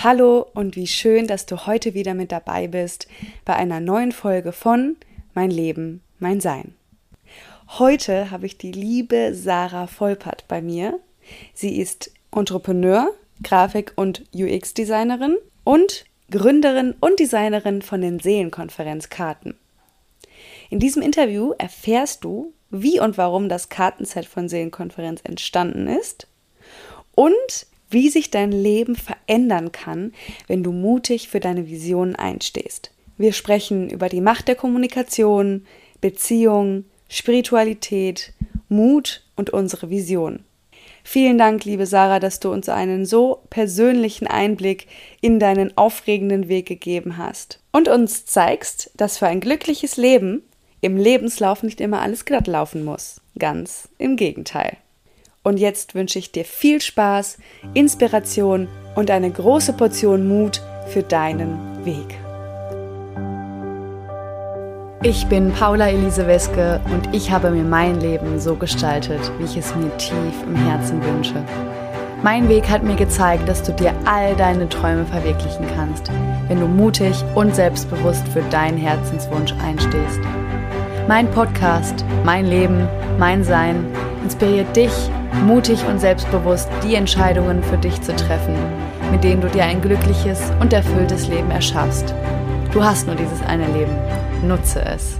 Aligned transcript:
Hallo 0.00 0.46
und 0.54 0.76
wie 0.76 0.86
schön, 0.86 1.26
dass 1.26 1.44
du 1.44 1.66
heute 1.66 1.92
wieder 1.92 2.14
mit 2.14 2.30
dabei 2.30 2.68
bist 2.68 3.08
bei 3.44 3.56
einer 3.56 3.80
neuen 3.80 4.12
Folge 4.12 4.52
von 4.52 4.96
Mein 5.34 5.50
Leben, 5.50 6.02
mein 6.20 6.40
Sein. 6.40 6.76
Heute 7.80 8.30
habe 8.30 8.46
ich 8.46 8.56
die 8.56 8.70
liebe 8.70 9.34
Sarah 9.34 9.88
Volpert 9.88 10.44
bei 10.46 10.62
mir. 10.62 11.00
Sie 11.52 11.80
ist 11.80 12.12
Entrepreneur, 12.30 13.10
Grafik- 13.42 13.92
und 13.96 14.24
UX-Designerin 14.32 15.36
und 15.64 16.04
Gründerin 16.30 16.94
und 17.00 17.18
Designerin 17.18 17.82
von 17.82 18.00
den 18.00 18.20
Seelenkonferenzkarten. 18.20 19.58
In 20.70 20.78
diesem 20.78 21.02
Interview 21.02 21.54
erfährst 21.58 22.22
du, 22.22 22.52
wie 22.70 23.00
und 23.00 23.18
warum 23.18 23.48
das 23.48 23.68
Kartenset 23.68 24.26
von 24.26 24.48
Seelenkonferenz 24.48 25.22
entstanden 25.24 25.88
ist 25.88 26.28
und 27.16 27.66
wie 27.90 28.08
sich 28.08 28.30
dein 28.30 28.52
Leben 28.52 28.96
verändern 28.96 29.72
kann, 29.72 30.12
wenn 30.46 30.62
du 30.62 30.72
mutig 30.72 31.28
für 31.28 31.40
deine 31.40 31.66
Visionen 31.66 32.16
einstehst. 32.16 32.90
Wir 33.16 33.32
sprechen 33.32 33.90
über 33.90 34.08
die 34.08 34.20
Macht 34.20 34.48
der 34.48 34.54
Kommunikation, 34.54 35.66
Beziehung, 36.00 36.84
Spiritualität, 37.08 38.32
Mut 38.68 39.24
und 39.34 39.50
unsere 39.50 39.90
Vision. 39.90 40.44
Vielen 41.02 41.38
Dank, 41.38 41.64
liebe 41.64 41.86
Sarah, 41.86 42.20
dass 42.20 42.38
du 42.38 42.52
uns 42.52 42.68
einen 42.68 43.06
so 43.06 43.40
persönlichen 43.48 44.26
Einblick 44.26 44.86
in 45.22 45.40
deinen 45.40 45.74
aufregenden 45.76 46.48
Weg 46.48 46.66
gegeben 46.66 47.16
hast 47.16 47.60
und 47.72 47.88
uns 47.88 48.26
zeigst, 48.26 48.90
dass 48.94 49.16
für 49.16 49.26
ein 49.26 49.40
glückliches 49.40 49.96
Leben 49.96 50.42
im 50.82 50.96
Lebenslauf 50.96 51.62
nicht 51.62 51.80
immer 51.80 52.02
alles 52.02 52.26
glatt 52.26 52.46
laufen 52.46 52.84
muss. 52.84 53.22
Ganz 53.38 53.88
im 53.96 54.16
Gegenteil. 54.16 54.76
Und 55.48 55.56
jetzt 55.56 55.94
wünsche 55.94 56.18
ich 56.18 56.30
dir 56.30 56.44
viel 56.44 56.82
Spaß, 56.82 57.38
Inspiration 57.72 58.68
und 58.94 59.10
eine 59.10 59.30
große 59.30 59.72
Portion 59.72 60.28
Mut 60.28 60.60
für 60.88 61.02
deinen 61.02 61.86
Weg. 61.86 62.18
Ich 65.02 65.26
bin 65.28 65.50
Paula 65.52 65.88
Elise 65.88 66.26
Weske 66.26 66.82
und 66.92 67.14
ich 67.14 67.30
habe 67.30 67.50
mir 67.50 67.62
mein 67.62 67.98
Leben 67.98 68.38
so 68.38 68.56
gestaltet, 68.56 69.20
wie 69.38 69.44
ich 69.44 69.56
es 69.56 69.74
mir 69.74 69.96
tief 69.96 70.34
im 70.46 70.54
Herzen 70.54 71.02
wünsche. 71.02 71.42
Mein 72.22 72.46
Weg 72.50 72.68
hat 72.68 72.82
mir 72.82 72.96
gezeigt, 72.96 73.48
dass 73.48 73.62
du 73.62 73.72
dir 73.72 73.94
all 74.04 74.36
deine 74.36 74.68
Träume 74.68 75.06
verwirklichen 75.06 75.64
kannst, 75.74 76.10
wenn 76.48 76.60
du 76.60 76.66
mutig 76.66 77.24
und 77.34 77.54
selbstbewusst 77.54 78.28
für 78.28 78.42
deinen 78.50 78.76
Herzenswunsch 78.76 79.54
einstehst. 79.64 80.20
Mein 81.08 81.30
Podcast, 81.30 82.04
mein 82.22 82.44
Leben, 82.44 82.86
mein 83.18 83.42
Sein 83.42 83.90
inspiriert 84.22 84.76
dich, 84.76 84.92
mutig 85.46 85.82
und 85.86 85.98
selbstbewusst 85.98 86.68
die 86.84 86.96
Entscheidungen 86.96 87.62
für 87.62 87.78
dich 87.78 87.98
zu 88.02 88.14
treffen, 88.14 88.54
mit 89.10 89.24
denen 89.24 89.40
du 89.40 89.48
dir 89.48 89.64
ein 89.64 89.80
glückliches 89.80 90.52
und 90.60 90.70
erfülltes 90.74 91.26
Leben 91.28 91.50
erschaffst. 91.50 92.12
Du 92.74 92.84
hast 92.84 93.06
nur 93.06 93.16
dieses 93.16 93.40
eine 93.40 93.66
Leben. 93.68 93.96
Nutze 94.46 94.82
es. 94.84 95.18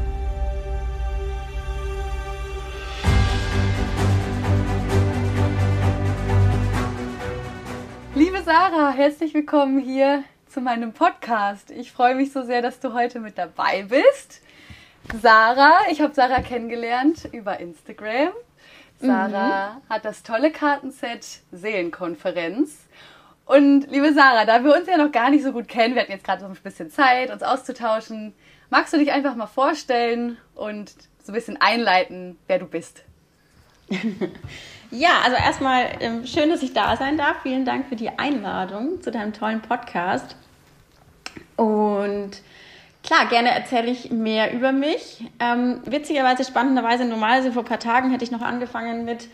Liebe 8.14 8.42
Sarah, 8.42 8.90
herzlich 8.90 9.32
willkommen 9.32 9.78
hier 9.78 10.22
zu 10.48 10.60
meinem 10.60 10.92
Podcast. 10.92 11.70
Ich 11.70 11.92
freue 11.92 12.14
mich 12.14 12.30
so 12.30 12.42
sehr, 12.42 12.60
dass 12.60 12.78
du 12.78 12.92
heute 12.92 13.20
mit 13.20 13.38
dabei 13.38 13.86
bist. 13.88 14.42
Sarah, 15.22 15.80
ich 15.90 16.00
habe 16.00 16.14
Sarah 16.14 16.42
kennengelernt 16.42 17.28
über 17.32 17.58
Instagram 17.60 18.32
Sarah 19.00 19.74
mhm. 19.74 19.88
hat 19.88 20.04
das 20.04 20.22
tolle 20.22 20.50
Kartenset 20.50 21.24
Seelenkonferenz. 21.52 22.86
Und 23.44 23.90
liebe 23.90 24.12
Sarah, 24.12 24.44
da 24.44 24.62
wir 24.64 24.74
uns 24.74 24.86
ja 24.86 24.98
noch 24.98 25.12
gar 25.12 25.30
nicht 25.30 25.44
so 25.44 25.52
gut 25.52 25.68
kennen, 25.68 25.94
wir 25.94 26.02
hatten 26.02 26.12
jetzt 26.12 26.24
gerade 26.24 26.40
so 26.40 26.46
ein 26.46 26.54
bisschen 26.54 26.90
Zeit, 26.90 27.30
uns 27.30 27.42
auszutauschen, 27.42 28.34
magst 28.70 28.92
du 28.92 28.98
dich 28.98 29.12
einfach 29.12 29.34
mal 29.36 29.46
vorstellen 29.46 30.36
und 30.54 30.92
so 31.22 31.32
ein 31.32 31.34
bisschen 31.34 31.58
einleiten, 31.60 32.38
wer 32.46 32.58
du 32.58 32.66
bist? 32.66 33.04
Ja, 34.90 35.20
also 35.22 35.36
erstmal 35.36 35.98
ähm, 36.00 36.26
schön, 36.26 36.48
dass 36.48 36.62
ich 36.62 36.72
da 36.72 36.96
sein 36.96 37.18
darf. 37.18 37.42
Vielen 37.42 37.66
Dank 37.66 37.88
für 37.88 37.96
die 37.96 38.08
Einladung 38.08 39.02
zu 39.02 39.10
deinem 39.10 39.34
tollen 39.34 39.60
Podcast. 39.60 40.34
Und 41.56 42.40
Klar, 43.02 43.26
gerne 43.26 43.50
erzähle 43.50 43.90
ich 43.90 44.10
mehr 44.10 44.52
über 44.52 44.72
mich. 44.72 45.24
Ähm, 45.40 45.80
witzigerweise, 45.84 46.44
spannenderweise, 46.44 47.04
normalerweise 47.04 47.52
vor 47.52 47.62
ein 47.62 47.68
paar 47.68 47.78
Tagen 47.78 48.10
hätte 48.10 48.24
ich 48.24 48.30
noch 48.30 48.42
angefangen 48.42 49.04
mit, 49.04 49.28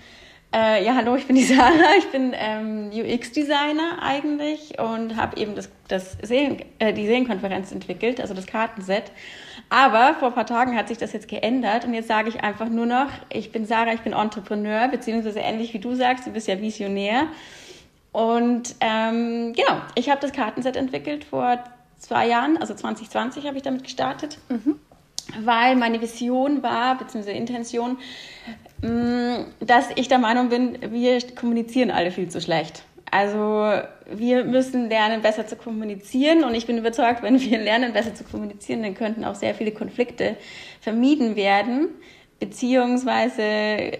äh, 0.55 0.85
ja, 0.85 0.95
hallo, 0.95 1.17
ich 1.17 1.27
bin 1.27 1.35
die 1.35 1.45
Sarah, 1.45 1.73
ich 1.99 2.07
bin 2.11 2.33
ähm, 2.37 2.91
UX-Designer 2.93 3.99
eigentlich 4.03 4.79
und 4.79 5.17
habe 5.17 5.37
eben 5.39 5.57
das, 5.57 5.71
das 5.89 6.17
Seelen, 6.23 6.63
äh, 6.79 6.93
die 6.93 7.07
Seelenkonferenz 7.07 7.73
entwickelt, 7.73 8.21
also 8.21 8.35
das 8.35 8.47
Kartenset. 8.47 9.11
Aber 9.71 10.15
vor 10.15 10.29
ein 10.29 10.35
paar 10.35 10.47
Tagen 10.47 10.77
hat 10.77 10.89
sich 10.89 10.99
das 10.99 11.13
jetzt 11.13 11.27
geändert 11.27 11.85
und 11.85 11.95
jetzt 11.95 12.07
sage 12.07 12.29
ich 12.29 12.45
einfach 12.45 12.69
nur 12.69 12.87
noch, 12.87 13.09
ich 13.31 13.51
bin 13.51 13.67
Sarah, 13.67 13.95
ich 13.95 14.03
bin 14.03 14.13
Entrepreneur, 14.13 14.87
beziehungsweise 14.89 15.41
ähnlich 15.41 15.75
wie 15.75 15.81
du 15.81 15.95
sagst, 15.95 16.27
du 16.27 16.31
bist 16.31 16.47
ja 16.47 16.61
Visionär. 16.61 17.27
Und 18.13 18.77
ähm, 18.81 19.53
genau, 19.55 19.81
ich 19.97 20.11
habe 20.11 20.21
das 20.21 20.33
Kartenset 20.33 20.77
entwickelt 20.77 21.25
vor 21.25 21.59
zwei 22.05 22.29
Jahren, 22.29 22.59
also 22.59 22.75
2020 22.75 23.47
habe 23.47 23.57
ich 23.57 23.63
damit 23.63 23.83
gestartet, 23.83 24.39
mhm. 24.49 24.77
weil 25.41 25.75
meine 25.77 26.01
Vision 26.01 26.63
war, 26.63 26.99
beziehungsweise 26.99 27.37
Intention, 27.37 27.97
mm, 28.83 29.45
dass 29.61 29.89
ich 29.97 30.09
der 30.09 30.19
Meinung 30.19 30.51
bin, 30.51 30.79
wir 30.93 31.19
kommunizieren 31.35 31.91
alle 31.91 32.11
viel 32.11 32.29
zu 32.29 32.41
schlecht. 32.41 32.85
Also 33.11 33.73
wir 34.11 34.45
müssen 34.45 34.89
lernen, 34.89 35.23
besser 35.23 35.47
zu 35.47 35.57
kommunizieren 35.57 36.45
und 36.45 36.55
ich 36.55 36.67
bin 36.67 36.77
überzeugt, 36.79 37.23
wenn 37.23 37.41
wir 37.41 37.59
lernen, 37.59 37.93
besser 37.93 38.15
zu 38.15 38.25
kommunizieren, 38.25 38.83
dann 38.83 38.95
könnten 38.95 39.25
auch 39.25 39.37
sehr 39.37 39.55
viele 39.55 39.73
Konflikte 39.73 40.37
vermieden 40.81 41.37
werden, 41.37 41.89
beziehungsweise 42.41 43.99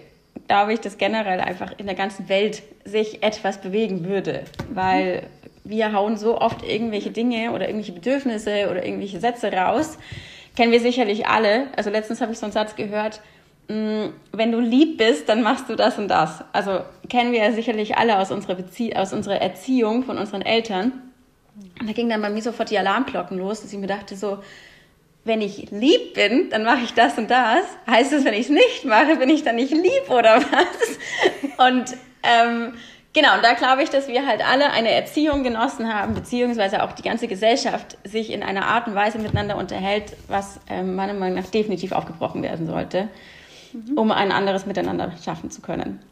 glaube 0.49 0.75
ich, 0.75 0.81
dass 0.81 0.99
generell 0.99 1.41
einfach 1.41 1.73
in 1.79 1.87
der 1.87 1.95
ganzen 1.95 2.29
Welt 2.29 2.63
sich 2.85 3.23
etwas 3.23 3.61
bewegen 3.61 4.05
würde, 4.05 4.45
weil 4.73 5.23
wir 5.65 5.93
hauen 5.93 6.17
so 6.17 6.39
oft 6.41 6.63
irgendwelche 6.63 7.11
Dinge 7.11 7.53
oder 7.53 7.67
irgendwelche 7.67 7.93
Bedürfnisse 7.93 8.69
oder 8.71 8.85
irgendwelche 8.85 9.19
Sätze 9.19 9.51
raus. 9.51 9.99
Kennen 10.57 10.73
wir 10.73 10.81
sicherlich 10.81 11.27
alle. 11.27 11.69
Also 11.77 11.91
letztens 11.91 12.21
habe 12.21 12.33
ich 12.33 12.39
so 12.39 12.47
einen 12.47 12.53
Satz 12.53 12.77
gehört, 12.77 13.21
mm, 13.69 14.07
wenn 14.33 14.53
du 14.53 14.61
lieb 14.61 14.99
bist, 14.99 15.29
dann 15.29 15.43
machst 15.43 15.69
du 15.69 15.75
das 15.75 15.99
und 15.99 16.09
das. 16.09 16.45
Also 16.53 16.81
kennen 17.09 17.33
wir 17.33 17.43
ja 17.43 17.53
sicherlich 17.53 17.97
alle 17.97 18.19
aus 18.19 18.31
unserer, 18.31 18.55
Bezie 18.55 18.95
aus 18.95 19.13
unserer 19.13 19.41
Erziehung 19.41 20.05
von 20.05 20.19
unseren 20.19 20.43
Eltern. 20.43 20.93
Und 21.81 21.89
da 21.89 21.93
ging 21.93 22.09
dann 22.09 22.21
bei 22.21 22.31
mir 22.31 22.43
sofort 22.43 22.71
die 22.71 22.79
Alarmglocken 22.79 23.39
los, 23.39 23.63
dass 23.63 23.73
ich 23.73 23.79
mir 23.79 23.87
dachte 23.87 24.17
so, 24.17 24.39
wenn 25.25 25.41
ich 25.41 25.71
lieb 25.71 26.15
bin, 26.15 26.51
dann 26.51 26.65
mache 26.65 26.85
ich 26.85 26.93
das 26.93 27.17
und 27.17 27.31
das. 27.31 27.65
Heißt 27.89 28.13
das, 28.13 28.25
wenn 28.25 28.35
ich 28.35 28.43
es 28.43 28.51
nicht 28.51 28.85
mache, 28.85 29.17
bin 29.17 29.31
ich 29.31 29.43
dann 29.43 29.57
nicht 29.57 29.73
lieb 29.73 30.11
oder 30.11 30.37
was? 30.37 31.69
Und 31.69 31.97
ähm, 32.23 32.75
Genau, 33.15 33.37
und 33.37 33.45
da 33.45 33.53
glaube 33.53 33.85
ich, 33.85 33.91
dass 33.91 34.09
wir 34.09 34.27
halt 34.27 34.45
alle 34.45 34.73
eine 34.73 34.91
Erziehung 34.91 35.45
genossen 35.45 35.93
haben, 35.93 36.15
beziehungsweise 36.15 36.83
auch 36.83 36.93
die 36.93 37.03
ganze 37.03 37.29
Gesellschaft 37.29 37.97
sich 38.03 38.33
in 38.33 38.43
einer 38.43 38.67
Art 38.67 38.89
und 38.89 38.97
Weise 38.97 39.19
miteinander 39.19 39.57
unterhält, 39.57 40.17
was 40.27 40.59
ähm, 40.69 40.97
meiner 40.97 41.15
Meinung 41.15 41.39
nach 41.39 41.49
definitiv 41.49 41.93
aufgebrochen 41.93 42.43
werden 42.43 42.67
sollte, 42.67 43.09
mhm. 43.73 43.97
um 43.97 44.11
ein 44.11 44.33
anderes 44.33 44.67
Miteinander 44.67 45.13
schaffen 45.25 45.53
zu 45.53 45.63
können. 45.63 46.03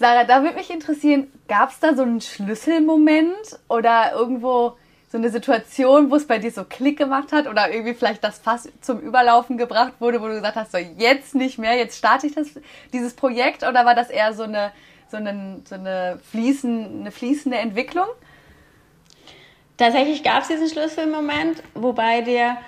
Sarah, 0.00 0.24
da 0.24 0.42
würde 0.42 0.56
mich 0.56 0.70
interessieren, 0.70 1.28
gab 1.46 1.70
es 1.70 1.78
da 1.78 1.94
so 1.94 2.02
einen 2.02 2.20
Schlüsselmoment 2.20 3.60
oder 3.68 4.10
irgendwo 4.12 4.76
so 5.12 5.18
eine 5.18 5.30
Situation, 5.30 6.10
wo 6.10 6.16
es 6.16 6.26
bei 6.26 6.38
dir 6.38 6.50
so 6.50 6.64
Klick 6.64 6.98
gemacht 6.98 7.30
hat 7.30 7.46
oder 7.46 7.70
irgendwie 7.70 7.94
vielleicht 7.94 8.24
das 8.24 8.40
Fass 8.40 8.68
zum 8.80 8.98
Überlaufen 8.98 9.56
gebracht 9.56 9.92
wurde, 10.00 10.20
wo 10.20 10.26
du 10.26 10.34
gesagt 10.34 10.56
hast, 10.56 10.72
so 10.72 10.78
jetzt 10.78 11.36
nicht 11.36 11.58
mehr, 11.58 11.76
jetzt 11.76 11.96
starte 11.96 12.26
ich 12.26 12.34
das, 12.34 12.48
dieses 12.92 13.14
Projekt 13.14 13.62
oder 13.62 13.86
war 13.86 13.94
das 13.94 14.10
eher 14.10 14.32
so 14.34 14.42
eine 14.42 14.72
so, 15.10 15.16
einen, 15.16 15.64
so 15.66 15.74
eine, 15.74 16.18
fließen, 16.30 17.00
eine 17.00 17.10
fließende 17.10 17.58
Entwicklung? 17.58 18.06
Tatsächlich 19.76 20.22
gab 20.22 20.42
es 20.42 20.48
diesen 20.48 20.68
Schlüsselmoment, 20.68 21.62
wobei 21.74 22.22
der 22.22 22.58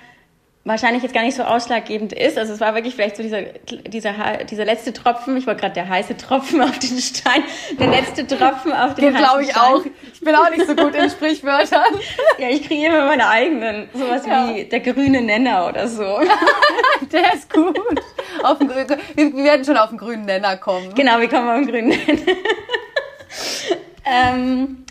wahrscheinlich 0.65 1.01
jetzt 1.03 1.13
gar 1.13 1.23
nicht 1.23 1.35
so 1.35 1.43
ausschlaggebend 1.43 2.13
ist. 2.13 2.37
Also 2.37 2.53
es 2.53 2.59
war 2.59 2.75
wirklich 2.75 2.93
vielleicht 2.95 3.15
so 3.15 3.23
dieser, 3.23 3.41
dieser, 3.87 4.43
dieser 4.43 4.65
letzte 4.65 4.93
Tropfen, 4.93 5.37
ich 5.37 5.47
wollte 5.47 5.61
gerade 5.61 5.73
der 5.73 5.89
heiße 5.89 6.17
Tropfen 6.17 6.61
auf 6.63 6.77
den 6.79 6.99
Stein, 6.99 7.43
der 7.79 7.87
letzte 7.87 8.27
Tropfen 8.27 8.73
auf 8.73 8.95
den, 8.95 9.05
den 9.05 9.15
glaube 9.15 9.43
ich 9.43 9.51
Stein. 9.51 9.63
auch. 9.63 9.85
Ich 10.13 10.19
bin 10.19 10.35
auch 10.35 10.49
nicht 10.49 10.67
so 10.67 10.75
gut 10.75 10.95
in 10.95 11.09
Sprichwörtern. 11.09 11.95
ja, 12.37 12.49
ich 12.49 12.67
kriege 12.67 12.87
immer 12.87 13.05
meine 13.05 13.27
eigenen, 13.27 13.89
sowas 13.93 14.25
ja. 14.25 14.53
wie 14.53 14.65
der 14.65 14.79
grüne 14.81 15.21
Nenner 15.21 15.67
oder 15.67 15.87
so. 15.87 16.03
der 17.11 17.33
ist 17.33 17.51
gut. 17.51 17.79
Auf 18.43 18.59
den, 18.59 18.69
wir, 18.69 18.87
wir 19.15 19.43
werden 19.43 19.65
schon 19.65 19.77
auf 19.77 19.89
den 19.89 19.97
grünen 19.97 20.25
Nenner 20.25 20.57
kommen. 20.57 20.93
Genau, 20.93 21.19
wir 21.19 21.29
kommen 21.29 21.49
auf 21.49 21.55
den 21.55 21.67
grünen 21.67 21.89
Nenner. 21.89 22.37
ähm, 24.05 24.85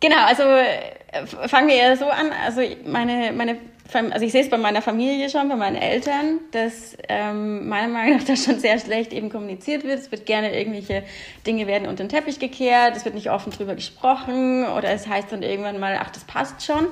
Genau, 0.00 0.24
also 0.26 0.42
äh, 0.42 1.26
fangen 1.48 1.68
wir 1.68 1.74
eher 1.74 1.96
so 1.96 2.06
an. 2.06 2.30
Also 2.44 2.62
meine, 2.86 3.32
meine 3.32 3.56
also 3.92 4.26
ich 4.26 4.32
sehe 4.32 4.42
es 4.42 4.50
bei 4.50 4.58
meiner 4.58 4.82
Familie 4.82 5.30
schon, 5.30 5.48
bei 5.48 5.56
meinen 5.56 5.76
Eltern, 5.76 6.40
dass 6.50 6.96
ähm, 7.08 7.68
meiner 7.68 7.88
Meinung 7.88 8.18
nach 8.18 8.24
das 8.26 8.44
schon 8.44 8.58
sehr 8.58 8.78
schlecht 8.78 9.12
eben 9.12 9.30
kommuniziert 9.30 9.84
wird. 9.84 9.98
Es 9.98 10.10
wird 10.10 10.26
gerne 10.26 10.56
irgendwelche 10.56 11.04
Dinge 11.46 11.66
werden 11.66 11.88
unter 11.88 12.04
den 12.04 12.10
Teppich 12.10 12.38
gekehrt, 12.38 12.96
es 12.96 13.04
wird 13.04 13.14
nicht 13.14 13.30
offen 13.30 13.50
drüber 13.50 13.74
gesprochen 13.74 14.66
oder 14.66 14.90
es 14.90 15.08
heißt 15.08 15.32
dann 15.32 15.42
irgendwann 15.42 15.80
mal, 15.80 15.98
ach, 16.00 16.10
das 16.10 16.24
passt 16.24 16.64
schon. 16.64 16.86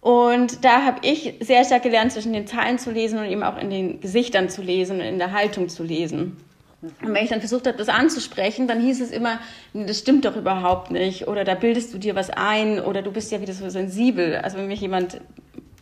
Und 0.00 0.64
da 0.64 0.84
habe 0.84 0.98
ich 1.02 1.34
sehr 1.40 1.64
stark 1.64 1.84
gelernt, 1.84 2.10
zwischen 2.10 2.32
den 2.32 2.46
Zahlen 2.46 2.78
zu 2.78 2.90
lesen 2.90 3.20
und 3.20 3.26
eben 3.26 3.44
auch 3.44 3.56
in 3.56 3.70
den 3.70 4.00
Gesichtern 4.00 4.48
zu 4.48 4.60
lesen 4.60 4.96
und 4.96 5.06
in 5.06 5.18
der 5.18 5.30
Haltung 5.30 5.68
zu 5.68 5.84
lesen. 5.84 6.38
Und 6.82 7.14
wenn 7.14 7.22
ich 7.22 7.30
dann 7.30 7.38
versucht 7.38 7.68
habe, 7.68 7.78
das 7.78 7.88
anzusprechen, 7.88 8.66
dann 8.66 8.80
hieß 8.80 9.00
es 9.00 9.12
immer, 9.12 9.38
das 9.72 10.00
stimmt 10.00 10.24
doch 10.24 10.34
überhaupt 10.34 10.90
nicht. 10.90 11.28
Oder 11.28 11.44
da 11.44 11.54
bildest 11.54 11.94
du 11.94 11.98
dir 11.98 12.16
was 12.16 12.30
ein 12.30 12.80
oder 12.80 13.02
du 13.02 13.12
bist 13.12 13.30
ja 13.30 13.40
wieder 13.40 13.52
so 13.52 13.68
sensibel. 13.70 14.34
Also 14.36 14.58
wenn 14.58 14.66
mich 14.66 14.80
jemand 14.80 15.20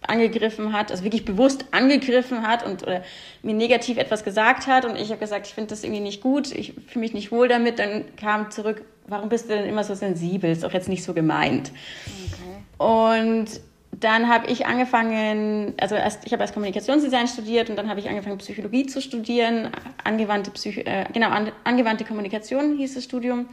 angegriffen 0.06 0.73
hat, 0.73 0.91
also 0.91 1.05
wirklich 1.05 1.25
bewusst 1.25 1.67
angegriffen 1.73 2.47
hat 2.47 2.64
und 2.64 2.82
oder 2.82 3.02
mir 3.43 3.55
negativ 3.55 3.99
etwas 3.99 4.25
gesagt 4.25 4.67
hat 4.67 4.85
und 4.85 4.97
ich 4.97 5.11
habe 5.11 5.20
gesagt, 5.20 5.47
ich 5.47 5.55
finde 5.55 5.70
das 5.70 5.85
irgendwie 5.85 6.00
nicht 6.00 6.23
gut, 6.23 6.52
ich 6.52 6.75
fühle 6.88 7.00
mich 7.00 7.12
nicht 7.12 7.31
wohl 7.32 7.49
damit, 7.49 7.79
dann 7.79 8.05
kam 8.17 8.50
zurück, 8.50 8.82
warum 9.06 9.29
bist 9.29 9.50
du 9.50 9.55
denn 9.55 9.67
immer 9.67 9.85
so 9.85 9.94
sensibel? 9.94 10.50
Ist 10.50 10.64
auch 10.64 10.73
jetzt 10.73 10.88
nicht 10.88 11.05
so 11.05 11.12
gemeint. 11.12 11.73
Okay. 12.06 12.85
Und 12.85 13.61
dann 13.93 14.29
habe 14.29 14.47
ich 14.47 14.67
angefangen, 14.67 15.75
also 15.79 15.94
erst, 15.94 16.25
ich 16.25 16.32
habe 16.32 16.43
erst 16.43 16.55
Kommunikationsdesign 16.55 17.29
studiert 17.29 17.69
und 17.69 17.76
dann 17.76 17.91
habe 17.91 18.00
ich 18.00 18.08
angefangen, 18.08 18.38
Psychologie 18.38 18.87
zu 18.87 19.02
studieren, 19.02 19.70
angewandte, 20.02 20.50
Psycho, 20.52 20.81
äh, 20.81 21.05
genau, 21.12 21.29
an, 21.29 21.52
angewandte 21.64 22.05
Kommunikation 22.05 22.76
hieß 22.76 22.94
das 22.94 23.05
Studium 23.05 23.49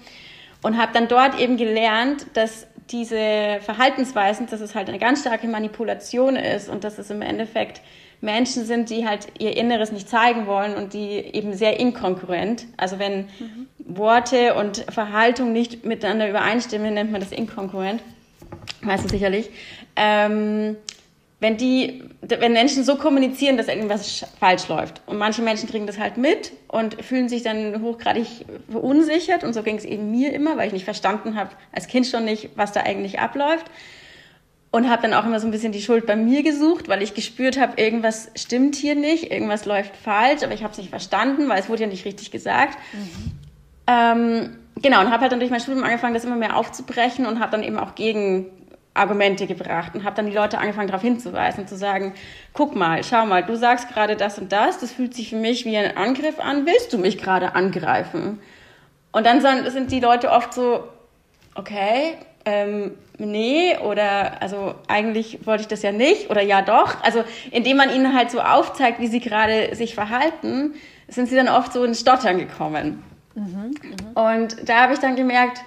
und 0.62 0.78
habe 0.78 0.94
dann 0.94 1.08
dort 1.08 1.40
eben 1.40 1.58
gelernt, 1.58 2.28
dass 2.34 2.68
diese 2.92 3.60
Verhaltensweisen, 3.62 4.48
dass 4.48 4.62
es 4.62 4.76
halt 4.76 4.90
eine 4.90 5.00
ganz 5.00 5.22
starke 5.22 5.48
Manipulation 5.48 6.36
ist 6.36 6.70
und 6.70 6.84
dass 6.84 6.98
es 6.98 7.10
im 7.10 7.22
Endeffekt 7.22 7.82
Menschen 8.22 8.66
sind, 8.66 8.90
die 8.90 9.06
halt 9.06 9.28
ihr 9.38 9.56
Inneres 9.56 9.92
nicht 9.92 10.10
zeigen 10.10 10.48
wollen 10.48 10.76
und 10.76 10.94
die 10.94 11.10
eben 11.10 11.54
sehr 11.54 11.80
inkongruent. 11.80 12.66
Also 12.76 12.98
wenn 13.00 13.26
mhm. 13.40 13.68
Worte 13.78 14.56
und 14.56 14.86
Verhaltung 14.90 15.54
nicht 15.54 15.86
miteinander 15.86 16.30
übereinstimmen, 16.30 16.94
nennt 16.94 17.12
man 17.12 17.22
das 17.22 17.32
inkongruent. 17.32 18.02
Weißt 18.82 19.06
du 19.06 19.10
sicherlich. 19.10 19.50
Ähm, 19.96 20.78
wenn 21.40 21.56
die, 21.58 22.04
wenn 22.22 22.54
Menschen 22.54 22.84
so 22.84 22.96
kommunizieren, 22.96 23.58
dass 23.58 23.68
irgendwas 23.68 24.26
falsch 24.40 24.68
läuft. 24.70 25.02
Und 25.06 25.18
manche 25.18 25.44
Menschen 25.44 25.70
kriegen 25.70 25.86
das 25.86 26.00
halt 26.00 26.18
mit 26.18 26.52
und 26.68 27.04
fühlen 27.04 27.30
sich 27.30 27.44
dann 27.44 27.82
hochgradig 27.84 28.46
verunsichert. 28.72 29.44
Und 29.44 29.54
so 29.54 29.62
ging 29.62 29.78
es 29.78 29.86
eben 29.86 30.10
mir 30.10 30.34
immer, 30.34 30.58
weil 30.58 30.68
ich 30.68 30.74
nicht 30.74 30.86
verstanden 30.86 31.36
habe, 31.36 31.52
als 31.72 31.88
Kind 31.88 32.08
schon 32.08 32.26
nicht, 32.26 32.50
was 32.56 32.72
da 32.72 32.82
eigentlich 32.82 33.20
abläuft. 33.20 33.68
Und 34.72 34.90
habe 34.90 35.04
dann 35.04 35.14
auch 35.14 35.26
immer 35.26 35.40
so 35.40 35.48
ein 35.48 35.52
bisschen 35.52 35.72
die 35.72 35.82
Schuld 35.82 36.08
bei 36.08 36.16
mir 36.16 36.44
gesucht, 36.44 36.88
weil 36.88 37.02
ich 37.02 37.14
gespürt 37.14 37.58
habe, 37.60 37.80
irgendwas 37.82 38.32
stimmt 38.36 38.76
hier 38.76 38.96
nicht, 38.96 39.32
irgendwas 39.32 39.66
läuft 39.66 39.96
falsch, 39.96 40.44
aber 40.44 40.54
ich 40.54 40.64
habe 40.64 40.72
es 40.72 40.78
nicht 40.78 40.90
verstanden, 40.90 41.48
weil 41.48 41.60
es 41.60 41.70
wurde 41.70 41.84
ja 41.84 41.88
nicht 41.88 42.04
richtig 42.04 42.32
gesagt. 42.32 42.78
Mhm. 42.92 43.32
Ähm, 43.88 44.58
genau, 44.82 45.00
und 45.00 45.10
habe 45.10 45.22
halt 45.22 45.32
dann 45.32 45.40
durch 45.40 45.52
mein 45.52 45.62
Studium 45.62 45.86
angefangen, 45.86 46.14
das 46.14 46.26
immer 46.26 46.36
mehr 46.36 46.58
aufzubrechen 46.58 47.26
und 47.26 47.40
habe 47.40 47.52
dann 47.52 47.64
eben 47.64 47.80
auch 47.80 47.96
gegen 47.96 48.48
Argumente 48.98 49.48
gebracht 49.48 49.96
und 49.96 50.04
habe 50.04 50.16
dann 50.16 50.26
die 50.26 50.36
Leute 50.36 50.58
angefangen 50.58 50.88
darauf 50.88 51.02
hinzuweisen, 51.02 51.68
zu 51.68 51.76
sagen, 51.76 52.14
guck 52.54 52.76
mal, 52.76 53.04
schau 53.04 53.26
mal, 53.26 53.44
du 53.44 53.56
sagst 53.56 53.90
gerade 53.90 54.16
das 54.16 54.40
und 54.40 54.52
das, 54.52 54.80
das 54.80 54.92
fühlt 54.92 55.14
sich 55.14 55.30
für 55.30 55.36
mich 55.36 55.66
wie 55.66 55.78
ein 55.78 55.96
Angriff 55.98 56.40
an, 56.40 56.66
willst 56.66 56.94
du 56.94 56.98
mich 56.98 57.18
gerade 57.18 57.56
angreifen? 57.56 58.40
Und 59.12 59.26
dann 59.26 59.42
sind 59.70 59.92
die 59.92 60.00
Leute 60.00 60.32
oft 60.32 60.54
so, 60.54 60.84
okay, 61.56 62.16
ähm, 62.46 62.92
nee, 63.18 63.78
oder 63.78 64.42
also 64.42 64.76
eigentlich 64.88 65.46
wollte 65.46 65.62
ich 65.64 65.68
das 65.68 65.82
ja 65.82 65.92
nicht, 65.92 66.30
oder 66.30 66.42
ja 66.42 66.62
doch. 66.62 67.04
Also 67.04 67.24
indem 67.52 67.78
man 67.78 67.94
ihnen 67.94 68.16
halt 68.16 68.32
so 68.32 68.40
aufzeigt, 68.40 69.00
wie 69.00 69.08
sie 69.08 69.20
gerade 69.20 69.76
sich 69.76 69.96
verhalten, 69.96 70.74
sind 71.08 71.28
sie 71.28 71.36
dann 71.36 71.50
oft 71.50 71.74
so 71.74 71.84
ins 71.84 72.00
Stottern 72.00 72.38
gekommen. 72.38 73.04
Mhm, 73.36 73.76
mh. 74.14 74.34
Und 74.34 74.70
da 74.70 74.82
habe 74.84 74.94
ich 74.94 75.00
dann 75.00 75.16
gemerkt, 75.16 75.62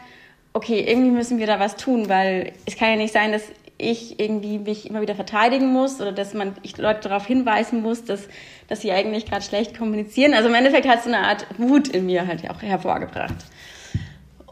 okay, 0.52 0.84
irgendwie 0.86 1.10
müssen 1.10 1.38
wir 1.38 1.46
da 1.46 1.60
was 1.60 1.76
tun, 1.76 2.08
weil 2.08 2.52
es 2.66 2.76
kann 2.76 2.90
ja 2.90 2.96
nicht 2.96 3.12
sein, 3.12 3.32
dass 3.32 3.42
ich 3.78 4.20
irgendwie 4.20 4.58
mich 4.58 4.88
immer 4.88 5.00
wieder 5.00 5.14
verteidigen 5.14 5.72
muss 5.72 6.00
oder 6.00 6.12
dass 6.12 6.34
man 6.34 6.54
ich 6.62 6.76
Leute 6.76 7.08
darauf 7.08 7.26
hinweisen 7.26 7.82
muss, 7.82 8.04
dass, 8.04 8.28
dass 8.68 8.82
sie 8.82 8.92
eigentlich 8.92 9.26
gerade 9.26 9.42
schlecht 9.42 9.76
kommunizieren. 9.76 10.34
Also 10.34 10.48
im 10.48 10.54
Endeffekt 10.54 10.86
hat 10.86 10.98
es 10.98 11.04
so 11.04 11.10
eine 11.10 11.26
Art 11.26 11.46
Wut 11.58 11.88
in 11.88 12.06
mir 12.06 12.26
halt 12.26 12.48
auch 12.50 12.60
hervorgebracht. 12.60 13.34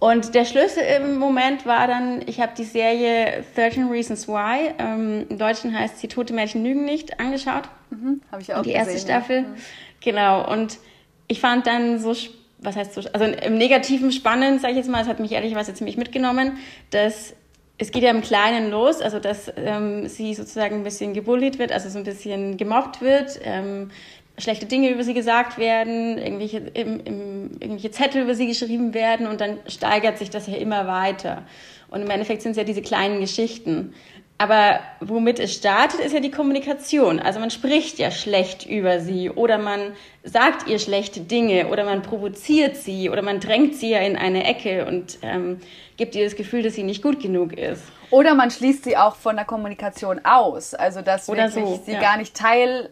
Und 0.00 0.34
der 0.34 0.44
Schlüssel 0.44 0.82
im 0.96 1.18
Moment 1.18 1.66
war 1.66 1.88
dann, 1.88 2.22
ich 2.26 2.40
habe 2.40 2.52
die 2.56 2.64
Serie 2.64 3.44
13 3.56 3.88
Reasons 3.88 4.28
Why, 4.28 4.72
ähm, 4.78 5.26
im 5.28 5.38
Deutschen 5.38 5.76
heißt 5.76 5.98
sie 5.98 6.06
Tote 6.06 6.32
Mädchen 6.32 6.64
lügen 6.64 6.84
nicht, 6.84 7.18
angeschaut. 7.18 7.64
Mhm, 7.90 8.22
habe 8.30 8.40
ich 8.40 8.54
auch 8.54 8.62
Die 8.62 8.70
erste 8.70 8.92
gesehen, 8.92 9.08
Staffel. 9.08 9.36
Ja. 9.38 9.42
Mhm. 9.42 9.56
Genau. 10.00 10.52
Und 10.52 10.78
ich 11.26 11.40
fand 11.40 11.66
dann 11.66 11.98
so 11.98 12.14
spannend, 12.14 12.37
was 12.60 12.76
heißt 12.76 12.94
so, 12.94 13.02
also 13.12 13.24
im 13.24 13.56
Negativen 13.56 14.12
spannend, 14.12 14.60
sage 14.60 14.72
ich 14.72 14.78
jetzt 14.78 14.90
mal, 14.90 15.02
es 15.02 15.08
hat 15.08 15.20
mich 15.20 15.32
ehrlicherweise 15.32 15.74
ziemlich 15.74 15.96
mitgenommen, 15.96 16.58
dass 16.90 17.34
es 17.78 17.92
geht 17.92 18.02
ja 18.02 18.10
im 18.10 18.22
Kleinen 18.22 18.70
los, 18.70 19.00
also 19.00 19.20
dass 19.20 19.52
ähm, 19.56 20.08
sie 20.08 20.34
sozusagen 20.34 20.76
ein 20.76 20.82
bisschen 20.82 21.14
gebullied 21.14 21.60
wird, 21.60 21.70
also 21.70 21.88
so 21.88 21.98
ein 21.98 22.04
bisschen 22.04 22.56
gemobbt 22.56 23.00
wird, 23.00 23.38
ähm, 23.44 23.90
schlechte 24.36 24.66
Dinge 24.66 24.90
über 24.90 25.04
sie 25.04 25.14
gesagt 25.14 25.58
werden, 25.58 26.18
irgendwelche, 26.18 26.58
im, 26.58 27.00
im, 27.04 27.50
irgendwelche 27.60 27.92
Zettel 27.92 28.22
über 28.22 28.34
sie 28.34 28.48
geschrieben 28.48 28.94
werden 28.94 29.26
und 29.28 29.40
dann 29.40 29.58
steigert 29.66 30.18
sich 30.18 30.30
das 30.30 30.48
ja 30.48 30.56
immer 30.56 30.86
weiter. 30.86 31.44
Und 31.88 32.02
im 32.02 32.10
Endeffekt 32.10 32.42
sind 32.42 32.52
es 32.52 32.58
ja 32.58 32.64
diese 32.64 32.82
kleinen 32.82 33.20
Geschichten. 33.20 33.94
Aber 34.40 34.78
womit 35.00 35.40
es 35.40 35.52
startet, 35.52 35.98
ist 35.98 36.12
ja 36.12 36.20
die 36.20 36.30
Kommunikation. 36.30 37.18
Also 37.18 37.40
man 37.40 37.50
spricht 37.50 37.98
ja 37.98 38.12
schlecht 38.12 38.64
über 38.64 39.00
sie 39.00 39.30
oder 39.30 39.58
man 39.58 39.94
sagt 40.22 40.68
ihr 40.68 40.78
schlechte 40.78 41.20
Dinge 41.20 41.66
oder 41.68 41.84
man 41.84 42.02
provoziert 42.02 42.76
sie 42.76 43.10
oder 43.10 43.22
man 43.22 43.40
drängt 43.40 43.74
sie 43.74 43.90
ja 43.90 43.98
in 43.98 44.16
eine 44.16 44.44
Ecke 44.44 44.86
und 44.86 45.18
ähm, 45.22 45.60
gibt 45.96 46.14
ihr 46.14 46.22
das 46.22 46.36
Gefühl, 46.36 46.62
dass 46.62 46.74
sie 46.74 46.84
nicht 46.84 47.02
gut 47.02 47.20
genug 47.20 47.52
ist. 47.52 47.82
Oder 48.10 48.36
man 48.36 48.52
schließt 48.52 48.84
sie 48.84 48.96
auch 48.96 49.16
von 49.16 49.34
der 49.34 49.44
Kommunikation 49.44 50.20
aus. 50.24 50.72
Also 50.72 51.02
dass 51.02 51.28
oder 51.28 51.52
wirklich 51.52 51.78
so, 51.78 51.82
sie 51.84 51.92
ja. 51.92 52.00
gar 52.00 52.16
nicht 52.16 52.34
Teil, 52.34 52.90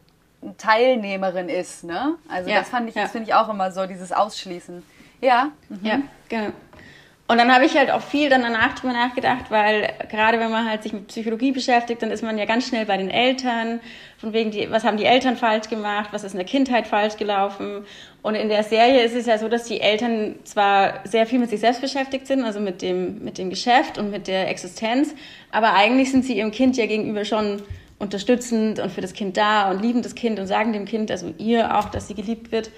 Teilnehmerin 0.58 1.48
ist. 1.48 1.84
Ne? 1.84 2.16
Also 2.28 2.50
ja, 2.50 2.58
das 2.58 2.70
fand 2.70 2.88
ich, 2.88 2.96
ja. 2.96 3.02
das 3.02 3.12
finde 3.12 3.28
ich 3.28 3.34
auch 3.34 3.48
immer 3.48 3.70
so, 3.70 3.86
dieses 3.86 4.10
Ausschließen. 4.10 4.82
Ja. 5.20 5.52
Mhm. 5.68 5.78
Ja, 5.82 5.98
genau. 6.28 6.50
Und 7.28 7.38
dann 7.38 7.52
habe 7.52 7.64
ich 7.64 7.76
halt 7.76 7.90
auch 7.90 8.02
viel 8.02 8.30
dann 8.30 8.42
danach 8.42 8.78
drüber 8.78 8.92
nachgedacht, 8.92 9.50
weil 9.50 9.92
gerade 10.08 10.38
wenn 10.38 10.50
man 10.50 10.70
halt 10.70 10.84
sich 10.84 10.92
mit 10.92 11.08
Psychologie 11.08 11.50
beschäftigt, 11.50 12.00
dann 12.00 12.12
ist 12.12 12.22
man 12.22 12.38
ja 12.38 12.44
ganz 12.44 12.68
schnell 12.68 12.86
bei 12.86 12.96
den 12.96 13.10
Eltern, 13.10 13.80
von 14.18 14.32
wegen, 14.32 14.52
die, 14.52 14.70
was 14.70 14.84
haben 14.84 14.96
die 14.96 15.04
Eltern 15.04 15.36
falsch 15.36 15.68
gemacht, 15.68 16.10
was 16.12 16.22
ist 16.22 16.32
in 16.32 16.38
der 16.38 16.46
Kindheit 16.46 16.86
falsch 16.86 17.16
gelaufen. 17.16 17.84
Und 18.22 18.36
in 18.36 18.48
der 18.48 18.62
Serie 18.62 19.02
ist 19.02 19.16
es 19.16 19.26
ja 19.26 19.38
so, 19.38 19.48
dass 19.48 19.64
die 19.64 19.80
Eltern 19.80 20.36
zwar 20.44 21.00
sehr 21.04 21.26
viel 21.26 21.40
mit 21.40 21.50
sich 21.50 21.58
selbst 21.58 21.80
beschäftigt 21.80 22.28
sind, 22.28 22.44
also 22.44 22.60
mit 22.60 22.80
dem, 22.80 23.24
mit 23.24 23.38
dem 23.38 23.50
Geschäft 23.50 23.98
und 23.98 24.12
mit 24.12 24.28
der 24.28 24.48
Existenz, 24.48 25.12
aber 25.50 25.74
eigentlich 25.74 26.12
sind 26.12 26.24
sie 26.24 26.38
ihrem 26.38 26.52
Kind 26.52 26.76
ja 26.76 26.86
gegenüber 26.86 27.24
schon 27.24 27.60
unterstützend 27.98 28.78
und 28.78 28.92
für 28.92 29.00
das 29.00 29.14
Kind 29.14 29.36
da 29.36 29.70
und 29.70 29.82
lieben 29.82 30.02
das 30.02 30.14
Kind 30.14 30.38
und 30.38 30.46
sagen 30.46 30.72
dem 30.72 30.84
Kind, 30.84 31.10
also 31.10 31.32
ihr 31.38 31.76
auch, 31.76 31.88
dass 31.88 32.08
sie 32.08 32.14
geliebt 32.14 32.52
wird. 32.52 32.70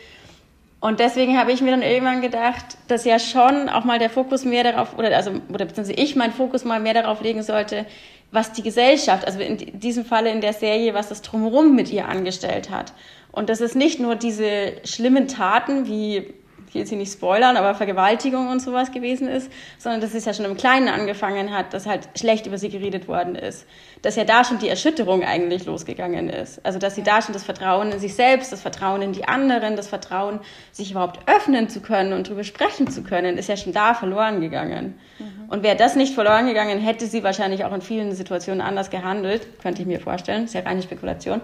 Und 0.81 1.01
deswegen 1.01 1.37
habe 1.37 1.51
ich 1.51 1.61
mir 1.61 1.73
dann 1.73 1.83
irgendwann 1.83 2.21
gedacht, 2.21 2.79
dass 2.87 3.05
ja 3.05 3.19
schon 3.19 3.69
auch 3.69 3.85
mal 3.85 3.99
der 3.99 4.11
Fokus 4.11 4.45
mehr 4.45 4.63
darauf, 4.63 4.97
oder 4.97 5.17
also, 5.17 5.33
oder 5.53 5.65
beziehungsweise 5.65 6.01
ich 6.01 6.15
meinen 6.15 6.33
Fokus 6.33 6.65
mal 6.65 6.79
mehr 6.79 6.95
darauf 6.95 7.21
legen 7.21 7.43
sollte, 7.43 7.85
was 8.31 8.53
die 8.53 8.63
Gesellschaft, 8.63 9.27
also 9.27 9.41
in 9.41 9.81
diesem 9.81 10.05
Falle 10.05 10.31
in 10.31 10.41
der 10.41 10.53
Serie, 10.53 10.95
was 10.95 11.09
das 11.09 11.23
Drumherum 11.23 11.75
mit 11.75 11.91
ihr 11.91 12.07
angestellt 12.07 12.71
hat. 12.71 12.93
Und 13.33 13.49
dass 13.49 13.61
es 13.61 13.75
nicht 13.75 13.99
nur 13.99 14.15
diese 14.15 14.75
schlimmen 14.85 15.27
Taten 15.27 15.87
wie 15.87 16.35
ich 16.69 16.75
will 16.75 16.81
jetzt 16.81 16.91
hier 16.91 16.99
nicht 16.99 17.13
spoilern, 17.13 17.57
aber 17.57 17.75
Vergewaltigung 17.75 18.49
und 18.49 18.61
sowas 18.61 18.93
gewesen 18.93 19.27
ist, 19.27 19.51
sondern 19.79 20.03
dass 20.03 20.13
es 20.13 20.27
ja 20.27 20.35
schon 20.35 20.45
im 20.45 20.57
Kleinen 20.57 20.89
angefangen 20.89 21.57
hat, 21.57 21.73
dass 21.73 21.87
halt 21.87 22.09
schlecht 22.15 22.47
über 22.47 22.59
sie 22.59 22.69
geredet 22.69 23.09
worden 23.09 23.37
ist. 23.37 23.67
Dass 24.03 24.17
ja 24.17 24.25
da 24.25 24.45
schon 24.45 24.59
die 24.59 24.69
Erschütterung 24.69 25.25
eigentlich 25.25 25.65
losgegangen 25.65 26.29
ist. 26.29 26.65
Also 26.67 26.79
dass 26.79 26.95
sie 26.95 27.03
da 27.03 27.23
schon 27.23 27.33
das 27.33 27.43
Vertrauen 27.43 27.91
in 27.91 27.99
sich 27.99 28.15
selbst, 28.15 28.53
das 28.53 28.61
Vertrauen 28.61 29.01
in 29.01 29.13
die 29.13 29.27
anderen, 29.27 29.77
das 29.77 29.89
Vertrauen, 29.89 30.41
sich 30.71 30.91
überhaupt 30.91 31.21
öffnen 31.27 31.71
zu 31.71 31.81
können 31.81 32.13
und 32.13 32.27
darüber 32.27 32.45
sprechen 32.45 32.89
zu 32.89 33.03
können, 33.03 33.39
ist 33.39 33.49
ja 33.49 33.57
schon 33.57 33.73
da 33.73 33.95
verloren 33.95 34.43
gegangen. 34.43 34.99
Mhm. 35.19 35.49
Und 35.49 35.63
wäre 35.63 35.77
das 35.77 35.97
nicht 35.97 36.15
verloren 36.15 36.47
gegangen, 36.47 36.79
hätte 36.79 37.07
sie 37.07 37.25
wahrscheinlich 37.25 37.65
auch 37.65 37.73
in 37.73 37.81
vielen 37.81 38.13
Situationen 38.13 38.61
anders 38.61 38.91
gehandelt, 38.91 39.59
könnte 39.63 39.81
ich 39.81 39.89
mir 39.89 40.01
vorstellen. 40.01 40.45
Ist 40.45 40.55
ja 40.55 40.61
reine 40.61 40.83
Spekulation. 40.83 41.41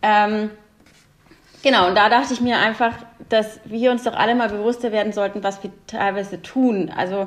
Ähm, 0.00 0.50
Genau, 1.64 1.88
und 1.88 1.94
da 1.94 2.10
dachte 2.10 2.34
ich 2.34 2.42
mir 2.42 2.58
einfach, 2.58 2.92
dass 3.30 3.58
wir 3.64 3.90
uns 3.90 4.02
doch 4.02 4.12
alle 4.12 4.34
mal 4.34 4.50
bewusster 4.50 4.92
werden 4.92 5.14
sollten, 5.14 5.42
was 5.42 5.62
wir 5.62 5.70
teilweise 5.86 6.42
tun. 6.42 6.92
Also 6.94 7.26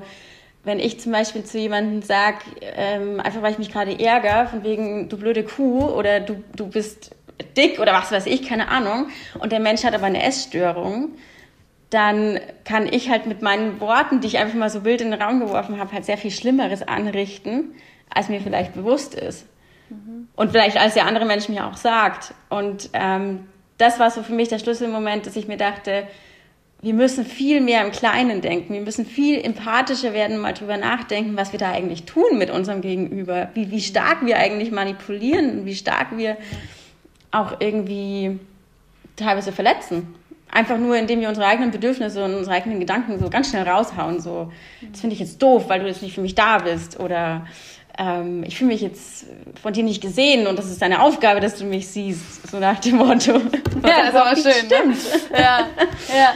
wenn 0.64 0.80
ich 0.80 1.00
zum 1.00 1.12
Beispiel 1.12 1.44
zu 1.44 1.58
jemandem 1.58 2.04
sage, 2.04 2.38
ähm, 2.62 3.20
einfach 3.20 3.42
weil 3.42 3.54
ich 3.54 3.58
mich 3.58 3.72
gerade 3.72 4.00
ärgere, 4.00 4.46
von 4.46 4.64
wegen 4.64 5.10
du 5.10 5.18
blöde 5.18 5.44
Kuh 5.44 5.86
oder 5.88 6.20
du, 6.20 6.44
du 6.56 6.68
bist 6.68 7.16
dick 7.58 7.80
oder 7.80 7.94
was 7.94 8.12
weiß 8.12 8.28
ich, 8.28 8.48
keine 8.48 8.68
Ahnung, 8.68 9.08
und 9.40 9.52
der 9.52 9.60
Mensch 9.60 9.84
hat 9.84 9.96
aber 9.96 10.06
eine 10.06 10.22
Essstörung, 10.22 11.16
dann 11.90 12.40
kann 12.64 12.86
ich 12.86 13.10
halt 13.10 13.26
mit 13.26 13.42
meinen 13.42 13.82
Worten, 13.82 14.22
die 14.22 14.28
ich 14.28 14.38
einfach 14.38 14.56
mal 14.56 14.70
so 14.70 14.86
wild 14.86 15.02
in 15.02 15.10
den 15.10 15.20
Raum 15.20 15.40
geworfen 15.40 15.80
habe, 15.80 15.94
halt 15.94 16.06
sehr 16.06 16.18
viel 16.18 16.32
Schlimmeres 16.32 16.88
anrichten, 16.88 17.74
als 18.14 18.30
mir 18.30 18.42
vielleicht 18.42 18.76
bewusst 18.76 19.16
ist. 19.16 19.48
Mhm. 19.90 20.28
Und 20.36 20.52
vielleicht 20.52 20.78
als 20.78 20.94
der 20.94 21.08
andere 21.08 21.26
Mensch 21.26 21.50
mir 21.50 21.66
auch 21.66 21.78
sagt. 21.78 22.36
Und 22.50 22.92
ähm, 22.94 23.48
das 23.78 24.00
war 24.00 24.12
so 24.12 24.24
für 24.24 24.34
mich 24.34 24.50
der 24.50 24.60
Schlüsselmoment, 24.60 25.26
dass 25.26 25.36
ich 25.36 25.48
mir 25.48 25.58
dachte, 25.58 26.08
wir 26.82 26.94
müssen 26.94 27.26
viel 27.26 27.60
mehr 27.62 27.84
im 27.84 27.92
Kleinen 27.92 28.42
denken. 28.42 28.74
Wir 28.74 28.82
müssen 28.82 29.06
viel 29.06 29.44
empathischer 29.44 30.14
werden, 30.14 30.38
mal 30.38 30.54
drüber 30.54 30.78
nachdenken, 30.78 31.36
was 31.36 31.52
wir 31.52 31.60
da 31.60 31.72
eigentlich 31.72 32.04
tun 32.04 32.38
mit 32.38 32.52
unserem 32.52 32.82
Gegenüber. 32.82 33.50
Wie, 33.56 33.72
wie 33.72 33.82
stark 33.82 34.24
wir 34.26 34.38
eigentlich 34.38 34.72
manipulieren, 34.72 35.66
wie 35.66 35.76
stark 35.76 36.18
wir 36.18 36.38
auch 37.32 37.60
irgendwie 37.60 38.40
teilweise 39.16 39.52
verletzen. 39.52 40.14
Einfach 40.52 40.78
nur, 40.78 40.96
indem 40.96 41.20
wir 41.20 41.30
unsere 41.30 41.48
eigenen 41.48 41.72
Bedürfnisse 41.72 42.24
und 42.24 42.36
unsere 42.36 42.56
eigenen 42.56 42.80
Gedanken 42.80 43.20
so 43.20 43.30
ganz 43.30 43.50
schnell 43.50 43.68
raushauen. 43.68 44.22
So, 44.22 44.52
das 44.92 45.02
finde 45.02 45.16
ich 45.16 45.20
jetzt 45.20 45.42
doof, 45.42 45.68
weil 45.68 45.80
du 45.80 45.88
jetzt 45.88 46.04
nicht 46.04 46.16
für 46.16 46.22
mich 46.22 46.36
da 46.36 46.60
bist. 46.60 47.00
Oder 47.00 47.48
ähm, 47.98 48.44
ich 48.44 48.58
fühle 48.58 48.72
mich 48.72 48.82
jetzt 48.82 49.26
von 49.62 49.74
dir 49.74 49.84
nicht 49.84 50.02
gesehen 50.02 50.48
und 50.48 50.58
das 50.58 50.68
ist 50.68 50.82
deine 50.82 51.02
Aufgabe, 51.02 51.40
dass 51.40 51.56
du 51.56 51.66
mich 51.66 51.88
siehst. 51.88 52.48
So 52.50 52.60
nach 52.60 52.80
dem 52.80 52.98
Motto. 52.98 53.42
Ja, 53.84 53.98
das 54.00 54.10
ist 54.10 54.16
aber 54.16 54.36
schön. 54.36 54.68
Ne? 54.68 54.96
Stimmt. 54.96 55.32
Ne? 55.32 55.40
Ja, 55.40 55.68
ja. 56.10 56.34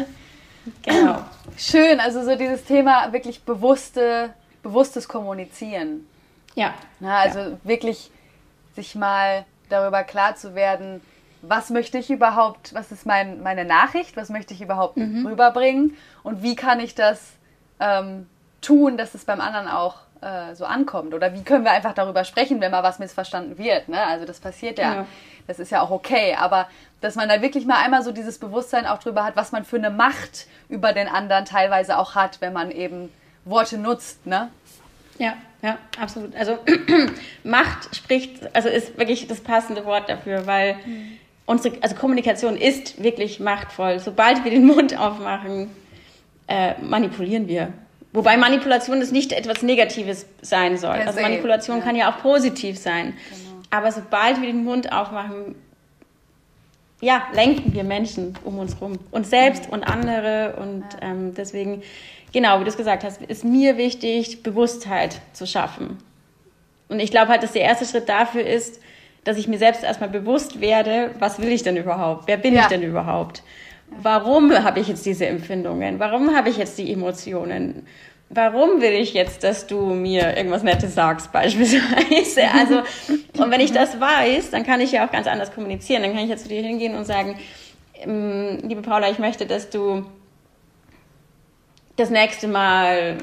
Genau. 0.83 1.25
Schön, 1.57 1.99
also 1.99 2.23
so 2.23 2.35
dieses 2.35 2.63
Thema 2.63 3.11
wirklich 3.11 3.41
bewusste, 3.41 4.33
bewusstes 4.63 5.07
Kommunizieren. 5.07 6.07
Ja. 6.55 6.73
Na, 6.99 7.19
also 7.19 7.39
ja. 7.39 7.57
wirklich 7.63 8.11
sich 8.75 8.95
mal 8.95 9.45
darüber 9.69 10.03
klar 10.03 10.35
zu 10.35 10.55
werden, 10.55 11.01
was 11.41 11.71
möchte 11.71 11.97
ich 11.97 12.09
überhaupt, 12.09 12.73
was 12.73 12.91
ist 12.91 13.05
mein, 13.05 13.41
meine 13.41 13.65
Nachricht, 13.65 14.15
was 14.15 14.29
möchte 14.29 14.53
ich 14.53 14.61
überhaupt 14.61 14.97
mhm. 14.97 15.25
rüberbringen 15.25 15.97
und 16.23 16.43
wie 16.43 16.55
kann 16.55 16.79
ich 16.79 16.93
das 16.93 17.19
ähm, 17.79 18.27
tun, 18.61 18.97
dass 18.97 19.15
es 19.15 19.25
beim 19.25 19.41
anderen 19.41 19.67
auch 19.67 19.95
äh, 20.21 20.55
so 20.55 20.65
ankommt 20.65 21.13
oder 21.13 21.33
wie 21.33 21.43
können 21.43 21.63
wir 21.63 21.71
einfach 21.71 21.93
darüber 21.93 22.23
sprechen, 22.23 22.61
wenn 22.61 22.71
mal 22.71 22.83
was 22.83 22.99
missverstanden 22.99 23.57
wird. 23.57 23.89
Ne? 23.89 24.01
Also 24.01 24.25
das 24.25 24.39
passiert 24.39 24.79
ja, 24.79 24.93
ja, 24.93 25.05
das 25.47 25.59
ist 25.59 25.71
ja 25.71 25.81
auch 25.81 25.91
okay, 25.91 26.35
aber 26.39 26.67
dass 27.01 27.15
man 27.15 27.27
da 27.27 27.41
wirklich 27.41 27.65
mal 27.65 27.83
einmal 27.83 28.03
so 28.03 28.11
dieses 28.11 28.37
Bewusstsein 28.37 28.85
auch 28.85 28.99
drüber 28.99 29.23
hat, 29.23 29.35
was 29.35 29.51
man 29.51 29.65
für 29.65 29.77
eine 29.77 29.89
Macht 29.89 30.47
über 30.69 30.93
den 30.93 31.07
anderen 31.07 31.45
teilweise 31.45 31.97
auch 31.97 32.15
hat, 32.15 32.41
wenn 32.41 32.53
man 32.53 32.71
eben 32.71 33.11
Worte 33.45 33.77
nutzt. 33.77 34.25
Ne? 34.25 34.49
Ja, 35.17 35.33
ja, 35.61 35.77
absolut. 35.99 36.35
Also 36.35 36.59
Macht 37.43 37.95
spricht, 37.95 38.55
also 38.55 38.69
ist 38.69 38.97
wirklich 38.97 39.27
das 39.27 39.41
passende 39.41 39.85
Wort 39.85 40.09
dafür, 40.09 40.47
weil 40.47 40.75
mhm 40.85 41.17
unsere, 41.51 41.77
also 41.81 41.95
Kommunikation 41.95 42.55
ist 42.55 43.03
wirklich 43.03 43.39
machtvoll. 43.39 43.99
Sobald 43.99 44.43
wir 44.43 44.51
den 44.51 44.65
Mund 44.65 44.97
aufmachen, 44.97 45.69
äh, 46.47 46.79
manipulieren 46.81 47.47
wir. 47.47 47.73
Wobei 48.13 48.35
Manipulation 48.37 49.01
ist 49.01 49.11
nicht 49.11 49.31
etwas 49.31 49.61
Negatives 49.61 50.25
sein 50.41 50.77
soll. 50.77 50.95
Per 50.95 51.07
also 51.07 51.21
Manipulation 51.21 51.77
ja. 51.77 51.83
kann 51.83 51.95
ja 51.95 52.11
auch 52.11 52.21
positiv 52.21 52.77
sein. 52.77 53.13
Genau. 53.29 53.61
Aber 53.69 53.91
sobald 53.91 54.41
wir 54.41 54.47
den 54.47 54.65
Mund 54.65 54.91
aufmachen, 54.91 55.55
ja, 56.99 57.23
lenken 57.33 57.73
wir 57.73 57.83
Menschen 57.83 58.37
um 58.43 58.59
uns 58.59 58.79
rum. 58.81 58.99
Uns 59.11 59.29
selbst 59.29 59.69
und 59.69 59.83
andere. 59.83 60.55
Und 60.57 60.83
ja. 61.01 61.09
ähm, 61.09 61.33
deswegen, 61.33 61.81
genau, 62.33 62.59
wie 62.59 62.63
du 62.63 62.69
es 62.69 62.77
gesagt 62.77 63.03
hast, 63.03 63.21
ist 63.21 63.45
mir 63.45 63.77
wichtig, 63.77 64.43
Bewusstheit 64.43 65.21
zu 65.33 65.47
schaffen. 65.47 65.97
Und 66.89 66.99
ich 66.99 67.11
glaube 67.11 67.31
halt, 67.31 67.43
dass 67.43 67.53
der 67.53 67.61
erste 67.61 67.85
Schritt 67.85 68.09
dafür 68.09 68.45
ist, 68.45 68.81
dass 69.23 69.37
ich 69.37 69.47
mir 69.47 69.57
selbst 69.57 69.83
erstmal 69.83 70.09
bewusst 70.09 70.59
werde, 70.59 71.11
was 71.19 71.39
will 71.39 71.49
ich 71.49 71.63
denn 71.63 71.77
überhaupt? 71.77 72.27
Wer 72.27 72.37
bin 72.37 72.55
ich 72.55 72.65
denn 72.65 72.81
überhaupt? 72.81 73.43
Warum 73.91 74.51
habe 74.51 74.79
ich 74.79 74.87
jetzt 74.87 75.05
diese 75.05 75.25
Empfindungen? 75.27 75.99
Warum 75.99 76.35
habe 76.35 76.49
ich 76.49 76.57
jetzt 76.57 76.77
die 76.77 76.91
Emotionen? 76.91 77.85
Warum 78.29 78.81
will 78.81 78.93
ich 78.93 79.13
jetzt, 79.13 79.43
dass 79.43 79.67
du 79.67 79.93
mir 79.93 80.37
irgendwas 80.37 80.63
Nettes 80.63 80.95
sagst, 80.95 81.31
beispielsweise? 81.33 82.43
Also, 82.53 82.81
und 83.37 83.51
wenn 83.51 83.59
ich 83.59 83.73
das 83.73 83.99
weiß, 83.99 84.51
dann 84.51 84.63
kann 84.63 84.79
ich 84.79 84.93
ja 84.93 85.05
auch 85.05 85.11
ganz 85.11 85.27
anders 85.27 85.53
kommunizieren. 85.53 86.01
Dann 86.03 86.13
kann 86.13 86.23
ich 86.23 86.29
ja 86.29 86.37
zu 86.37 86.47
dir 86.47 86.61
hingehen 86.61 86.95
und 86.95 87.05
sagen, 87.05 87.37
ähm, 87.95 88.59
liebe 88.63 88.81
Paula, 88.81 89.09
ich 89.11 89.19
möchte, 89.19 89.45
dass 89.45 89.69
du 89.69 90.05
das 91.97 92.09
nächste 92.09 92.47
Mal 92.47 93.17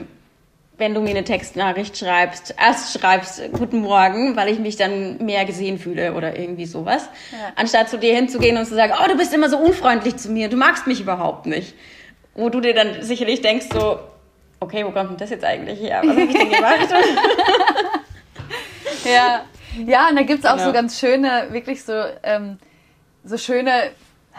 wenn 0.78 0.94
du 0.94 1.00
mir 1.00 1.11
eine 1.11 1.25
Textnachricht 1.25 1.99
schreibst, 1.99 2.54
erst 2.56 2.99
schreibst 2.99 3.42
Guten 3.52 3.80
Morgen, 3.80 4.37
weil 4.37 4.49
ich 4.49 4.61
mich 4.61 4.76
dann 4.76 5.18
mehr 5.18 5.44
gesehen 5.44 5.78
fühle 5.78 6.14
oder 6.14 6.38
irgendwie 6.38 6.66
sowas. 6.66 7.08
Ja. 7.32 7.52
Anstatt 7.56 7.88
zu 7.88 7.99
dir 7.99 8.14
hinzugehen 8.14 8.56
und 8.56 8.64
zu 8.64 8.76
sagen, 8.76 8.92
oh, 8.97 9.08
du 9.08 9.16
bist 9.16 9.35
immer 9.35 9.50
so 9.50 9.58
unfreundlich 9.58 10.16
zu 10.16 10.30
mir, 10.30 10.49
du 10.49 10.56
magst 10.56 10.87
mich 10.87 11.00
überhaupt 11.00 11.47
nicht. 11.47 11.75
Wo 12.35 12.49
du 12.49 12.61
dir 12.61 12.75
dann 12.75 13.02
sicherlich 13.02 13.42
denkst 13.42 13.66
so, 13.73 13.99
okay, 14.61 14.85
wo 14.85 14.92
kommt 14.92 15.11
denn 15.11 15.16
das 15.16 15.30
jetzt 15.30 15.44
eigentlich 15.44 15.80
her? 15.80 16.00
Was 16.04 16.11
habe 16.11 16.23
ich 16.23 16.32
denn 16.32 16.50
gemacht? 16.50 16.88
ja. 19.04 19.44
ja, 19.85 20.08
und 20.08 20.16
da 20.16 20.23
gibt's 20.23 20.47
auch 20.47 20.52
genau. 20.52 20.66
so 20.66 20.73
ganz 20.73 21.00
schöne, 21.00 21.49
wirklich 21.50 21.82
so, 21.82 22.04
ähm, 22.23 22.58
so 23.25 23.37
schöne 23.37 23.90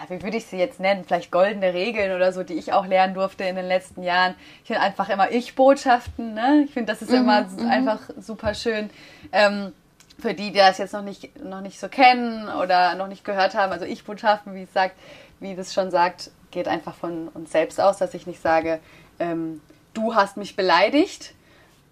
wie 0.07 0.21
würde 0.21 0.37
ich 0.37 0.45
sie 0.45 0.57
jetzt 0.57 0.79
nennen, 0.79 1.03
vielleicht 1.03 1.31
goldene 1.31 1.73
Regeln 1.73 2.15
oder 2.15 2.31
so, 2.31 2.43
die 2.43 2.53
ich 2.53 2.73
auch 2.73 2.85
lernen 2.85 3.13
durfte 3.13 3.43
in 3.43 3.55
den 3.55 3.67
letzten 3.67 4.03
Jahren. 4.03 4.35
Ich 4.61 4.67
finde 4.67 4.81
einfach 4.81 5.09
immer 5.09 5.31
Ich-Botschaften, 5.31 6.33
ne? 6.33 6.63
Ich 6.65 6.73
finde, 6.73 6.91
das 6.91 7.01
ist 7.01 7.11
mhm, 7.11 7.17
immer 7.17 7.41
mhm. 7.43 7.67
einfach 7.69 7.99
super 8.19 8.53
schön. 8.53 8.89
Ähm, 9.31 9.73
für 10.19 10.33
die, 10.33 10.51
die 10.51 10.59
das 10.59 10.77
jetzt 10.77 10.93
noch 10.93 11.01
nicht, 11.01 11.43
noch 11.43 11.61
nicht 11.61 11.79
so 11.79 11.87
kennen 11.87 12.49
oder 12.49 12.95
noch 12.95 13.07
nicht 13.07 13.23
gehört 13.23 13.55
haben, 13.55 13.71
also 13.71 13.85
Ich-Botschaften, 13.85 14.53
wie 14.53 14.63
es 14.63 14.73
sagt, 14.73 14.95
wie 15.39 15.55
das 15.55 15.73
schon 15.73 15.91
sagt, 15.91 16.31
geht 16.51 16.67
einfach 16.67 16.95
von 16.95 17.29
uns 17.29 17.51
selbst 17.51 17.79
aus, 17.79 17.97
dass 17.97 18.13
ich 18.13 18.27
nicht 18.27 18.41
sage, 18.41 18.79
ähm, 19.19 19.61
du 19.93 20.15
hast 20.15 20.37
mich 20.37 20.55
beleidigt, 20.55 21.33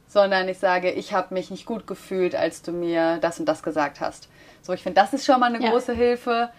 sondern 0.08 0.48
ich 0.48 0.60
sage, 0.60 0.92
ich 0.92 1.14
habe 1.14 1.34
mich 1.34 1.52
nicht 1.52 1.66
gut 1.66 1.88
gefühlt, 1.88 2.36
als 2.36 2.62
du 2.62 2.72
mir 2.72 3.18
das 3.18 3.40
und 3.40 3.46
das 3.46 3.64
gesagt 3.64 4.00
hast. 4.00 4.30
So, 4.62 4.74
ich 4.74 4.84
finde, 4.84 5.00
das 5.00 5.14
ist 5.14 5.26
schon 5.26 5.40
mal 5.40 5.54
eine 5.54 5.64
ja. 5.64 5.70
große 5.70 5.94
Hilfe 5.94 6.50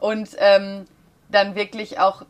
und 0.00 0.30
ähm, 0.38 0.86
dann 1.30 1.54
wirklich 1.54 2.00
auch 2.00 2.24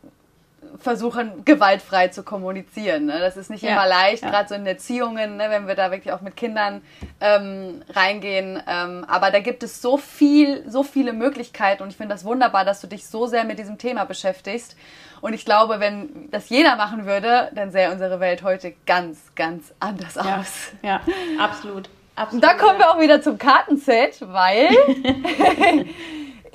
versuchen, 0.79 1.43
gewaltfrei 1.43 2.09
zu 2.09 2.23
kommunizieren. 2.23 3.05
Ne? 3.05 3.19
Das 3.19 3.37
ist 3.37 3.49
nicht 3.49 3.63
ja, 3.63 3.71
immer 3.71 3.87
leicht, 3.87 4.23
ja. 4.23 4.29
gerade 4.29 4.49
so 4.49 4.55
in 4.55 4.65
Erziehungen, 4.65 5.37
ne, 5.37 5.49
wenn 5.49 5.67
wir 5.67 5.75
da 5.75 5.91
wirklich 5.91 6.13
auch 6.13 6.21
mit 6.21 6.35
Kindern 6.35 6.81
ähm, 7.19 7.81
reingehen. 7.89 8.61
Ähm, 8.67 9.05
aber 9.07 9.31
da 9.31 9.39
gibt 9.39 9.63
es 9.63 9.81
so 9.81 9.97
viel, 9.97 10.69
so 10.69 10.83
viele 10.83 11.13
Möglichkeiten 11.13 11.83
und 11.83 11.89
ich 11.89 11.97
finde 11.97 12.13
das 12.13 12.25
wunderbar, 12.25 12.65
dass 12.65 12.81
du 12.81 12.87
dich 12.87 13.07
so 13.07 13.27
sehr 13.27 13.43
mit 13.43 13.59
diesem 13.59 13.77
Thema 13.77 14.05
beschäftigst. 14.05 14.75
Und 15.19 15.33
ich 15.33 15.45
glaube, 15.45 15.79
wenn 15.79 16.29
das 16.31 16.49
jeder 16.49 16.75
machen 16.75 17.05
würde, 17.05 17.51
dann 17.53 17.71
sähe 17.71 17.91
unsere 17.91 18.19
Welt 18.19 18.41
heute 18.43 18.73
ganz, 18.85 19.19
ganz 19.35 19.73
anders 19.79 20.15
ja, 20.15 20.39
aus. 20.39 20.71
Ja, 20.81 21.01
absolut. 21.39 21.89
absolut 22.15 22.43
da 22.43 22.53
kommen 22.55 22.79
wir 22.79 22.91
auch 22.91 22.99
wieder 22.99 23.21
zum 23.21 23.37
Kartenset, 23.37 24.19
weil 24.21 24.69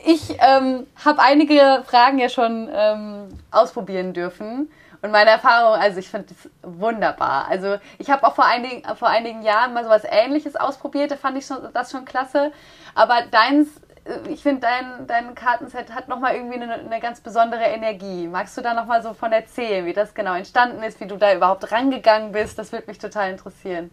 ich 0.06 0.36
ähm, 0.38 0.86
habe 1.04 1.20
einige 1.20 1.82
Fragen 1.84 2.18
ja 2.18 2.28
schon 2.28 2.68
ähm, 2.72 3.28
ausprobieren 3.50 4.12
dürfen. 4.12 4.70
Und 5.02 5.10
meine 5.10 5.30
Erfahrung, 5.30 5.80
also 5.80 5.98
ich 5.98 6.08
finde 6.08 6.28
das 6.28 6.50
wunderbar. 6.62 7.48
Also 7.48 7.76
ich 7.98 8.08
habe 8.08 8.24
auch 8.26 8.34
vor 8.34 8.46
einigen, 8.46 8.82
vor 8.94 9.08
einigen 9.08 9.42
Jahren 9.42 9.74
mal 9.74 9.84
sowas 9.84 10.04
ähnliches 10.08 10.54
ausprobiert, 10.56 11.10
da 11.10 11.16
fand 11.16 11.36
ich 11.36 11.46
schon, 11.46 11.58
das 11.72 11.90
schon 11.90 12.04
klasse. 12.04 12.52
Aber 12.94 13.22
deins, 13.32 13.68
äh, 14.04 14.30
ich 14.30 14.42
finde 14.42 14.60
dein, 14.60 15.08
dein 15.08 15.34
Kartenset 15.34 15.92
hat 15.92 16.06
nochmal 16.06 16.36
irgendwie 16.36 16.62
eine, 16.62 16.74
eine 16.74 17.00
ganz 17.00 17.20
besondere 17.20 17.64
Energie. 17.64 18.28
Magst 18.28 18.56
du 18.56 18.62
da 18.62 18.74
nochmal 18.74 19.02
so 19.02 19.12
von 19.12 19.32
erzählen, 19.32 19.86
wie 19.86 19.92
das 19.92 20.14
genau 20.14 20.34
entstanden 20.34 20.84
ist, 20.84 21.00
wie 21.00 21.06
du 21.06 21.16
da 21.16 21.34
überhaupt 21.34 21.72
rangegangen 21.72 22.30
bist? 22.30 22.58
Das 22.60 22.70
würde 22.70 22.86
mich 22.86 22.98
total 22.98 23.30
interessieren. 23.30 23.90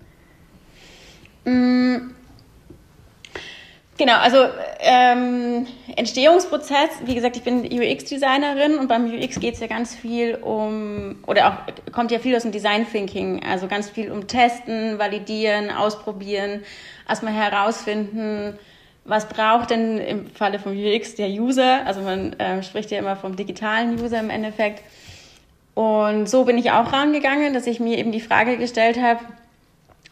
Mm 1.43 2.23
Genau, 3.95 4.15
also 4.17 4.38
ähm, 4.79 5.67
Entstehungsprozess, 5.95 6.89
wie 7.05 7.13
gesagt, 7.13 7.38
ich 7.38 7.43
bin 7.43 7.59
UX-Designerin 7.63 8.79
und 8.79 8.88
beim 8.88 9.05
UX 9.05 9.39
geht 9.39 9.53
es 9.53 9.59
ja 9.59 9.67
ganz 9.67 9.95
viel 9.95 10.35
um, 10.35 11.17
oder 11.27 11.47
auch 11.47 11.91
kommt 11.91 12.09
ja 12.09 12.17
viel 12.17 12.35
aus 12.35 12.41
dem 12.41 12.51
Design 12.51 12.88
Thinking, 12.89 13.43
also 13.43 13.67
ganz 13.67 13.91
viel 13.91 14.12
um 14.12 14.25
Testen, 14.25 14.97
Validieren, 14.97 15.69
Ausprobieren, 15.69 16.63
erstmal 17.07 17.33
herausfinden, 17.33 18.57
was 19.05 19.29
braucht 19.29 19.69
denn 19.69 20.00
im 20.00 20.27
Falle 20.27 20.57
vom 20.57 20.71
UX 20.71 21.13
der 21.13 21.27
User, 21.27 21.85
also 21.85 22.01
man 22.01 22.33
äh, 22.39 22.63
spricht 22.63 22.89
ja 22.89 22.97
immer 22.97 23.15
vom 23.15 23.35
digitalen 23.35 24.01
User 24.01 24.19
im 24.19 24.31
Endeffekt. 24.31 24.81
Und 25.75 26.27
so 26.27 26.45
bin 26.45 26.57
ich 26.57 26.71
auch 26.71 26.91
rangegangen, 26.93 27.53
dass 27.53 27.67
ich 27.67 27.79
mir 27.79 28.00
eben 28.00 28.12
die 28.12 28.21
Frage 28.21 28.57
gestellt 28.57 29.00
habe, 29.00 29.19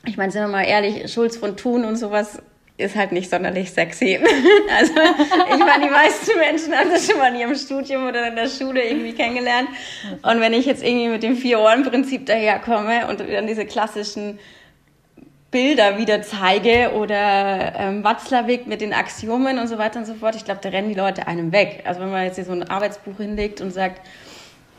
ich 0.05 0.17
meine, 0.17 0.31
sind 0.31 0.41
wir 0.41 0.47
mal 0.47 0.63
ehrlich, 0.63 1.11
Schulz 1.11 1.37
von 1.37 1.57
Thun 1.57 1.85
und 1.85 1.95
sowas 1.95 2.41
ist 2.81 2.95
halt 2.95 3.11
nicht 3.11 3.29
sonderlich 3.29 3.71
sexy. 3.71 4.19
Also 4.77 4.93
ich 5.53 5.59
meine, 5.59 5.85
die 5.85 5.91
meisten 5.91 6.37
Menschen 6.37 6.73
haben 6.73 6.89
das 6.89 7.05
schon 7.05 7.17
mal 7.17 7.33
in 7.33 7.39
ihrem 7.39 7.55
Studium 7.55 8.07
oder 8.07 8.27
in 8.27 8.35
der 8.35 8.47
Schule 8.47 8.83
irgendwie 8.83 9.13
kennengelernt. 9.13 9.69
Und 10.23 10.39
wenn 10.39 10.53
ich 10.53 10.65
jetzt 10.65 10.83
irgendwie 10.83 11.09
mit 11.09 11.23
dem 11.23 11.35
Vier-Ohren-Prinzip 11.35 12.25
daherkomme 12.25 13.07
und 13.07 13.19
dann 13.19 13.47
diese 13.47 13.65
klassischen 13.65 14.39
Bilder 15.51 15.97
wieder 15.97 16.21
zeige 16.21 16.93
oder 16.93 17.73
ähm, 17.77 18.03
Watzlawick 18.03 18.67
mit 18.67 18.79
den 18.79 18.93
Axiomen 18.93 19.59
und 19.59 19.67
so 19.67 19.77
weiter 19.77 19.99
und 19.99 20.05
so 20.05 20.13
fort, 20.13 20.35
ich 20.35 20.45
glaube, 20.45 20.61
da 20.63 20.69
rennen 20.69 20.87
die 20.87 20.95
Leute 20.95 21.27
einem 21.27 21.51
weg. 21.51 21.83
Also 21.85 21.99
wenn 21.99 22.09
man 22.09 22.23
jetzt 22.23 22.35
hier 22.35 22.45
so 22.45 22.53
ein 22.53 22.63
Arbeitsbuch 22.63 23.17
hinlegt 23.17 23.59
und 23.59 23.71
sagt, 23.71 24.01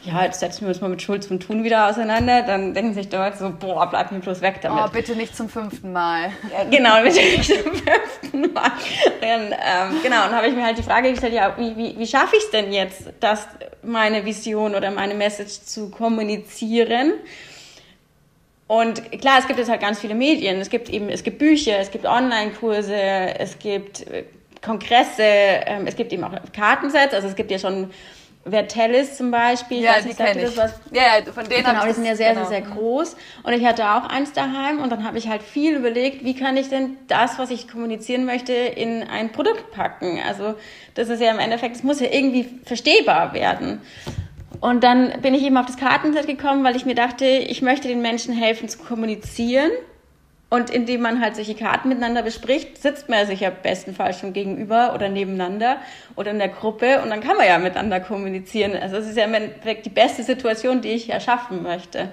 ja, 0.04 0.24
jetzt 0.24 0.40
setzen 0.40 0.62
wir 0.62 0.68
uns 0.68 0.80
mal 0.80 0.88
mit 0.88 1.00
Schulz 1.00 1.30
und 1.30 1.40
Thun 1.40 1.62
wieder 1.62 1.88
auseinander, 1.88 2.42
dann 2.42 2.74
denken 2.74 2.94
sich 2.94 3.08
dort 3.08 3.38
so, 3.38 3.52
boah, 3.56 3.88
bleib 3.88 4.10
mir 4.10 4.18
bloß 4.18 4.40
weg 4.40 4.60
damit. 4.60 4.84
Oh, 4.84 4.90
bitte 4.92 5.14
nicht 5.14 5.36
zum 5.36 5.48
fünften 5.48 5.92
Mal. 5.92 6.32
Ja, 6.52 6.64
genau, 6.64 7.02
bitte 7.02 7.20
nicht 7.20 7.44
zum 7.44 7.72
fünften 7.72 8.52
Mal. 8.52 8.72
Dann, 9.20 9.52
ähm, 9.52 10.00
genau, 10.02 10.26
und 10.26 10.32
habe 10.32 10.48
ich 10.48 10.54
mir 10.54 10.64
halt 10.64 10.76
die 10.78 10.82
Frage 10.82 11.10
gestellt, 11.10 11.34
ja, 11.34 11.54
wie, 11.56 11.76
wie, 11.76 11.98
wie 11.98 12.06
schaffe 12.06 12.36
ich 12.36 12.42
es 12.44 12.50
denn 12.50 12.72
jetzt, 12.72 13.12
das, 13.20 13.46
meine 13.82 14.24
Vision 14.24 14.74
oder 14.74 14.90
meine 14.90 15.14
Message 15.14 15.60
zu 15.62 15.90
kommunizieren? 15.90 17.12
Und 18.66 19.20
klar, 19.20 19.38
es 19.38 19.46
gibt 19.46 19.58
jetzt 19.58 19.70
halt 19.70 19.82
ganz 19.82 20.00
viele 20.00 20.14
Medien. 20.14 20.58
Es 20.58 20.70
gibt 20.70 20.88
eben, 20.88 21.10
es 21.10 21.22
gibt 21.22 21.38
Bücher, 21.38 21.78
es 21.78 21.90
gibt 21.90 22.06
Online-Kurse, 22.06 22.94
es 22.94 23.58
gibt 23.58 24.06
äh, 24.08 24.24
Kongresse, 24.62 25.22
ähm, 25.22 25.86
es 25.86 25.94
gibt 25.94 26.12
eben 26.12 26.24
auch 26.24 26.32
Kartensets. 26.52 27.12
Also 27.12 27.28
es 27.28 27.36
gibt 27.36 27.50
ja 27.50 27.58
schon 27.58 27.90
Vertellis 28.48 29.16
zum 29.16 29.30
Beispiel. 29.30 29.82
Ja, 29.82 30.00
die 30.00 30.14
kenne 30.14 30.44
ich. 30.44 30.56
Was, 30.56 30.74
ja, 30.90 31.02
ja, 31.02 31.32
von 31.32 31.48
denen 31.48 31.64
Genau, 31.64 31.86
die 31.86 31.92
sind 31.92 32.04
ja 32.04 32.16
sehr, 32.16 32.34
genau. 32.34 32.46
sehr, 32.46 32.62
sehr 32.62 32.70
groß. 32.74 33.16
Und 33.44 33.52
ich 33.52 33.64
hatte 33.64 33.84
auch 33.84 34.04
eins 34.08 34.32
daheim 34.32 34.80
und 34.80 34.90
dann 34.90 35.04
habe 35.04 35.18
ich 35.18 35.28
halt 35.28 35.42
viel 35.42 35.76
überlegt, 35.76 36.24
wie 36.24 36.34
kann 36.34 36.56
ich 36.56 36.68
denn 36.68 36.96
das, 37.06 37.38
was 37.38 37.50
ich 37.50 37.68
kommunizieren 37.68 38.24
möchte, 38.24 38.52
in 38.52 39.02
ein 39.04 39.30
Produkt 39.30 39.70
packen. 39.70 40.20
Also 40.26 40.54
das 40.94 41.08
ist 41.08 41.20
ja 41.20 41.30
im 41.30 41.38
Endeffekt, 41.38 41.76
es 41.76 41.82
muss 41.82 42.00
ja 42.00 42.08
irgendwie 42.10 42.48
verstehbar 42.64 43.32
werden. 43.32 43.80
Und 44.60 44.84
dann 44.84 45.20
bin 45.22 45.34
ich 45.34 45.42
eben 45.42 45.56
auf 45.56 45.66
das 45.66 45.76
Kartenset 45.76 46.26
gekommen, 46.26 46.64
weil 46.64 46.76
ich 46.76 46.86
mir 46.86 46.94
dachte, 46.94 47.24
ich 47.24 47.62
möchte 47.62 47.88
den 47.88 48.02
Menschen 48.02 48.34
helfen 48.34 48.68
zu 48.68 48.78
kommunizieren 48.78 49.70
und 50.52 50.68
indem 50.68 51.00
man 51.00 51.22
halt 51.22 51.34
solche 51.34 51.54
Karten 51.54 51.88
miteinander 51.88 52.20
bespricht, 52.20 52.76
sitzt 52.76 53.08
man 53.08 53.26
sich 53.26 53.40
ja 53.40 53.48
bestenfalls 53.48 54.20
schon 54.20 54.34
gegenüber 54.34 54.92
oder 54.94 55.08
nebeneinander 55.08 55.78
oder 56.14 56.30
in 56.30 56.38
der 56.38 56.50
Gruppe 56.50 57.00
und 57.00 57.08
dann 57.08 57.22
kann 57.22 57.38
man 57.38 57.46
ja 57.46 57.58
miteinander 57.58 58.00
kommunizieren. 58.00 58.76
Also 58.76 58.96
es 58.96 59.08
ist 59.08 59.16
ja 59.16 59.24
im 59.24 59.32
Endeffekt 59.32 59.86
die 59.86 59.90
beste 59.90 60.22
Situation, 60.22 60.82
die 60.82 60.90
ich 60.90 61.08
erschaffen 61.08 61.62
möchte. 61.62 62.10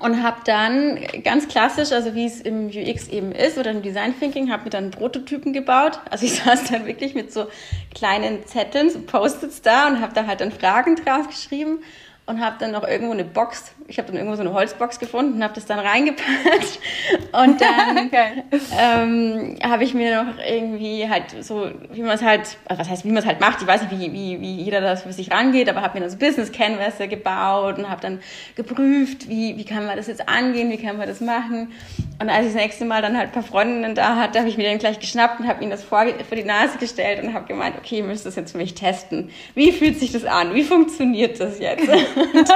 Und 0.00 0.22
habe 0.22 0.38
dann 0.46 0.98
ganz 1.22 1.46
klassisch, 1.46 1.92
also 1.92 2.14
wie 2.14 2.24
es 2.24 2.40
im 2.40 2.68
UX 2.68 3.08
eben 3.08 3.32
ist 3.32 3.58
oder 3.58 3.72
im 3.72 3.82
Design 3.82 4.18
Thinking, 4.18 4.50
habe 4.50 4.64
mir 4.64 4.70
dann 4.70 4.90
Prototypen 4.90 5.52
gebaut. 5.52 6.00
Also 6.10 6.24
ich 6.24 6.36
saß 6.42 6.70
dann 6.70 6.86
wirklich 6.86 7.14
mit 7.14 7.30
so 7.30 7.48
kleinen 7.94 8.46
Zetteln, 8.46 8.88
so 8.88 9.00
Post-its 9.00 9.60
da 9.60 9.88
und 9.88 10.00
habe 10.00 10.14
da 10.14 10.26
halt 10.26 10.40
dann 10.40 10.52
Fragen 10.52 10.96
drauf 10.96 11.28
geschrieben 11.28 11.80
und 12.26 12.40
habe 12.40 12.56
dann 12.58 12.70
noch 12.70 12.86
irgendwo 12.86 13.12
eine 13.12 13.24
Box, 13.24 13.72
ich 13.86 13.98
habe 13.98 14.08
dann 14.08 14.16
irgendwo 14.16 14.34
so 14.36 14.42
eine 14.42 14.54
Holzbox 14.54 14.98
gefunden 14.98 15.34
und 15.34 15.44
habe 15.44 15.54
das 15.54 15.66
dann 15.66 15.78
reingepackt 15.78 16.78
und 17.32 17.60
dann 17.60 18.10
ähm, 18.78 19.58
habe 19.62 19.84
ich 19.84 19.92
mir 19.92 20.24
noch 20.24 20.38
irgendwie 20.38 21.08
halt 21.08 21.44
so, 21.44 21.70
wie 21.92 22.02
man 22.02 22.12
es 22.12 22.22
halt, 22.22 22.56
also 22.66 22.80
was 22.80 22.88
heißt, 22.88 23.04
wie 23.04 23.08
man 23.08 23.18
es 23.18 23.26
halt 23.26 23.40
macht, 23.40 23.60
ich 23.60 23.66
weiß 23.66 23.82
nicht, 23.82 23.90
wie, 23.90 24.12
wie, 24.12 24.40
wie 24.40 24.62
jeder 24.62 24.80
das 24.80 25.02
für 25.02 25.12
sich 25.12 25.30
rangeht, 25.30 25.68
aber 25.68 25.82
habe 25.82 25.94
mir 25.94 26.00
dann 26.00 26.10
so 26.10 26.16
Business 26.16 26.50
Canvas 26.50 26.98
gebaut 26.98 27.78
und 27.78 27.90
habe 27.90 28.00
dann 28.00 28.20
geprüft, 28.54 29.28
wie, 29.28 29.58
wie 29.58 29.64
kann 29.64 29.84
man 29.84 29.96
das 29.96 30.06
jetzt 30.06 30.26
angehen, 30.26 30.70
wie 30.70 30.78
kann 30.78 30.96
man 30.96 31.06
das 31.06 31.20
machen 31.20 31.72
und 32.20 32.30
als 32.30 32.46
ich 32.46 32.52
das 32.52 32.62
nächste 32.62 32.84
Mal 32.84 33.02
dann 33.02 33.18
halt 33.18 33.28
ein 33.28 33.32
paar 33.32 33.42
Freundinnen 33.42 33.94
da 33.94 34.16
hatte, 34.16 34.38
habe 34.38 34.48
ich 34.48 34.56
mir 34.56 34.64
den 34.64 34.78
gleich 34.78 34.98
geschnappt 34.98 35.40
und 35.40 35.48
habe 35.48 35.62
ihnen 35.62 35.70
das 35.70 35.82
vor, 35.82 36.06
vor 36.28 36.36
die 36.36 36.44
Nase 36.44 36.78
gestellt 36.78 37.22
und 37.22 37.34
habe 37.34 37.46
gemeint, 37.46 37.76
okay, 37.76 37.98
ihr 37.98 38.04
müsst 38.04 38.24
das 38.24 38.36
jetzt 38.36 38.52
für 38.52 38.58
mich 38.58 38.74
testen. 38.74 39.30
Wie 39.54 39.72
fühlt 39.72 39.98
sich 39.98 40.12
das 40.12 40.24
an? 40.24 40.54
Wie 40.54 40.62
funktioniert 40.62 41.40
das 41.40 41.58
jetzt? 41.58 41.88
und 42.16 42.48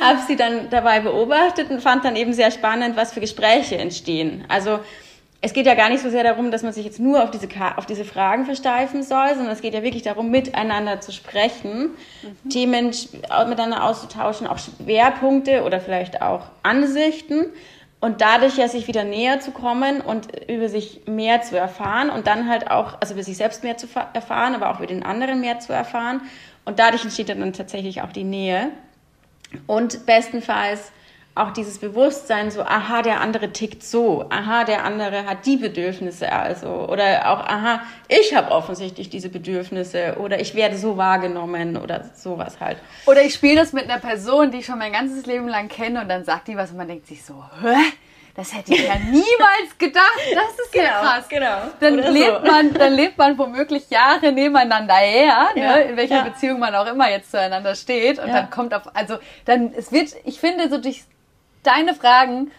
habe 0.00 0.18
sie 0.26 0.36
dann 0.36 0.70
dabei 0.70 1.00
beobachtet 1.00 1.70
und 1.70 1.80
fand 1.80 2.04
dann 2.04 2.16
eben 2.16 2.32
sehr 2.32 2.50
spannend, 2.50 2.96
was 2.96 3.12
für 3.12 3.20
Gespräche 3.20 3.76
entstehen. 3.76 4.44
Also 4.48 4.80
es 5.42 5.52
geht 5.52 5.66
ja 5.66 5.74
gar 5.74 5.90
nicht 5.90 6.02
so 6.02 6.10
sehr 6.10 6.24
darum, 6.24 6.50
dass 6.50 6.62
man 6.62 6.72
sich 6.72 6.84
jetzt 6.84 6.98
nur 6.98 7.22
auf 7.22 7.30
diese, 7.30 7.48
auf 7.76 7.86
diese 7.86 8.04
Fragen 8.04 8.46
versteifen 8.46 9.02
soll, 9.02 9.28
sondern 9.34 9.52
es 9.52 9.60
geht 9.60 9.74
ja 9.74 9.82
wirklich 9.82 10.02
darum, 10.02 10.30
miteinander 10.30 11.00
zu 11.00 11.12
sprechen, 11.12 11.90
mhm. 12.22 12.50
Themen 12.50 12.86
miteinander 13.48 13.84
auszutauschen, 13.84 14.46
auch 14.46 14.58
Schwerpunkte 14.58 15.62
oder 15.62 15.80
vielleicht 15.80 16.22
auch 16.22 16.46
Ansichten 16.62 17.46
und 18.00 18.20
dadurch 18.20 18.56
ja 18.56 18.68
sich 18.68 18.88
wieder 18.88 19.04
näher 19.04 19.40
zu 19.40 19.50
kommen 19.50 20.00
und 20.00 20.28
über 20.48 20.68
sich 20.68 21.02
mehr 21.06 21.42
zu 21.42 21.58
erfahren 21.58 22.10
und 22.10 22.26
dann 22.26 22.48
halt 22.48 22.70
auch, 22.70 23.00
also 23.00 23.14
über 23.14 23.22
sich 23.22 23.36
selbst 23.36 23.62
mehr 23.62 23.76
zu 23.76 23.86
erfahren, 24.12 24.54
aber 24.54 24.70
auch 24.70 24.78
über 24.78 24.86
den 24.86 25.02
anderen 25.02 25.40
mehr 25.40 25.60
zu 25.60 25.72
erfahren. 25.72 26.22
Und 26.64 26.78
dadurch 26.78 27.04
entsteht 27.04 27.28
dann 27.28 27.52
tatsächlich 27.52 28.02
auch 28.02 28.12
die 28.12 28.24
Nähe. 28.24 28.70
Und 29.66 30.06
bestenfalls 30.06 30.92
auch 31.36 31.52
dieses 31.52 31.78
Bewusstsein, 31.78 32.50
so, 32.50 32.62
aha, 32.62 33.02
der 33.02 33.20
andere 33.20 33.52
tickt 33.52 33.82
so, 33.82 34.24
aha, 34.30 34.64
der 34.64 34.84
andere 34.84 35.26
hat 35.26 35.44
die 35.44 35.58
Bedürfnisse 35.58 36.32
also, 36.32 36.88
oder 36.88 37.30
auch, 37.30 37.40
aha, 37.40 37.82
ich 38.08 38.34
habe 38.34 38.50
offensichtlich 38.50 39.10
diese 39.10 39.28
Bedürfnisse, 39.28 40.16
oder 40.18 40.40
ich 40.40 40.54
werde 40.54 40.78
so 40.78 40.96
wahrgenommen, 40.96 41.76
oder 41.76 42.10
sowas 42.14 42.58
halt. 42.58 42.78
Oder 43.04 43.22
ich 43.22 43.34
spiele 43.34 43.56
das 43.56 43.74
mit 43.74 43.84
einer 43.84 44.00
Person, 44.00 44.50
die 44.50 44.58
ich 44.58 44.66
schon 44.66 44.78
mein 44.78 44.92
ganzes 44.92 45.26
Leben 45.26 45.46
lang 45.46 45.68
kenne, 45.68 46.00
und 46.00 46.08
dann 46.08 46.24
sagt 46.24 46.48
die 46.48 46.56
was, 46.56 46.70
und 46.70 46.78
man 46.78 46.88
denkt 46.88 47.06
sich 47.06 47.22
so, 47.22 47.44
hä? 47.62 47.76
Das 48.36 48.54
hätte 48.54 48.74
ich 48.74 48.86
ja 48.86 48.96
niemals 48.96 49.78
gedacht. 49.78 50.20
Das 50.34 50.58
ist 50.64 50.72
genau, 50.72 50.84
ja 50.84 51.00
krass. 51.00 51.28
Genau. 51.28 51.56
Dann 51.80 52.12
lebt 52.12 52.44
so. 52.44 52.50
man, 52.50 52.74
dann 52.74 52.92
lebt 52.92 53.16
man 53.16 53.38
womöglich 53.38 53.88
Jahre 53.88 54.30
nebeneinander 54.30 54.94
her, 54.94 55.48
ne? 55.54 55.62
ja, 55.62 55.74
in 55.76 55.96
welcher 55.96 56.16
ja. 56.16 56.22
Beziehung 56.22 56.58
man 56.58 56.74
auch 56.74 56.86
immer 56.86 57.08
jetzt 57.08 57.30
zueinander 57.30 57.74
steht. 57.74 58.18
Und 58.18 58.28
ja. 58.28 58.34
dann 58.34 58.50
kommt 58.50 58.74
auf, 58.74 58.94
also 58.94 59.16
dann, 59.46 59.72
es 59.74 59.90
wird, 59.90 60.14
ich 60.24 60.38
finde, 60.38 60.68
so 60.68 60.76
durch 60.76 61.04
deine 61.62 61.94
Fragen 61.94 62.50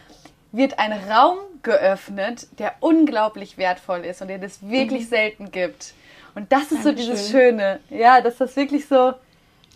wird 0.52 0.80
ein 0.80 0.94
Raum 0.94 1.38
geöffnet, 1.62 2.48
der 2.58 2.74
unglaublich 2.80 3.60
wertvoll 3.60 4.00
ist 4.00 4.22
und 4.24 4.30
den 4.30 4.42
es 4.42 4.68
wirklich 4.68 5.04
mhm. 5.04 5.10
selten 5.10 5.52
gibt. 5.52 5.94
Und 6.34 6.52
das 6.52 6.72
ist 6.72 6.86
Dankeschön. 6.86 6.98
so 6.98 7.14
dieses 7.14 7.30
Schöne. 7.30 7.80
Ja, 7.90 8.22
dass 8.22 8.38
das 8.38 8.56
wirklich 8.56 8.88
so. 8.88 9.14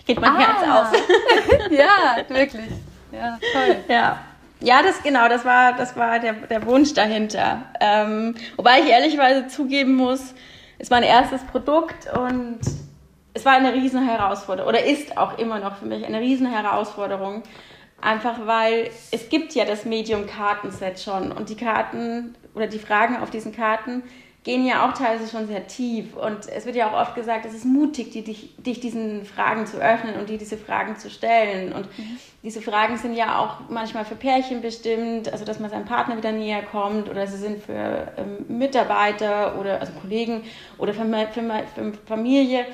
Geht 0.08 0.20
mein 0.20 0.36
ah, 0.36 0.40
Herz 0.40 0.94
auf. 0.96 1.70
ja, 1.70 2.18
wirklich. 2.28 2.72
Ja, 3.12 3.38
toll. 3.54 3.78
Ja. 3.88 4.20
Ja, 4.62 4.84
das 4.84 5.02
genau, 5.04 5.28
das 5.28 5.43
war, 5.43 5.74
das 5.74 5.95
war 5.95 6.19
der, 6.19 6.34
der 6.34 6.65
Wunsch 6.65 6.93
dahinter. 6.93 7.63
Ähm, 7.80 8.36
wobei 8.58 8.80
ich 8.80 8.88
ehrlichweise 8.88 9.47
zugeben 9.47 9.95
muss, 9.95 10.34
es 10.78 10.89
war 10.91 10.97
ein 10.97 11.04
erstes 11.04 11.41
Produkt 11.45 12.08
und 12.15 12.60
es 13.34 13.45
war 13.45 13.54
eine 13.54 13.74
riesen 13.74 14.08
Herausforderung 14.08 14.69
oder 14.69 14.86
ist 14.86 15.17
auch 15.17 15.38
immer 15.38 15.60
noch 15.60 15.78
für 15.78 15.86
mich 15.86 16.06
eine 16.06 16.19
riesen 16.19 16.52
Herausforderung, 16.52 17.43
Einfach 18.02 18.47
weil 18.47 18.89
es 19.12 19.30
gibt 19.30 19.54
ja 19.54 19.63
das 19.63 19.86
Medium 19.86 20.26
Kartenset 20.26 21.00
schon 21.00 21.32
und 21.32 21.50
die 21.50 21.56
Karten 21.56 22.34
oder 22.56 22.65
die 22.65 22.80
Fragen 22.80 23.17
auf 23.17 23.30
diesen 23.30 23.56
Karten 23.56 24.02
gehen 24.43 24.65
ja 24.65 24.88
auch 24.88 24.93
teilweise 24.93 25.30
schon 25.30 25.47
sehr 25.47 25.67
tief. 25.67 26.15
Und 26.15 26.47
es 26.47 26.65
wird 26.65 26.75
ja 26.75 26.89
auch 26.89 26.99
oft 26.99 27.13
gesagt, 27.13 27.45
es 27.45 27.54
ist 27.54 27.65
mutig, 27.65 28.10
die, 28.10 28.23
dich, 28.23 28.56
dich 28.58 28.80
diesen 28.80 29.23
Fragen 29.23 29.67
zu 29.67 29.77
öffnen 29.77 30.15
und 30.15 30.30
dir 30.30 30.39
diese 30.39 30.58
Fragen 30.58 30.97
zu 30.97 31.12
stellen. 31.12 31.71
Und 31.73 31.86
mhm. 31.97 32.17
diese 32.41 32.60
Fragen 32.60 32.97
sind 32.97 33.13
ja 33.13 33.38
auch 33.38 33.69
manchmal 33.69 34.04
für 34.04 34.15
Pärchen 34.15 34.62
bestimmt, 34.62 35.32
also 35.32 35.45
dass 35.45 35.60
man 35.60 35.69
seinem 35.69 35.86
Partner 35.86 36.17
wieder 36.17 36.32
näher 36.32 36.63
kommt 36.63 37.08
oder 37.08 37.27
sie 37.27 37.38
sind 37.38 37.63
für 37.63 38.13
ähm, 38.17 38.58
Mitarbeiter 38.58 39.60
oder 39.60 39.80
also 39.80 39.93
Kollegen 40.01 40.41
oder 40.80 40.95
für, 40.95 41.06
für, 41.06 41.63
für 41.75 41.93
Familie. 42.08 42.65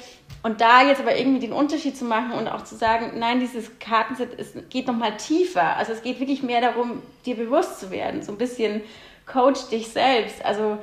Und 0.44 0.62
da 0.62 0.84
jetzt 0.84 1.02
aber 1.02 1.18
irgendwie 1.18 1.42
den 1.42 1.52
Unterschied 1.52 1.98
zu 1.98 2.06
machen 2.06 2.32
und 2.32 2.48
auch 2.48 2.64
zu 2.64 2.76
sagen, 2.76 3.20
nein, 3.20 3.42
dieses 3.42 3.78
Kartenset 3.80 4.34
ist, 4.36 4.70
geht 4.70 4.88
nochmal 4.88 5.18
tiefer. 5.18 5.76
Also 5.76 5.92
es 5.92 6.02
geht 6.02 6.22
wirklich 6.22 6.44
mehr 6.44 6.62
darum, 6.62 7.02
dir 7.26 7.36
bewusst 7.36 7.82
zu 7.82 7.92
werden. 7.92 8.22
So 8.22 8.32
ein 8.32 8.38
bisschen 8.38 8.82
coach 9.26 9.68
dich 9.68 9.90
selbst. 9.90 10.46
Also 10.46 10.78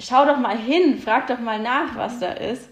schau 0.00 0.24
doch 0.26 0.38
mal 0.38 0.56
hin, 0.56 0.98
frag 0.98 1.26
doch 1.26 1.38
mal 1.38 1.60
nach, 1.60 1.96
was 1.96 2.20
da 2.20 2.32
ist. 2.32 2.68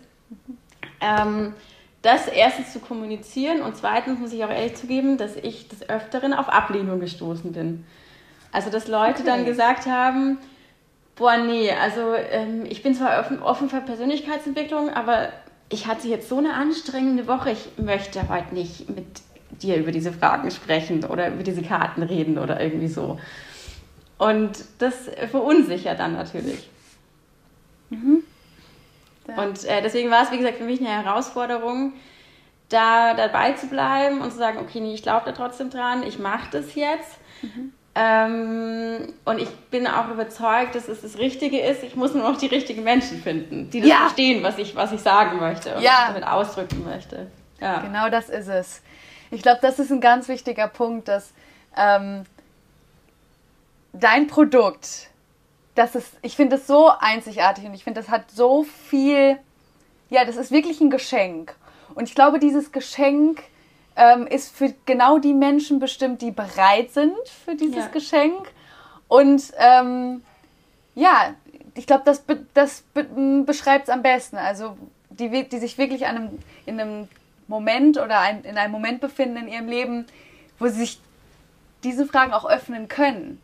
Ähm, 1.01 1.55
das 2.03 2.29
erstens 2.29 2.73
zu 2.73 2.81
kommunizieren 2.81 3.63
und 3.63 3.77
zweitens 3.77 4.19
muss 4.19 4.33
ich 4.33 4.45
auch 4.45 4.51
ehrlich 4.51 4.75
zugeben, 4.75 5.17
dass 5.17 5.37
ich 5.37 5.69
des 5.69 5.89
Öfteren 5.89 6.35
auf 6.35 6.49
Ablehnung 6.49 7.01
gestoßen 7.01 7.53
bin. 7.53 7.87
Also, 8.53 8.71
dass 8.71 8.89
Leute 8.89 9.23
okay. 9.23 9.25
dann 9.25 9.45
gesagt 9.47 9.87
haben, 9.87 10.39
boah, 11.17 11.39
nee, 11.39 11.71
also 11.73 12.15
ähm, 12.15 12.65
ich 12.69 12.83
bin 12.83 12.95
zwar 12.95 13.21
offen, 13.21 13.43
offen 13.43 13.71
für 13.71 13.81
Persönlichkeitsentwicklung, 13.81 14.91
aber 14.91 15.31
ich 15.71 15.87
hatte 15.87 16.09
jetzt 16.09 16.29
so 16.29 16.39
eine 16.39 16.53
anstrengende 16.53 17.27
Woche, 17.27 17.53
ich 17.53 17.79
möchte 17.79 18.29
heute 18.29 18.55
nicht 18.55 18.89
mit 18.91 19.07
dir 19.63 19.77
über 19.77 19.93
diese 19.93 20.13
Fragen 20.13 20.51
sprechen 20.51 21.05
oder 21.05 21.29
über 21.29 21.43
diese 21.43 21.63
Karten 21.63 22.03
reden 22.03 22.39
oder 22.39 22.61
irgendwie 22.61 22.89
so. 22.89 23.19
Und 24.19 24.65
das 24.79 24.95
verunsichert 25.31 25.99
dann 25.99 26.13
natürlich. 26.13 26.69
Mhm. 27.95 28.23
Und 29.37 29.65
äh, 29.65 29.81
deswegen 29.83 30.11
war 30.11 30.23
es, 30.23 30.33
wie 30.33 30.39
gesagt, 30.39 30.59
für 30.59 30.65
mich 30.65 30.81
eine 30.81 30.91
Herausforderung, 30.91 31.95
da 32.69 33.15
dabei 33.15 33.53
zu 33.53 33.69
bleiben 33.69 34.21
und 34.21 34.31
zu 34.33 34.39
sagen, 34.39 34.59
okay, 34.59 34.81
nee, 34.81 34.95
ich 34.95 35.03
glaube 35.03 35.27
da 35.27 35.33
trotzdem 35.33 35.71
dran, 35.71 36.03
ich 36.03 36.19
mache 36.19 36.49
das 36.51 36.75
jetzt. 36.75 37.19
Mhm. 37.43 37.73
Ähm, 37.97 39.15
und 39.25 39.39
ich 39.39 39.49
bin 39.71 39.87
auch 39.87 40.11
überzeugt, 40.11 40.75
dass 40.75 40.89
es 40.89 41.03
das 41.03 41.19
Richtige 41.19 41.61
ist. 41.61 41.85
Ich 41.85 41.95
muss 41.95 42.13
nur 42.13 42.29
noch 42.29 42.37
die 42.37 42.47
richtigen 42.47 42.83
Menschen 42.83 43.23
finden, 43.23 43.71
die 43.71 43.81
das 43.81 43.89
ja. 43.89 43.97
verstehen, 43.99 44.43
was 44.43 44.59
ich, 44.59 44.75
was 44.75 44.91
ich 44.93 45.01
sagen 45.01 45.39
möchte 45.39 45.77
und 45.77 45.83
ja. 45.83 46.09
damit 46.09 46.25
ausdrücken 46.25 46.85
möchte. 46.85 47.31
Ja. 47.61 47.79
Genau 47.81 48.11
das 48.11 48.29
ist 48.29 48.49
es. 48.49 48.83
Ich 49.31 49.43
glaube, 49.43 49.61
das 49.63 49.79
ist 49.79 49.93
ein 49.93 50.01
ganz 50.01 50.29
wichtiger 50.29 50.67
Punkt, 50.67 51.07
dass 51.07 51.33
ähm, 51.77 52.25
dein 53.93 54.27
Produkt 54.27 55.11
das 55.75 55.95
ist, 55.95 56.13
ich 56.23 56.37
finde 56.37 56.57
das 56.57 56.67
so 56.67 56.91
einzigartig 56.99 57.65
und 57.65 57.75
ich 57.75 57.85
finde, 57.85 58.01
das 58.01 58.11
hat 58.11 58.31
so 58.31 58.63
viel, 58.63 59.39
ja, 60.11 60.25
das 60.25 60.37
ist 60.37 60.51
wirklich 60.51 60.81
ein 60.81 60.91
Geschenk. 60.91 61.55
Und 61.95 62.09
ich 62.09 62.15
glaube, 62.15 62.39
dieses 62.39 62.73
Geschenk 62.73 63.43
ähm, 63.97 64.27
ist 64.27 64.55
für 64.55 64.75
genau 64.87 65.19
die 65.19 65.35
Menschen 65.35 65.79
bestimmt, 65.79 66.23
die 66.23 66.31
bereit 66.31 66.91
sind 66.93 67.17
für 67.45 67.55
dieses 67.55 67.85
ja. 67.85 67.87
Geschenk. 67.89 68.53
Und 69.09 69.53
ähm, 69.59 70.23
ja, 70.95 71.35
ich 71.75 71.87
glaube, 71.87 72.03
das, 72.05 72.21
be 72.21 72.47
das 72.55 72.83
be 72.95 73.05
beschreibt 73.45 73.85
es 73.85 73.91
am 73.91 74.03
besten. 74.03 74.37
Also 74.37 74.77
die, 75.11 75.49
die 75.49 75.59
sich 75.59 75.79
wirklich 75.79 76.07
einem, 76.07 76.39
in 76.67 76.81
einem 76.81 77.09
Moment 77.47 77.99
oder 77.99 78.21
ein, 78.21 78.43
in 78.45 78.59
einem 78.59 78.73
Moment 78.73 79.01
befinden 79.01 79.37
in 79.37 79.49
ihrem 79.49 79.69
Leben, 79.69 80.07
wo 80.59 80.67
sie 80.67 80.81
sich 80.81 81.01
diese 81.83 82.07
Fragen 82.07 82.33
auch 82.33 82.49
öffnen 82.49 82.89
können. 82.89 83.41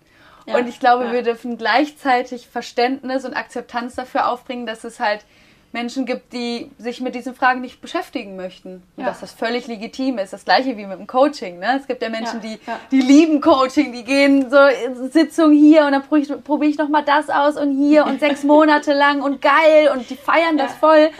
Ja, 0.50 0.58
und 0.58 0.68
ich 0.68 0.80
glaube, 0.80 1.04
ja. 1.04 1.12
wir 1.12 1.22
dürfen 1.22 1.56
gleichzeitig 1.56 2.48
Verständnis 2.48 3.24
und 3.24 3.34
Akzeptanz 3.34 3.94
dafür 3.94 4.28
aufbringen, 4.28 4.66
dass 4.66 4.84
es 4.84 5.00
halt 5.00 5.24
Menschen 5.72 6.04
gibt, 6.04 6.32
die 6.32 6.70
sich 6.78 7.00
mit 7.00 7.14
diesen 7.14 7.34
Fragen 7.34 7.60
nicht 7.60 7.80
beschäftigen 7.80 8.34
möchten. 8.34 8.82
Und 8.96 9.02
ja. 9.02 9.06
dass 9.06 9.20
das 9.20 9.32
völlig 9.32 9.68
legitim 9.68 10.18
ist. 10.18 10.32
Das 10.32 10.44
gleiche 10.44 10.76
wie 10.76 10.86
mit 10.86 10.98
dem 10.98 11.06
Coaching. 11.06 11.60
Ne? 11.60 11.78
Es 11.78 11.86
gibt 11.86 12.02
ja 12.02 12.08
Menschen, 12.08 12.40
die, 12.40 12.58
die 12.90 13.00
lieben 13.00 13.40
Coaching, 13.40 13.92
die 13.92 14.02
gehen 14.02 14.50
so 14.50 14.58
in 14.58 15.10
Sitzung 15.10 15.52
hier 15.52 15.86
und 15.86 15.92
dann 15.92 16.02
probiere 16.02 16.36
ich, 16.36 16.44
probier 16.44 16.68
ich 16.70 16.78
nochmal 16.78 17.04
das 17.04 17.30
aus 17.30 17.56
und 17.56 17.76
hier 17.78 18.04
und 18.04 18.18
sechs 18.18 18.42
Monate 18.44 18.92
lang 18.92 19.22
und 19.22 19.40
geil 19.40 19.90
und 19.94 20.10
die 20.10 20.16
feiern 20.16 20.58
das 20.58 20.74
voll. 20.74 21.10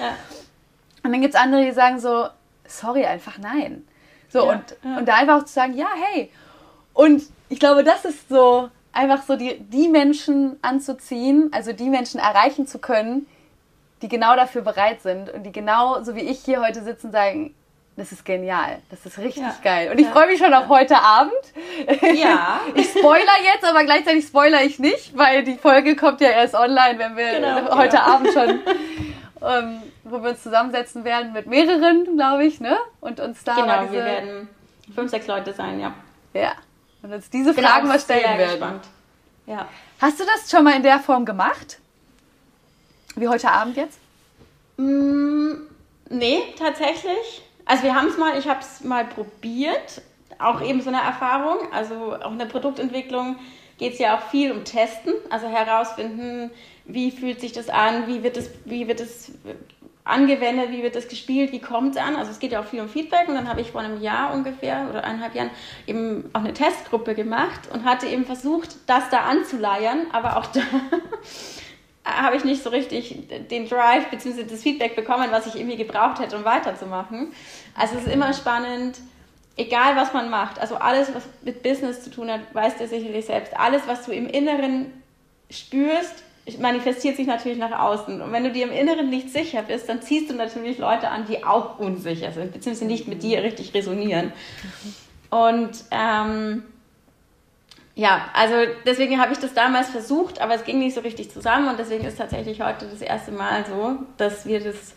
Und 1.05 1.13
dann 1.13 1.21
gibt 1.21 1.35
es 1.35 1.41
andere, 1.41 1.65
die 1.65 1.73
sagen 1.73 2.01
so, 2.01 2.27
sorry, 2.67 3.05
einfach 3.05 3.39
nein. 3.39 3.87
So, 4.29 4.49
und, 4.49 4.63
und 4.83 5.07
da 5.07 5.17
einfach 5.17 5.41
auch 5.41 5.45
zu 5.45 5.53
sagen, 5.53 5.75
ja, 5.75 5.89
hey. 6.13 6.31
Und 6.93 7.23
ich 7.49 7.59
glaube, 7.59 7.85
das 7.85 8.05
ist 8.05 8.29
so 8.29 8.69
einfach 8.93 9.23
so 9.23 9.37
die, 9.37 9.59
die 9.61 9.89
Menschen 9.89 10.59
anzuziehen, 10.63 11.51
also 11.53 11.73
die 11.73 11.89
Menschen 11.89 12.21
erreichen 12.21 12.67
zu 12.67 12.79
können, 12.79 13.27
die 14.03 14.09
genau 14.09 14.35
dafür 14.37 14.63
bereit 14.63 15.03
sind 15.03 15.31
und 15.31 15.45
die 15.45 15.53
genau, 15.53 16.03
so 16.03 16.15
wie 16.15 16.21
ich 16.21 16.41
hier 16.41 16.61
heute 16.61 16.83
sitzen, 16.83 17.11
sagen, 17.13 17.55
das 17.97 18.13
ist 18.13 18.25
genial, 18.25 18.79
das 18.89 19.05
ist 19.05 19.19
richtig 19.19 19.43
ja. 19.43 19.55
geil. 19.63 19.91
Und 19.91 19.99
ich 19.99 20.07
ja. 20.07 20.13
freue 20.13 20.27
mich 20.27 20.39
schon 20.39 20.55
auf 20.55 20.69
heute 20.69 20.97
Abend. 20.97 21.33
Ja. 22.15 22.61
Ich 22.75 22.89
spoiler 22.89 23.37
jetzt, 23.53 23.65
aber 23.65 23.85
gleichzeitig 23.85 24.25
spoiler 24.27 24.63
ich 24.63 24.79
nicht, 24.79 25.17
weil 25.19 25.43
die 25.45 25.57
Folge 25.57 25.97
kommt 25.97 26.21
ja 26.21 26.31
erst 26.31 26.55
online, 26.55 26.99
wenn 26.99 27.17
wir 27.17 27.33
genau, 27.33 27.77
heute 27.77 27.97
ja. 27.97 28.05
Abend 28.05 28.33
schon, 28.33 28.49
ähm, 29.43 29.83
wo 30.05 30.23
wir 30.23 30.31
uns 30.31 30.43
zusammensetzen 30.43 31.05
werden 31.05 31.33
mit 31.33 31.47
mehreren, 31.47 32.17
glaube 32.17 32.45
ich, 32.45 32.61
ne? 32.61 32.79
Und 33.01 33.21
uns 33.21 33.45
da 33.45 33.57
Genau, 33.57 33.83
diese... 33.83 33.93
wir 33.93 34.05
werden 34.05 34.49
fünf, 34.95 35.11
sechs 35.11 35.27
Leute 35.27 35.53
sein, 35.53 35.79
ja. 35.79 35.93
Ja. 36.33 36.53
Und 37.03 37.13
uns 37.13 37.31
diese 37.31 37.55
Fragen 37.55 37.89
mal 37.89 37.99
stellen 37.99 38.39
werden. 38.39 38.51
Gespannt. 38.51 38.85
Ja. 39.47 39.69
Hast 40.01 40.21
du 40.21 40.25
das 40.25 40.51
schon 40.51 40.65
mal 40.65 40.75
in 40.77 40.83
der 40.83 40.99
Form 41.01 41.25
gemacht? 41.25 41.79
Wie 43.17 43.29
heute 43.29 43.51
Abend 43.51 43.77
jetzt? 43.77 43.99
Mm, 44.77 45.53
nee, 46.09 46.43
tatsächlich. 46.59 47.43
Also 47.65 47.83
wir 47.85 47.95
haben 47.95 48.09
es 48.09 48.19
mal, 48.19 48.39
ich 48.39 48.49
habe 48.49 48.61
es 48.61 48.83
mal 48.85 49.05
probiert. 49.05 50.03
Auch 50.39 50.63
eben 50.63 50.81
so 50.81 50.89
eine 50.89 51.03
Erfahrung. 51.03 51.73
Also 51.73 52.17
auch 52.17 52.33
in 52.33 52.39
der 52.39 52.47
Produktentwicklung 52.47 53.37
geht 53.79 53.95
es 53.95 53.99
ja 53.99 54.17
auch 54.17 54.23
viel 54.31 54.53
um 54.53 54.65
Testen. 54.65 55.13
Also 55.31 55.49
herausfinden, 55.49 56.51
wie 56.85 57.11
fühlt 57.11 57.41
sich 57.41 57.53
das 57.53 57.69
an, 57.69 58.07
wie 58.07 58.23
wird 58.23 58.37
es, 58.37 58.51
wie 58.65 58.89
wird 58.89 59.01
es 59.01 59.33
angewendet, 60.11 60.71
wie 60.71 60.83
wird 60.83 60.97
das 60.97 61.09
gespielt, 61.09 61.53
wie 61.53 61.61
kommt 61.61 61.97
es 61.97 62.03
an. 62.03 62.17
Also 62.17 62.31
es 62.31 62.39
geht 62.39 62.53
ja 62.53 62.61
auch 62.61 62.67
viel 62.67 62.81
um 62.81 62.89
Feedback 62.89 63.29
und 63.29 63.35
dann 63.35 63.49
habe 63.49 63.61
ich 63.61 63.71
vor 63.71 63.81
einem 63.81 64.01
Jahr 64.01 64.35
ungefähr 64.35 64.87
oder 64.91 65.05
eineinhalb 65.05 65.35
Jahren 65.35 65.51
eben 65.87 66.31
auch 66.33 66.41
eine 66.41 66.53
Testgruppe 66.53 67.15
gemacht 67.15 67.69
und 67.73 67.85
hatte 67.85 68.07
eben 68.07 68.25
versucht, 68.25 68.77
das 68.87 69.09
da 69.11 69.21
anzuleiern, 69.21 70.07
aber 70.13 70.37
auch 70.37 70.47
da 70.47 70.61
habe 72.05 72.37
ich 72.37 72.45
nicht 72.45 72.63
so 72.63 72.71
richtig 72.71 73.29
den 73.51 73.69
Drive 73.69 74.11
bzw. 74.11 74.45
das 74.45 74.63
Feedback 74.63 74.97
bekommen, 74.97 75.29
was 75.31 75.47
ich 75.47 75.57
irgendwie 75.57 75.77
gebraucht 75.77 76.19
hätte, 76.21 76.37
um 76.37 76.45
weiterzumachen. 76.45 77.33
Also 77.75 77.97
es 77.97 78.07
ist 78.07 78.13
immer 78.13 78.33
spannend, 78.33 78.99
egal 79.57 79.97
was 79.97 80.13
man 80.13 80.31
macht, 80.31 80.59
also 80.59 80.77
alles, 80.77 81.15
was 81.15 81.25
mit 81.43 81.63
Business 81.63 82.03
zu 82.03 82.11
tun 82.11 82.31
hat, 82.31 82.41
weißt 82.53 82.81
du 82.81 82.89
sicherlich 82.89 83.27
selbst, 83.27 83.59
alles, 83.59 83.83
was 83.87 84.05
du 84.07 84.13
im 84.13 84.27
Inneren 84.27 84.93
spürst, 85.51 86.25
manifestiert 86.59 87.17
sich 87.17 87.27
natürlich 87.27 87.59
nach 87.59 87.79
außen. 87.79 88.21
Und 88.21 88.33
wenn 88.33 88.45
du 88.45 88.51
dir 88.51 88.65
im 88.65 88.73
Inneren 88.73 89.11
nicht 89.11 89.31
sicher 89.31 89.63
bist, 89.63 89.89
dann 89.89 90.03
ziehst 90.03 90.31
du 90.31 90.35
natürlich 90.35 90.79
Leute 90.79 91.09
an, 91.09 91.27
die 91.27 91.45
auch 91.45 91.79
unsicher 91.79 92.33
sind, 92.33 92.53
beziehungsweise 92.53 92.87
nicht 92.87 93.09
mit 93.09 93.23
dir 93.23 93.43
richtig 93.43 93.75
resonieren. 93.75 94.33
Und 95.31 95.85
ähm, 95.91 96.65
ja, 97.95 98.31
also 98.35 98.55
deswegen 98.87 99.21
habe 99.21 99.33
ich 99.33 99.39
das 99.39 99.55
damals 99.55 99.91
versucht, 99.91 100.41
aber 100.41 100.55
es 100.55 100.65
ging 100.65 100.79
nicht 100.79 100.95
so 100.95 101.01
richtig 101.03 101.31
zusammen 101.31 101.69
und 101.69 101.79
deswegen 101.79 102.05
ist 102.05 102.19
tatsächlich 102.19 102.63
heute 102.63 102.87
das 102.87 103.03
erste 103.03 103.31
Mal 103.31 103.65
so, 103.67 103.99
dass 104.17 104.47
wir 104.47 104.61
das 104.61 104.95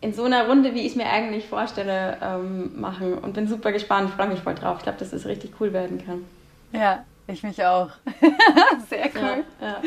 in 0.00 0.14
so 0.14 0.24
einer 0.24 0.46
Runde, 0.46 0.74
wie 0.74 0.82
ich 0.82 0.92
es 0.92 0.96
mir 0.96 1.06
eigentlich 1.06 1.46
vorstelle, 1.46 2.18
ähm, 2.22 2.80
machen 2.80 3.14
und 3.14 3.34
bin 3.34 3.48
super 3.48 3.72
gespannt, 3.72 4.10
freue 4.10 4.28
mich 4.28 4.40
voll 4.40 4.54
drauf. 4.54 4.76
Ich 4.78 4.84
glaube, 4.84 4.98
dass 4.98 5.12
es 5.12 5.22
das 5.22 5.26
richtig 5.26 5.52
cool 5.60 5.72
werden 5.72 6.04
kann. 6.04 6.24
Ja, 6.72 7.04
ich 7.26 7.42
mich 7.42 7.64
auch. 7.64 7.90
Sehr 8.88 9.10
cool. 9.16 9.44
Ja, 9.60 9.66
ja. 9.66 9.82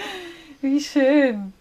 Wie 0.61 0.79
schön. 0.79 1.53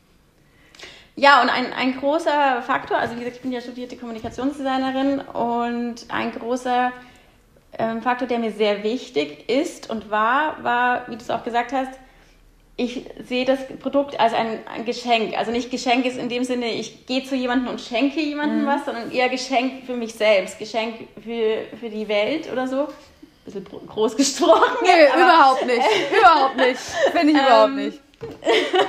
Ja, 1.17 1.43
und 1.43 1.51
ein, 1.51 1.73
ein 1.73 1.99
großer 1.99 2.63
Faktor, 2.63 2.97
also 2.97 3.15
wie 3.15 3.19
gesagt, 3.19 3.37
ich 3.37 3.43
bin 3.43 3.53
ja 3.53 3.61
studierte 3.61 3.97
Kommunikationsdesignerin 3.97 5.21
und 5.21 6.07
ein 6.09 6.33
großer 6.33 6.93
ähm, 7.79 8.03
Faktor, 8.03 8.27
der 8.27 8.39
mir 8.39 8.53
sehr 8.53 8.83
wichtig 8.83 9.49
ist 9.49 9.91
und 9.91 10.11
war, 10.11 10.63
war, 10.63 11.09
wie 11.09 11.17
du 11.17 11.23
es 11.23 11.31
auch 11.31 11.45
gesagt 11.45 11.73
hast, 11.73 11.93
ich 12.77 13.05
sehe 13.29 13.45
das 13.45 13.59
Produkt 13.81 14.19
als 14.19 14.33
ein, 14.33 14.61
ein, 14.67 14.87
Geschenk. 14.87 15.37
Also 15.37 15.51
nicht 15.53 15.71
Geschenk 15.71 16.07
ist 16.07 16.17
in 16.17 16.31
dem 16.31 16.45
Sinne, 16.45 16.73
ich 16.73 17.05
gehe 17.05 17.23
zu 17.23 17.37
jemandem 17.37 17.69
und 17.69 17.81
schenke 17.83 18.21
jemandem 18.21 18.63
mhm. 18.63 18.67
was, 18.67 18.87
sondern 18.87 19.11
eher 19.11 19.29
Geschenk 19.29 19.85
für 19.85 19.95
mich 19.95 20.15
selbst, 20.15 20.59
Geschenk 20.59 21.09
für, 21.23 21.77
für 21.79 21.91
die 21.91 22.09
Welt 22.09 22.51
oder 22.51 22.67
so. 22.67 22.85
Ein 22.85 22.89
bisschen 23.45 23.65
groß 23.65 24.17
gesprochen. 24.17 24.79
Nee, 24.83 25.07
überhaupt 25.15 25.67
nicht. 25.67 25.87
überhaupt 26.19 26.57
nicht. 26.57 26.81
Finde 27.13 27.33
ich 27.33 27.39
ähm, 27.39 27.47
überhaupt 27.47 27.75
nicht. 27.75 28.01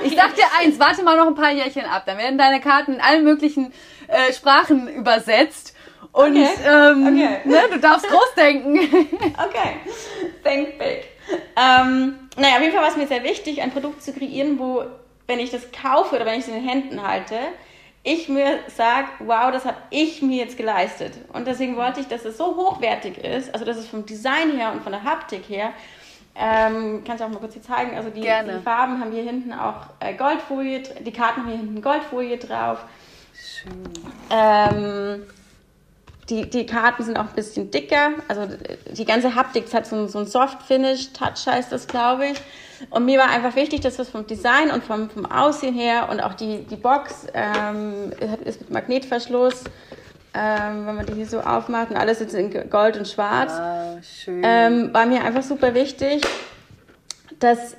Ich 0.04 0.14
sag 0.14 0.34
dir 0.34 0.44
eins, 0.58 0.78
warte 0.78 1.02
mal 1.02 1.16
noch 1.16 1.26
ein 1.26 1.34
paar 1.34 1.52
Jährchen 1.52 1.84
ab. 1.84 2.04
Dann 2.06 2.18
werden 2.18 2.36
deine 2.36 2.60
Karten 2.60 2.94
in 2.94 3.00
allen 3.00 3.24
möglichen 3.24 3.72
äh, 4.08 4.32
Sprachen 4.32 4.88
übersetzt. 4.88 5.74
Und 6.12 6.36
okay. 6.36 6.48
Ähm, 6.66 7.06
okay. 7.06 7.38
Ne, 7.44 7.62
du 7.72 7.78
darfst 7.78 8.06
groß 8.08 8.34
denken. 8.36 8.78
Okay. 9.32 9.76
Think 10.42 10.78
big. 10.78 11.04
Ähm, 11.56 12.28
naja, 12.36 12.56
auf 12.56 12.60
jeden 12.60 12.72
Fall 12.72 12.82
war 12.82 12.90
es 12.90 12.96
mir 12.96 13.06
sehr 13.06 13.22
wichtig, 13.22 13.62
ein 13.62 13.70
Produkt 13.70 14.02
zu 14.02 14.12
kreieren, 14.12 14.58
wo, 14.58 14.84
wenn 15.26 15.38
ich 15.38 15.50
das 15.50 15.70
kaufe 15.72 16.16
oder 16.16 16.26
wenn 16.26 16.34
ich 16.34 16.40
es 16.40 16.48
in 16.48 16.54
den 16.54 16.68
Händen 16.68 17.06
halte, 17.06 17.36
ich 18.02 18.28
mir 18.28 18.58
sage, 18.66 19.08
wow, 19.20 19.50
das 19.52 19.64
habe 19.64 19.76
ich 19.90 20.22
mir 20.22 20.38
jetzt 20.38 20.56
geleistet. 20.56 21.12
Und 21.32 21.46
deswegen 21.46 21.76
wollte 21.76 22.00
ich, 22.00 22.08
dass 22.08 22.24
es 22.24 22.36
so 22.36 22.56
hochwertig 22.56 23.18
ist, 23.18 23.52
also 23.54 23.64
dass 23.64 23.76
es 23.76 23.86
vom 23.86 24.04
Design 24.04 24.56
her 24.56 24.72
und 24.72 24.82
von 24.82 24.92
der 24.92 25.04
Haptik 25.04 25.48
her 25.48 25.72
ähm, 26.34 27.02
kannst 27.04 27.20
du 27.20 27.26
auch 27.26 27.30
mal 27.30 27.38
kurz 27.38 27.54
hier 27.54 27.62
zeigen. 27.62 27.96
Also 27.96 28.10
die, 28.10 28.22
die, 28.22 28.62
Farben 28.64 29.00
haben 29.00 29.12
hier 29.12 29.22
hinten 29.22 29.52
auch 29.52 29.86
äh, 30.00 30.14
Goldfolie, 30.14 30.82
die 31.00 31.12
Karten 31.12 31.42
haben 31.42 31.48
hier 31.48 31.58
hinten 31.58 31.82
Goldfolie 31.82 32.38
drauf. 32.38 32.78
Schön. 33.34 33.72
Ähm, 34.30 35.22
die, 36.30 36.48
die 36.48 36.64
Karten 36.64 37.02
sind 37.02 37.18
auch 37.18 37.28
ein 37.28 37.34
bisschen 37.34 37.70
dicker. 37.70 38.12
Also 38.28 38.48
die 38.90 39.04
ganze 39.04 39.34
Haptik 39.34 39.72
hat 39.74 39.86
so, 39.86 40.06
so 40.06 40.20
ein 40.20 40.26
Soft-Finish-Touch, 40.26 41.46
heißt 41.46 41.70
das, 41.70 41.86
glaube 41.86 42.28
ich. 42.28 42.40
Und 42.90 43.04
mir 43.04 43.18
war 43.18 43.30
einfach 43.30 43.54
wichtig, 43.54 43.80
dass 43.80 43.96
das 43.96 44.08
vom 44.08 44.26
Design 44.26 44.70
und 44.70 44.82
vom, 44.84 45.10
vom 45.10 45.26
Aussehen 45.26 45.74
her 45.74 46.08
und 46.10 46.20
auch 46.20 46.34
die, 46.34 46.64
die 46.64 46.76
Box 46.76 47.26
ähm, 47.34 48.12
ist 48.44 48.60
mit 48.60 48.70
Magnetverschluss 48.70 49.64
ähm, 50.34 50.86
wenn 50.86 50.96
man 50.96 51.06
die 51.06 51.14
hier 51.14 51.26
so 51.26 51.40
aufmacht 51.40 51.90
und 51.90 51.96
alles 51.96 52.20
jetzt 52.20 52.34
in 52.34 52.70
Gold 52.70 52.96
und 52.96 53.06
Schwarz, 53.06 53.52
ah, 53.52 53.96
ähm, 54.26 54.92
war 54.92 55.06
mir 55.06 55.24
einfach 55.24 55.42
super 55.42 55.74
wichtig, 55.74 56.22
dass 57.38 57.76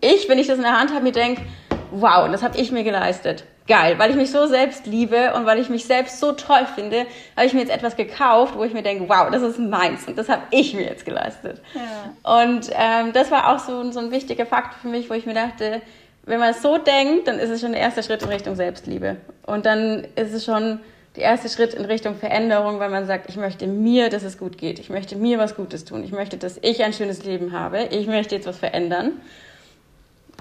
ich, 0.00 0.28
wenn 0.28 0.38
ich 0.38 0.46
das 0.46 0.56
in 0.56 0.62
der 0.62 0.78
Hand 0.78 0.92
habe, 0.92 1.02
mir 1.02 1.12
denke, 1.12 1.42
wow, 1.90 2.28
das 2.30 2.42
habe 2.42 2.58
ich 2.58 2.70
mir 2.70 2.84
geleistet. 2.84 3.44
Geil, 3.66 3.98
weil 3.98 4.10
ich 4.10 4.16
mich 4.16 4.30
so 4.30 4.46
selbst 4.46 4.86
liebe 4.86 5.32
und 5.34 5.46
weil 5.46 5.58
ich 5.58 5.70
mich 5.70 5.86
selbst 5.86 6.20
so 6.20 6.32
toll 6.32 6.66
finde, 6.74 7.06
habe 7.34 7.46
ich 7.46 7.54
mir 7.54 7.60
jetzt 7.60 7.72
etwas 7.72 7.96
gekauft, 7.96 8.56
wo 8.58 8.64
ich 8.64 8.74
mir 8.74 8.82
denke, 8.82 9.08
wow, 9.08 9.30
das 9.30 9.42
ist 9.42 9.58
meins 9.58 10.06
und 10.06 10.18
das 10.18 10.28
habe 10.28 10.42
ich 10.50 10.74
mir 10.74 10.82
jetzt 10.82 11.06
geleistet. 11.06 11.62
Ja. 11.72 12.42
Und 12.42 12.68
ähm, 12.74 13.14
das 13.14 13.30
war 13.30 13.54
auch 13.54 13.58
so, 13.58 13.90
so 13.90 14.00
ein 14.00 14.10
wichtiger 14.10 14.44
Fakt 14.44 14.74
für 14.74 14.88
mich, 14.88 15.08
wo 15.08 15.14
ich 15.14 15.24
mir 15.24 15.32
dachte, 15.32 15.80
wenn 16.24 16.40
man 16.40 16.50
es 16.50 16.60
so 16.60 16.76
denkt, 16.76 17.26
dann 17.26 17.38
ist 17.38 17.48
es 17.48 17.62
schon 17.62 17.72
der 17.72 17.80
erste 17.80 18.02
Schritt 18.02 18.22
in 18.22 18.28
Richtung 18.28 18.54
Selbstliebe. 18.54 19.16
Und 19.46 19.64
dann 19.64 20.06
ist 20.14 20.34
es 20.34 20.44
schon 20.44 20.80
der 21.16 21.22
erste 21.24 21.48
Schritt 21.48 21.74
in 21.74 21.84
Richtung 21.84 22.16
Veränderung, 22.16 22.80
weil 22.80 22.90
man 22.90 23.06
sagt, 23.06 23.28
ich 23.28 23.36
möchte 23.36 23.66
mir, 23.66 24.10
dass 24.10 24.24
es 24.24 24.36
gut 24.36 24.58
geht. 24.58 24.78
Ich 24.80 24.90
möchte 24.90 25.14
mir 25.14 25.38
was 25.38 25.54
Gutes 25.54 25.84
tun. 25.84 26.02
Ich 26.02 26.10
möchte, 26.10 26.36
dass 26.36 26.58
ich 26.60 26.82
ein 26.82 26.92
schönes 26.92 27.24
Leben 27.24 27.52
habe. 27.52 27.84
Ich 27.84 28.06
möchte 28.06 28.34
jetzt 28.34 28.46
was 28.46 28.58
verändern. 28.58 29.12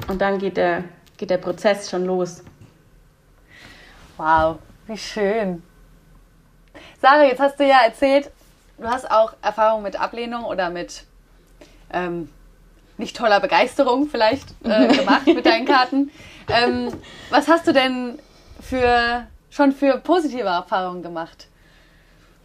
Und 0.07 0.21
dann 0.21 0.39
geht 0.39 0.57
der, 0.57 0.83
geht 1.17 1.29
der 1.29 1.37
Prozess 1.37 1.91
schon 1.91 2.05
los. 2.05 2.43
Wow, 4.17 4.57
wie 4.87 4.97
schön. 4.97 5.61
Sarah, 6.99 7.25
jetzt 7.25 7.39
hast 7.39 7.59
du 7.59 7.67
ja 7.67 7.81
erzählt, 7.85 8.31
du 8.79 8.85
hast 8.85 9.09
auch 9.11 9.33
Erfahrung 9.43 9.83
mit 9.83 9.99
Ablehnung 9.99 10.43
oder 10.43 10.71
mit 10.71 11.03
ähm, 11.91 12.29
nicht 12.97 13.15
toller 13.15 13.39
Begeisterung 13.39 14.07
vielleicht 14.07 14.55
äh, 14.63 14.87
gemacht 14.97 15.27
mit 15.27 15.45
deinen 15.45 15.65
Karten. 15.65 16.09
Ähm, 16.47 16.89
was 17.29 17.47
hast 17.47 17.67
du 17.67 17.73
denn 17.73 18.19
für 18.59 19.27
schon 19.53 19.71
für 19.71 19.97
positive 19.97 20.47
Erfahrungen 20.47 21.03
gemacht? 21.03 21.47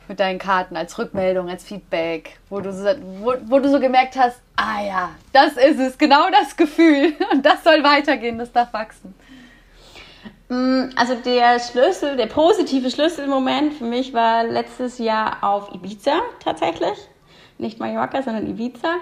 mit 0.09 0.21
deinen 0.21 0.38
Karten 0.38 0.77
als 0.77 0.99
Rückmeldung, 0.99 1.49
als 1.49 1.64
Feedback, 1.64 2.38
wo 2.49 2.61
du, 2.61 2.73
so, 2.73 2.88
wo, 3.21 3.35
wo 3.47 3.59
du 3.59 3.68
so 3.71 3.79
gemerkt 3.79 4.16
hast, 4.16 4.40
ah 4.57 4.83
ja, 4.83 5.11
das 5.33 5.53
ist 5.53 5.79
es, 5.79 5.99
genau 5.99 6.31
das 6.31 6.57
Gefühl 6.57 7.14
und 7.33 7.44
das 7.44 7.62
soll 7.62 7.85
weitergehen, 7.85 8.38
das 8.38 8.51
darf 8.51 8.73
wachsen? 8.73 9.14
Mm, 10.49 10.90
also 10.97 11.14
der 11.14 11.61
Schlüssel, 11.61 12.16
der 12.16 12.27
positive 12.27 12.90
Schlüsselmoment 12.90 13.75
für 13.75 13.85
mich 13.85 14.14
war 14.14 14.44
letztes 14.44 14.99
Jahr 14.99 15.44
auf 15.44 15.75
Ibiza 15.75 16.21
tatsächlich. 16.42 16.99
Nicht 17.59 17.79
Mallorca, 17.79 18.23
sondern 18.23 18.47
Ibiza. 18.47 18.97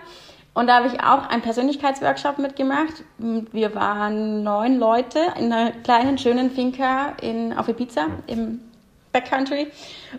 Und 0.56 0.68
da 0.68 0.76
habe 0.76 0.86
ich 0.86 1.00
auch 1.00 1.28
einen 1.28 1.42
Persönlichkeitsworkshop 1.42 2.38
mitgemacht. 2.38 3.04
Wir 3.18 3.74
waren 3.74 4.42
neun 4.42 4.78
Leute 4.78 5.18
in 5.38 5.52
einer 5.52 5.70
kleinen, 5.70 6.16
schönen 6.16 6.50
Finca 6.50 7.12
in, 7.20 7.52
auf 7.52 7.68
Ibiza 7.68 8.06
im 8.26 8.62
Backcountry. 9.12 9.70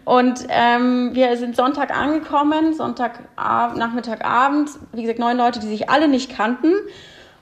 Und 0.05 0.45
ähm, 0.49 1.09
wir 1.13 1.37
sind 1.37 1.55
Sonntag 1.55 1.89
angekommen, 1.89 2.75
Sonntag, 2.75 3.17
Nachmittag, 3.35 4.23
Abend. 4.23 4.69
Wie 4.93 5.01
gesagt, 5.01 5.17
neun 5.17 5.37
Leute, 5.37 5.59
die 5.59 5.65
sich 5.69 5.89
alle 5.89 6.07
nicht 6.07 6.29
kannten. 6.29 6.71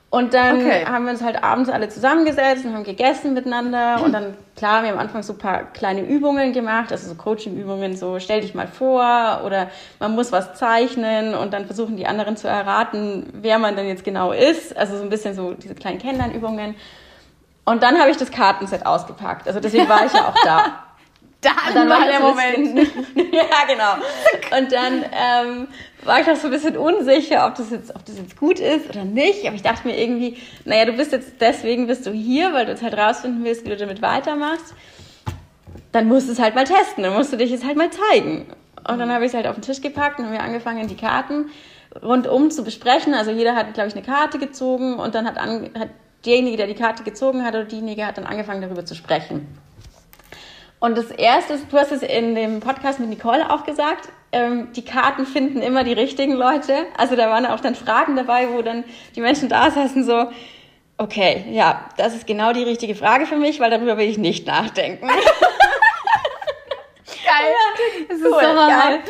Und 0.08 0.34
dann 0.34 0.60
okay. 0.60 0.86
haben 0.86 1.04
wir 1.04 1.12
uns 1.12 1.22
halt 1.22 1.42
abends 1.42 1.68
alle 1.68 1.88
zusammengesetzt 1.88 2.64
und 2.64 2.74
haben 2.74 2.84
gegessen 2.84 3.34
miteinander. 3.34 4.02
Und 4.04 4.12
dann, 4.12 4.34
klar, 4.54 4.82
wir 4.82 4.90
haben 4.90 4.98
am 4.98 5.04
Anfang 5.04 5.22
so 5.24 5.32
ein 5.32 5.38
paar 5.38 5.64
kleine 5.64 6.02
Übungen 6.02 6.52
gemacht, 6.52 6.92
also 6.92 7.08
so 7.08 7.16
Coaching-Übungen, 7.16 7.96
so 7.96 8.20
stell 8.20 8.40
dich 8.40 8.54
mal 8.54 8.68
vor 8.68 9.42
oder 9.44 9.68
man 9.98 10.14
muss 10.14 10.30
was 10.30 10.54
zeichnen 10.54 11.34
und 11.34 11.52
dann 11.52 11.66
versuchen 11.66 11.96
die 11.96 12.06
anderen 12.06 12.36
zu 12.36 12.46
erraten, 12.46 13.26
wer 13.32 13.58
man 13.58 13.74
denn 13.74 13.88
jetzt 13.88 14.04
genau 14.04 14.30
ist. 14.30 14.76
Also 14.76 14.96
so 14.96 15.02
ein 15.02 15.10
bisschen 15.10 15.34
so 15.34 15.54
diese 15.54 15.74
kleinen 15.74 15.98
Kennenlernübungen. 15.98 16.76
Und 17.64 17.82
dann 17.82 17.98
habe 17.98 18.10
ich 18.10 18.16
das 18.16 18.30
Kartenset 18.30 18.86
ausgepackt. 18.86 19.48
Also 19.48 19.58
deswegen 19.58 19.88
war 19.88 20.06
ich 20.06 20.12
ja 20.12 20.28
auch 20.28 20.36
da. 20.44 20.82
dann, 21.72 21.88
dann 21.88 21.88
war 21.88 22.06
der 22.06 22.20
Moment. 22.20 22.78
ja, 23.32 23.64
genau. 23.66 24.58
Und 24.58 24.72
dann 24.72 25.04
ähm, 25.12 25.68
war 26.04 26.20
ich 26.20 26.30
auch 26.30 26.36
so 26.36 26.48
ein 26.48 26.50
bisschen 26.50 26.76
unsicher, 26.76 27.46
ob 27.46 27.54
das, 27.56 27.70
jetzt, 27.70 27.94
ob 27.94 28.04
das 28.04 28.16
jetzt 28.18 28.38
gut 28.38 28.60
ist 28.60 28.88
oder 28.90 29.04
nicht. 29.04 29.46
Aber 29.46 29.54
ich 29.54 29.62
dachte 29.62 29.86
mir 29.86 30.00
irgendwie, 30.00 30.38
naja, 30.64 30.84
du 30.84 30.92
bist 30.92 31.12
jetzt, 31.12 31.34
deswegen 31.40 31.86
bist 31.86 32.06
du 32.06 32.12
hier, 32.12 32.52
weil 32.52 32.66
du 32.66 32.72
jetzt 32.72 32.82
halt 32.82 32.96
rausfinden 32.96 33.44
willst, 33.44 33.64
wie 33.64 33.70
du 33.70 33.76
damit 33.76 34.02
weitermachst. 34.02 34.74
Dann 35.92 36.08
musst 36.08 36.28
du 36.28 36.32
es 36.32 36.38
halt 36.38 36.54
mal 36.54 36.64
testen, 36.64 37.02
dann 37.02 37.14
musst 37.14 37.32
du 37.32 37.36
dich 37.36 37.50
jetzt 37.50 37.66
halt 37.66 37.76
mal 37.76 37.90
zeigen. 37.90 38.46
Und 38.88 38.98
dann 38.98 39.10
habe 39.12 39.24
ich 39.24 39.30
es 39.30 39.34
halt 39.34 39.46
auf 39.46 39.56
den 39.56 39.62
Tisch 39.62 39.80
gepackt 39.80 40.18
und 40.18 40.26
haben 40.26 40.32
wir 40.32 40.42
angefangen, 40.42 40.86
die 40.86 40.96
Karten 40.96 41.50
rundum 42.02 42.50
zu 42.50 42.64
besprechen. 42.64 43.14
Also 43.14 43.30
jeder 43.30 43.54
hat, 43.56 43.74
glaube 43.74 43.88
ich, 43.88 43.96
eine 43.96 44.04
Karte 44.04 44.38
gezogen 44.38 44.94
und 44.94 45.14
dann 45.14 45.26
hat, 45.26 45.38
an, 45.38 45.70
hat 45.78 45.88
derjenige, 46.24 46.56
der 46.56 46.66
die 46.66 46.74
Karte 46.74 47.02
gezogen 47.02 47.44
hat 47.44 47.54
oder 47.54 47.64
diejenige 47.64 48.06
hat 48.06 48.18
dann 48.18 48.26
angefangen, 48.26 48.62
darüber 48.62 48.84
zu 48.84 48.94
sprechen. 48.94 49.46
Und 50.78 50.96
das 50.96 51.10
Erste, 51.10 51.58
du 51.70 51.76
hast 51.78 51.92
es 51.92 52.02
in 52.02 52.34
dem 52.34 52.60
Podcast 52.60 53.00
mit 53.00 53.08
Nicole 53.08 53.50
auch 53.50 53.64
gesagt, 53.64 54.08
ähm, 54.32 54.72
die 54.72 54.84
Karten 54.84 55.24
finden 55.24 55.62
immer 55.62 55.84
die 55.84 55.94
richtigen 55.94 56.34
Leute. 56.34 56.86
Also 56.96 57.16
da 57.16 57.30
waren 57.30 57.46
auch 57.46 57.60
dann 57.60 57.74
Fragen 57.74 58.16
dabei, 58.16 58.50
wo 58.52 58.60
dann 58.62 58.84
die 59.14 59.20
Menschen 59.20 59.48
da 59.48 59.70
saßen 59.70 60.04
so, 60.04 60.30
okay, 60.98 61.46
ja, 61.50 61.88
das 61.96 62.14
ist 62.14 62.26
genau 62.26 62.52
die 62.52 62.62
richtige 62.62 62.94
Frage 62.94 63.26
für 63.26 63.36
mich, 63.36 63.60
weil 63.60 63.70
darüber 63.70 63.96
will 63.96 64.08
ich 64.08 64.18
nicht 64.18 64.46
nachdenken. 64.46 65.08
geil. 65.08 65.22
Ja, 67.24 68.06
das 68.08 68.18
ist 68.18 68.24
cool, 68.24 68.32
so 68.32 68.54
geil. 68.54 69.00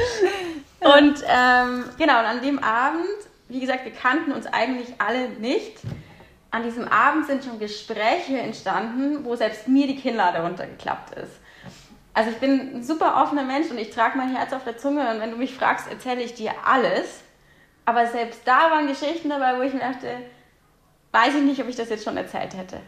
Und 0.81 1.25
ähm, 1.27 1.85
genau, 1.99 2.21
und 2.21 2.27
an 2.27 2.43
dem 2.43 2.59
Abend, 2.59 3.07
wie 3.49 3.61
gesagt, 3.61 3.85
wir 3.85 3.93
kannten 3.93 4.33
uns 4.33 4.47
eigentlich 4.47 4.95
alle 4.99 5.29
nicht. 5.41 5.79
An 6.51 6.63
diesem 6.63 6.87
Abend 6.87 7.27
sind 7.27 7.45
schon 7.45 7.59
Gespräche 7.59 8.39
entstanden, 8.39 9.25
wo 9.25 9.35
selbst 9.35 9.67
mir 9.69 9.87
die 9.87 9.97
Kinnlade 9.97 10.41
runtergeklappt 10.41 11.19
ist. 11.19 11.41
Also 12.17 12.31
ich 12.31 12.39
bin 12.39 12.79
ein 12.79 12.83
super 12.83 13.23
offener 13.23 13.43
Mensch 13.43 13.71
und 13.71 13.77
ich 13.77 13.91
trage 13.91 14.17
mein 14.17 14.35
Herz 14.35 14.55
auf 14.55 14.65
der 14.65 14.79
Zunge 14.79 15.11
und 15.11 15.21
wenn 15.21 15.33
du 15.33 15.37
mich 15.37 15.55
fragst, 15.55 15.87
erzähle 15.87 16.23
ich 16.23 16.33
dir 16.33 16.51
alles. 16.65 17.23
Aber 17.85 18.07
selbst 18.07 18.41
da 18.47 18.71
waren 18.71 18.87
Geschichten 18.87 19.29
dabei, 19.29 19.59
wo 19.59 19.61
ich 19.61 19.75
mir 19.75 19.81
dachte, 19.81 20.09
weiß 21.13 21.35
ich 21.35 21.43
nicht, 21.43 21.61
ob 21.61 21.69
ich 21.69 21.77
das 21.77 21.91
jetzt 21.91 22.05
schon 22.05 22.17
erzählt 22.17 22.57
hätte. 22.57 22.81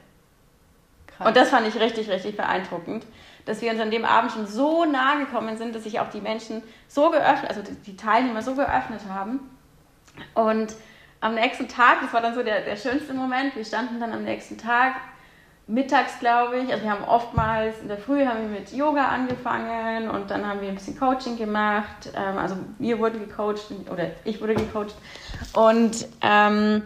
Krass. 1.09 1.29
Und 1.29 1.37
das 1.37 1.51
fand 1.51 1.69
ich 1.69 1.79
richtig, 1.79 2.09
richtig 2.09 2.39
beeindruckend, 2.39 3.05
dass 3.45 3.61
wir 3.61 3.71
uns 3.71 3.81
an 3.81 3.91
dem 3.91 4.07
Abend 4.07 4.33
schon 4.33 4.47
so 4.47 4.87
nah 4.87 5.17
gekommen 5.17 5.59
sind, 5.59 5.75
dass 5.75 5.85
sich 5.85 6.01
auch 6.01 6.09
die 6.09 6.23
Menschen 6.23 6.63
so 6.87 7.11
geöffnet, 7.11 7.51
also 7.51 7.61
die 7.85 7.97
Teilnehmer 7.99 8.41
so 8.41 8.55
geöffnet 8.55 9.03
haben. 9.11 9.41
Und 10.33 10.75
am 11.21 11.35
nächsten 11.35 11.69
Tag, 11.69 12.01
das 12.01 12.15
war 12.15 12.23
dann 12.23 12.35
so 12.35 12.43
der, 12.43 12.63
der 12.63 12.77
schönste 12.77 13.13
Moment, 13.13 13.55
wir 13.57 13.65
standen 13.67 14.01
dann 14.01 14.15
am 14.15 14.25
nächsten 14.25 14.57
Tag 14.57 14.95
mittags, 15.69 16.19
glaube 16.19 16.59
ich. 16.59 16.73
Also 16.73 16.83
wir 16.83 16.91
haben 16.91 17.05
oftmals 17.05 17.81
in 17.81 17.89
der 17.89 17.99
Früh 17.99 18.25
haben 18.25 18.51
wir 18.51 18.61
mit 18.61 18.73
Yoga 18.73 19.09
angefangen 19.09 20.11
und 20.11 20.31
dann 20.31 20.47
haben 20.47 20.61
wir 20.61 20.69
ein 20.69 20.75
bisschen 20.75 20.99
Coaching 20.99 21.37
gemacht. 21.37 22.11
Ähm, 22.17 22.39
also 22.39 22.57
mir 22.79 22.99
wurde 22.99 23.19
gecoacht 23.19 23.71
oder 23.93 24.11
ich 24.25 24.41
wurde 24.41 24.55
gecoacht. 24.55 24.95
Und 25.53 26.09
ähm, 26.23 26.83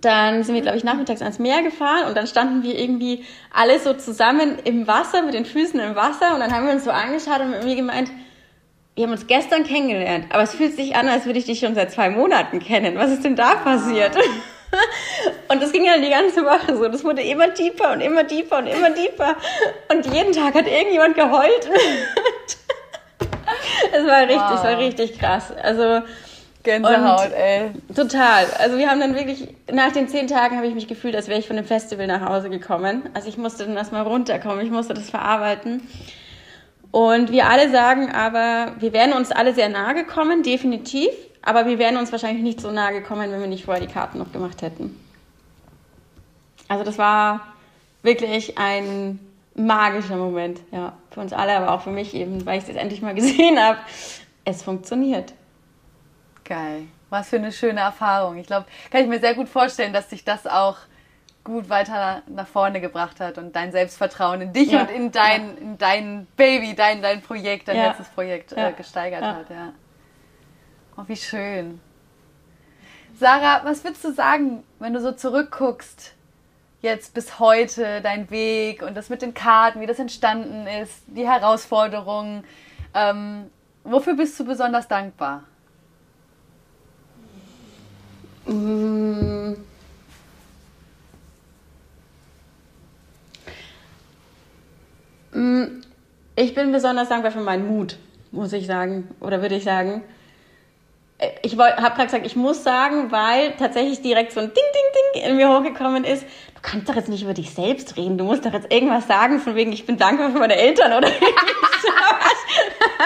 dann 0.00 0.42
sind 0.42 0.54
wir, 0.54 0.62
glaube 0.62 0.78
ich, 0.78 0.84
nachmittags 0.84 1.20
ans 1.20 1.38
Meer 1.38 1.62
gefahren 1.62 2.06
und 2.08 2.16
dann 2.16 2.26
standen 2.26 2.62
wir 2.62 2.78
irgendwie 2.78 3.24
alle 3.52 3.78
so 3.78 3.92
zusammen 3.92 4.58
im 4.64 4.86
Wasser, 4.86 5.22
mit 5.22 5.34
den 5.34 5.44
Füßen 5.44 5.78
im 5.78 5.94
Wasser 5.94 6.34
und 6.34 6.40
dann 6.40 6.52
haben 6.52 6.66
wir 6.66 6.72
uns 6.72 6.84
so 6.84 6.90
angeschaut 6.90 7.40
und 7.40 7.52
irgendwie 7.52 7.76
gemeint, 7.76 8.10
wir 8.94 9.04
haben 9.04 9.12
uns 9.12 9.26
gestern 9.26 9.64
kennengelernt, 9.64 10.26
aber 10.30 10.42
es 10.42 10.54
fühlt 10.54 10.74
sich 10.74 10.96
an, 10.96 11.06
als 11.06 11.26
würde 11.26 11.38
ich 11.38 11.44
dich 11.44 11.60
schon 11.60 11.74
seit 11.74 11.92
zwei 11.92 12.08
Monaten 12.08 12.58
kennen. 12.60 12.96
Was 12.96 13.10
ist 13.12 13.24
denn 13.24 13.36
da 13.36 13.54
passiert? 13.56 14.16
Und 15.48 15.62
das 15.62 15.72
ging 15.72 15.84
ja 15.84 15.98
die 15.98 16.10
ganze 16.10 16.44
Woche 16.44 16.76
so. 16.76 16.88
Das 16.88 17.04
wurde 17.04 17.22
immer 17.22 17.52
tiefer 17.54 17.92
und 17.92 18.00
immer 18.00 18.26
tiefer 18.26 18.58
und 18.58 18.66
immer 18.66 18.94
tiefer. 18.94 19.36
Und 19.90 20.06
jeden 20.12 20.32
Tag 20.32 20.54
hat 20.54 20.66
irgendjemand 20.66 21.14
geheult. 21.14 21.70
Es 23.92 24.04
war 24.04 24.22
richtig, 24.22 24.36
wow. 24.36 24.54
es 24.54 24.64
war 24.64 24.78
richtig 24.78 25.18
krass. 25.18 25.52
Also 25.62 26.02
Gänsehaut, 26.66 27.32
ey. 27.32 27.70
Total. 27.94 28.44
Also 28.58 28.76
wir 28.76 28.90
haben 28.90 29.00
dann 29.00 29.14
wirklich, 29.14 29.48
nach 29.72 29.92
den 29.92 30.08
zehn 30.08 30.26
Tagen 30.26 30.56
habe 30.56 30.66
ich 30.66 30.74
mich 30.74 30.88
gefühlt, 30.88 31.14
als 31.14 31.28
wäre 31.28 31.38
ich 31.38 31.46
von 31.46 31.56
dem 31.56 31.64
Festival 31.64 32.06
nach 32.06 32.28
Hause 32.28 32.50
gekommen. 32.50 33.08
Also 33.14 33.28
ich 33.28 33.38
musste 33.38 33.64
dann 33.64 33.76
erstmal 33.76 34.02
runterkommen, 34.02 34.64
ich 34.64 34.72
musste 34.72 34.94
das 34.94 35.08
verarbeiten. 35.08 35.88
Und 36.90 37.30
wir 37.30 37.46
alle 37.46 37.70
sagen 37.70 38.12
aber, 38.12 38.72
wir 38.80 38.92
wären 38.92 39.12
uns 39.12 39.30
alle 39.30 39.54
sehr 39.54 39.68
nahe 39.68 39.94
gekommen, 39.94 40.42
definitiv. 40.42 41.10
Aber 41.46 41.64
wir 41.64 41.78
wären 41.78 41.96
uns 41.96 42.10
wahrscheinlich 42.10 42.42
nicht 42.42 42.60
so 42.60 42.72
nahe 42.72 42.92
gekommen, 42.92 43.30
wenn 43.30 43.40
wir 43.40 43.46
nicht 43.46 43.64
vorher 43.64 43.80
die 43.80 43.92
Karten 43.92 44.18
noch 44.18 44.32
gemacht 44.32 44.62
hätten. 44.62 45.00
Also 46.66 46.82
das 46.82 46.98
war 46.98 47.46
wirklich 48.02 48.58
ein 48.58 49.20
magischer 49.54 50.16
Moment, 50.16 50.60
ja, 50.72 50.94
für 51.10 51.20
uns 51.20 51.32
alle, 51.32 51.56
aber 51.56 51.70
auch 51.70 51.82
für 51.82 51.92
mich 51.92 52.14
eben, 52.14 52.44
weil 52.44 52.58
ich 52.58 52.68
es 52.68 52.74
endlich 52.74 53.00
mal 53.00 53.14
gesehen 53.14 53.60
habe. 53.60 53.78
Es 54.44 54.64
funktioniert. 54.64 55.34
Geil. 56.44 56.82
Was 57.10 57.28
für 57.28 57.36
eine 57.36 57.52
schöne 57.52 57.78
Erfahrung. 57.78 58.38
Ich 58.38 58.48
glaube, 58.48 58.66
kann 58.90 59.02
ich 59.02 59.08
mir 59.08 59.20
sehr 59.20 59.34
gut 59.34 59.48
vorstellen, 59.48 59.92
dass 59.92 60.10
sich 60.10 60.24
das 60.24 60.48
auch 60.48 60.78
gut 61.44 61.68
weiter 61.68 62.22
nach 62.26 62.48
vorne 62.48 62.80
gebracht 62.80 63.20
hat 63.20 63.38
und 63.38 63.54
dein 63.54 63.70
Selbstvertrauen 63.70 64.40
in 64.40 64.52
dich 64.52 64.72
ja. 64.72 64.80
und 64.80 64.90
in 64.90 65.12
dein, 65.12 65.46
ja. 65.46 65.60
in 65.60 65.78
dein 65.78 66.26
Baby, 66.36 66.74
dein, 66.74 67.02
dein 67.02 67.22
Projekt, 67.22 67.68
dein 67.68 67.76
ja. 67.76 67.86
letztes 67.86 68.08
Projekt 68.08 68.52
äh, 68.52 68.72
gesteigert 68.72 69.22
hat. 69.22 69.48
Ja. 69.48 69.72
Oh, 70.98 71.02
wie 71.08 71.16
schön. 71.16 71.78
Sarah, 73.18 73.62
was 73.64 73.84
würdest 73.84 74.02
du 74.02 74.12
sagen, 74.12 74.62
wenn 74.78 74.94
du 74.94 75.00
so 75.00 75.12
zurückguckst, 75.12 76.14
jetzt 76.80 77.12
bis 77.12 77.38
heute, 77.38 78.00
dein 78.00 78.30
Weg 78.30 78.82
und 78.82 78.94
das 78.94 79.10
mit 79.10 79.20
den 79.20 79.34
Karten, 79.34 79.80
wie 79.80 79.86
das 79.86 79.98
entstanden 79.98 80.66
ist, 80.66 81.02
die 81.06 81.26
Herausforderungen? 81.26 82.44
Ähm, 82.94 83.50
wofür 83.84 84.16
bist 84.16 84.40
du 84.40 84.44
besonders 84.44 84.88
dankbar? 84.88 85.44
Mm. 88.46 89.54
Mm. 95.32 95.82
Ich 96.36 96.54
bin 96.54 96.72
besonders 96.72 97.10
dankbar 97.10 97.32
für 97.32 97.40
meinen 97.40 97.66
Mut, 97.66 97.98
muss 98.30 98.54
ich 98.54 98.66
sagen, 98.66 99.08
oder 99.20 99.42
würde 99.42 99.56
ich 99.56 99.64
sagen 99.64 100.02
ich 101.42 101.56
habe 101.56 101.72
gerade 101.76 102.04
gesagt, 102.04 102.26
ich 102.26 102.36
muss 102.36 102.62
sagen, 102.62 103.10
weil 103.10 103.52
tatsächlich 103.52 104.02
direkt 104.02 104.32
so 104.32 104.40
ein 104.40 104.52
Ding, 104.52 104.54
Ding, 104.54 104.82
Ding 105.14 105.30
in 105.30 105.36
mir 105.36 105.48
hochgekommen 105.48 106.04
ist. 106.04 106.24
Du 106.54 106.60
kannst 106.60 106.88
doch 106.88 106.94
jetzt 106.94 107.08
nicht 107.08 107.22
über 107.22 107.32
dich 107.32 107.54
selbst 107.54 107.96
reden. 107.96 108.18
Du 108.18 108.24
musst 108.24 108.44
doch 108.44 108.52
jetzt 108.52 108.70
irgendwas 108.72 109.06
sagen, 109.06 109.40
von 109.40 109.54
wegen, 109.54 109.72
ich 109.72 109.86
bin 109.86 109.96
dankbar 109.96 110.30
für 110.30 110.38
meine 110.38 110.56
Eltern 110.56 110.92
oder 110.92 111.08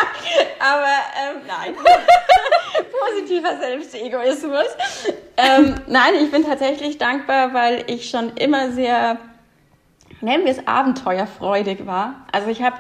Aber 0.59 0.97
ähm, 1.23 1.43
nein. 1.47 1.75
Positiver 3.01 3.57
Selbstegoismus. 3.59 4.67
Ähm, 5.37 5.77
nein, 5.87 6.15
ich 6.21 6.31
bin 6.31 6.45
tatsächlich 6.45 6.99
dankbar, 6.99 7.55
weil 7.55 7.85
ich 7.87 8.11
schon 8.11 8.37
immer 8.37 8.73
sehr, 8.73 9.19
nennen 10.21 10.45
wir 10.45 10.53
es 10.53 10.67
abenteuerfreudig 10.67 11.87
war. 11.87 12.27
Also 12.33 12.49
ich 12.49 12.63
habe 12.63 12.77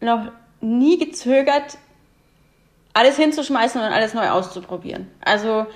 noch 0.00 0.32
nie 0.60 0.98
gezögert, 0.98 1.78
alles 2.94 3.16
hinzuschmeißen 3.16 3.80
und 3.80 3.86
alles 3.86 4.14
neu 4.14 4.28
auszuprobieren. 4.30 5.08
Also 5.24 5.66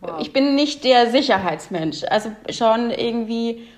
wow. 0.00 0.20
ich 0.20 0.32
bin 0.32 0.54
nicht 0.54 0.84
der 0.84 1.10
Sicherheitsmensch. 1.10 2.04
Also 2.08 2.32
schon 2.50 2.90
irgendwie 2.90 3.68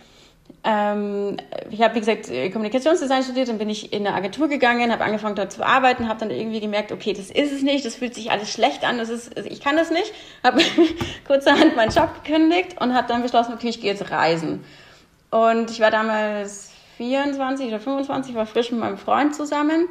ähm, 0.63 1.39
ich 1.71 1.81
habe, 1.81 1.95
wie 1.95 2.01
gesagt, 2.01 2.27
Kommunikationsdesign 2.27 3.23
studiert, 3.23 3.49
dann 3.49 3.57
bin 3.57 3.71
ich 3.71 3.93
in 3.93 4.07
eine 4.07 4.15
Agentur 4.15 4.49
gegangen, 4.49 4.93
habe 4.93 5.05
angefangen 5.05 5.35
dort 5.35 5.53
zu 5.53 5.65
arbeiten, 5.65 6.07
habe 6.09 6.21
dann 6.21 6.31
irgendwie 6.31 6.61
gemerkt, 6.61 6.93
okay, 6.93 7.15
das 7.15 7.31
ist 7.31 7.53
es 7.53 7.63
nicht, 7.63 7.85
das 7.87 7.95
fühlt 7.95 8.15
sich 8.15 8.31
alles 8.31 8.53
schlecht 8.53 8.85
an, 8.85 8.99
das 8.99 9.09
ist, 9.09 9.39
ich 9.39 9.61
kann 9.61 9.77
das 9.77 9.91
nicht, 9.91 10.13
habe 10.45 10.61
kurzerhand 11.27 11.77
meinen 11.77 11.93
Job 11.93 12.11
gekündigt 12.23 12.79
und 12.79 12.95
habe 12.95 13.09
dann 13.09 13.23
beschlossen, 13.23 13.55
okay, 13.55 13.71
ich 13.71 13.81
gehe 13.81 13.91
jetzt 13.91 14.11
reisen. 14.11 14.63
Und 15.31 15.71
ich 15.71 15.81
war 15.81 15.91
damals 15.91 16.73
24 16.99 17.69
oder 17.69 17.81
25, 17.81 18.35
war 18.35 18.45
frisch 18.45 18.71
mit 18.71 18.81
meinem 18.81 18.99
Freund 18.99 19.35
zusammen 19.35 19.89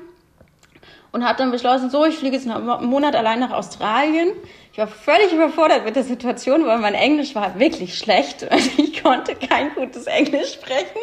und 1.12 1.26
habe 1.26 1.38
dann 1.38 1.52
beschlossen, 1.52 1.90
so, 1.90 2.06
ich 2.06 2.18
fliege 2.18 2.36
jetzt 2.36 2.48
einen 2.48 2.86
Monat 2.86 3.16
allein 3.16 3.40
nach 3.40 3.52
Australien. 3.52 4.30
Ich 4.72 4.78
war 4.78 4.88
völlig 4.88 5.34
überfordert 5.34 5.84
mit 5.86 5.96
der 5.96 6.04
Situation, 6.04 6.66
weil 6.66 6.78
mein 6.80 6.94
Englisch 6.94 7.36
war 7.36 7.60
wirklich 7.60 7.98
schlecht. 7.98 8.48
Ich 8.78 9.04
konnte 9.04 9.34
kein 9.36 9.74
gutes 9.76 10.08
Englisch 10.08 10.54
sprechen. 10.54 11.00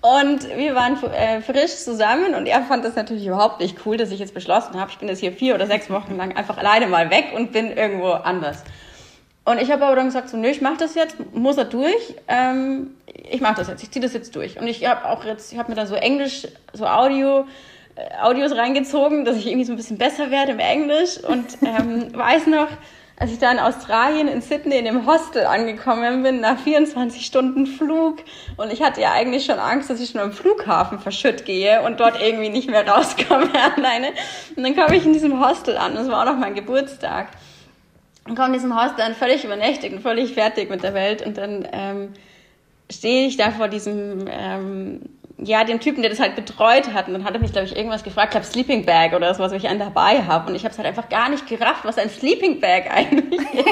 Und 0.00 0.48
wir 0.56 0.74
waren 0.74 1.02
äh, 1.12 1.40
frisch 1.40 1.76
zusammen 1.76 2.34
und 2.34 2.46
er 2.46 2.62
fand 2.62 2.84
das 2.84 2.96
natürlich 2.96 3.26
überhaupt 3.26 3.60
nicht 3.60 3.78
cool, 3.86 3.96
dass 3.96 4.10
ich 4.10 4.18
jetzt 4.18 4.34
beschlossen 4.34 4.78
habe, 4.78 4.90
ich 4.90 4.98
bin 4.98 5.08
jetzt 5.08 5.20
hier 5.20 5.32
vier 5.32 5.54
oder 5.54 5.66
sechs 5.66 5.88
Wochen 5.90 6.16
lang 6.16 6.36
einfach 6.36 6.58
alleine 6.58 6.88
mal 6.88 7.08
weg 7.10 7.32
und 7.34 7.52
bin 7.52 7.70
irgendwo 7.70 8.10
anders. 8.10 8.64
Und 9.44 9.60
ich 9.60 9.70
habe 9.70 9.84
aber 9.84 9.96
dann 9.96 10.06
gesagt, 10.06 10.28
so, 10.30 10.36
nö, 10.36 10.48
ich 10.48 10.60
mache 10.60 10.78
das 10.78 10.94
jetzt, 10.94 11.16
muss 11.34 11.56
er 11.56 11.66
durch. 11.66 12.14
Ähm, 12.28 12.94
ich 13.06 13.40
mache 13.40 13.56
das 13.56 13.68
jetzt, 13.68 13.82
ich 13.82 13.90
ziehe 13.90 14.02
das 14.02 14.14
jetzt 14.14 14.34
durch. 14.36 14.58
Und 14.58 14.66
ich 14.66 14.84
habe 14.86 15.06
auch 15.08 15.24
jetzt, 15.24 15.52
ich 15.52 15.58
habe 15.58 15.70
mir 15.70 15.76
dann 15.76 15.86
so 15.86 15.94
Englisch, 15.94 16.48
so 16.72 16.86
Audio, 16.86 17.46
Audios 18.22 18.52
reingezogen, 18.56 19.24
dass 19.24 19.36
ich 19.36 19.46
irgendwie 19.46 19.64
so 19.64 19.72
ein 19.72 19.76
bisschen 19.76 19.98
besser 19.98 20.30
werde 20.30 20.52
im 20.52 20.58
Englisch. 20.58 21.18
Und 21.18 21.58
ähm, 21.62 22.08
weiß 22.16 22.46
noch, 22.48 22.68
als 23.16 23.30
ich 23.30 23.38
da 23.38 23.52
in 23.52 23.60
Australien, 23.60 24.26
in 24.26 24.42
Sydney, 24.42 24.76
in 24.76 24.86
dem 24.86 25.06
Hostel 25.06 25.46
angekommen 25.46 26.24
bin, 26.24 26.40
nach 26.40 26.58
24 26.58 27.24
Stunden 27.24 27.66
Flug. 27.66 28.18
Und 28.56 28.72
ich 28.72 28.82
hatte 28.82 29.00
ja 29.00 29.12
eigentlich 29.12 29.44
schon 29.44 29.60
Angst, 29.60 29.88
dass 29.88 30.00
ich 30.00 30.10
schon 30.10 30.20
am 30.20 30.32
Flughafen 30.32 30.98
verschütt 30.98 31.44
gehe 31.44 31.82
und 31.82 32.00
dort 32.00 32.20
irgendwie 32.20 32.48
nicht 32.48 32.68
mehr 32.68 32.86
rauskomme 32.86 33.50
alleine. 33.76 34.08
Und 34.56 34.64
dann 34.64 34.74
komme 34.74 34.96
ich 34.96 35.06
in 35.06 35.12
diesem 35.12 35.40
Hostel 35.40 35.76
an. 35.76 35.94
Das 35.94 36.08
war 36.08 36.22
auch 36.22 36.32
noch 36.32 36.38
mein 36.38 36.54
Geburtstag. 36.54 37.28
Und 38.26 38.34
komme 38.34 38.48
in 38.48 38.54
diesem 38.54 38.74
Haus 38.74 38.90
dann 38.96 39.14
völlig 39.14 39.44
übernächtigt 39.44 39.94
und 39.94 40.00
völlig 40.00 40.34
fertig 40.34 40.68
mit 40.70 40.82
der 40.82 40.94
Welt. 40.94 41.24
Und 41.24 41.36
dann 41.36 41.68
ähm, 41.72 42.14
stehe 42.90 43.28
ich 43.28 43.36
da 43.36 43.52
vor 43.52 43.68
diesem, 43.68 44.26
ähm, 44.28 45.02
ja, 45.38 45.64
dem 45.64 45.80
Typen, 45.80 46.02
der 46.02 46.10
das 46.10 46.20
halt 46.20 46.36
betreut 46.36 46.92
hat. 46.92 47.08
Und 47.08 47.14
dann 47.14 47.24
hat 47.24 47.34
er 47.34 47.40
mich, 47.40 47.52
glaube 47.52 47.66
ich, 47.66 47.76
irgendwas 47.76 48.04
gefragt, 48.04 48.28
ich 48.28 48.30
glaube 48.32 48.46
Sleeping 48.46 48.86
Bag 48.86 49.14
oder 49.14 49.34
sowas, 49.34 49.52
was 49.52 49.62
ich 49.62 49.68
einen 49.68 49.80
dabei 49.80 50.22
habe. 50.22 50.48
Und 50.48 50.54
ich 50.54 50.64
habe 50.64 50.72
es 50.72 50.78
halt 50.78 50.86
einfach 50.86 51.08
gar 51.08 51.28
nicht 51.28 51.46
gerafft, 51.46 51.84
was 51.84 51.98
ein 51.98 52.08
Sleeping 52.08 52.60
Bag 52.60 52.90
eigentlich 52.94 53.40
ist. 53.40 53.68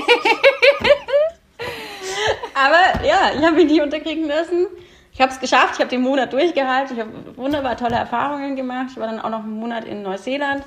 Aber 2.55 3.07
ja, 3.07 3.31
ich 3.37 3.45
habe 3.45 3.57
mich 3.57 3.67
nie 3.67 3.81
unterkriegen 3.81 4.27
lassen. 4.27 4.67
Ich 5.13 5.21
habe 5.21 5.31
es 5.31 5.41
geschafft, 5.41 5.75
ich 5.75 5.81
habe 5.81 5.91
den 5.91 6.01
Monat 6.01 6.33
durchgehalten, 6.33 6.97
ich 6.97 7.01
habe 7.01 7.37
wunderbar 7.37 7.77
tolle 7.77 7.97
Erfahrungen 7.97 8.57
gemacht. 8.57 8.89
Ich 8.93 8.97
war 8.97 9.07
dann 9.07 9.21
auch 9.21 9.29
noch 9.29 9.41
einen 9.41 9.59
Monat 9.59 9.85
in 9.85 10.03
Neuseeland 10.03 10.65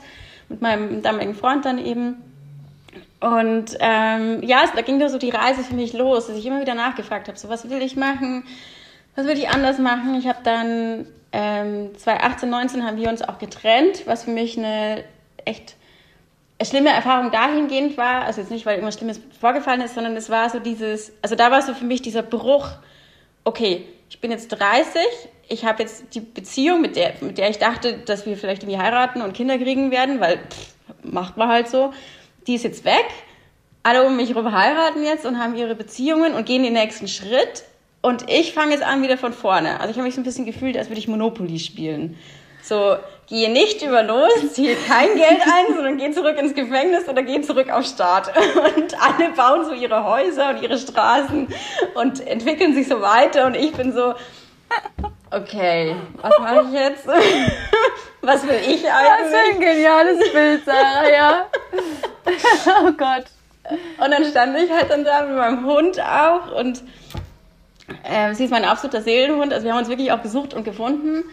mit 0.50 0.62
meinem 0.62 1.02
damaligen 1.02 1.34
Freund 1.34 1.66
dann 1.66 1.84
eben. 1.84 2.22
Und 3.20 3.76
ähm, 3.80 4.44
ja, 4.44 4.66
da 4.76 4.82
ging 4.82 5.00
da 5.00 5.10
so 5.10 5.18
die 5.18 5.32
Reise 5.32 5.64
für 5.64 5.74
mich 5.74 5.94
los, 5.94 6.28
dass 6.28 6.38
ich 6.38 6.46
immer 6.46 6.62
wieder 6.62 6.76
nachgefragt 6.76 7.28
habe, 7.28 7.40
so 7.40 7.50
was 7.50 7.70
will 7.70 7.82
ich 7.82 7.96
machen, 7.96 8.44
was 9.16 9.26
will 9.26 9.38
ich 9.38 9.50
anders 9.50 9.80
machen. 9.80 10.16
Ich 10.16 10.28
habe 10.28 10.40
dann 10.44 11.08
ähm, 11.32 11.98
2018, 11.98 12.50
19 12.50 12.86
haben 12.86 12.98
wir 12.98 13.10
uns 13.10 13.22
auch 13.22 13.38
getrennt, 13.38 14.06
was 14.06 14.24
für 14.24 14.32
mich 14.32 14.58
eine 14.58 15.04
echt 15.44 15.76
schlimme 16.64 16.90
Erfahrung 16.90 17.32
dahingehend 17.32 17.98
war, 17.98 18.24
also 18.24 18.42
jetzt 18.42 18.50
nicht, 18.50 18.66
weil 18.66 18.76
irgendwas 18.76 18.96
Schlimmes 18.96 19.20
vorgefallen 19.40 19.82
ist, 19.82 19.96
sondern 19.96 20.16
es 20.16 20.30
war 20.30 20.50
so 20.50 20.60
dieses, 20.60 21.12
also 21.22 21.36
da 21.36 21.52
war 21.52 21.62
so 21.62 21.74
für 21.74 21.86
mich 21.86 22.02
dieser 22.02 22.24
Bruch, 22.24 22.70
okay, 23.44 23.86
ich 24.10 24.22
bin 24.22 24.32
jetzt 24.32 24.48
30, 24.48 25.02
ich 25.50 25.66
habe 25.66 25.84
jetzt 25.84 26.16
die 26.16 26.22
Beziehung, 26.22 26.82
mit 26.82 26.96
der, 26.96 27.14
mit 27.22 27.38
der 27.38 27.50
ich 27.50 27.60
dachte, 27.60 27.98
dass 27.98 28.26
wir 28.26 28.38
vielleicht 28.38 28.64
irgendwie 28.64 28.80
heiraten 28.80 29.22
und 29.22 29.34
Kinder 29.34 29.58
kriegen 29.58 29.92
werden, 29.92 30.22
weil 30.22 30.38
pff, 30.38 30.74
macht 31.04 31.38
man 31.38 31.50
halt 31.50 31.68
so 31.68 31.92
die 32.48 32.56
ist 32.56 32.64
jetzt 32.64 32.86
weg, 32.86 33.06
alle 33.84 34.06
um 34.06 34.16
mich 34.16 34.30
herum 34.30 34.52
heiraten 34.52 35.04
jetzt 35.04 35.26
und 35.26 35.40
haben 35.40 35.56
ihre 35.56 35.76
Beziehungen 35.76 36.34
und 36.34 36.46
gehen 36.46 36.64
den 36.64 36.74
nächsten 36.74 37.08
Schritt. 37.08 37.64
Und 38.06 38.30
ich 38.30 38.54
fange 38.54 38.74
jetzt 38.74 38.84
an 38.84 39.02
wieder 39.02 39.18
von 39.18 39.34
vorne. 39.34 39.80
Also 39.80 39.90
ich 39.90 39.98
habe 39.98 40.06
mich 40.06 40.14
so 40.14 40.22
ein 40.22 40.24
bisschen 40.24 40.46
gefühlt, 40.46 40.78
als 40.78 40.90
würde 40.90 41.00
ich 41.00 41.08
Monopoly 41.08 41.58
spielen. 41.58 42.20
So, 42.62 42.98
gehe 43.26 43.52
nicht 43.52 43.82
über 43.82 44.04
los, 44.04 44.54
ziehe 44.54 44.76
kein 44.76 45.16
Geld 45.16 45.42
ein, 45.42 45.74
sondern 45.74 45.98
gehe 45.98 46.12
zurück 46.12 46.38
ins 46.38 46.54
Gefängnis 46.54 47.10
oder 47.10 47.24
gehe 47.24 47.42
zurück 47.42 47.72
auf 47.72 47.84
Start. 47.84 48.28
Und 48.78 49.02
alle 49.02 49.32
bauen 49.32 49.66
so 49.66 49.74
ihre 49.74 50.04
Häuser 50.04 50.52
und 50.52 50.62
ihre 50.62 50.78
Straßen 50.78 51.48
und 51.96 52.28
entwickeln 52.28 52.76
sich 52.76 52.88
so 52.88 53.02
weiter. 53.02 53.48
Und 53.48 53.56
ich 53.56 53.72
bin 53.72 53.92
so, 53.92 54.14
okay, 55.32 55.96
was 56.22 56.38
mache 56.38 56.66
ich 56.68 56.74
jetzt? 56.74 57.08
Was 58.22 58.44
will 58.44 58.60
ich 58.68 58.88
eigentlich? 58.88 59.20
Das 59.20 59.30
ist 59.30 59.36
ein 59.52 59.60
geniales 59.60 60.32
Bild, 60.32 60.64
Sarah, 60.64 61.10
ja. 61.10 61.46
oh 62.84 62.92
Gott. 62.92 63.26
Und 63.98 64.12
dann 64.12 64.24
stand 64.26 64.56
ich 64.60 64.70
halt 64.70 64.92
dann 64.92 65.04
da 65.04 65.24
mit 65.24 65.38
meinem 65.38 65.66
Hund 65.66 66.00
auch 66.00 66.52
und 66.56 66.84
äh, 68.04 68.34
sie 68.34 68.46
ist 68.46 68.52
mein 68.52 68.66
absoluter 68.66 69.02
Seelenhund. 69.02 69.54
Also 69.54 69.66
wir 69.66 69.74
haben 69.74 69.80
uns 69.80 69.90
wirklich 69.90 70.12
auch 70.12 70.22
gesucht 70.22 70.54
und 70.54 70.64
gefunden. 70.64 71.24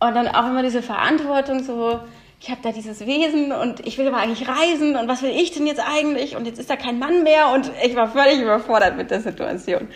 Und 0.00 0.14
dann 0.14 0.28
auch 0.28 0.46
immer 0.46 0.62
diese 0.62 0.82
Verantwortung, 0.82 1.62
so, 1.62 2.00
ich 2.40 2.50
habe 2.50 2.60
da 2.62 2.72
dieses 2.72 3.04
Wesen 3.04 3.52
und 3.52 3.86
ich 3.86 3.98
will 3.98 4.08
aber 4.08 4.16
eigentlich 4.16 4.48
reisen 4.48 4.96
und 4.96 5.08
was 5.08 5.22
will 5.22 5.30
ich 5.30 5.52
denn 5.52 5.66
jetzt 5.66 5.80
eigentlich? 5.80 6.36
Und 6.36 6.46
jetzt 6.46 6.58
ist 6.58 6.70
da 6.70 6.76
kein 6.76 6.98
Mann 6.98 7.22
mehr 7.22 7.50
und 7.52 7.70
ich 7.84 7.94
war 7.94 8.08
völlig 8.08 8.40
überfordert 8.40 8.96
mit 8.96 9.10
der 9.10 9.20
Situation. 9.20 9.88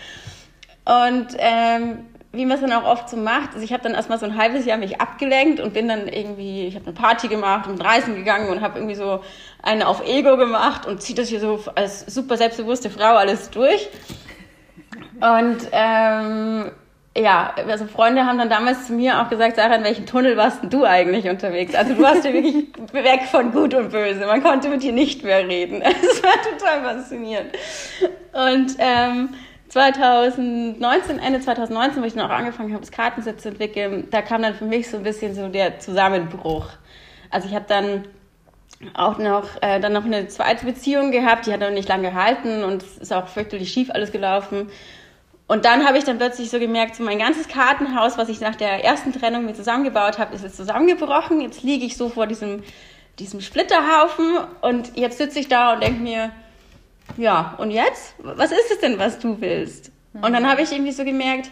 Und 0.84 1.28
ähm, 1.38 2.04
wie 2.32 2.44
man 2.44 2.56
es 2.56 2.60
dann 2.60 2.72
auch 2.72 2.84
oft 2.84 3.08
so 3.08 3.16
macht. 3.16 3.54
Also 3.54 3.64
ich 3.64 3.72
habe 3.72 3.82
dann 3.82 3.94
erstmal 3.94 4.18
so 4.18 4.26
ein 4.26 4.36
halbes 4.36 4.66
Jahr 4.66 4.76
mich 4.76 5.00
abgelenkt 5.00 5.60
und 5.60 5.72
bin 5.72 5.88
dann 5.88 6.08
irgendwie, 6.08 6.66
ich 6.66 6.74
habe 6.74 6.86
eine 6.86 6.94
Party 6.94 7.28
gemacht 7.28 7.68
und 7.68 7.80
reisen 7.80 8.14
gegangen 8.14 8.50
und 8.50 8.60
habe 8.60 8.78
irgendwie 8.78 8.96
so 8.96 9.20
eine 9.62 9.86
auf 9.86 10.06
Ego 10.06 10.36
gemacht 10.36 10.86
und 10.86 11.00
ziehe 11.00 11.16
das 11.16 11.28
hier 11.28 11.40
so 11.40 11.60
als 11.74 12.00
super 12.06 12.36
selbstbewusste 12.36 12.90
Frau 12.90 13.14
alles 13.14 13.50
durch. 13.50 13.88
Und 15.20 15.68
ähm, 15.72 16.70
ja, 17.16 17.54
also 17.68 17.86
Freunde 17.86 18.26
haben 18.26 18.38
dann 18.38 18.50
damals 18.50 18.86
zu 18.86 18.92
mir 18.92 19.20
auch 19.20 19.30
gesagt, 19.30 19.56
Sarah, 19.56 19.76
in 19.76 19.84
welchem 19.84 20.06
Tunnel 20.06 20.36
warst 20.36 20.62
denn 20.62 20.70
du 20.70 20.84
eigentlich 20.84 21.28
unterwegs? 21.28 21.74
Also 21.74 21.94
du 21.94 22.02
warst 22.02 22.24
ja 22.24 22.32
wirklich 22.32 22.66
weg 22.92 23.22
von 23.30 23.52
Gut 23.52 23.74
und 23.74 23.90
Böse. 23.90 24.26
Man 24.26 24.42
konnte 24.42 24.68
mit 24.68 24.82
dir 24.82 24.92
nicht 24.92 25.22
mehr 25.22 25.46
reden. 25.46 25.82
Es 25.82 26.22
war 26.22 26.34
total 26.42 26.82
faszinierend. 26.82 27.52
Und 28.32 28.76
ähm, 28.78 29.28
2019, 29.68 31.18
Ende 31.18 31.40
2019, 31.40 32.02
wo 32.02 32.06
ich 32.06 32.14
dann 32.14 32.26
auch 32.30 32.34
angefangen 32.34 32.72
habe, 32.72 32.80
das 32.80 32.90
Kartenset 32.90 33.40
zu 33.40 33.48
entwickeln, 33.48 34.08
da 34.10 34.22
kam 34.22 34.42
dann 34.42 34.54
für 34.54 34.64
mich 34.64 34.90
so 34.90 34.96
ein 34.96 35.02
bisschen 35.04 35.34
so 35.34 35.48
der 35.48 35.78
Zusammenbruch. 35.78 36.66
Also 37.30 37.48
ich 37.48 37.54
habe 37.54 37.66
dann 37.68 38.04
auch 38.94 39.18
noch, 39.18 39.62
äh, 39.62 39.80
dann 39.80 39.92
noch 39.92 40.04
eine 40.04 40.26
zweite 40.28 40.66
Beziehung 40.66 41.10
gehabt, 41.10 41.46
die 41.46 41.52
hat 41.52 41.60
noch 41.60 41.70
nicht 41.70 41.88
lange 41.88 42.10
gehalten 42.10 42.64
und 42.64 42.82
es 42.82 42.98
ist 42.98 43.12
auch 43.12 43.28
fürchterlich 43.28 43.72
schief 43.72 43.90
alles 43.90 44.12
gelaufen. 44.12 44.68
Und 45.46 45.66
dann 45.66 45.86
habe 45.86 45.98
ich 45.98 46.04
dann 46.04 46.16
plötzlich 46.18 46.50
so 46.50 46.58
gemerkt, 46.58 46.96
so 46.96 47.02
mein 47.02 47.18
ganzes 47.18 47.48
Kartenhaus, 47.48 48.16
was 48.16 48.28
ich 48.28 48.40
nach 48.40 48.54
der 48.54 48.82
ersten 48.82 49.12
Trennung 49.12 49.44
mir 49.44 49.54
zusammengebaut 49.54 50.18
habe, 50.18 50.34
ist 50.34 50.42
jetzt 50.42 50.56
zusammengebrochen. 50.56 51.40
Jetzt 51.40 51.62
liege 51.62 51.84
ich 51.84 51.96
so 51.96 52.08
vor 52.08 52.26
diesem, 52.26 52.62
diesem 53.18 53.40
Splitterhaufen 53.42 54.38
und 54.62 54.96
jetzt 54.96 55.18
sitze 55.18 55.38
ich 55.40 55.48
da 55.48 55.74
und 55.74 55.82
denke 55.82 56.02
mir, 56.02 56.30
ja, 57.18 57.54
und 57.58 57.70
jetzt? 57.70 58.14
Was 58.18 58.52
ist 58.52 58.70
es 58.72 58.78
denn, 58.78 58.98
was 58.98 59.18
du 59.18 59.40
willst? 59.40 59.92
Und 60.14 60.32
dann 60.32 60.48
habe 60.48 60.62
ich 60.62 60.72
irgendwie 60.72 60.92
so 60.92 61.04
gemerkt, 61.04 61.50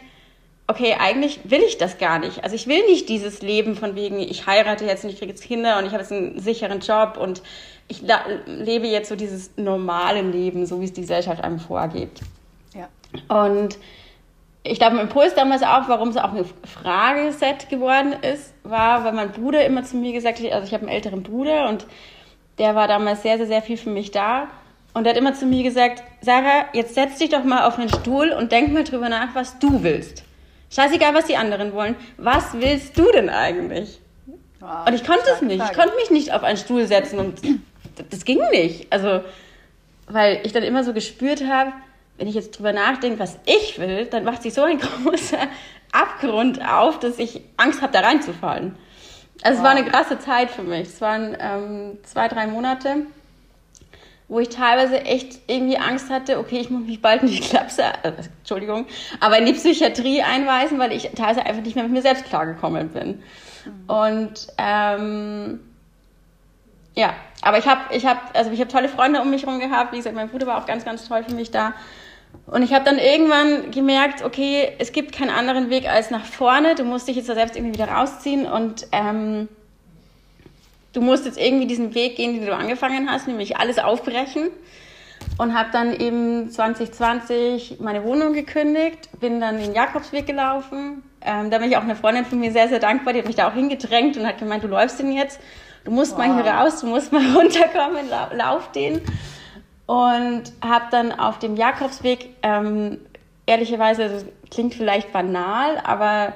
okay, 0.68 0.96
eigentlich 0.98 1.40
will 1.44 1.61
ich 1.61 1.76
das 1.76 1.98
gar 1.98 2.18
nicht. 2.18 2.44
Also 2.44 2.57
ich 2.57 2.66
will 2.66 2.87
nicht 2.87 3.09
dieses 3.09 3.42
Leben 3.42 3.76
von 3.76 3.94
wegen, 3.94 4.20
ich 4.20 4.46
heirate 4.46 4.87
jetzt 4.87 5.05
und 5.05 5.11
ich 5.11 5.18
kriege 5.18 5.33
jetzt 5.33 5.42
Kinder 5.42 5.78
und 5.78 5.85
ich 5.85 5.92
habe 5.92 6.02
jetzt 6.02 6.12
einen 6.12 6.38
sicheren 6.38 6.81
Job 6.81 7.18
und 7.20 7.42
ich 7.88 8.02
lebe 8.46 8.87
jetzt 8.87 9.09
so 9.09 9.16
dieses 9.16 9.50
normale 9.57 10.22
Leben, 10.22 10.64
so 10.64 10.81
wie 10.81 10.85
es 10.85 10.92
die 10.92 11.02
Gesellschaft 11.02 11.42
einem 11.42 11.59
vorgibt. 11.59 12.20
Und 13.29 13.79
ich 14.64 14.79
glaube, 14.79 14.96
ein 14.96 15.07
Impuls 15.07 15.35
damals 15.35 15.62
auch, 15.62 15.88
warum 15.88 16.09
es 16.09 16.16
auch 16.16 16.33
ein 16.33 16.44
Frageset 16.64 17.68
geworden 17.68 18.14
ist, 18.22 18.55
war, 18.62 19.05
weil 19.05 19.12
mein 19.12 19.33
Bruder 19.33 19.64
immer 19.64 19.83
zu 19.83 19.96
mir 19.96 20.12
gesagt 20.12 20.40
hat, 20.40 20.53
also 20.53 20.66
ich 20.66 20.72
habe 20.72 20.87
einen 20.87 20.94
älteren 20.94 21.22
Bruder 21.22 21.68
und 21.68 21.87
der 22.59 22.75
war 22.75 22.87
damals 22.87 23.22
sehr, 23.22 23.38
sehr, 23.38 23.46
sehr 23.46 23.62
viel 23.62 23.77
für 23.77 23.90
mich 23.90 24.11
da. 24.11 24.48
Und 24.94 25.07
er 25.07 25.11
hat 25.11 25.18
immer 25.18 25.35
zu 25.35 25.46
mir 25.46 25.62
gesagt, 25.62 26.03
Sarah, 26.20 26.66
jetzt 26.75 26.94
setz 26.94 27.18
dich 27.18 27.31
doch 27.31 27.44
mal 27.44 27.66
auf 27.66 27.79
einen 27.79 27.88
Stuhl 27.88 28.31
und 28.31 28.53
denk 28.53 28.72
mal 28.72 28.85
drüber 28.85 29.09
nach, 29.09 29.35
was 29.35 29.59
du 29.59 29.83
willst. 29.83 30.25
Scheißegal, 30.70 31.14
was 31.14 31.25
die 31.27 31.37
anderen 31.37 31.72
wollen. 31.72 31.96
Was 32.18 32.55
willst 32.55 32.98
du 32.98 33.11
denn 33.11 33.31
eigentlich? 33.31 34.01
Wow, 34.61 34.87
und 34.87 34.94
ich 34.94 35.05
konnte 35.05 35.25
es 35.33 35.42
nicht. 35.42 35.62
Ich 35.62 35.77
konnte 35.77 35.94
mich 35.96 36.11
nicht 36.11 36.33
auf 36.33 36.44
einen 36.44 36.57
Stuhl 36.57 36.87
setzen 36.87 37.18
und 37.18 37.40
das 38.11 38.25
ging 38.25 38.40
nicht. 38.51 38.92
Also, 38.92 39.22
weil 40.07 40.41
ich 40.45 40.53
dann 40.53 40.62
immer 40.62 40.84
so 40.84 40.93
gespürt 40.93 41.45
habe, 41.49 41.72
wenn 42.19 42.29
ich 42.29 42.35
jetzt 42.35 42.59
drüber 42.59 42.73
nachdenke, 42.73 43.19
was 43.19 43.39
ich 43.47 43.79
will, 43.79 44.07
dann 44.07 44.25
macht 44.25 44.43
sich 44.43 44.55
so 44.55 44.63
ein 44.63 44.79
großer 45.05 45.49
Abgrund 45.93 46.61
auf, 46.67 46.99
dass 46.99 47.19
ich 47.19 47.43
Angst 47.57 47.83
habe, 47.83 47.93
da 47.93 48.01
reinzufallen. 48.01 48.77
Also 49.43 49.59
wow. 49.59 49.59
es 49.59 49.63
war 49.63 49.71
eine 49.71 49.85
krasse 49.85 50.19
Zeit 50.19 50.51
für 50.51 50.63
mich. 50.63 50.89
Es 50.89 51.01
waren 51.01 51.37
ähm, 51.41 51.99
zwei, 52.05 52.29
drei 52.29 52.47
Monate 52.47 53.07
wo 54.33 54.41
ich 54.41 54.49
teilweise 54.49 55.03
echt 55.03 55.41
irgendwie 55.47 55.77
Angst 55.77 56.09
hatte, 56.09 56.39
okay, 56.39 56.59
ich 56.59 56.71
muss 56.71 56.87
mich 56.87 57.03
bald 57.03 57.23
in 57.23 57.29
die 57.29 57.41
Klapse, 57.41 57.83
äh, 58.03 58.13
Entschuldigung, 58.39 58.87
aber 59.21 59.37
in 59.37 59.45
die 59.45 59.53
Psychiatrie 59.53 60.23
einweisen, 60.23 60.79
weil 60.79 60.93
ich 60.93 61.11
teilweise 61.15 61.45
einfach 61.45 61.63
nicht 61.63 61.75
mehr 61.75 61.85
mit 61.85 61.93
mir 61.93 62.01
selbst 62.01 62.25
klargekommen 62.25 62.89
bin. 62.89 63.23
Mhm. 63.67 63.91
Und 63.91 64.47
ähm, 64.57 65.61
ja, 66.95 67.13
aber 67.43 67.59
ich 67.59 67.67
habe, 67.67 67.95
ich 67.95 68.07
habe, 68.07 68.21
also 68.33 68.51
ich 68.51 68.61
habe 68.61 68.71
tolle 68.71 68.89
Freunde 68.89 69.21
um 69.21 69.29
mich 69.29 69.45
herum 69.45 69.61
gehabt. 69.61 69.93
Wie 69.93 69.99
gesagt, 69.99 70.17
mein 70.17 70.31
Bruder 70.31 70.47
war 70.47 70.63
auch 70.63 70.67
ganz, 70.67 70.87
ganz 70.87 71.07
toll 71.07 71.25
für 71.25 71.35
mich 71.35 71.51
da. 71.51 71.75
Und 72.47 72.62
ich 72.62 72.74
habe 72.74 72.85
dann 72.85 72.99
irgendwann 72.99 73.70
gemerkt, 73.70 74.22
okay, 74.22 74.72
es 74.78 74.93
gibt 74.93 75.12
keinen 75.12 75.30
anderen 75.30 75.70
Weg 75.70 75.89
als 75.89 76.11
nach 76.11 76.24
vorne. 76.24 76.74
Du 76.74 76.85
musst 76.85 77.09
dich 77.09 77.16
jetzt 77.16 77.28
da 77.28 77.35
selbst 77.35 77.57
irgendwie 77.57 77.74
wieder 77.74 77.91
rausziehen 77.91 78.47
und 78.47 78.87
ähm, 78.93 79.49
du 80.93 81.01
musst 81.01 81.24
jetzt 81.24 81.39
irgendwie 81.39 81.66
diesen 81.66 81.95
Weg 81.95 82.16
gehen, 82.16 82.35
den 82.35 82.47
du 82.47 82.55
angefangen 82.55 83.11
hast, 83.11 83.26
nämlich 83.26 83.57
alles 83.57 83.78
aufbrechen. 83.78 84.51
Und 85.39 85.57
habe 85.57 85.70
dann 85.72 85.99
eben 85.99 86.51
2020 86.51 87.78
meine 87.80 88.05
Wohnung 88.05 88.33
gekündigt, 88.33 89.09
bin 89.20 89.41
dann 89.41 89.59
den 89.59 89.72
Jakobsweg 89.72 90.26
gelaufen. 90.26 91.03
Ähm, 91.22 91.51
da 91.51 91.59
bin 91.59 91.70
ich 91.70 91.76
auch 91.76 91.83
eine 91.83 91.97
Freundin 91.97 92.24
von 92.24 92.41
mir 92.41 92.51
sehr, 92.53 92.68
sehr 92.68 92.80
dankbar, 92.80 93.12
die 93.12 93.20
hat 93.20 93.26
mich 93.26 93.37
da 93.37 93.49
auch 93.49 93.55
hingedrängt 93.55 94.16
und 94.16 94.26
hat 94.26 94.39
gemeint, 94.39 94.64
du 94.64 94.68
läufst 94.68 94.99
den 94.99 95.12
jetzt, 95.12 95.41
du 95.85 95.93
musst 95.93 96.12
wow. 96.12 96.18
mal 96.18 96.35
hier 96.35 96.53
raus, 96.53 96.80
du 96.80 96.87
musst 96.87 97.12
mal 97.12 97.24
runterkommen, 97.37 98.09
lauf 98.37 98.72
den. 98.72 99.01
Und 99.87 100.45
habe 100.64 100.87
dann 100.91 101.12
auf 101.12 101.39
dem 101.39 101.57
Jakobsweg, 101.57 102.30
ähm, 102.43 102.99
ehrlicherweise, 103.47 104.09
das 104.09 104.24
klingt 104.51 104.74
vielleicht 104.74 105.12
banal, 105.12 105.78
aber 105.85 106.35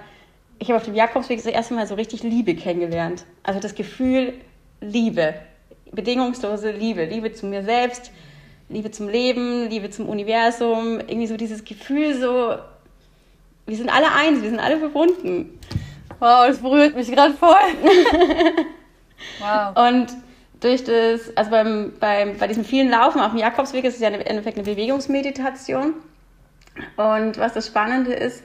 ich 0.59 0.68
habe 0.68 0.78
auf 0.78 0.84
dem 0.84 0.94
Jakobsweg 0.94 1.38
das 1.38 1.47
erste 1.47 1.74
Mal 1.74 1.86
so 1.86 1.94
richtig 1.94 2.22
Liebe 2.22 2.55
kennengelernt. 2.55 3.24
Also 3.42 3.61
das 3.61 3.74
Gefühl 3.74 4.34
Liebe, 4.80 5.34
bedingungslose 5.92 6.70
Liebe, 6.70 7.05
Liebe 7.05 7.32
zu 7.32 7.47
mir 7.47 7.62
selbst, 7.62 8.11
Liebe 8.68 8.90
zum 8.90 9.09
Leben, 9.09 9.68
Liebe 9.68 9.90
zum 9.90 10.09
Universum, 10.09 10.99
irgendwie 11.01 11.26
so 11.26 11.36
dieses 11.36 11.64
Gefühl 11.64 12.14
so, 12.14 12.57
wir 13.66 13.76
sind 13.76 13.90
alle 13.90 14.12
eins, 14.12 14.42
wir 14.42 14.51
sind 14.51 14.61
alle 14.61 14.78
verbunden. 14.78 15.59
Wow, 16.18 16.47
das 16.49 16.59
berührt 16.59 16.97
mich 16.97 17.11
gerade 17.11 17.34
voll. 17.34 17.51
wow. 19.40 19.76
Und 19.76 20.09
durch 20.66 20.84
das, 20.84 21.36
also 21.36 21.50
beim, 21.50 21.92
beim, 22.00 22.36
bei 22.36 22.48
diesem 22.48 22.64
vielen 22.64 22.90
Laufen 22.90 23.20
auf 23.20 23.30
dem 23.30 23.38
Jakobsweg 23.38 23.84
ist 23.84 23.94
es 23.94 24.00
ja 24.00 24.08
im 24.08 24.20
Endeffekt 24.20 24.58
eine 24.58 24.66
Bewegungsmeditation. 24.66 25.94
Und 26.96 27.38
was 27.38 27.54
das 27.54 27.66
Spannende 27.68 28.12
ist, 28.12 28.42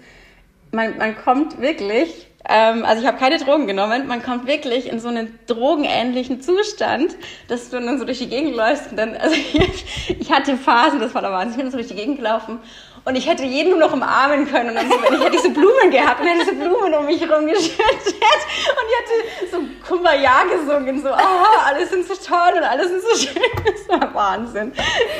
man, 0.72 0.98
man 0.98 1.18
kommt 1.18 1.60
wirklich, 1.60 2.30
ähm, 2.48 2.86
also 2.86 3.02
ich 3.02 3.08
habe 3.08 3.18
keine 3.18 3.40
Drogen 3.40 3.68
genommen, 3.68 4.08
man 4.08 4.24
kommt 4.24 4.48
wirklich 4.48 4.90
in 4.90 5.00
so 5.00 5.10
einen 5.10 5.38
drogenähnlichen 5.48 6.42
Zustand, 6.42 7.16
dass 7.48 7.70
du 7.70 7.80
dann 7.80 7.98
so 7.98 8.06
durch 8.06 8.20
die 8.20 8.30
Gegend 8.30 8.56
läufst 8.56 8.92
und 8.92 8.98
dann, 8.98 9.16
also 9.16 9.36
ich, 9.36 10.16
ich 10.20 10.32
hatte 10.32 10.56
Phasen, 10.56 11.00
das 11.00 11.14
war 11.14 11.22
der 11.22 11.32
Wahnsinn, 11.32 11.60
ich 11.60 11.64
bin 11.64 11.72
so 11.72 11.78
durch 11.78 11.90
die 11.90 11.96
Gegend 11.96 12.18
gelaufen 12.18 12.60
und 13.04 13.16
ich 13.16 13.28
hätte 13.28 13.44
jeden 13.44 13.72
nur 13.72 13.80
noch 13.80 13.94
umarmen 13.94 14.50
können 14.50 14.70
und 14.70 14.76
dann 14.76 14.90
wenn 14.90 15.14
ich 15.14 15.20
hätte 15.20 15.32
diese 15.32 15.50
Blumen 15.50 15.90
gehabt 15.92 16.22
und 16.22 16.28
hätte 16.28 16.46
diese 16.46 16.56
Blumen 16.56 16.94
um 16.94 17.06
mich 17.06 17.22
herum 17.22 17.48
geschüttet 17.48 17.80
und 17.80 18.14
ich 18.14 18.96
hätte 19.00 19.52
so 19.52 19.58
Kumbaya 19.88 20.44
gesungen, 20.44 21.02
so, 21.02 21.10
ah, 21.10 21.66
alles 21.66 21.90
sind 21.90 22.08
so 22.08 22.14
toll 22.16 22.58
und 22.58 22.64
alles 22.64 22.90
sind 22.90 23.02
so 23.02 23.28
schön, 23.28 23.42
das 23.66 24.02
war 24.02 24.14
Wahnsinn. 24.14 24.72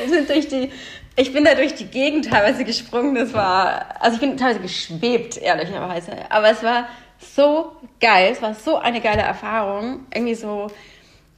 Wir 0.06 0.10
sind 0.10 0.30
durch 0.30 0.48
die 0.48 0.72
ich 1.16 1.34
bin 1.34 1.44
da 1.44 1.56
durch 1.56 1.76
die 1.76 1.86
Gegend 1.86 2.30
teilweise 2.30 2.64
gesprungen. 2.64 3.16
Das 3.16 3.34
war, 3.34 3.86
also 4.00 4.16
ich 4.16 4.22
bin 4.22 4.38
teilweise 4.38 4.62
geschwebt, 4.62 5.38
ehrlicherweise. 5.38 6.14
Aber 6.30 6.50
es 6.50 6.64
war 6.64 6.88
so 7.20 7.74
geil. 8.00 8.30
Es 8.32 8.42
war 8.42 8.54
so 8.54 8.78
eine 8.78 9.02
geile 9.02 9.22
Erfahrung. 9.22 10.06
Irgendwie 10.14 10.36
so 10.36 10.68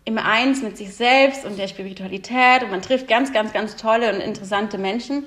im 0.06 0.18
Eins 0.18 0.62
mit 0.62 0.78
sich 0.78 0.94
selbst 0.94 1.46
und 1.46 1.58
der 1.58 1.68
Spiritualität. 1.68 2.64
Und 2.64 2.72
man 2.72 2.82
trifft 2.82 3.08
ganz, 3.08 3.34
ganz, 3.34 3.52
ganz 3.52 3.76
tolle 3.76 4.14
und 4.14 4.22
interessante 4.22 4.78
Menschen, 4.78 5.24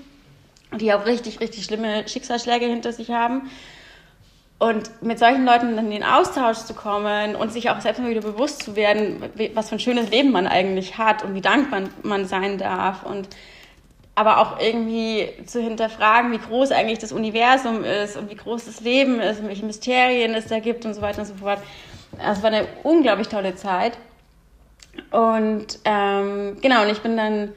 die 0.79 0.93
auch 0.93 1.07
richtig, 1.07 1.41
richtig 1.41 1.65
schlimme 1.65 2.07
Schicksalsschläge 2.09 2.67
hinter 2.67 2.93
sich 2.93 3.11
haben. 3.11 3.51
Und 4.59 5.03
mit 5.03 5.19
solchen 5.19 5.45
Leuten 5.45 5.77
in 5.77 5.91
den 5.91 6.03
Austausch 6.03 6.59
zu 6.59 6.73
kommen 6.73 7.37
und 7.37 7.53
sich 7.53 7.69
auch 7.69 7.81
selbst 7.81 8.01
mal 8.01 8.09
wieder 8.09 8.23
bewusst 8.23 8.63
zu 8.63 8.75
werden, 8.75 9.23
was 9.53 9.69
für 9.69 9.77
ein 9.77 9.81
schönes 9.81 10.11
Leben 10.11 10.33
man 10.33 10.47
eigentlich 10.47 10.97
hat 10.97 11.23
und 11.23 11.35
wie 11.35 11.43
dankbar 11.43 11.83
man 12.03 12.25
sein 12.25 12.57
darf. 12.57 13.03
Und 13.03 13.29
aber 14.15 14.39
auch 14.39 14.59
irgendwie 14.59 15.29
zu 15.45 15.61
hinterfragen, 15.61 16.33
wie 16.33 16.39
groß 16.39 16.73
eigentlich 16.73 16.99
das 16.99 17.13
Universum 17.13 17.85
ist 17.85 18.17
und 18.17 18.31
wie 18.31 18.35
groß 18.35 18.65
das 18.65 18.81
Leben 18.81 19.21
ist 19.21 19.41
und 19.41 19.49
welche 19.49 19.67
Mysterien 19.67 20.35
es 20.35 20.47
da 20.47 20.59
gibt 20.59 20.87
und 20.87 20.95
so 20.95 21.03
weiter 21.03 21.21
und 21.21 21.27
so 21.27 21.35
fort. 21.35 21.59
Das 22.17 22.43
war 22.43 22.51
eine 22.51 22.67
unglaublich 22.83 23.29
tolle 23.29 23.57
Zeit. 23.57 23.99
Und 25.11 25.79
ähm, 25.85 26.57
genau, 26.63 26.83
und 26.83 26.89
ich 26.89 27.03
bin 27.03 27.19
dann 27.19 27.53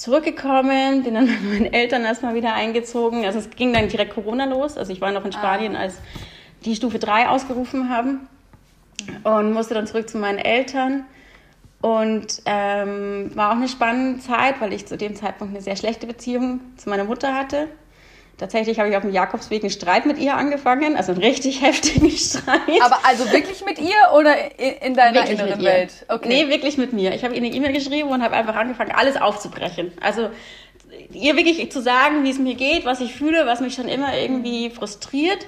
zurückgekommen, 0.00 1.02
bin 1.02 1.14
dann 1.14 1.26
mit 1.26 1.42
meinen 1.42 1.72
Eltern 1.72 2.04
erstmal 2.04 2.34
wieder 2.34 2.54
eingezogen. 2.54 3.24
Also 3.24 3.38
es 3.38 3.50
ging 3.50 3.72
dann 3.72 3.88
direkt 3.88 4.14
Corona 4.14 4.46
los. 4.46 4.76
Also 4.76 4.92
ich 4.92 5.00
war 5.00 5.12
noch 5.12 5.24
in 5.24 5.32
Spanien, 5.32 5.76
ah. 5.76 5.80
als 5.80 5.94
die 6.64 6.74
Stufe 6.74 6.98
3 6.98 7.28
ausgerufen 7.28 7.88
haben 7.88 8.28
und 9.24 9.52
musste 9.52 9.74
dann 9.74 9.86
zurück 9.86 10.08
zu 10.08 10.18
meinen 10.18 10.38
Eltern. 10.38 11.04
Und 11.82 12.42
ähm, 12.44 13.30
war 13.34 13.52
auch 13.52 13.56
eine 13.56 13.68
spannende 13.68 14.20
Zeit, 14.20 14.60
weil 14.60 14.72
ich 14.74 14.86
zu 14.86 14.98
dem 14.98 15.14
Zeitpunkt 15.14 15.54
eine 15.54 15.62
sehr 15.62 15.76
schlechte 15.76 16.06
Beziehung 16.06 16.60
zu 16.76 16.90
meiner 16.90 17.04
Mutter 17.04 17.34
hatte. 17.34 17.68
Tatsächlich 18.40 18.78
habe 18.78 18.88
ich 18.88 18.96
auf 18.96 19.02
dem 19.02 19.12
Jakobsweg 19.12 19.62
einen 19.62 19.70
Streit 19.70 20.06
mit 20.06 20.18
ihr 20.18 20.34
angefangen, 20.34 20.96
also 20.96 21.12
einen 21.12 21.20
richtig 21.20 21.62
heftigen 21.62 22.10
Streit. 22.10 22.82
Aber 22.82 22.98
also 23.04 23.30
wirklich 23.30 23.64
mit 23.64 23.78
ihr 23.78 23.94
oder 24.16 24.34
in 24.58 24.94
deiner 24.94 25.20
wirklich 25.20 25.38
inneren 25.38 25.62
Welt? 25.62 25.92
Okay. 26.08 26.28
Nee, 26.28 26.48
wirklich 26.48 26.78
mit 26.78 26.92
mir. 26.92 27.14
Ich 27.14 27.22
habe 27.22 27.34
ihr 27.34 27.42
eine 27.42 27.54
E-Mail 27.54 27.72
geschrieben 27.72 28.08
und 28.08 28.22
habe 28.22 28.34
einfach 28.34 28.56
angefangen, 28.56 28.92
alles 28.92 29.16
aufzubrechen. 29.16 29.92
Also 30.00 30.30
ihr 31.12 31.36
wirklich 31.36 31.70
zu 31.70 31.82
sagen, 31.82 32.24
wie 32.24 32.30
es 32.30 32.38
mir 32.38 32.54
geht, 32.54 32.84
was 32.84 33.00
ich 33.00 33.14
fühle, 33.14 33.46
was 33.46 33.60
mich 33.60 33.74
schon 33.74 33.88
immer 33.88 34.16
irgendwie 34.16 34.70
frustriert 34.70 35.46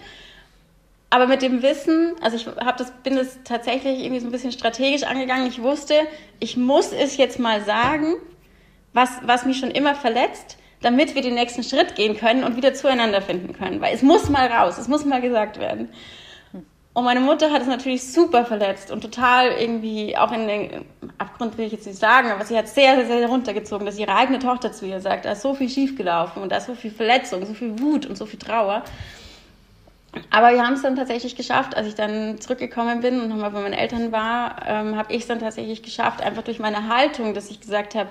aber 1.12 1.26
mit 1.26 1.42
dem 1.42 1.60
Wissen, 1.60 2.14
also 2.22 2.36
ich 2.38 2.46
hab 2.46 2.78
das, 2.78 2.90
bin 3.02 3.16
das 3.16 3.38
tatsächlich 3.44 4.00
irgendwie 4.00 4.20
so 4.20 4.28
ein 4.28 4.32
bisschen 4.32 4.50
strategisch 4.50 5.02
angegangen. 5.02 5.46
Ich 5.46 5.60
wusste, 5.60 5.92
ich 6.40 6.56
muss 6.56 6.90
es 6.90 7.18
jetzt 7.18 7.38
mal 7.38 7.62
sagen, 7.62 8.14
was, 8.94 9.10
was 9.22 9.44
mich 9.44 9.58
schon 9.58 9.70
immer 9.70 9.94
verletzt, 9.94 10.56
damit 10.82 11.14
wir 11.14 11.22
den 11.22 11.34
nächsten 11.34 11.62
Schritt 11.62 11.94
gehen 11.94 12.16
können 12.16 12.44
und 12.44 12.56
wieder 12.56 12.74
zueinander 12.74 13.22
finden 13.22 13.54
können. 13.54 13.80
Weil 13.80 13.94
es 13.94 14.02
muss 14.02 14.28
mal 14.28 14.46
raus, 14.46 14.78
es 14.78 14.88
muss 14.88 15.04
mal 15.04 15.20
gesagt 15.20 15.58
werden. 15.58 15.88
Und 16.94 17.04
meine 17.04 17.20
Mutter 17.20 17.50
hat 17.50 17.62
es 17.62 17.68
natürlich 17.68 18.12
super 18.12 18.44
verletzt 18.44 18.90
und 18.90 19.00
total 19.00 19.48
irgendwie, 19.52 20.14
auch 20.14 20.30
in 20.30 20.46
den 20.46 20.84
Abgrund 21.16 21.56
will 21.56 21.64
ich 21.64 21.72
jetzt 21.72 21.86
nicht 21.86 21.98
sagen, 21.98 22.30
aber 22.30 22.44
sie 22.44 22.56
hat 22.56 22.68
sehr, 22.68 22.96
sehr, 22.96 23.06
sehr 23.06 23.28
runtergezogen, 23.28 23.86
dass 23.86 23.98
ihre 23.98 24.14
eigene 24.14 24.38
Tochter 24.40 24.72
zu 24.72 24.84
ihr 24.84 25.00
sagt, 25.00 25.24
da 25.24 25.32
ist 25.32 25.40
so 25.40 25.54
viel 25.54 25.70
schiefgelaufen 25.70 26.42
und 26.42 26.52
da 26.52 26.58
ist 26.58 26.66
so 26.66 26.74
viel 26.74 26.90
Verletzung, 26.90 27.46
so 27.46 27.54
viel 27.54 27.78
Wut 27.80 28.04
und 28.04 28.18
so 28.18 28.26
viel 28.26 28.38
Trauer. 28.38 28.84
Aber 30.28 30.52
wir 30.52 30.62
haben 30.62 30.74
es 30.74 30.82
dann 30.82 30.94
tatsächlich 30.94 31.34
geschafft, 31.34 31.74
als 31.74 31.86
ich 31.86 31.94
dann 31.94 32.38
zurückgekommen 32.38 33.00
bin 33.00 33.22
und 33.22 33.30
nochmal 33.30 33.52
bei 33.52 33.60
meinen 33.60 33.72
Eltern 33.72 34.12
war, 34.12 34.56
ähm, 34.66 34.96
habe 34.96 35.14
ich 35.14 35.22
es 35.22 35.28
dann 35.28 35.38
tatsächlich 35.38 35.82
geschafft, 35.82 36.20
einfach 36.20 36.42
durch 36.42 36.58
meine 36.58 36.88
Haltung, 36.88 37.32
dass 37.32 37.50
ich 37.50 37.60
gesagt 37.60 37.94
habe, 37.94 38.10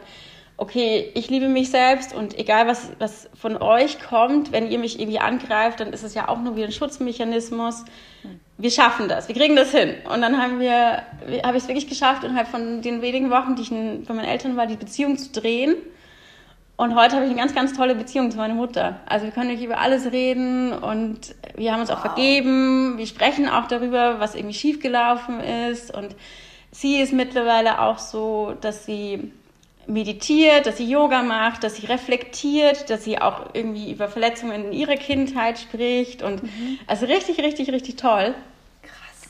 okay, 0.61 1.09
ich 1.15 1.29
liebe 1.29 1.47
mich 1.47 1.71
selbst 1.71 2.13
und 2.13 2.37
egal 2.37 2.67
was, 2.67 2.91
was 2.99 3.27
von 3.33 3.57
euch 3.57 3.99
kommt, 3.99 4.51
wenn 4.51 4.69
ihr 4.69 4.77
mich 4.77 4.99
irgendwie 4.99 5.19
angreift, 5.19 5.79
dann 5.79 5.91
ist 5.91 6.03
es 6.03 6.13
ja 6.13 6.29
auch 6.29 6.39
nur 6.39 6.55
wie 6.55 6.63
ein 6.63 6.71
Schutzmechanismus. 6.71 7.83
Wir 8.59 8.69
schaffen 8.69 9.07
das, 9.07 9.27
wir 9.27 9.33
kriegen 9.33 9.55
das 9.55 9.71
hin. 9.71 9.95
Und 10.13 10.21
dann 10.21 10.39
haben 10.39 10.59
wir, 10.59 11.01
habe 11.43 11.57
ich 11.57 11.63
es 11.63 11.67
wirklich 11.67 11.89
geschafft, 11.89 12.23
innerhalb 12.23 12.47
von 12.47 12.83
den 12.83 13.01
wenigen 13.01 13.31
Wochen, 13.31 13.55
die 13.55 13.63
ich 13.63 13.69
bei 13.69 14.13
meinen 14.13 14.27
Eltern 14.27 14.55
war, 14.55 14.67
die 14.67 14.75
Beziehung 14.75 15.17
zu 15.17 15.31
drehen 15.31 15.75
und 16.81 16.95
heute 16.95 17.15
habe 17.15 17.25
ich 17.25 17.31
eine 17.31 17.39
ganz, 17.39 17.53
ganz 17.53 17.73
tolle 17.73 17.93
Beziehung 17.93 18.31
zu 18.31 18.37
meiner 18.37 18.55
Mutter. 18.55 18.99
Also 19.05 19.25
wir 19.25 19.31
können 19.31 19.51
nicht 19.51 19.63
über 19.63 19.77
alles 19.77 20.11
reden 20.11 20.73
und 20.73 21.35
wir 21.55 21.73
haben 21.73 21.81
uns 21.81 21.91
wow. 21.91 21.97
auch 21.97 22.01
vergeben. 22.01 22.97
Wir 22.97 23.05
sprechen 23.05 23.47
auch 23.47 23.67
darüber, 23.67 24.19
was 24.19 24.33
irgendwie 24.33 24.55
schiefgelaufen 24.55 25.41
ist. 25.41 25.93
Und 25.95 26.15
sie 26.71 26.99
ist 26.99 27.13
mittlerweile 27.13 27.81
auch 27.81 27.99
so, 27.99 28.55
dass 28.61 28.87
sie 28.87 29.31
meditiert, 29.87 30.65
dass 30.65 30.77
sie 30.77 30.89
Yoga 30.89 31.23
macht, 31.23 31.63
dass 31.63 31.75
sie 31.75 31.85
reflektiert, 31.85 32.89
dass 32.89 33.03
sie 33.03 33.19
auch 33.19 33.49
irgendwie 33.53 33.91
über 33.91 34.07
Verletzungen 34.07 34.65
in 34.65 34.73
ihrer 34.73 34.95
Kindheit 34.95 35.59
spricht. 35.59 36.23
Und 36.23 36.43
mhm. 36.43 36.79
also 36.87 37.05
richtig, 37.05 37.39
richtig, 37.39 37.71
richtig 37.71 37.95
toll. 37.97 38.33
Krass. 38.81 39.29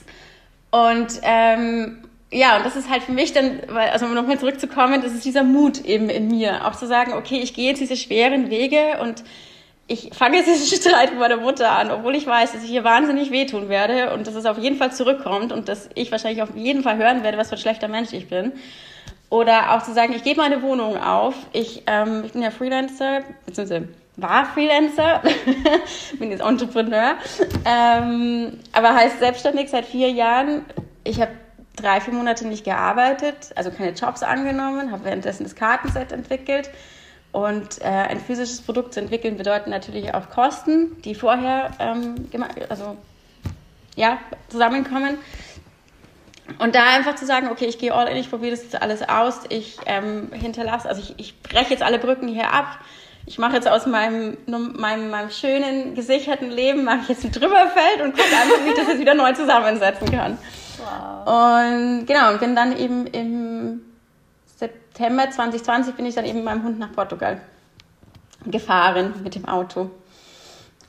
Und 0.71 1.21
ähm, 1.23 2.03
ja, 2.31 2.57
und 2.57 2.65
das 2.65 2.75
ist 2.75 2.89
halt 2.89 3.03
für 3.03 3.11
mich 3.11 3.33
dann, 3.33 3.61
weil, 3.67 3.89
also 3.89 4.05
um 4.05 4.13
nochmal 4.13 4.39
zurückzukommen, 4.39 5.01
das 5.01 5.13
ist 5.13 5.25
dieser 5.25 5.43
Mut 5.43 5.83
eben 5.83 6.09
in 6.09 6.27
mir, 6.27 6.65
auch 6.65 6.75
zu 6.75 6.87
sagen, 6.87 7.13
okay, 7.13 7.39
ich 7.41 7.53
gehe 7.53 7.69
jetzt 7.69 7.81
diese 7.81 7.97
schweren 7.97 8.49
Wege 8.49 8.99
und 9.01 9.23
ich 9.87 10.11
fange 10.13 10.37
jetzt 10.37 10.47
diesen 10.47 10.79
Streit 10.81 11.11
mit 11.11 11.19
meiner 11.19 11.37
Mutter 11.37 11.71
an, 11.71 11.91
obwohl 11.91 12.15
ich 12.15 12.25
weiß, 12.25 12.53
dass 12.53 12.63
ich 12.63 12.71
ihr 12.71 12.85
wahnsinnig 12.85 13.31
wehtun 13.31 13.67
werde 13.67 14.13
und 14.13 14.27
dass 14.27 14.35
es 14.35 14.45
auf 14.45 14.57
jeden 14.57 14.77
Fall 14.77 14.93
zurückkommt 14.93 15.51
und 15.51 15.67
dass 15.67 15.89
ich 15.95 16.11
wahrscheinlich 16.11 16.41
auf 16.41 16.55
jeden 16.55 16.83
Fall 16.83 16.97
hören 16.97 17.23
werde, 17.23 17.37
was 17.37 17.49
für 17.49 17.55
ein 17.55 17.61
schlechter 17.61 17.89
Mensch 17.89 18.13
ich 18.13 18.29
bin. 18.29 18.53
Oder 19.31 19.73
auch 19.73 19.81
zu 19.81 19.93
sagen, 19.93 20.11
ich 20.13 20.23
gebe 20.23 20.41
meine 20.41 20.61
Wohnung 20.61 20.97
auf. 20.97 21.33
Ich, 21.53 21.83
ähm, 21.87 22.23
ich 22.25 22.33
bin 22.33 22.41
ja 22.41 22.51
Freelancer, 22.51 23.21
beziehungsweise 23.45 23.87
war 24.17 24.45
Freelancer, 24.45 25.21
bin 26.19 26.31
jetzt 26.31 26.41
Entrepreneur, 26.41 27.15
ähm, 27.63 28.59
aber 28.73 28.93
heißt 28.93 29.19
selbstständig 29.19 29.69
seit 29.69 29.85
vier 29.85 30.11
Jahren. 30.11 30.65
Ich 31.05 31.21
habe 31.21 31.31
drei, 31.77 32.01
vier 32.01 32.13
Monate 32.13 32.45
nicht 32.45 32.65
gearbeitet, 32.65 33.53
also 33.55 33.71
keine 33.71 33.91
Jobs 33.91 34.21
angenommen, 34.21 34.91
habe 34.91 35.05
währenddessen 35.05 35.43
das 35.43 35.55
Kartenset 35.55 36.11
entwickelt. 36.11 36.69
Und 37.31 37.79
äh, 37.79 37.85
ein 37.85 38.19
physisches 38.19 38.59
Produkt 38.59 38.93
zu 38.93 38.99
entwickeln 38.99 39.37
bedeutet 39.37 39.67
natürlich 39.67 40.13
auch 40.13 40.29
Kosten, 40.29 41.01
die 41.03 41.15
vorher 41.15 41.71
ähm, 41.79 42.15
also, 42.67 42.97
ja, 43.95 44.17
zusammenkommen. 44.49 45.17
Und 46.59 46.75
da 46.75 46.83
einfach 46.83 47.15
zu 47.15 47.25
sagen, 47.25 47.49
okay, 47.49 47.65
ich 47.65 47.77
gehe 47.77 47.93
all 47.93 48.07
in, 48.07 48.17
ich 48.17 48.29
probiere 48.29 48.51
das 48.51 48.63
jetzt 48.63 48.81
alles 48.81 49.07
aus, 49.07 49.41
ich 49.49 49.77
ähm, 49.85 50.31
hinterlasse, 50.33 50.87
also 50.87 51.01
ich, 51.01 51.13
ich 51.17 51.41
breche 51.41 51.71
jetzt 51.71 51.83
alle 51.83 51.99
Brücken 51.99 52.27
hier 52.27 52.51
ab, 52.51 52.79
ich 53.25 53.37
mache 53.37 53.55
jetzt 53.55 53.67
aus 53.67 53.85
meinem, 53.85 54.37
meinem, 54.47 55.09
meinem 55.09 55.29
schönen, 55.29 55.93
gesicherten 55.95 56.49
Leben, 56.49 56.83
mache 56.83 56.99
ich 57.03 57.09
jetzt 57.09 57.25
ein 57.25 57.31
Drüberfeld 57.31 58.01
und 58.03 58.15
gucke 58.15 58.35
einfach, 58.35 58.65
wie 58.65 58.69
ich 58.69 58.75
das 58.75 58.87
jetzt 58.87 58.99
wieder 58.99 59.13
neu 59.13 59.31
zusammensetzen 59.33 60.09
kann. 60.11 60.37
Wow. 60.77 61.61
Und 61.61 62.05
genau, 62.07 62.31
und 62.31 62.39
bin 62.39 62.55
dann 62.55 62.75
eben 62.75 63.05
im 63.07 63.81
September 64.55 65.29
2020 65.29 65.95
bin 65.95 66.05
ich 66.05 66.15
dann 66.15 66.25
eben 66.25 66.39
mit 66.39 66.45
meinem 66.45 66.63
Hund 66.63 66.79
nach 66.79 66.91
Portugal 66.91 67.41
gefahren 68.45 69.13
mit 69.23 69.35
dem 69.35 69.45
Auto. 69.45 69.91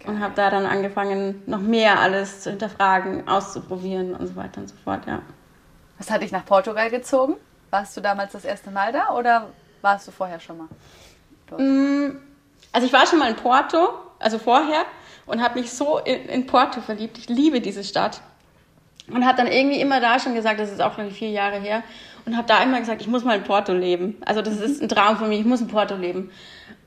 Und 0.07 0.21
habe 0.21 0.35
da 0.35 0.51
dann 0.51 0.67
angefangen, 0.67 1.43
noch 1.47 1.61
mehr 1.61 2.01
alles 2.01 2.41
zu 2.41 2.51
hinterfragen, 2.51 3.29
auszuprobieren 3.29 4.15
und 4.15 4.27
so 4.27 4.37
weiter 4.37 4.61
und 4.61 4.69
so 4.69 4.75
fort, 4.83 5.07
ja. 5.07 5.23
Was 6.03 6.11
hat 6.11 6.21
dich 6.21 6.33
nach 6.33 6.45
Portugal 6.45 6.91
gezogen? 6.91 7.37
Warst 7.71 7.97
du 7.97 8.01
damals 8.01 8.33
das 8.33 8.45
erste 8.45 8.73
Mal 8.73 8.91
da 8.91 9.15
oder 9.15 9.51
warst 9.83 10.09
du 10.09 10.11
vorher 10.11 10.41
schon 10.41 10.59
mal 10.59 10.69
dort? 11.47 11.61
Mm, 11.61 12.17
also 12.73 12.89
ich 12.89 12.93
war 12.93 13.07
schon 13.07 13.21
mal 13.21 13.31
in 13.31 13.37
Porto, 13.37 13.91
also 14.19 14.41
vorher, 14.41 14.85
und 15.27 15.41
habe 15.41 15.61
mich 15.61 15.71
so 15.71 15.99
in, 15.99 16.29
in, 16.29 16.49
Porto 16.49 16.81
verliebt. 16.81 17.19
Ich 17.19 17.29
liebe 17.29 17.61
diese 17.61 17.85
Stadt. 17.85 18.21
Und 19.13 19.25
habe 19.25 19.37
dann 19.37 19.47
irgendwie 19.47 19.81
immer 19.81 20.01
da 20.01 20.19
schon 20.19 20.35
gesagt, 20.35 20.59
das 20.59 20.73
ist 20.73 20.83
auch 20.83 20.97
schon 20.97 21.09
vier 21.13 21.31
Jahre 21.31 21.61
her, 21.61 21.85
und 22.27 22.37
habe 22.37 22.49
da 22.49 22.61
immer 22.65 22.81
gesagt, 22.81 23.01
ich 23.01 23.07
muss 23.07 23.23
mal 23.23 23.37
in 23.37 23.45
Porto 23.45 23.73
leben. 23.73 24.21
Also 24.27 24.43
das 24.43 24.57
ist 24.57 24.83
ein 24.83 24.89
Traum 24.89 25.19
von 25.19 25.29
mir, 25.29 25.39
ich 25.39 25.45
muss 25.45 25.61
in 25.61 25.69
Porto 25.69 25.95
leben. 25.95 26.33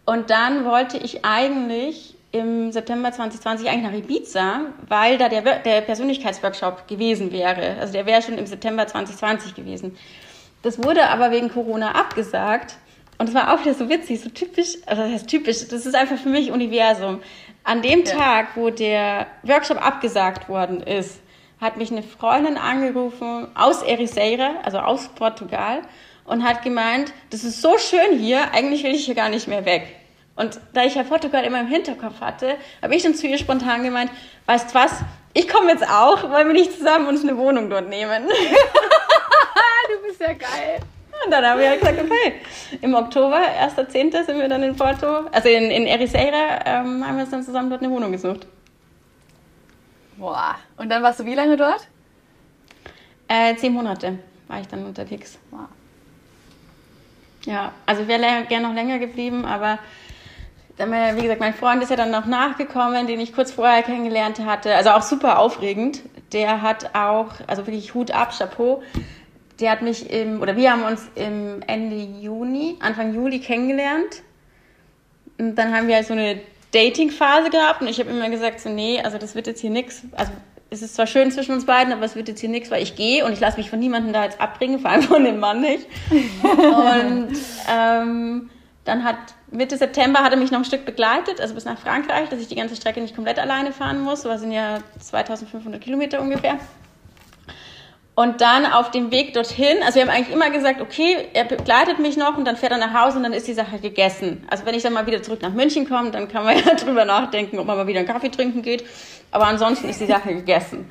Und 0.06 0.30
dann 0.30 0.66
wollte 0.66 0.98
ich 0.98 1.24
eigentlich 1.24 2.15
im 2.36 2.72
September 2.74 3.14
2020 3.14 3.70
eigentlich 3.70 3.92
nach 3.92 3.98
Ibiza, 3.98 4.62
weil 4.90 5.18
da 5.18 5.30
der, 5.30 5.42
der 5.60 5.82
Persönlichkeitsworkshop 5.82 6.86
gewesen 6.88 7.32
wäre. 7.32 7.78
Also 7.80 7.94
der 7.94 8.06
wäre 8.06 8.22
schon 8.22 8.38
im 8.38 8.46
September 8.46 8.86
2020 8.86 9.56
gewesen. 9.56 9.98
Das 10.62 10.84
wurde 10.84 11.08
aber 11.08 11.32
wegen 11.32 11.50
Corona 11.50 11.92
abgesagt. 11.92 12.76
Und 13.18 13.30
es 13.30 13.36
war 13.36 13.54
auch 13.54 13.62
wieder 13.62 13.74
so 13.74 13.88
witzig, 13.88 14.20
so 14.20 14.30
typisch, 14.30 14.76
also 14.86 15.04
das 15.04 15.12
heißt 15.14 15.28
typisch, 15.30 15.68
das 15.70 15.86
ist 15.86 15.96
einfach 15.96 16.18
für 16.18 16.28
mich 16.28 16.52
Universum. 16.52 17.22
An 17.64 17.82
dem 17.82 18.04
ja. 18.04 18.12
Tag, 18.12 18.48
wo 18.56 18.70
der 18.70 19.28
Workshop 19.44 19.78
abgesagt 19.78 20.50
worden 20.50 20.82
ist, 20.82 21.22
hat 21.62 21.78
mich 21.78 21.92
eine 21.92 22.04
Freundin 22.04 22.58
angerufen 22.58 23.48
aus 23.56 23.82
Ericeira, 23.82 24.56
also 24.64 24.80
aus 24.80 25.08
Portugal, 25.08 25.84
und 26.26 26.44
hat 26.44 26.64
gemeint, 26.64 27.14
das 27.30 27.46
ist 27.46 27.62
so 27.62 27.78
schön 27.78 28.20
hier, 28.20 28.52
eigentlich 28.52 28.84
will 28.84 28.94
ich 28.94 29.06
hier 29.06 29.16
gar 29.16 29.30
nicht 29.30 29.48
mehr 29.48 29.66
weg. 29.66 29.96
Und 30.36 30.60
da 30.74 30.84
ich 30.84 30.96
ja 30.96 31.04
Portugal 31.04 31.44
immer 31.46 31.62
im 31.62 31.68
Hinterkopf 31.68 32.20
hatte, 32.20 32.58
habe 32.82 32.96
ich 32.96 33.04
dann 33.04 33.16
zu 33.16 33.28
ihr 33.28 33.38
spontan 33.38 33.84
gemeint, 33.84 34.12
weißt 34.46 34.76
was, 34.76 35.02
ich 35.34 35.48
komme 35.48 35.72
jetzt 35.72 35.88
auch, 35.88 36.30
wollen 36.30 36.48
wir 36.48 36.54
nicht 36.54 36.74
zusammen 36.74 37.08
uns 37.08 37.24
eine 37.24 37.38
Wohnung 37.38 37.70
dort 37.70 37.88
nehmen. 37.88 38.28
du 39.88 40.08
bist 40.08 40.20
ja 40.20 40.34
geil. 40.34 40.80
Und 41.24 41.32
dann 41.32 41.46
haben 41.46 41.60
wir 41.60 41.70
halt 41.70 41.80
gesagt, 41.80 42.00
okay, 42.00 42.34
im 42.82 42.94
Oktober, 42.94 43.38
1.10. 43.38 44.26
sind 44.26 44.40
wir 44.40 44.50
dann 44.50 44.64
in 44.64 44.76
Porto, 44.76 45.28
also 45.32 45.48
in, 45.48 45.72
in 45.72 45.88
Ericeira, 45.88 46.60
ähm, 46.66 47.06
haben 47.06 47.16
wir 47.16 47.24
uns 47.24 47.32
dann 47.32 47.44
zusammen 47.44 47.70
dort 47.70 47.82
eine 47.82 47.92
Wohnung 47.92 48.12
gesucht. 48.12 48.46
Boah, 50.18 50.56
und 50.78 50.90
dann 50.90 51.02
warst 51.04 51.20
du 51.20 51.26
wie 51.26 51.36
lange 51.36 51.58
dort? 51.58 51.88
Äh, 53.28 53.56
zehn 53.56 53.74
Monate 53.74 54.20
war 54.48 54.60
ich 54.60 54.68
dann 54.68 54.86
unterwegs. 54.86 55.40
Wow. 55.52 55.68
Ja, 57.46 57.74
also 57.86 58.04
ich 58.04 58.08
wäre 58.08 58.46
gerne 58.46 58.68
noch 58.68 58.74
länger 58.74 59.00
geblieben, 59.00 59.46
aber 59.46 59.80
wie 60.78 61.22
gesagt, 61.22 61.40
mein 61.40 61.54
Freund 61.54 61.82
ist 61.82 61.90
ja 61.90 61.96
dann 61.96 62.12
noch 62.12 62.26
nachgekommen, 62.26 63.08
den 63.08 63.20
ich 63.20 63.34
kurz 63.34 63.52
vorher 63.52 63.82
kennengelernt 63.84 64.40
hatte. 64.40 64.76
Also 64.76 64.90
auch 64.92 65.02
super 65.02 65.40
aufregend. 65.40 66.02
Der 66.34 66.62
hat 66.62 66.94
auch, 66.94 67.34
also 67.48 67.66
wirklich 67.66 67.94
Hut 67.94 68.12
ab, 68.12 68.34
Chapeau. 68.38 68.84
Der 69.60 69.72
hat 69.72 69.82
mich 69.82 70.10
im, 70.12 70.42
oder 70.42 70.58
wir 70.58 70.72
haben 70.72 70.84
uns 70.84 71.08
im 71.16 71.62
Ende 71.66 71.96
Juni, 71.96 72.76
Anfang 72.82 73.14
Juli 73.14 73.40
kennengelernt. 73.40 74.22
Und 75.38 75.56
dann 75.56 75.74
haben 75.74 75.88
wir 75.88 75.96
halt 75.96 76.08
so 76.08 76.14
eine 76.14 76.42
Dating-Phase 76.74 77.50
gehabt 77.50 77.82
und 77.82 77.88
ich 77.88 78.00
habe 78.00 78.10
immer 78.10 78.30
gesagt, 78.30 78.60
so, 78.60 78.70
nee, 78.70 79.02
also 79.02 79.18
das 79.18 79.34
wird 79.34 79.48
jetzt 79.48 79.62
hier 79.62 79.70
nichts. 79.70 80.04
Also 80.12 80.34
es 80.70 80.82
ist 80.82 80.96
zwar 80.96 81.08
schön 81.08 81.32
zwischen 81.32 81.54
uns 81.54 81.66
beiden, 81.66 81.94
aber 81.94 82.04
es 82.04 82.16
wird 82.18 82.28
jetzt 82.28 82.42
hier 82.42 82.50
nichts, 82.50 82.70
weil 82.70 82.84
ich 82.84 82.98
gehe 82.98 83.26
und 83.26 83.32
ich 83.32 83.40
lasse 83.40 83.58
mich 83.58 83.70
von 83.70 83.80
niemandem 83.80 84.12
da 84.12 84.26
jetzt 84.26 84.42
abbringen, 84.42 84.80
vor 84.80 84.92
allem 84.92 85.04
von 85.04 85.24
dem 85.24 85.40
Mann 85.40 85.62
nicht. 85.62 85.88
und 86.44 87.38
ähm, 87.72 88.50
dann 88.86 89.04
hat 89.04 89.18
Mitte 89.52 89.78
September 89.78 90.20
hat 90.20 90.32
er 90.32 90.38
mich 90.38 90.52
noch 90.52 90.60
ein 90.60 90.66
Stück 90.66 90.86
begleitet, 90.86 91.42
also 91.42 91.56
bis 91.56 91.66
nach 91.66 91.78
Frankreich, 91.78 92.30
dass 92.30 92.40
ich 92.40 92.48
die 92.48 92.56
ganze 92.56 92.76
Strecke 92.76 93.02
nicht 93.02 93.16
komplett 93.16 93.40
alleine 93.40 93.72
fahren 93.72 94.02
muss. 94.02 94.22
Das 94.22 94.42
sind 94.42 94.52
ja 94.52 94.78
2500 95.00 95.82
Kilometer 95.82 96.22
ungefähr. 96.22 96.60
Und 98.14 98.40
dann 98.40 98.66
auf 98.66 98.92
dem 98.92 99.12
Weg 99.12 99.34
dorthin, 99.34 99.78
also 99.84 99.96
wir 99.96 100.04
haben 100.04 100.10
eigentlich 100.10 100.34
immer 100.34 100.50
gesagt, 100.50 100.80
okay, 100.80 101.28
er 101.34 101.44
begleitet 101.44 102.00
mich 102.00 102.16
noch 102.16 102.38
und 102.38 102.46
dann 102.46 102.56
fährt 102.56 102.72
er 102.72 102.78
nach 102.78 102.94
Hause 102.94 103.18
und 103.18 103.24
dann 103.24 103.34
ist 103.34 103.46
die 103.48 103.54
Sache 103.54 103.78
gegessen. 103.80 104.46
Also 104.50 104.66
wenn 104.66 104.74
ich 104.74 104.84
dann 104.84 104.94
mal 104.94 105.06
wieder 105.06 105.22
zurück 105.22 105.42
nach 105.42 105.52
München 105.52 105.90
komme, 105.90 106.12
dann 106.12 106.30
kann 106.30 106.46
man 106.46 106.58
ja 106.66 106.76
drüber 106.76 107.04
nachdenken, 107.04 107.60
ob 107.60 107.66
man 107.66 107.76
mal 107.76 107.88
wieder 107.88 108.00
einen 108.00 108.08
Kaffee 108.08 108.30
trinken 108.30 108.62
geht. 108.62 108.86
Aber 109.32 109.48
ansonsten 109.48 109.90
ist 109.90 110.00
die 110.00 110.06
Sache 110.06 110.34
gegessen. 110.34 110.90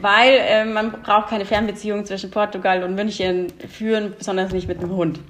Weil 0.00 0.38
äh, 0.40 0.64
man 0.64 0.90
braucht 0.90 1.28
keine 1.28 1.44
Fernbeziehung 1.44 2.04
zwischen 2.04 2.30
Portugal 2.32 2.82
und 2.82 2.96
München 2.96 3.46
führen, 3.70 4.14
besonders 4.18 4.52
nicht 4.52 4.66
mit 4.66 4.78
einem 4.78 4.90
Hund. 4.90 5.20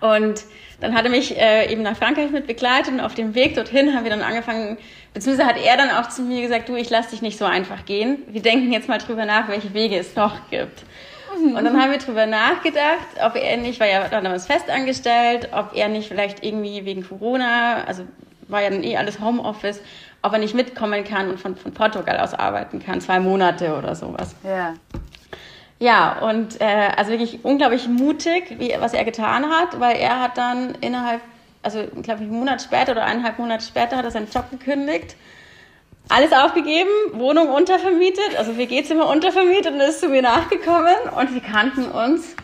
Und 0.00 0.44
dann 0.80 0.94
hat 0.94 1.04
er 1.04 1.10
mich 1.10 1.36
äh, 1.36 1.70
eben 1.72 1.82
nach 1.82 1.96
Frankreich 1.96 2.30
mit 2.30 2.46
begleitet 2.46 2.92
und 2.92 3.00
auf 3.00 3.14
dem 3.14 3.34
Weg 3.34 3.54
dorthin 3.54 3.94
haben 3.94 4.04
wir 4.04 4.10
dann 4.10 4.22
angefangen, 4.22 4.78
beziehungsweise 5.14 5.48
hat 5.48 5.56
er 5.62 5.76
dann 5.76 5.90
auch 5.90 6.08
zu 6.08 6.22
mir 6.22 6.42
gesagt, 6.42 6.68
du, 6.68 6.76
ich 6.76 6.90
lass 6.90 7.08
dich 7.08 7.22
nicht 7.22 7.38
so 7.38 7.44
einfach 7.44 7.84
gehen. 7.84 8.22
Wir 8.28 8.42
denken 8.42 8.72
jetzt 8.72 8.88
mal 8.88 8.98
drüber 8.98 9.24
nach, 9.24 9.48
welche 9.48 9.74
Wege 9.74 9.96
es 9.96 10.14
noch 10.16 10.50
gibt. 10.50 10.84
Mhm. 11.38 11.54
Und 11.56 11.64
dann 11.64 11.80
haben 11.80 11.90
wir 11.90 11.98
drüber 11.98 12.26
nachgedacht, 12.26 13.06
ob 13.24 13.36
er 13.36 13.56
nicht, 13.56 13.80
war 13.80 13.86
ja 13.86 14.08
damals 14.08 14.46
festangestellt, 14.46 15.48
ob 15.52 15.74
er 15.74 15.88
nicht 15.88 16.08
vielleicht 16.08 16.44
irgendwie 16.44 16.84
wegen 16.84 17.06
Corona, 17.06 17.84
also 17.84 18.04
war 18.48 18.62
ja 18.62 18.70
dann 18.70 18.82
eh 18.82 18.96
alles 18.96 19.20
Homeoffice, 19.20 19.80
ob 20.22 20.32
er 20.32 20.38
nicht 20.38 20.54
mitkommen 20.54 21.04
kann 21.04 21.30
und 21.30 21.40
von, 21.40 21.56
von 21.56 21.72
Portugal 21.72 22.18
aus 22.18 22.34
arbeiten 22.34 22.80
kann, 22.80 23.00
zwei 23.00 23.20
Monate 23.20 23.76
oder 23.76 23.94
sowas. 23.94 24.34
Ja. 24.44 24.74
Ja, 25.80 26.18
und 26.18 26.60
äh, 26.60 26.90
also 26.94 27.10
wirklich 27.10 27.40
unglaublich 27.42 27.88
mutig, 27.88 28.54
wie, 28.58 28.74
was 28.78 28.92
er 28.92 29.04
getan 29.04 29.48
hat, 29.48 29.80
weil 29.80 29.96
er 29.96 30.20
hat 30.20 30.36
dann 30.36 30.74
innerhalb, 30.82 31.22
also 31.62 31.84
glaube 32.02 32.22
ich, 32.22 32.28
einen 32.28 32.38
Monat 32.38 32.60
später 32.60 32.92
oder 32.92 33.04
eineinhalb 33.04 33.38
Monate 33.38 33.64
später 33.64 33.96
hat 33.96 34.04
er 34.04 34.10
seinen 34.10 34.30
Job 34.30 34.50
gekündigt, 34.50 35.16
alles 36.10 36.32
aufgegeben, 36.32 36.90
Wohnung 37.14 37.48
untervermietet, 37.48 38.36
also 38.36 38.58
WG-Zimmer 38.58 39.08
untervermietet 39.08 39.72
und 39.72 39.80
ist 39.80 40.00
zu 40.00 40.08
mir 40.08 40.20
nachgekommen 40.20 40.96
und 41.16 41.32
wir 41.32 41.40
kannten 41.40 41.86
uns 41.86 42.36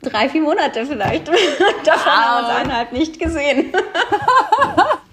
drei, 0.00 0.28
vier 0.28 0.42
Monate 0.42 0.86
vielleicht. 0.86 1.26
Davon 1.84 1.84
wow. 1.84 2.06
haben 2.06 2.44
wir 2.44 2.48
uns 2.48 2.56
eineinhalb 2.60 2.92
nicht 2.92 3.18
gesehen. 3.18 3.72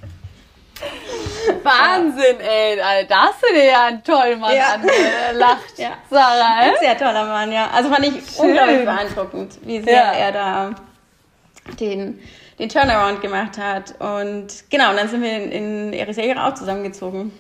Wahnsinn, 1.64 2.40
ey. 2.40 2.78
Da 3.08 3.28
hast 3.28 3.42
du 3.42 3.54
dir 3.54 3.66
ja 3.66 3.86
einen 3.86 4.04
tollen 4.04 4.40
Mann 4.40 4.56
ja. 4.56 4.76
angelacht, 4.76 5.74
ja. 5.78 5.98
Sarah. 6.10 6.60
Ein 6.60 6.74
sehr 6.80 6.98
toller 6.98 7.26
Mann, 7.26 7.52
ja. 7.52 7.70
Also 7.74 7.90
fand 7.90 8.06
ich 8.06 8.36
Schön. 8.36 8.48
unglaublich 8.48 8.86
beeindruckend, 8.86 9.60
wie 9.64 9.82
sehr 9.82 9.94
ja. 9.94 10.12
er 10.14 10.32
da 10.32 10.76
den, 11.80 12.20
den 12.58 12.70
Turnaround 12.70 13.22
gemacht 13.22 13.58
hat. 13.58 13.96
Und 14.00 14.48
genau, 14.70 14.92
und 14.92 14.98
dann 14.98 15.10
sind 15.10 15.22
wir 15.22 15.32
in, 15.32 15.52
in 15.52 15.94
Ericeira 15.94 16.48
auch 16.48 16.54
zusammengezogen. 16.54 17.32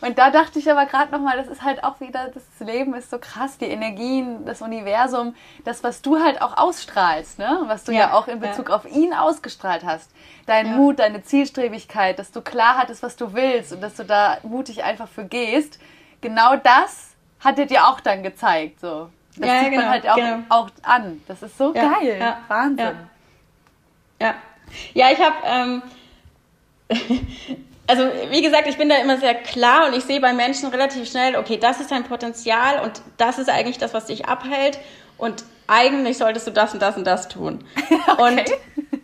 Und 0.00 0.18
da 0.18 0.30
dachte 0.30 0.58
ich 0.58 0.70
aber 0.70 0.86
gerade 0.86 1.12
nochmal, 1.12 1.36
das 1.36 1.48
ist 1.48 1.62
halt 1.62 1.84
auch 1.84 2.00
wieder, 2.00 2.30
das 2.32 2.66
Leben 2.66 2.94
ist 2.94 3.10
so 3.10 3.18
krass, 3.18 3.58
die 3.58 3.66
Energien, 3.66 4.44
das 4.46 4.62
Universum, 4.62 5.34
das, 5.64 5.84
was 5.84 6.00
du 6.00 6.18
halt 6.18 6.40
auch 6.40 6.56
ausstrahlst, 6.56 7.38
ne? 7.38 7.62
was 7.66 7.84
du 7.84 7.92
ja, 7.92 7.98
ja 7.98 8.12
auch 8.14 8.26
in 8.28 8.40
Bezug 8.40 8.70
ja. 8.70 8.76
auf 8.76 8.90
ihn 8.90 9.12
ausgestrahlt 9.12 9.84
hast. 9.84 10.10
Dein 10.46 10.66
ja. 10.66 10.72
Mut, 10.72 10.98
deine 10.98 11.22
Zielstrebigkeit, 11.22 12.18
dass 12.18 12.32
du 12.32 12.40
klar 12.40 12.78
hattest, 12.78 13.02
was 13.02 13.16
du 13.16 13.34
willst 13.34 13.72
und 13.72 13.82
dass 13.82 13.96
du 13.96 14.04
da 14.04 14.38
mutig 14.42 14.84
einfach 14.84 15.08
für 15.08 15.24
gehst. 15.24 15.78
Genau 16.20 16.56
das 16.56 17.10
hat 17.40 17.58
er 17.58 17.66
dir 17.66 17.86
auch 17.86 18.00
dann 18.00 18.22
gezeigt. 18.22 18.80
So. 18.80 19.10
Das 19.36 19.48
ja, 19.48 19.60
sieht 19.60 19.70
genau, 19.70 19.82
man 19.82 19.90
halt 19.90 20.08
auch, 20.08 20.16
genau. 20.16 20.38
auch 20.48 20.70
an. 20.82 21.22
Das 21.28 21.42
ist 21.42 21.56
so 21.56 21.72
geil. 21.72 22.36
Wahnsinn. 22.48 22.96
Ja. 24.20 24.34
Ja, 24.94 25.10
ich 25.10 25.18
habe. 25.20 25.36
Ähm, 25.44 25.82
also 27.90 28.04
wie 28.30 28.40
gesagt, 28.40 28.68
ich 28.68 28.78
bin 28.78 28.88
da 28.88 28.94
immer 28.96 29.18
sehr 29.18 29.34
klar 29.34 29.88
und 29.88 29.96
ich 29.96 30.04
sehe 30.04 30.20
bei 30.20 30.32
Menschen 30.32 30.68
relativ 30.68 31.10
schnell, 31.10 31.34
okay, 31.34 31.56
das 31.56 31.80
ist 31.80 31.90
dein 31.90 32.04
Potenzial 32.04 32.84
und 32.84 33.02
das 33.16 33.38
ist 33.38 33.50
eigentlich 33.50 33.78
das, 33.78 33.94
was 33.94 34.06
dich 34.06 34.26
abhält 34.26 34.78
und 35.18 35.42
eigentlich 35.66 36.18
solltest 36.18 36.46
du 36.46 36.52
das 36.52 36.72
und 36.72 36.80
das 36.80 36.96
und 36.96 37.04
das 37.04 37.26
tun. 37.26 37.64
okay. 38.06 38.22
Und 38.22 38.42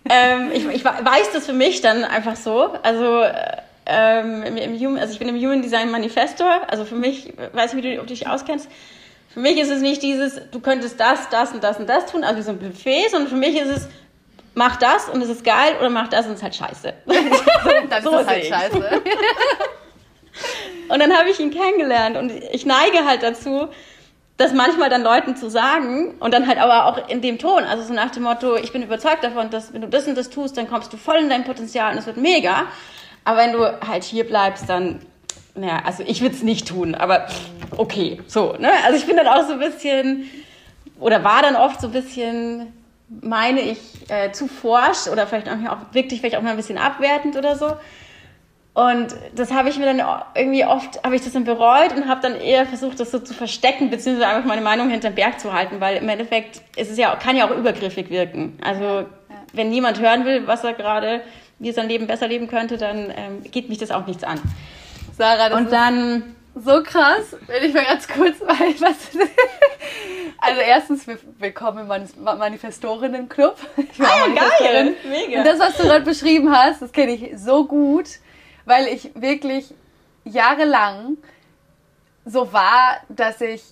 ähm, 0.08 0.52
ich, 0.52 0.66
ich 0.66 0.84
weiß 0.84 1.32
das 1.32 1.46
für 1.46 1.52
mich 1.52 1.80
dann 1.80 2.04
einfach 2.04 2.36
so. 2.36 2.74
Also 2.84 3.24
ähm, 3.86 4.44
im, 4.44 4.78
Human, 4.78 4.98
also 4.98 5.12
ich 5.12 5.18
bin 5.18 5.28
im 5.28 5.36
Human 5.36 5.62
Design 5.62 5.90
Manifestor, 5.90 6.60
also 6.68 6.84
für 6.84 6.94
mich, 6.94 7.32
weiß 7.54 7.72
ich, 7.72 7.76
wie 7.76 7.82
du, 7.82 8.00
ob 8.00 8.06
du 8.06 8.14
dich 8.14 8.28
auskennst, 8.28 8.68
Für 9.34 9.40
mich 9.40 9.58
ist 9.58 9.70
es 9.70 9.80
nicht 9.80 10.00
dieses, 10.00 10.40
du 10.52 10.60
könntest 10.60 11.00
das, 11.00 11.28
das 11.28 11.52
und 11.52 11.64
das 11.64 11.78
und 11.80 11.88
das 11.88 12.06
tun, 12.06 12.22
also 12.22 12.40
so 12.40 12.50
ein 12.50 12.58
Buffet, 12.58 13.08
sondern 13.10 13.28
für 13.28 13.36
mich 13.36 13.56
ist 13.56 13.68
es, 13.68 13.88
mach 14.56 14.76
das 14.76 15.08
und 15.08 15.22
es 15.22 15.28
ist 15.28 15.44
geil 15.44 15.76
oder 15.78 15.90
mach 15.90 16.08
das 16.08 16.26
und 16.26 16.32
es 16.32 16.38
ist 16.38 16.42
halt 16.42 16.56
scheiße. 16.56 16.94
Dann 17.90 18.02
so 18.02 18.18
ist 18.18 18.22
es 18.22 18.26
halt 18.26 18.44
scheiße. 18.46 19.02
und 20.88 20.98
dann 20.98 21.16
habe 21.16 21.30
ich 21.30 21.38
ihn 21.38 21.50
kennengelernt 21.50 22.16
und 22.16 22.32
ich 22.32 22.66
neige 22.66 23.04
halt 23.04 23.22
dazu, 23.22 23.68
das 24.38 24.52
manchmal 24.52 24.90
dann 24.90 25.02
Leuten 25.02 25.36
zu 25.36 25.48
sagen 25.48 26.14
und 26.20 26.34
dann 26.34 26.46
halt 26.46 26.58
aber 26.58 26.86
auch 26.86 27.08
in 27.08 27.22
dem 27.22 27.38
Ton, 27.38 27.64
also 27.64 27.82
so 27.82 27.94
nach 27.94 28.10
dem 28.10 28.24
Motto, 28.24 28.56
ich 28.56 28.72
bin 28.72 28.82
überzeugt 28.82 29.24
davon, 29.24 29.50
dass 29.50 29.72
wenn 29.72 29.82
du 29.82 29.88
das 29.88 30.06
und 30.06 30.16
das 30.16 30.28
tust, 30.30 30.56
dann 30.56 30.68
kommst 30.68 30.92
du 30.92 30.96
voll 30.96 31.16
in 31.16 31.28
dein 31.28 31.44
Potenzial 31.44 31.92
und 31.92 31.98
es 31.98 32.06
wird 32.06 32.16
mega. 32.18 32.66
Aber 33.24 33.38
wenn 33.38 33.52
du 33.52 33.64
halt 33.86 34.04
hier 34.04 34.26
bleibst, 34.26 34.68
dann, 34.68 35.00
naja, 35.54 35.82
also 35.84 36.02
ich 36.06 36.20
würde 36.20 36.34
es 36.34 36.42
nicht 36.42 36.68
tun, 36.68 36.94
aber 36.94 37.26
okay, 37.76 38.20
so, 38.26 38.54
ne? 38.58 38.70
Also 38.84 38.98
ich 38.98 39.06
bin 39.06 39.16
dann 39.16 39.26
auch 39.26 39.46
so 39.46 39.54
ein 39.54 39.58
bisschen, 39.58 40.30
oder 41.00 41.24
war 41.24 41.42
dann 41.42 41.56
oft 41.56 41.80
so 41.80 41.88
ein 41.88 41.92
bisschen, 41.92 42.72
meine 43.08 43.60
ich, 43.60 43.78
äh, 44.08 44.32
zu 44.32 44.48
forsch 44.48 45.08
oder 45.10 45.26
vielleicht 45.26 45.48
auch, 45.48 45.78
wirklich 45.92 46.20
vielleicht 46.20 46.36
auch 46.36 46.42
mal 46.42 46.50
ein 46.50 46.56
bisschen 46.56 46.78
abwertend 46.78 47.36
oder 47.36 47.56
so. 47.56 47.76
Und 48.74 49.16
das 49.34 49.54
habe 49.54 49.70
ich 49.70 49.78
mir 49.78 49.86
dann 49.86 50.06
irgendwie 50.34 50.66
oft, 50.66 51.02
habe 51.02 51.16
ich 51.16 51.22
das 51.22 51.32
dann 51.32 51.44
bereut 51.44 51.96
und 51.96 52.08
habe 52.08 52.20
dann 52.20 52.38
eher 52.38 52.66
versucht, 52.66 53.00
das 53.00 53.10
so 53.10 53.18
zu 53.18 53.32
verstecken, 53.32 53.88
beziehungsweise 53.88 54.28
einfach 54.28 54.46
meine 54.46 54.60
Meinung 54.60 54.90
hinterm 54.90 55.14
Berg 55.14 55.40
zu 55.40 55.54
halten, 55.54 55.80
weil 55.80 55.96
im 55.96 56.08
Endeffekt 56.10 56.60
ist 56.76 56.90
es 56.90 56.98
ja, 56.98 57.16
kann 57.16 57.36
ja 57.36 57.46
auch 57.46 57.56
übergriffig 57.56 58.10
wirken. 58.10 58.58
Also 58.62 58.84
ja. 58.84 59.06
wenn 59.54 59.70
niemand 59.70 59.98
hören 59.98 60.26
will, 60.26 60.46
was 60.46 60.62
er 60.62 60.74
gerade, 60.74 61.22
wie 61.58 61.70
er 61.70 61.74
sein 61.74 61.88
Leben 61.88 62.06
besser 62.06 62.28
leben 62.28 62.48
könnte, 62.48 62.76
dann 62.76 63.10
ähm, 63.16 63.42
geht 63.50 63.70
mich 63.70 63.78
das 63.78 63.90
auch 63.90 64.06
nichts 64.06 64.24
an. 64.24 64.38
Sarah, 65.16 65.48
das 65.48 65.58
und 65.58 65.72
dann 65.72 66.35
so 66.56 66.82
krass, 66.82 67.36
wenn 67.46 67.62
ich 67.62 67.74
mal 67.74 67.84
ganz 67.84 68.08
kurz 68.08 68.40
weil 68.40 68.74
was. 68.80 68.96
also 70.38 70.60
erstens, 70.60 71.06
willkommen 71.38 71.88
im 71.88 72.24
Manifestorinnen-Club. 72.24 73.56
Ich 73.92 74.00
war 74.00 74.08
ah, 74.08 74.26
ja, 74.34 74.48
geil, 74.58 74.94
mega. 75.08 75.38
Und 75.38 75.46
das, 75.46 75.60
was 75.60 75.76
du 75.76 75.84
gerade 75.84 76.04
beschrieben 76.04 76.50
hast, 76.50 76.82
das 76.82 76.90
kenne 76.90 77.12
ich 77.12 77.38
so 77.38 77.66
gut 77.66 78.06
weil 78.66 78.88
ich 78.88 79.10
wirklich 79.14 79.72
jahrelang 80.24 81.16
so 82.26 82.52
war, 82.52 82.98
dass 83.08 83.40
ich 83.40 83.62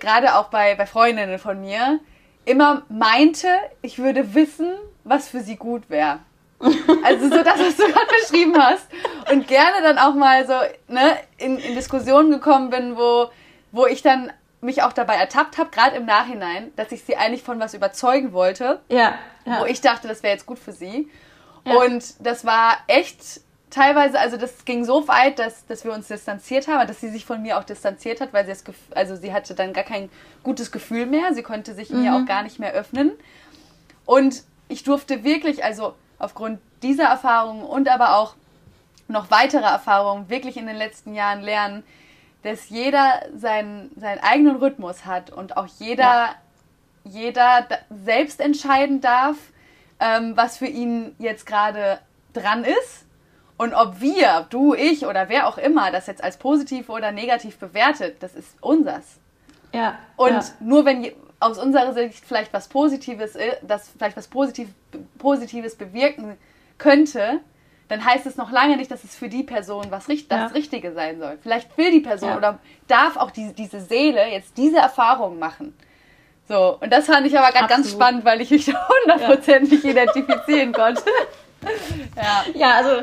gerade 0.00 0.36
auch 0.36 0.48
bei, 0.48 0.74
bei 0.74 0.86
Freundinnen 0.86 1.38
von 1.38 1.60
mir 1.60 2.00
immer 2.44 2.82
meinte, 2.88 3.48
ich 3.82 3.98
würde 3.98 4.34
wissen, 4.34 4.74
was 5.04 5.28
für 5.28 5.40
sie 5.40 5.56
gut 5.56 5.88
wäre. 5.90 6.20
Also 6.60 7.28
so 7.28 7.42
das, 7.42 7.60
was 7.60 7.76
du 7.76 7.84
gerade 7.84 8.06
beschrieben 8.20 8.56
hast. 8.56 8.86
Und 9.30 9.46
gerne 9.46 9.82
dann 9.82 9.98
auch 9.98 10.14
mal 10.14 10.46
so 10.46 10.54
ne, 10.92 11.16
in, 11.36 11.58
in 11.58 11.74
Diskussionen 11.74 12.30
gekommen 12.30 12.70
bin, 12.70 12.96
wo, 12.96 13.30
wo 13.72 13.86
ich 13.86 14.02
dann 14.02 14.32
mich 14.60 14.82
auch 14.82 14.92
dabei 14.92 15.14
ertappt 15.14 15.58
habe, 15.58 15.70
gerade 15.70 15.96
im 15.96 16.04
Nachhinein, 16.04 16.72
dass 16.76 16.90
ich 16.90 17.04
sie 17.04 17.16
eigentlich 17.16 17.42
von 17.42 17.60
was 17.60 17.74
überzeugen 17.74 18.32
wollte. 18.32 18.80
Ja. 18.88 19.14
ja. 19.44 19.60
Wo 19.60 19.66
ich 19.66 19.80
dachte, 19.80 20.08
das 20.08 20.22
wäre 20.22 20.32
jetzt 20.32 20.46
gut 20.46 20.58
für 20.58 20.72
sie. 20.72 21.08
Ja. 21.64 21.76
Und 21.76 22.14
das 22.26 22.44
war 22.44 22.78
echt 22.88 23.40
teilweise, 23.70 24.18
also 24.18 24.36
das 24.36 24.64
ging 24.64 24.84
so 24.84 25.06
weit, 25.08 25.38
dass, 25.38 25.66
dass 25.66 25.84
wir 25.84 25.92
uns 25.92 26.08
distanziert 26.08 26.68
haben, 26.68 26.86
dass 26.88 27.00
sie 27.00 27.10
sich 27.10 27.26
von 27.26 27.42
mir 27.42 27.58
auch 27.58 27.64
distanziert 27.64 28.20
hat, 28.20 28.32
weil 28.32 28.46
sie 28.46 28.64
Gefühl, 28.64 28.96
also 28.96 29.14
sie 29.14 29.32
hatte 29.32 29.54
dann 29.54 29.72
gar 29.72 29.84
kein 29.84 30.10
gutes 30.42 30.72
Gefühl 30.72 31.06
mehr, 31.06 31.34
sie 31.34 31.42
konnte 31.42 31.74
sich 31.74 31.90
mhm. 31.90 32.02
mir 32.02 32.14
auch 32.14 32.26
gar 32.26 32.42
nicht 32.42 32.58
mehr 32.58 32.72
öffnen. 32.72 33.12
Und 34.06 34.42
ich 34.68 34.84
durfte 34.84 35.22
wirklich, 35.22 35.64
also 35.64 35.94
aufgrund 36.18 36.60
dieser 36.82 37.04
Erfahrungen 37.04 37.62
und 37.62 37.88
aber 37.88 38.16
auch 38.16 38.34
noch 39.08 39.30
weitere 39.30 39.64
Erfahrungen 39.64 40.28
wirklich 40.28 40.56
in 40.56 40.66
den 40.66 40.76
letzten 40.76 41.14
Jahren 41.14 41.40
lernen, 41.40 41.82
dass 42.42 42.68
jeder 42.68 43.22
seinen, 43.36 43.90
seinen 43.98 44.20
eigenen 44.20 44.56
Rhythmus 44.56 45.06
hat 45.06 45.30
und 45.30 45.56
auch 45.56 45.66
jeder, 45.78 46.04
ja. 46.04 46.34
jeder 47.04 47.66
selbst 48.04 48.40
entscheiden 48.40 49.00
darf, 49.00 49.36
ähm, 49.98 50.36
was 50.36 50.58
für 50.58 50.66
ihn 50.66 51.16
jetzt 51.18 51.46
gerade 51.46 51.98
dran 52.32 52.64
ist 52.64 53.06
und 53.56 53.74
ob 53.74 54.00
wir, 54.00 54.46
du, 54.50 54.74
ich 54.74 55.04
oder 55.04 55.28
wer 55.28 55.48
auch 55.48 55.58
immer, 55.58 55.90
das 55.90 56.06
jetzt 56.06 56.22
als 56.22 56.36
positiv 56.36 56.88
oder 56.88 57.10
negativ 57.10 57.58
bewertet, 57.58 58.22
das 58.22 58.34
ist 58.34 58.56
unsers. 58.60 59.18
Ja. 59.72 59.98
Und 60.16 60.32
ja. 60.32 60.44
nur 60.60 60.84
wenn 60.84 61.12
aus 61.40 61.58
unserer 61.58 61.92
Sicht 61.92 62.24
vielleicht 62.24 62.52
was 62.52 62.68
Positives, 62.68 63.36
äh, 63.36 63.56
das 63.62 63.90
vielleicht 63.96 64.16
was 64.16 64.28
Positiv, 64.28 64.68
Positives 65.18 65.76
bewirken 65.76 66.36
könnte, 66.78 67.40
dann 67.88 68.04
heißt 68.04 68.26
es 68.26 68.36
noch 68.36 68.50
lange 68.50 68.76
nicht, 68.76 68.90
dass 68.90 69.04
es 69.04 69.16
für 69.16 69.28
die 69.28 69.42
Person 69.42 69.86
was 69.90 70.06
das 70.06 70.18
ja. 70.30 70.46
Richtige 70.46 70.92
sein 70.92 71.18
soll. 71.18 71.38
Vielleicht 71.42 71.76
will 71.78 71.90
die 71.90 72.00
Person 72.00 72.30
ja. 72.30 72.36
oder 72.36 72.58
darf 72.86 73.16
auch 73.16 73.30
die, 73.30 73.52
diese 73.54 73.80
Seele 73.80 74.26
jetzt 74.30 74.56
diese 74.58 74.78
Erfahrung 74.78 75.38
machen. 75.38 75.74
So, 76.48 76.78
und 76.80 76.90
das 76.92 77.06
fand 77.06 77.26
ich 77.26 77.38
aber 77.38 77.52
ganz, 77.52 77.68
ganz 77.68 77.90
spannend, 77.90 78.24
weil 78.24 78.40
ich 78.40 78.50
mich 78.50 78.68
hundertprozentig 79.06 79.82
ja. 79.84 79.90
identifizieren 79.90 80.72
konnte. 80.72 81.02
ja. 82.16 82.44
ja, 82.54 82.70
also 82.76 83.02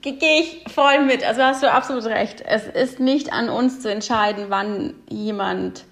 gehe 0.00 0.40
ich 0.40 0.64
voll 0.72 1.00
mit. 1.00 1.24
Also 1.26 1.42
hast 1.42 1.62
du 1.62 1.70
absolut 1.70 2.04
recht. 2.04 2.42
Es 2.46 2.66
ist 2.66 3.00
nicht 3.00 3.32
an 3.32 3.48
uns 3.48 3.80
zu 3.80 3.90
entscheiden, 3.90 4.46
wann 4.48 4.94
jemand 5.08 5.84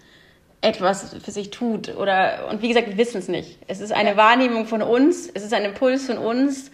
etwas 0.63 1.15
für 1.23 1.31
sich 1.31 1.51
tut. 1.51 1.95
Oder, 1.97 2.49
und 2.51 2.63
wie 2.63 2.69
gesagt, 2.69 2.89
wir 2.89 2.97
wissen 2.97 3.19
es 3.19 3.29
nicht. 3.29 3.59
Es 3.69 3.81
ist 3.81 3.93
eine 3.93 4.17
Wahrnehmung 4.17 4.67
von 4.67 4.81
uns, 4.81 5.29
es 5.33 5.43
ist 5.43 5.53
ein 5.53 5.65
Impuls 5.65 6.07
von 6.07 6.19
uns, 6.19 6.71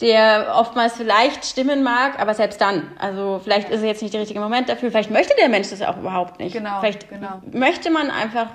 der 0.00 0.54
oftmals 0.56 0.94
vielleicht 0.94 1.44
stimmen 1.44 1.82
mag, 1.82 2.18
aber 2.18 2.34
selbst 2.34 2.60
dann. 2.60 2.90
Also 2.98 3.40
vielleicht 3.42 3.70
ist 3.70 3.78
es 3.78 3.84
jetzt 3.84 4.02
nicht 4.02 4.14
der 4.14 4.22
richtige 4.22 4.40
Moment 4.40 4.68
dafür, 4.68 4.90
vielleicht 4.90 5.10
möchte 5.10 5.34
der 5.38 5.48
Mensch 5.48 5.70
das 5.70 5.82
auch 5.82 5.98
überhaupt 5.98 6.40
nicht. 6.40 6.54
Genau, 6.54 6.80
vielleicht 6.80 7.08
genau. 7.08 7.40
möchte 7.52 7.90
man 7.90 8.10
einfach 8.10 8.48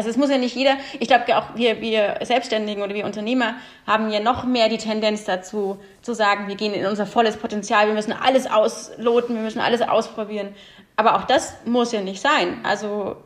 also 0.00 0.08
es 0.08 0.16
muss 0.16 0.30
ja 0.30 0.38
nicht 0.38 0.56
jeder, 0.56 0.78
ich 0.98 1.08
glaube 1.08 1.36
auch 1.36 1.56
wir, 1.56 1.82
wir 1.82 2.20
Selbstständigen 2.22 2.82
oder 2.82 2.94
wir 2.94 3.04
Unternehmer 3.04 3.56
haben 3.86 4.10
ja 4.10 4.20
noch 4.20 4.44
mehr 4.44 4.70
die 4.70 4.78
Tendenz 4.78 5.24
dazu, 5.24 5.78
zu 6.00 6.14
sagen, 6.14 6.48
wir 6.48 6.54
gehen 6.54 6.72
in 6.72 6.86
unser 6.86 7.04
volles 7.04 7.36
Potenzial, 7.36 7.86
wir 7.86 7.92
müssen 7.92 8.12
alles 8.14 8.50
ausloten, 8.50 9.34
wir 9.34 9.42
müssen 9.42 9.60
alles 9.60 9.82
ausprobieren. 9.82 10.54
Aber 11.00 11.16
auch 11.16 11.24
das 11.24 11.56
muss 11.64 11.92
ja 11.92 12.02
nicht 12.02 12.20
sein. 12.20 12.58
Also 12.62 13.16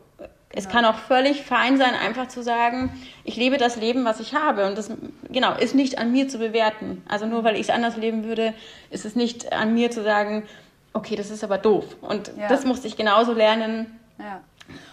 es 0.51 0.69
kann 0.69 0.85
auch 0.85 0.95
völlig 0.95 1.43
fein 1.43 1.77
sein, 1.77 1.93
einfach 1.97 2.29
zu 2.29 2.41
sagen, 2.41 2.93
ich 3.25 3.35
lebe 3.35 3.59
das 3.59 3.75
Leben, 3.75 4.05
was 4.05 4.21
ich 4.21 4.33
habe. 4.33 4.69
Und 4.69 4.79
das 4.79 4.93
genau 5.29 5.57
ist 5.57 5.75
nicht 5.75 5.99
an 5.99 6.13
mir 6.13 6.29
zu 6.29 6.39
bewerten. 6.39 7.03
Also 7.09 7.27
nur 7.27 7.43
weil 7.43 7.57
ich 7.57 7.63
es 7.63 7.71
anders 7.71 7.97
leben 7.97 8.23
würde, 8.23 8.55
ist 8.91 9.05
es 9.05 9.17
nicht 9.17 9.53
an 9.53 9.75
mir 9.75 9.91
zu 9.91 10.05
sagen, 10.05 10.45
okay, 10.93 11.17
das 11.17 11.31
ist 11.31 11.43
aber 11.43 11.59
doof. 11.59 11.97
Und 12.01 12.31
ja. 12.39 12.47
das 12.47 12.65
musste 12.65 12.87
ich 12.87 12.97
genauso 12.97 13.33
lernen. 13.33 13.99
Ja. 14.21 14.41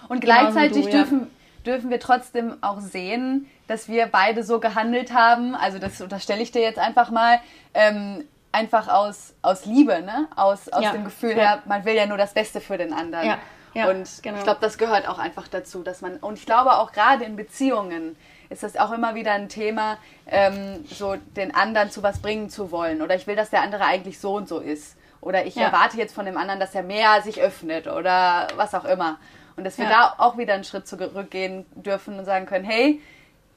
Und 0.09 0.21
gleichzeitig 0.21 0.85
du, 0.85 0.89
dürfen, 0.89 1.19
ja 1.19 1.27
dürfen 1.67 1.91
wir 1.91 1.99
trotzdem 1.99 2.57
auch 2.61 2.79
sehen, 2.79 3.45
dass 3.67 3.89
wir 3.89 4.07
beide 4.07 4.43
so 4.43 4.59
gehandelt 4.59 5.13
haben. 5.13 5.53
Also 5.53 5.77
das 5.77 6.01
unterstelle 6.01 6.41
ich 6.41 6.51
dir 6.51 6.63
jetzt 6.63 6.79
einfach 6.79 7.11
mal. 7.11 7.39
Ähm, 7.75 8.23
einfach 8.51 8.87
aus, 8.87 9.33
aus 9.41 9.65
Liebe, 9.65 10.01
ne? 10.01 10.27
aus, 10.35 10.69
aus 10.69 10.83
ja. 10.83 10.91
dem 10.91 11.05
Gefühl 11.05 11.31
ja. 11.31 11.35
her, 11.35 11.63
man 11.65 11.85
will 11.85 11.95
ja 11.95 12.05
nur 12.05 12.17
das 12.17 12.33
Beste 12.33 12.61
für 12.61 12.77
den 12.77 12.93
anderen. 12.93 13.27
Ja. 13.27 13.37
Ja, 13.73 13.89
und 13.89 14.21
genau. 14.21 14.37
ich 14.37 14.43
glaube, 14.43 14.59
das 14.59 14.77
gehört 14.77 15.07
auch 15.07 15.17
einfach 15.17 15.47
dazu, 15.47 15.81
dass 15.81 16.01
man, 16.01 16.17
und 16.17 16.37
ich 16.37 16.45
glaube 16.45 16.73
auch 16.73 16.91
gerade 16.91 17.23
in 17.23 17.37
Beziehungen 17.37 18.17
ist 18.49 18.63
das 18.63 18.75
auch 18.75 18.91
immer 18.91 19.15
wieder 19.15 19.31
ein 19.31 19.47
Thema, 19.47 19.97
ähm, 20.27 20.83
so 20.89 21.15
den 21.15 21.55
anderen 21.55 21.89
zu 21.89 22.03
was 22.03 22.19
bringen 22.19 22.49
zu 22.49 22.71
wollen. 22.71 23.01
Oder 23.01 23.15
ich 23.15 23.27
will, 23.27 23.37
dass 23.37 23.49
der 23.49 23.61
andere 23.61 23.85
eigentlich 23.85 24.19
so 24.19 24.35
und 24.35 24.49
so 24.49 24.59
ist. 24.59 24.97
Oder 25.21 25.45
ich 25.45 25.55
ja. 25.55 25.63
erwarte 25.63 25.97
jetzt 25.97 26.13
von 26.13 26.25
dem 26.25 26.35
anderen, 26.35 26.59
dass 26.59 26.75
er 26.75 26.83
mehr 26.83 27.21
sich 27.21 27.41
öffnet 27.41 27.87
oder 27.87 28.47
was 28.57 28.75
auch 28.75 28.83
immer. 28.83 29.19
Und 29.55 29.63
dass 29.63 29.77
wir 29.77 29.85
ja. 29.85 29.91
da 30.17 30.23
auch 30.23 30.37
wieder 30.37 30.53
einen 30.53 30.65
Schritt 30.65 30.87
zurückgehen 30.87 31.65
dürfen 31.75 32.19
und 32.19 32.25
sagen 32.25 32.45
können, 32.45 32.65
hey, 32.65 33.01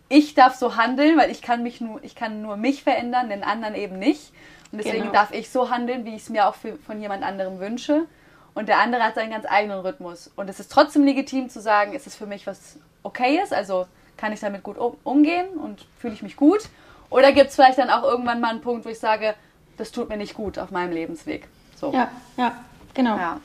ich 0.08 0.34
darf 0.34 0.54
so 0.54 0.76
handeln, 0.76 1.16
weil 1.16 1.30
ich 1.30 1.42
kann 1.42 1.62
mich 1.62 1.80
nur, 1.80 2.02
ich 2.04 2.14
kann 2.14 2.42
nur 2.42 2.56
mich 2.56 2.84
verändern, 2.84 3.30
den 3.30 3.42
anderen 3.42 3.74
eben 3.74 3.98
nicht. 3.98 4.32
Und 4.74 4.78
deswegen 4.78 5.02
genau. 5.02 5.12
darf 5.12 5.32
ich 5.32 5.50
so 5.50 5.70
handeln, 5.70 6.04
wie 6.04 6.16
ich 6.16 6.22
es 6.22 6.30
mir 6.30 6.48
auch 6.48 6.56
für, 6.56 6.76
von 6.78 7.00
jemand 7.00 7.22
anderem 7.22 7.60
wünsche. 7.60 8.06
Und 8.54 8.68
der 8.68 8.80
andere 8.80 9.04
hat 9.04 9.14
seinen 9.14 9.30
ganz 9.30 9.46
eigenen 9.48 9.78
Rhythmus. 9.78 10.32
Und 10.34 10.50
es 10.50 10.58
ist 10.58 10.72
trotzdem 10.72 11.04
legitim 11.04 11.48
zu 11.48 11.60
sagen, 11.60 11.92
ist 11.92 12.08
es 12.08 12.16
für 12.16 12.26
mich 12.26 12.44
was 12.46 12.76
okay 13.04 13.40
ist, 13.40 13.52
also 13.52 13.86
kann 14.16 14.32
ich 14.32 14.40
damit 14.40 14.64
gut 14.64 14.76
umgehen 15.04 15.46
und 15.50 15.86
fühle 15.96 16.14
ich 16.14 16.22
mich 16.22 16.36
gut. 16.36 16.62
Oder 17.08 17.30
gibt 17.30 17.50
es 17.50 17.54
vielleicht 17.54 17.78
dann 17.78 17.88
auch 17.88 18.02
irgendwann 18.02 18.40
mal 18.40 18.50
einen 18.50 18.62
Punkt, 18.62 18.84
wo 18.84 18.88
ich 18.88 18.98
sage, 18.98 19.34
das 19.76 19.92
tut 19.92 20.08
mir 20.08 20.16
nicht 20.16 20.34
gut 20.34 20.58
auf 20.58 20.72
meinem 20.72 20.92
Lebensweg. 20.92 21.46
So. 21.76 21.92
Ja, 21.92 22.10
ja, 22.36 22.52
genau. 22.94 23.16
Ja. 23.16 23.40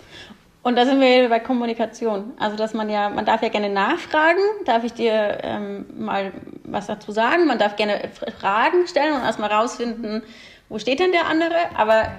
Und 0.64 0.76
da 0.76 0.86
sind 0.86 1.00
wir 1.00 1.30
bei 1.30 1.40
Kommunikation. 1.40 2.34
Also, 2.40 2.58
dass 2.58 2.74
man 2.74 2.90
ja, 2.90 3.10
man 3.10 3.26
darf 3.26 3.42
ja 3.44 3.50
gerne 3.50 3.70
nachfragen, 3.70 4.42
darf 4.66 4.84
ich 4.84 4.94
dir 4.94 5.38
ähm, 5.42 5.86
mal 5.96 6.32
was 6.64 6.88
dazu 6.88 7.12
sagen? 7.12 7.48
Man 7.48 7.60
darf 7.60 7.76
gerne 7.76 8.10
Fragen 8.40 8.88
stellen 8.88 9.16
und 9.16 9.22
erstmal 9.22 9.52
rausfinden, 9.52 10.22
wo 10.70 10.80
steht 10.80 11.00
denn 11.00 11.12
der 11.12 11.28
andere? 11.28 11.76
Aber 11.76 12.12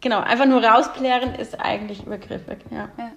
genau, 0.00 0.20
einfach 0.20 0.46
nur 0.46 0.64
rausklären 0.64 1.34
ist 1.34 1.60
eigentlich 1.60 2.04
übergriffig. 2.04 2.58
Ja. 2.70 2.88
ja. 2.98 3.10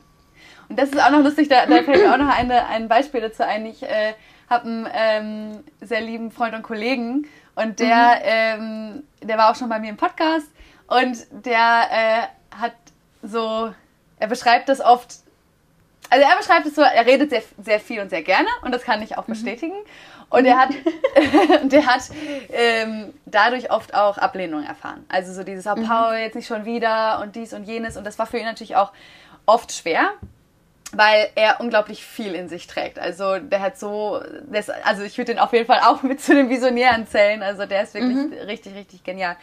Und 0.70 0.78
das 0.78 0.90
ist 0.90 1.02
auch 1.02 1.12
noch 1.12 1.24
lustig, 1.24 1.48
da, 1.48 1.66
da 1.66 1.84
fällt 1.84 2.04
mir 2.04 2.14
auch 2.14 2.18
noch 2.18 2.36
eine, 2.36 2.68
ein 2.68 2.88
Beispiel 2.88 3.22
dazu 3.22 3.44
ein. 3.44 3.66
Ich 3.66 3.84
äh, 3.84 4.14
habe 4.50 4.66
einen 4.66 4.90
ähm, 4.94 5.64
sehr 5.82 6.02
lieben 6.02 6.32
Freund 6.32 6.54
und 6.54 6.64
Kollegen 6.64 7.28
und 7.56 7.80
der, 7.80 8.20
mhm. 8.58 9.04
ähm, 9.24 9.28
der 9.28 9.38
war 9.38 9.52
auch 9.52 9.56
schon 9.56 9.70
bei 9.70 9.80
mir 9.80 9.90
im 9.90 9.98
Podcast 9.98 10.48
und 10.88 11.46
der 11.46 11.88
äh, 11.92 12.56
hat 12.56 12.76
so 13.24 13.74
er 14.20 14.28
beschreibt 14.28 14.70
das 14.70 14.82
oft, 14.82 15.16
Also 16.10 16.26
er 16.26 16.38
beschreibt 16.38 16.66
es 16.66 16.76
so, 16.76 16.82
er 16.82 17.06
redet 17.06 17.30
sehr, 17.30 17.44
sehr 17.58 17.80
viel 17.80 18.02
und 18.02 18.10
sehr 18.10 18.24
gerne 18.24 18.48
und 18.62 18.74
das 18.74 18.84
kann 18.84 19.02
ich 19.02 19.18
auch 19.18 19.28
mhm. 19.28 19.34
Und 20.30 20.46
er 20.46 20.58
hat, 20.58 20.70
der 21.64 21.86
hat 21.86 22.04
ähm, 22.50 23.14
dadurch 23.26 23.72
oft 23.72 23.94
auch 23.94 24.18
Ablehnung 24.18 24.64
erfahren. 24.64 25.06
Also 25.10 25.34
so 25.34 25.44
dieses, 25.44 25.68
oh, 25.68 25.76
Paul, 25.76 26.16
jetzt 26.16 26.36
nicht 26.36 26.48
schon 26.48 26.66
wieder 26.66 27.22
und 27.22 27.36
dies 27.36 27.54
und 27.54 27.64
jenes. 27.64 27.98
Und 27.98 28.06
das 28.06 28.20
war 28.20 28.26
für 28.26 28.38
ihn 28.38 28.46
natürlich 28.46 28.76
auch 28.76 28.92
oft 29.46 29.72
schwer, 29.72 30.12
weil 30.92 31.30
er 31.36 31.60
unglaublich 31.62 32.04
viel 32.04 32.36
in 32.36 32.50
sich 32.50 32.68
trägt. 32.68 33.00
Also 33.00 33.40
der 33.40 33.62
hat 33.62 33.80
so, 33.80 34.22
das, 34.52 34.70
also 34.70 35.04
ich 35.04 35.18
würde 35.18 35.34
den 35.34 35.40
auf 35.40 35.54
jeden 35.54 35.66
Fall 35.66 35.82
auch 35.86 36.04
mit 36.04 36.22
zu 36.22 36.34
den 36.34 36.50
Visionären 36.50 37.08
zählen. 37.08 37.42
Also 37.42 37.66
der 37.66 37.84
ist 37.84 37.94
wirklich 37.94 38.16
mhm. 38.16 38.34
richtig, 38.46 38.76
richtig 38.76 39.04
genial. 39.04 39.38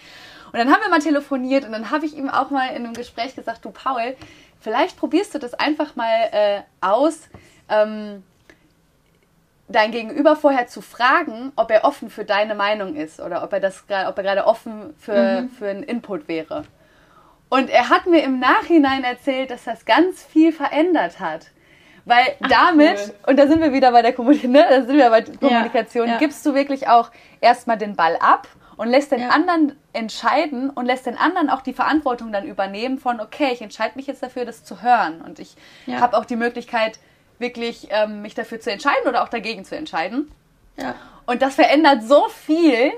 Und 0.52 0.58
dann 0.58 0.70
haben 0.70 0.82
wir 0.82 0.90
mal 0.90 1.00
telefoniert 1.00 1.64
und 1.64 1.72
dann 1.72 1.90
habe 1.90 2.06
ich 2.06 2.16
ihm 2.16 2.28
auch 2.28 2.50
mal 2.50 2.68
in 2.68 2.84
einem 2.84 2.94
Gespräch 2.94 3.34
gesagt, 3.34 3.64
du 3.64 3.70
Paul, 3.70 4.14
vielleicht 4.60 4.96
probierst 4.96 5.34
du 5.34 5.38
das 5.38 5.54
einfach 5.54 5.96
mal 5.96 6.28
äh, 6.30 6.60
aus. 6.80 7.22
Ähm, 7.68 8.22
dein 9.74 9.90
Gegenüber 9.90 10.36
vorher 10.36 10.66
zu 10.66 10.80
fragen, 10.80 11.52
ob 11.56 11.70
er 11.70 11.84
offen 11.84 12.10
für 12.10 12.24
deine 12.24 12.54
Meinung 12.54 12.94
ist 12.94 13.20
oder 13.20 13.42
ob 13.42 13.52
er 13.52 13.60
das 13.60 13.84
ob 13.84 14.16
er 14.16 14.22
gerade 14.22 14.46
offen 14.46 14.94
für, 14.98 15.42
mhm. 15.42 15.50
für 15.50 15.68
einen 15.68 15.82
Input 15.82 16.28
wäre. 16.28 16.64
Und 17.48 17.70
er 17.70 17.88
hat 17.88 18.06
mir 18.06 18.22
im 18.22 18.40
Nachhinein 18.40 19.04
erzählt, 19.04 19.50
dass 19.50 19.64
das 19.64 19.84
ganz 19.84 20.22
viel 20.22 20.52
verändert 20.52 21.20
hat. 21.20 21.50
Weil 22.04 22.24
Ach, 22.42 22.48
damit, 22.48 22.98
cool. 22.98 23.14
und 23.28 23.38
da 23.38 23.46
sind 23.46 23.60
wir 23.60 23.72
wieder 23.72 23.92
bei 23.92 24.02
der 24.02 24.12
Kommunikation, 24.12 24.52
ne? 24.52 24.66
da 24.68 24.82
sind 24.82 24.96
wir 24.96 25.08
bei 25.08 25.22
Kommunikation, 25.22 26.06
ja, 26.06 26.12
ja. 26.14 26.18
gibst 26.18 26.44
du 26.44 26.54
wirklich 26.54 26.88
auch 26.88 27.10
erstmal 27.40 27.78
den 27.78 27.96
Ball 27.96 28.16
ab 28.20 28.46
und 28.76 28.88
lässt 28.88 29.12
den 29.12 29.20
ja. 29.20 29.28
anderen 29.28 29.78
entscheiden 29.92 30.68
und 30.68 30.84
lässt 30.84 31.06
den 31.06 31.16
anderen 31.16 31.48
auch 31.48 31.62
die 31.62 31.72
Verantwortung 31.72 32.32
dann 32.32 32.44
übernehmen 32.44 32.98
von, 32.98 33.20
okay, 33.20 33.50
ich 33.52 33.62
entscheide 33.62 33.96
mich 33.96 34.06
jetzt 34.06 34.22
dafür, 34.22 34.44
das 34.44 34.64
zu 34.64 34.82
hören. 34.82 35.22
Und 35.22 35.38
ich 35.38 35.56
habe 35.88 36.16
auch 36.16 36.24
die 36.24 36.36
Möglichkeit, 36.36 36.98
wirklich 37.38 37.88
ähm, 37.90 38.22
mich 38.22 38.34
dafür 38.34 38.60
zu 38.60 38.70
entscheiden 38.70 39.08
oder 39.08 39.22
auch 39.22 39.28
dagegen 39.28 39.64
zu 39.64 39.76
entscheiden. 39.76 40.30
Ja. 40.76 40.94
Und 41.26 41.42
das 41.42 41.54
verändert 41.54 42.02
so 42.04 42.28
viel 42.28 42.92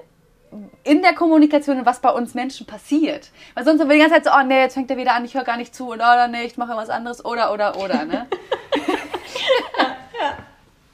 in 0.85 1.03
der 1.03 1.15
Kommunikation 1.15 1.79
und 1.79 1.87
was 1.87 2.01
bei 2.01 2.11
uns 2.11 2.35
Menschen 2.35 2.67
passiert. 2.67 3.31
Weil 3.55 3.65
sonst 3.65 3.79
sind 3.79 3.89
wir 3.89 3.95
die 3.95 4.01
ganze 4.01 4.15
Zeit 4.15 4.25
so, 4.25 4.31
oh 4.31 4.43
nee, 4.47 4.61
jetzt 4.61 4.75
fängt 4.75 4.91
er 4.91 4.97
wieder 4.97 5.15
an, 5.15 5.25
ich 5.25 5.35
höre 5.35 5.45
gar 5.45 5.57
nicht 5.57 5.75
zu 5.75 5.89
oder, 5.89 6.13
oder 6.13 6.29
nee, 6.29 6.45
ich 6.45 6.57
mache 6.57 6.77
was 6.77 6.89
anderes 6.89 7.25
oder 7.25 7.53
oder 7.53 7.77
oder, 7.77 8.05
ne? 8.05 8.27
ja, 9.79 9.97
ja, 10.21 10.37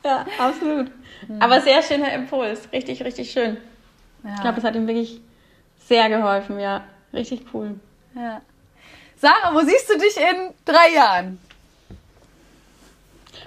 ja, 0.05 0.27
absolut. 0.39 0.91
Mhm. 1.29 1.43
Aber 1.43 1.61
sehr 1.61 1.83
schöner 1.83 2.13
Impuls, 2.13 2.69
richtig, 2.73 3.05
richtig 3.05 3.31
schön. 3.31 3.59
Ja. 4.25 4.35
Ich 4.35 4.41
glaube, 4.41 4.59
es 4.59 4.65
hat 4.65 4.75
ihm 4.75 4.87
wirklich 4.87 5.21
sehr 5.87 6.09
geholfen, 6.09 6.59
ja. 6.59 6.85
Richtig 7.13 7.43
cool. 7.53 7.79
Ja. 8.15 8.41
Sarah, 9.17 9.55
wo 9.55 9.61
siehst 9.61 9.89
du 9.91 9.99
dich 9.99 10.17
in 10.17 10.55
drei 10.65 10.95
Jahren? 10.95 11.39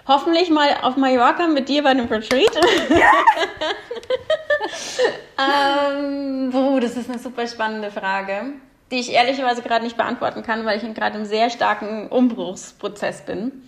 Hoffentlich 0.08 0.50
mal 0.52 0.70
auf 0.84 0.98
Mallorca 0.98 1.48
mit 1.48 1.68
dir 1.68 1.82
bei 1.82 1.90
einem 1.90 2.08
Retreat. 2.08 2.56
ähm, 5.40 6.52
oh, 6.54 6.80
das 6.80 6.96
ist 6.96 7.10
eine 7.10 7.18
super 7.18 7.48
spannende 7.48 7.90
Frage, 7.90 8.54
die 8.92 9.00
ich 9.00 9.12
ehrlicherweise 9.12 9.64
gerade 9.64 9.84
nicht 9.84 9.98
beantworten 9.98 10.44
kann, 10.44 10.64
weil 10.66 10.78
ich 10.78 10.94
gerade 10.94 11.18
im 11.18 11.26
sehr 11.26 11.50
starken 11.50 12.08
Umbruchsprozess 12.10 13.26
bin. 13.26 13.64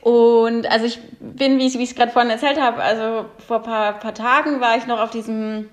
Und 0.00 0.66
also 0.66 0.86
ich 0.86 0.98
bin, 1.20 1.60
wie 1.60 1.66
ich 1.66 1.76
es 1.76 1.94
gerade 1.94 2.10
vorhin 2.10 2.30
erzählt 2.30 2.60
habe, 2.60 2.82
also 2.82 3.26
vor 3.46 3.58
ein 3.58 3.62
paar, 3.62 3.92
paar 4.00 4.14
Tagen 4.14 4.60
war 4.60 4.76
ich 4.76 4.86
noch 4.86 4.98
auf 4.98 5.10
diesem 5.10 5.68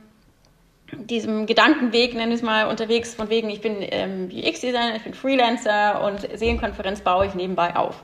diesem 0.92 1.46
Gedankenweg, 1.46 2.16
nenne 2.16 2.34
ich 2.34 2.40
es 2.40 2.44
mal, 2.44 2.68
unterwegs, 2.68 3.14
von 3.14 3.30
wegen, 3.30 3.50
ich 3.50 3.62
bin 3.62 3.78
ähm, 3.80 4.30
UX-Designer, 4.32 4.96
ich 4.96 5.04
bin 5.04 5.14
Freelancer 5.14 6.04
und 6.04 6.28
Seelenkonferenz 6.38 7.02
baue 7.02 7.28
ich 7.28 7.36
nebenbei 7.36 7.76
auf. 7.76 8.02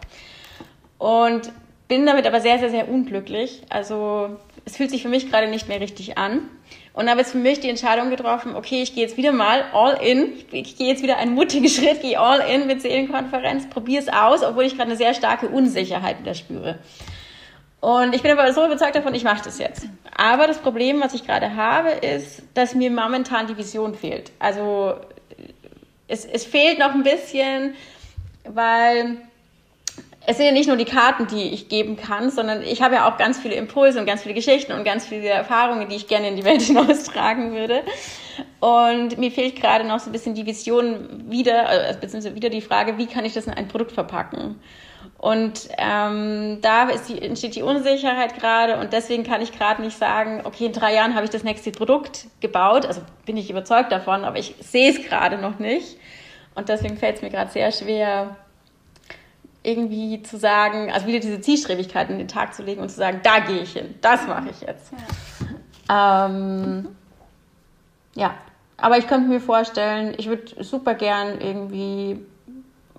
Und 0.98 1.52
bin 1.88 2.06
damit 2.06 2.26
aber 2.26 2.42
sehr, 2.42 2.60
sehr, 2.60 2.70
sehr 2.70 2.90
unglücklich. 2.90 3.62
Also 3.70 4.38
es 4.66 4.78
fühlt 4.78 4.90
sich 4.90 5.04
für 5.04 5.10
mich 5.10 5.30
gerade 5.30 5.48
nicht 5.48 5.68
mehr 5.68 5.80
richtig 5.80 6.18
an. 6.18 6.50
Und 6.94 7.10
habe 7.10 7.20
jetzt 7.20 7.34
für 7.34 7.38
mich 7.38 7.60
die 7.60 7.70
Entscheidung 7.70 8.10
getroffen, 8.10 8.56
okay, 8.56 8.82
ich 8.82 8.96
gehe 8.96 9.04
jetzt 9.04 9.18
wieder 9.18 9.34
mal 9.34 9.66
all 9.74 10.02
in. 10.02 10.32
Ich 10.52 10.78
gehe 10.78 10.88
jetzt 10.88 11.04
wieder 11.04 11.18
einen 11.18 11.34
mutigen 11.36 11.68
Schritt, 11.70 12.02
gehe 12.02 12.20
all 12.20 12.40
in 12.40 12.68
mit 12.68 12.82
Seelenkonferenz, 12.82 13.70
probiere 13.70 14.02
es 14.02 14.10
aus, 14.10 14.44
obwohl 14.44 14.64
ich 14.64 14.76
gerade 14.76 14.90
eine 14.90 14.98
sehr 14.98 15.14
starke 15.14 15.50
Unsicherheit 15.50 16.20
wieder 16.20 16.34
spüre. 16.34 16.80
Und 17.82 18.16
ich 18.16 18.24
bin 18.24 18.32
aber 18.32 18.52
so 18.52 18.66
überzeugt 18.66 18.96
davon, 18.96 19.14
ich 19.14 19.24
mache 19.24 19.44
das 19.44 19.60
jetzt. 19.60 19.88
Aber 20.18 20.48
das 20.48 20.58
Problem, 20.58 21.02
was 21.02 21.14
ich 21.14 21.26
gerade 21.28 21.56
habe, 21.56 21.90
ist, 21.90 22.42
dass 22.56 22.74
mir 22.74 22.90
momentan 22.90 23.46
die 23.46 23.58
Vision 23.58 23.94
fehlt. 23.94 24.32
Also 24.40 24.96
es, 26.08 26.26
es 26.26 26.46
fehlt 26.46 26.80
noch 26.80 26.96
ein 26.96 27.04
bisschen, 27.04 27.76
weil 28.48 29.18
es 30.28 30.38
sind 30.38 30.46
ja 30.46 30.52
nicht 30.52 30.68
nur 30.68 30.78
die 30.78 30.86
Karten, 30.86 31.28
die 31.28 31.54
ich 31.54 31.70
geben 31.70 31.98
kann, 31.98 32.32
sondern 32.32 32.64
ich 32.64 32.82
habe 32.82 32.96
ja 32.96 33.10
auch 33.10 33.18
ganz 33.18 33.40
viele 33.40 33.56
Impulse 33.56 34.00
und 34.00 34.06
ganz 34.06 34.24
viele 34.24 34.34
Geschichten 34.34 34.72
und 34.72 34.84
ganz 34.84 35.06
viele 35.06 35.28
Erfahrungen, 35.28 35.88
die 35.90 35.96
ich 35.96 36.08
gerne 36.08 36.30
in 36.30 36.36
die 36.36 36.44
Welt 36.44 36.62
hinaustragen 36.64 37.54
würde. 37.54 37.84
Und 38.60 39.18
mir 39.18 39.32
fehlt 39.32 39.56
gerade 39.56 39.86
noch 39.86 40.00
so 40.00 40.10
ein 40.10 40.12
bisschen 40.12 40.34
die 40.34 40.46
Vision 40.46 41.30
wieder, 41.30 41.90
äh, 41.90 41.94
beziehungsweise 41.94 42.36
wieder 42.36 42.50
die 42.50 42.62
Frage, 42.62 42.98
wie 42.98 43.06
kann 43.06 43.26
ich 43.26 43.34
das 43.34 43.46
in 43.46 43.54
ein 43.54 43.68
Produkt 43.68 43.92
verpacken? 43.92 44.60
Und 45.18 45.70
ähm, 45.78 46.60
da 46.62 46.88
die, 47.08 47.22
entsteht 47.22 47.56
die 47.56 47.62
Unsicherheit 47.62 48.36
gerade 48.36 48.78
und 48.78 48.94
deswegen 48.94 49.24
kann 49.24 49.42
ich 49.42 49.52
gerade 49.52 49.82
nicht 49.82 49.98
sagen, 49.98 50.42
okay, 50.44 50.66
in 50.66 50.74
drei 50.74 50.94
Jahren 50.94 51.16
habe 51.16 51.26
ich 51.26 51.32
das 51.32 51.44
nächste 51.44 51.72
Produkt 51.72 52.28
gebaut. 52.42 52.86
Also 52.86 53.02
bin 53.26 53.38
ich 53.38 53.50
überzeugt 53.50 53.92
davon, 53.92 54.24
aber 54.24 54.38
ich 54.38 54.56
sehe 54.60 54.92
es 54.92 55.02
gerade 55.08 55.38
noch 55.38 55.60
nicht. 55.60 55.98
Und 56.54 56.70
deswegen 56.70 56.98
fällt 56.98 57.18
es 57.18 57.22
mir 57.22 57.30
gerade 57.30 57.52
sehr 57.52 57.72
schwer, 57.72 58.36
irgendwie 59.66 60.22
zu 60.22 60.38
sagen, 60.38 60.92
also 60.92 61.08
wieder 61.08 61.20
diese 61.20 61.42
Zielstrebigkeit 61.42 62.10
in 62.10 62.18
den 62.18 62.28
Tag 62.28 62.54
zu 62.54 62.64
legen 62.64 62.82
und 62.82 62.90
zu 62.90 62.98
sagen, 62.98 63.22
da 63.24 63.40
gehe 63.40 63.62
ich 63.62 63.74
hin, 63.74 63.96
das 64.02 64.28
mache 64.28 64.50
ich 64.50 64.62
jetzt. 64.62 64.92
Ja. 65.90 66.26
Ähm, 66.28 66.90
ja, 68.16 68.36
aber 68.78 68.98
ich 68.98 69.08
könnte 69.08 69.28
mir 69.28 69.40
vorstellen, 69.40 70.14
ich 70.18 70.28
würde 70.28 70.64
super 70.64 70.94
gern 70.96 71.40
irgendwie 71.40 72.20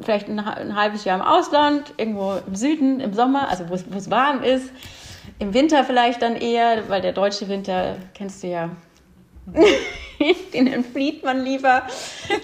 vielleicht 0.00 0.28
ein, 0.28 0.38
ein, 0.38 0.76
halbes 0.76 1.04
Jahr 1.04 1.18
im 1.18 1.24
Ausland, 1.24 1.94
irgendwo 1.96 2.34
im 2.46 2.54
Süden, 2.54 3.00
im 3.00 3.14
Sommer, 3.14 3.48
also 3.48 3.68
wo 3.68 3.74
es 3.74 4.10
warm 4.10 4.42
ist. 4.42 4.70
Im 5.38 5.54
Winter 5.54 5.84
vielleicht 5.84 6.22
dann 6.22 6.36
eher, 6.36 6.88
weil 6.88 7.00
der 7.00 7.12
deutsche 7.12 7.48
Winter 7.48 7.96
kennst 8.14 8.42
du 8.42 8.48
ja 8.48 8.70
den 10.54 10.66
entflieht 10.66 11.24
man 11.24 11.44
lieber. 11.44 11.82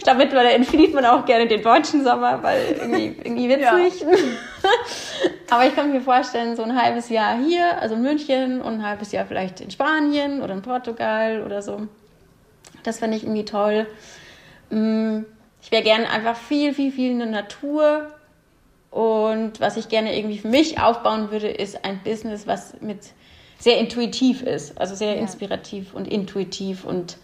Glaube, 0.02 0.18
mittlerweile 0.18 0.52
entflieht 0.52 0.94
man 0.94 1.04
auch 1.04 1.24
gerne 1.24 1.46
den 1.46 1.62
deutschen 1.62 2.04
Sommer, 2.04 2.42
weil 2.42 2.76
irgendwie, 2.80 3.16
irgendwie 3.24 3.48
witzig. 3.48 4.00
Ja. 4.00 4.08
Aber 5.50 5.66
ich 5.66 5.74
kann 5.74 5.92
mir 5.92 6.00
vorstellen, 6.00 6.56
so 6.56 6.62
ein 6.62 6.80
halbes 6.80 7.08
Jahr 7.08 7.36
hier, 7.36 7.80
also 7.80 7.94
in 7.94 8.02
München 8.02 8.60
und 8.60 8.74
ein 8.74 8.86
halbes 8.86 9.12
Jahr 9.12 9.26
vielleicht 9.26 9.60
in 9.60 9.70
Spanien 9.70 10.42
oder 10.42 10.54
in 10.54 10.62
Portugal 10.62 11.42
oder 11.44 11.62
so. 11.62 11.88
Das 12.82 12.98
fände 12.98 13.16
ich 13.16 13.24
irgendwie 13.24 13.44
toll. 13.44 13.86
Mm, 14.70 15.20
ich 15.62 15.70
wäre 15.70 15.82
gerne 15.82 16.10
einfach 16.10 16.36
viel, 16.36 16.74
viel, 16.74 16.92
viel 16.92 17.12
in 17.12 17.18
der 17.18 17.28
Natur. 17.28 18.10
Und 18.90 19.60
was 19.60 19.76
ich 19.76 19.88
gerne 19.88 20.16
irgendwie 20.16 20.38
für 20.38 20.48
mich 20.48 20.80
aufbauen 20.80 21.30
würde, 21.30 21.48
ist 21.48 21.84
ein 21.84 22.00
Business, 22.04 22.46
was 22.46 22.80
mit 22.80 22.98
sehr 23.62 23.78
intuitiv 23.78 24.42
ist, 24.42 24.76
also 24.80 24.96
sehr 24.96 25.14
ja. 25.14 25.20
inspirativ 25.20 25.94
und 25.94 26.08
intuitiv 26.08 26.84
und 26.84 27.16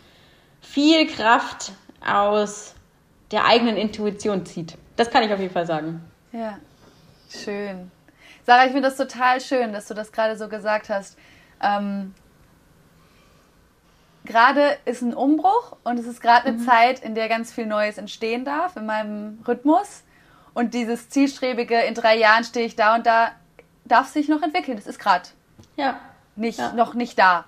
viel 0.60 1.08
Kraft 1.08 1.72
aus 2.00 2.76
der 3.32 3.44
eigenen 3.44 3.76
Intuition 3.76 4.46
zieht. 4.46 4.78
Das 4.94 5.10
kann 5.10 5.24
ich 5.24 5.32
auf 5.32 5.40
jeden 5.40 5.52
Fall 5.52 5.66
sagen. 5.66 6.00
Ja, 6.30 6.58
schön. 7.28 7.90
Sarah, 8.46 8.66
ich 8.66 8.70
finde 8.70 8.88
das 8.88 8.96
total 8.96 9.40
schön, 9.40 9.72
dass 9.72 9.88
du 9.88 9.94
das 9.94 10.12
gerade 10.12 10.36
so 10.36 10.48
gesagt 10.48 10.88
hast. 10.90 11.18
Ähm, 11.60 12.14
gerade 14.24 14.78
ist 14.84 15.02
ein 15.02 15.14
Umbruch 15.14 15.76
und 15.82 15.98
es 15.98 16.06
ist 16.06 16.20
gerade 16.20 16.46
eine 16.46 16.58
mhm. 16.58 16.64
Zeit, 16.64 17.00
in 17.00 17.16
der 17.16 17.28
ganz 17.28 17.52
viel 17.52 17.66
Neues 17.66 17.98
entstehen 17.98 18.44
darf 18.44 18.76
in 18.76 18.86
meinem 18.86 19.42
Rhythmus. 19.46 20.04
Und 20.54 20.72
dieses 20.72 21.08
zielstrebige, 21.08 21.80
in 21.80 21.94
drei 21.94 22.16
Jahren 22.16 22.44
stehe 22.44 22.64
ich 22.64 22.76
da 22.76 22.94
und 22.94 23.06
da, 23.06 23.32
darf 23.84 24.06
sich 24.06 24.28
noch 24.28 24.42
entwickeln. 24.42 24.76
Das 24.76 24.86
ist 24.86 25.00
gerade. 25.00 25.28
Ja 25.76 25.98
nicht, 26.38 26.58
ja. 26.58 26.72
noch 26.72 26.94
nicht 26.94 27.18
da. 27.18 27.44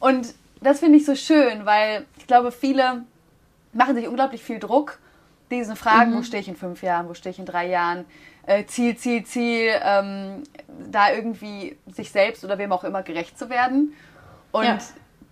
Und 0.00 0.34
das 0.60 0.80
finde 0.80 0.98
ich 0.98 1.04
so 1.04 1.14
schön, 1.14 1.66
weil 1.66 2.06
ich 2.16 2.26
glaube, 2.26 2.52
viele 2.52 3.04
machen 3.72 3.94
sich 3.94 4.08
unglaublich 4.08 4.42
viel 4.42 4.58
Druck, 4.58 4.98
diesen 5.50 5.76
Fragen, 5.76 6.12
mhm. 6.12 6.18
wo 6.18 6.22
stehe 6.22 6.40
ich 6.40 6.48
in 6.48 6.56
fünf 6.56 6.82
Jahren, 6.82 7.08
wo 7.08 7.14
stehe 7.14 7.32
ich 7.32 7.38
in 7.38 7.46
drei 7.46 7.68
Jahren, 7.68 8.04
äh, 8.46 8.64
Ziel, 8.66 8.96
Ziel, 8.96 9.24
Ziel, 9.24 9.70
ähm, 9.82 10.42
da 10.90 11.12
irgendwie 11.12 11.76
sich 11.86 12.10
selbst 12.10 12.44
oder 12.44 12.58
wem 12.58 12.72
auch 12.72 12.84
immer 12.84 13.02
gerecht 13.02 13.38
zu 13.38 13.50
werden. 13.50 13.94
Und 14.52 14.64
ja. 14.64 14.78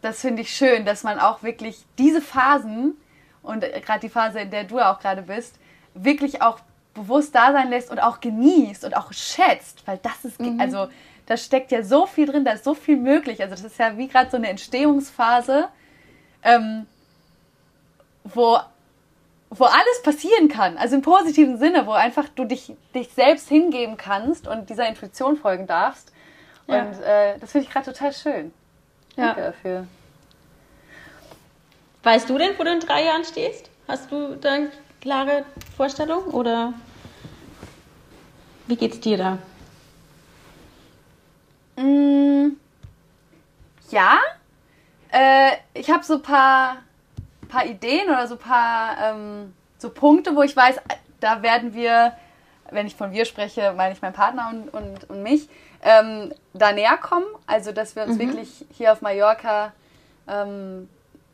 das 0.02 0.20
finde 0.20 0.42
ich 0.42 0.54
schön, 0.54 0.84
dass 0.84 1.02
man 1.02 1.18
auch 1.18 1.42
wirklich 1.42 1.84
diese 1.98 2.20
Phasen 2.20 2.94
und 3.42 3.60
gerade 3.84 4.00
die 4.00 4.08
Phase, 4.08 4.40
in 4.40 4.50
der 4.50 4.64
du 4.64 4.78
auch 4.80 5.00
gerade 5.00 5.22
bist, 5.22 5.58
wirklich 5.94 6.42
auch 6.42 6.60
bewusst 6.94 7.34
da 7.34 7.52
sein 7.52 7.70
lässt 7.70 7.90
und 7.90 7.98
auch 7.98 8.20
genießt 8.20 8.84
und 8.84 8.96
auch 8.96 9.12
schätzt, 9.12 9.86
weil 9.86 9.98
das 9.98 10.24
ist, 10.24 10.40
mhm. 10.40 10.60
also 10.60 10.88
da 11.26 11.36
steckt 11.36 11.72
ja 11.72 11.82
so 11.82 12.06
viel 12.06 12.26
drin, 12.26 12.44
da 12.44 12.52
ist 12.52 12.64
so 12.64 12.74
viel 12.74 12.96
möglich. 12.96 13.42
Also 13.42 13.54
das 13.54 13.64
ist 13.64 13.78
ja 13.78 13.96
wie 13.96 14.08
gerade 14.08 14.30
so 14.30 14.36
eine 14.36 14.48
Entstehungsphase, 14.48 15.68
ähm, 16.42 16.86
wo, 18.24 18.58
wo 19.50 19.64
alles 19.64 20.02
passieren 20.02 20.48
kann, 20.48 20.76
also 20.76 20.96
im 20.96 21.02
positiven 21.02 21.58
Sinne, 21.58 21.86
wo 21.86 21.92
einfach 21.92 22.28
du 22.28 22.44
dich, 22.44 22.72
dich 22.94 23.10
selbst 23.12 23.48
hingeben 23.48 23.96
kannst 23.96 24.46
und 24.46 24.70
dieser 24.70 24.88
Intuition 24.88 25.36
folgen 25.36 25.66
darfst. 25.66 26.12
Ja. 26.66 26.82
Und 26.82 27.00
äh, 27.02 27.38
das 27.38 27.52
finde 27.52 27.66
ich 27.66 27.72
gerade 27.72 27.92
total 27.92 28.12
schön. 28.12 28.52
Danke 29.16 29.40
ja. 29.40 29.46
dafür. 29.46 29.86
Weißt 32.02 32.28
du 32.28 32.38
denn, 32.38 32.58
wo 32.58 32.64
du 32.64 32.72
in 32.72 32.80
drei 32.80 33.04
Jahren 33.04 33.24
stehst? 33.24 33.70
Hast 33.86 34.10
du 34.10 34.36
da 34.36 34.52
eine 34.52 34.72
klare 35.00 35.44
Vorstellung 35.76 36.24
oder 36.24 36.72
wie 38.66 38.76
geht's 38.76 39.00
dir 39.00 39.18
da? 39.18 39.38
Mm, 41.76 42.56
ja, 43.90 44.18
äh, 45.10 45.52
ich 45.74 45.90
habe 45.90 46.04
so 46.04 46.14
ein 46.14 46.22
paar, 46.22 46.78
paar 47.48 47.66
Ideen 47.66 48.08
oder 48.08 48.26
so 48.26 48.34
ein 48.34 48.40
paar 48.40 48.96
ähm, 49.02 49.54
so 49.78 49.90
Punkte, 49.90 50.34
wo 50.34 50.42
ich 50.42 50.56
weiß, 50.56 50.76
da 51.20 51.42
werden 51.42 51.74
wir, 51.74 52.12
wenn 52.70 52.86
ich 52.86 52.96
von 52.96 53.12
wir 53.12 53.24
spreche, 53.24 53.72
meine 53.76 53.92
ich 53.94 54.02
meinen 54.02 54.14
Partner 54.14 54.50
und, 54.50 54.68
und, 54.68 55.10
und 55.10 55.22
mich, 55.22 55.48
ähm, 55.82 56.32
da 56.54 56.72
näher 56.72 56.96
kommen. 56.96 57.26
Also, 57.46 57.72
dass 57.72 57.96
wir 57.96 58.04
uns 58.04 58.16
mhm. 58.16 58.20
wirklich 58.20 58.64
hier 58.72 58.92
auf 58.92 59.02
Mallorca 59.02 59.72
ähm, 60.28 60.88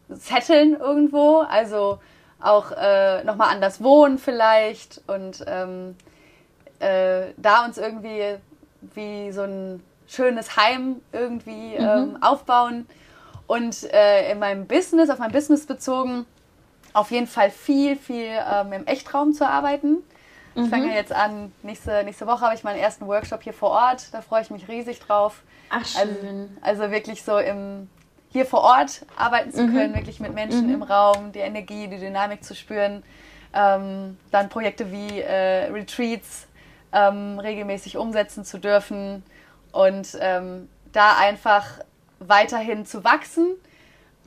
setteln 0.08 0.78
irgendwo. 0.78 1.38
Also 1.40 2.00
auch 2.40 2.70
äh, 2.72 3.24
nochmal 3.24 3.54
anders 3.54 3.82
wohnen 3.82 4.18
vielleicht 4.18 5.00
und 5.08 5.44
ähm, 5.46 5.96
äh, 6.78 7.32
da 7.36 7.64
uns 7.64 7.78
irgendwie 7.78 8.36
wie 8.94 9.32
so 9.32 9.42
ein 9.42 9.82
schönes 10.08 10.56
Heim 10.56 10.96
irgendwie 11.12 11.78
mhm. 11.78 11.84
ähm, 11.84 12.22
aufbauen. 12.22 12.86
Und 13.46 13.84
äh, 13.92 14.32
in 14.32 14.38
meinem 14.40 14.66
Business, 14.66 15.08
auf 15.10 15.18
mein 15.18 15.32
Business 15.32 15.66
bezogen, 15.66 16.26
auf 16.92 17.10
jeden 17.10 17.26
Fall 17.26 17.50
viel, 17.50 17.96
viel 17.96 18.30
ähm, 18.52 18.72
im 18.72 18.86
Echtraum 18.86 19.32
zu 19.32 19.46
arbeiten. 19.46 19.98
Ich 20.54 20.62
mhm. 20.62 20.68
fange 20.68 20.94
jetzt 20.94 21.12
an, 21.12 21.52
nächste, 21.62 22.02
nächste 22.04 22.26
Woche 22.26 22.40
habe 22.40 22.54
ich 22.54 22.64
meinen 22.64 22.78
ersten 22.78 23.06
Workshop 23.06 23.42
hier 23.42 23.52
vor 23.52 23.70
Ort. 23.70 24.12
Da 24.12 24.22
freue 24.22 24.42
ich 24.42 24.50
mich 24.50 24.66
riesig 24.68 24.98
drauf. 24.98 25.42
Ach, 25.70 25.84
schön. 25.84 26.56
Also, 26.60 26.82
also 26.82 26.92
wirklich 26.92 27.22
so 27.22 27.38
im, 27.38 27.88
hier 28.30 28.44
vor 28.44 28.62
Ort 28.62 29.06
arbeiten 29.16 29.52
zu 29.52 29.62
mhm. 29.62 29.74
können, 29.74 29.94
wirklich 29.94 30.20
mit 30.20 30.34
Menschen 30.34 30.66
mhm. 30.66 30.74
im 30.74 30.82
Raum, 30.82 31.32
die 31.32 31.38
Energie, 31.38 31.86
die 31.88 31.98
Dynamik 31.98 32.42
zu 32.44 32.54
spüren. 32.54 33.02
Ähm, 33.54 34.18
dann 34.30 34.48
Projekte 34.48 34.90
wie 34.90 35.20
äh, 35.20 35.70
Retreats 35.70 36.48
ähm, 36.92 37.38
regelmäßig 37.38 37.96
umsetzen 37.96 38.44
zu 38.44 38.58
dürfen 38.58 39.22
und 39.72 40.16
ähm, 40.20 40.68
da 40.92 41.16
einfach 41.18 41.64
weiterhin 42.20 42.86
zu 42.86 43.04
wachsen 43.04 43.56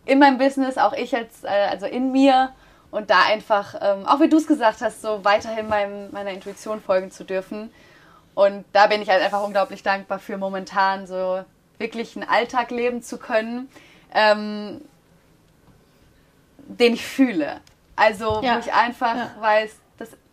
in 0.06 0.20
meinem 0.20 0.38
Business, 0.38 0.78
auch 0.78 0.94
ich 0.94 1.16
als, 1.16 1.44
äh, 1.44 1.48
also 1.48 1.86
in 1.86 2.12
mir 2.12 2.54
und 2.89 3.10
da 3.10 3.24
einfach, 3.24 3.76
ähm, 3.82 4.06
auch 4.06 4.20
wie 4.20 4.30
du 4.30 4.38
es 4.38 4.48
gesagt 4.48 4.82
hast, 4.82 5.02
so 5.02 5.24
weiterhin 5.24 5.68
meinem, 5.68 6.12
meiner 6.12 6.32
Intuition 6.32 6.82
folgen 6.82 7.12
zu 7.12 7.24
dürfen. 7.24 7.72
Und 8.34 8.66
da 8.74 8.88
bin 8.88 9.02
ich 9.02 9.10
halt 9.10 9.22
einfach 9.22 9.44
unglaublich 9.44 9.84
dankbar 9.84 10.20
für 10.20 10.38
momentan 10.38 11.08
so 11.08 11.44
wirklich 11.78 12.16
einen 12.16 12.28
Alltag 12.28 12.72
leben 12.72 13.02
zu 13.02 13.18
können, 13.18 13.70
ähm, 14.14 14.82
den 16.58 16.94
ich 16.94 17.06
fühle. 17.06 17.60
Also 17.96 18.42
ja. 18.42 18.56
wo 18.56 18.60
ich 18.60 18.74
einfach 18.74 19.16
ja. 19.16 19.32
weiß, 19.39 19.76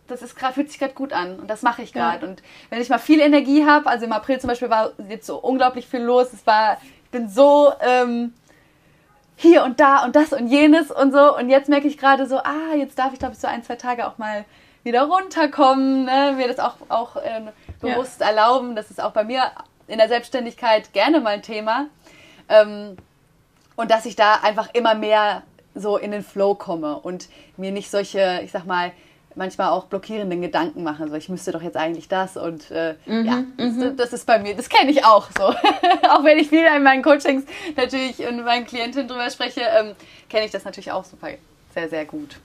das, 0.09 0.21
ist 0.21 0.35
grad, 0.35 0.53
fühlt 0.53 0.69
sich 0.69 0.79
gerade 0.79 0.93
gut 0.93 1.13
an 1.13 1.39
und 1.39 1.49
das 1.49 1.61
mache 1.61 1.81
ich 1.81 1.93
gerade. 1.93 2.25
Ja. 2.25 2.29
Und 2.29 2.43
wenn 2.69 2.81
ich 2.81 2.89
mal 2.89 2.99
viel 2.99 3.19
Energie 3.19 3.65
habe, 3.65 3.87
also 3.87 4.05
im 4.05 4.11
April 4.11 4.39
zum 4.39 4.47
Beispiel 4.47 4.69
war 4.69 4.91
jetzt 5.07 5.25
so 5.25 5.37
unglaublich 5.37 5.87
viel 5.87 6.01
los, 6.01 6.33
es 6.33 6.45
war, 6.45 6.77
ich 7.03 7.09
bin 7.11 7.29
so 7.29 7.71
ähm, 7.81 8.33
hier 9.35 9.63
und 9.63 9.79
da 9.79 10.03
und 10.03 10.15
das 10.15 10.33
und 10.33 10.47
jenes 10.47 10.91
und 10.91 11.11
so. 11.13 11.35
Und 11.37 11.49
jetzt 11.49 11.69
merke 11.69 11.87
ich 11.87 11.97
gerade 11.97 12.27
so, 12.27 12.37
ah, 12.37 12.75
jetzt 12.75 12.99
darf 12.99 13.13
ich, 13.13 13.19
glaube 13.19 13.33
ich, 13.33 13.39
so 13.39 13.47
ein, 13.47 13.63
zwei 13.63 13.75
Tage 13.75 14.05
auch 14.07 14.17
mal 14.17 14.45
wieder 14.83 15.03
runterkommen, 15.03 16.05
ne? 16.05 16.33
mir 16.35 16.47
das 16.47 16.59
auch, 16.59 16.75
auch 16.89 17.15
äh, 17.15 17.41
bewusst 17.79 18.21
ja. 18.21 18.27
erlauben. 18.27 18.75
Das 18.75 18.91
ist 18.91 19.01
auch 19.01 19.11
bei 19.11 19.23
mir 19.23 19.43
in 19.87 19.97
der 19.97 20.07
Selbstständigkeit 20.07 20.93
gerne 20.93 21.19
mal 21.19 21.35
ein 21.35 21.41
Thema. 21.41 21.87
Ähm, 22.47 22.97
und 23.75 23.91
dass 23.91 24.05
ich 24.05 24.15
da 24.15 24.35
einfach 24.41 24.69
immer 24.73 24.93
mehr 24.93 25.43
so 25.73 25.97
in 25.97 26.11
den 26.11 26.23
Flow 26.23 26.55
komme 26.55 26.97
und 26.97 27.29
mir 27.55 27.71
nicht 27.71 27.89
solche, 27.89 28.41
ich 28.43 28.51
sag 28.51 28.65
mal, 28.65 28.91
manchmal 29.35 29.69
auch 29.69 29.85
blockierenden 29.85 30.41
Gedanken 30.41 30.83
mache. 30.83 31.03
Also 31.03 31.15
ich 31.15 31.29
müsste 31.29 31.51
doch 31.51 31.61
jetzt 31.61 31.77
eigentlich 31.77 32.07
das 32.07 32.37
und 32.37 32.71
äh, 32.71 32.95
mhm, 33.05 33.25
ja, 33.25 33.43
das, 33.57 33.73
mhm. 33.73 33.97
das, 33.97 34.13
ist 34.13 34.25
bei 34.25 34.39
mir, 34.39 34.55
das 34.55 34.69
kenne 34.69 34.91
ich 34.91 35.05
auch 35.05 35.29
so. 35.37 35.43
auch 36.09 36.23
wenn 36.23 36.37
ich 36.37 36.49
viel 36.49 36.65
in 36.65 36.83
meinen 36.83 37.03
Coachings 37.03 37.43
natürlich 37.75 38.19
und 38.27 38.43
meinen 38.43 38.65
Klientinnen 38.65 39.07
drüber 39.07 39.29
spreche, 39.29 39.61
ähm, 39.61 39.95
kenne 40.29 40.45
ich 40.45 40.51
das 40.51 40.65
natürlich 40.65 40.91
auch 40.91 41.05
super, 41.05 41.29
sehr, 41.73 41.89
sehr 41.89 42.05
gut. 42.05 42.37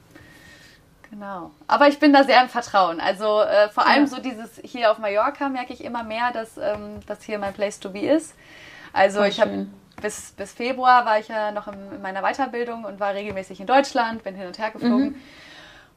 Genau. 1.10 1.52
Aber 1.68 1.86
ich 1.88 1.98
bin 2.00 2.12
da 2.12 2.24
sehr 2.24 2.42
im 2.42 2.48
Vertrauen. 2.48 3.00
Also 3.00 3.40
äh, 3.42 3.68
vor 3.68 3.86
allem 3.86 4.04
ja. 4.04 4.06
so 4.08 4.20
dieses 4.20 4.60
hier 4.64 4.90
auf 4.90 4.98
Mallorca 4.98 5.48
merke 5.48 5.72
ich 5.72 5.84
immer 5.84 6.02
mehr, 6.02 6.32
dass 6.32 6.56
ähm, 6.56 7.00
das 7.06 7.22
hier 7.22 7.38
mein 7.38 7.54
Place 7.54 7.78
to 7.78 7.90
be 7.90 8.00
ist. 8.00 8.34
Also 8.92 9.18
Voll 9.18 9.28
ich 9.28 9.40
habe 9.40 9.66
bis, 10.02 10.32
bis 10.32 10.52
Februar 10.52 11.04
war 11.06 11.20
ich 11.20 11.28
ja 11.28 11.52
noch 11.52 11.68
in, 11.68 11.74
in, 11.94 12.02
meiner 12.02 12.22
Weiterbildung 12.22 12.84
und 12.84 12.98
war 12.98 13.14
regelmäßig 13.14 13.60
in 13.60 13.66
Deutschland, 13.66 14.24
bin 14.24 14.34
hin 14.34 14.46
und 14.46 14.58
her 14.58 14.70
geflogen. 14.70 15.10
Mhm. 15.10 15.14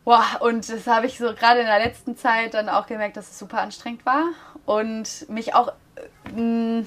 Boah, 0.08 0.38
und 0.40 0.72
das 0.72 0.88
habe 0.88 1.06
ich 1.06 1.18
so 1.18 1.34
gerade 1.34 1.60
in 1.60 1.66
der 1.66 1.80
letzten 1.80 2.16
Zeit 2.16 2.54
dann 2.54 2.70
auch 2.70 2.88
gemerkt, 2.88 3.18
dass 3.18 3.30
es 3.30 3.38
super 3.38 3.60
anstrengend 3.60 4.06
war 4.06 4.24
und 4.66 5.30
mich 5.30 5.54
auch, 5.54 5.74
äh, 6.34 6.84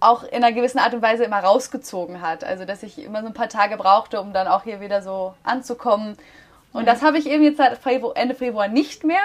auch 0.00 0.22
in 0.22 0.42
einer 0.42 0.52
gewissen 0.52 0.78
Art 0.78 0.94
und 0.94 1.02
Weise 1.02 1.24
immer 1.24 1.40
rausgezogen 1.40 2.22
hat. 2.22 2.42
Also, 2.42 2.64
dass 2.64 2.82
ich 2.82 3.04
immer 3.04 3.20
so 3.20 3.26
ein 3.26 3.34
paar 3.34 3.50
Tage 3.50 3.76
brauchte, 3.76 4.18
um 4.18 4.32
dann 4.32 4.48
auch 4.48 4.62
hier 4.62 4.80
wieder 4.80 5.02
so 5.02 5.34
anzukommen. 5.42 6.16
Und 6.72 6.86
ja. 6.86 6.92
das 6.94 7.02
habe 7.02 7.18
ich 7.18 7.26
eben 7.26 7.42
jetzt 7.42 7.58
seit 7.58 7.78
Ende 8.14 8.34
Februar 8.34 8.68
nicht 8.68 9.04
mehr. 9.04 9.20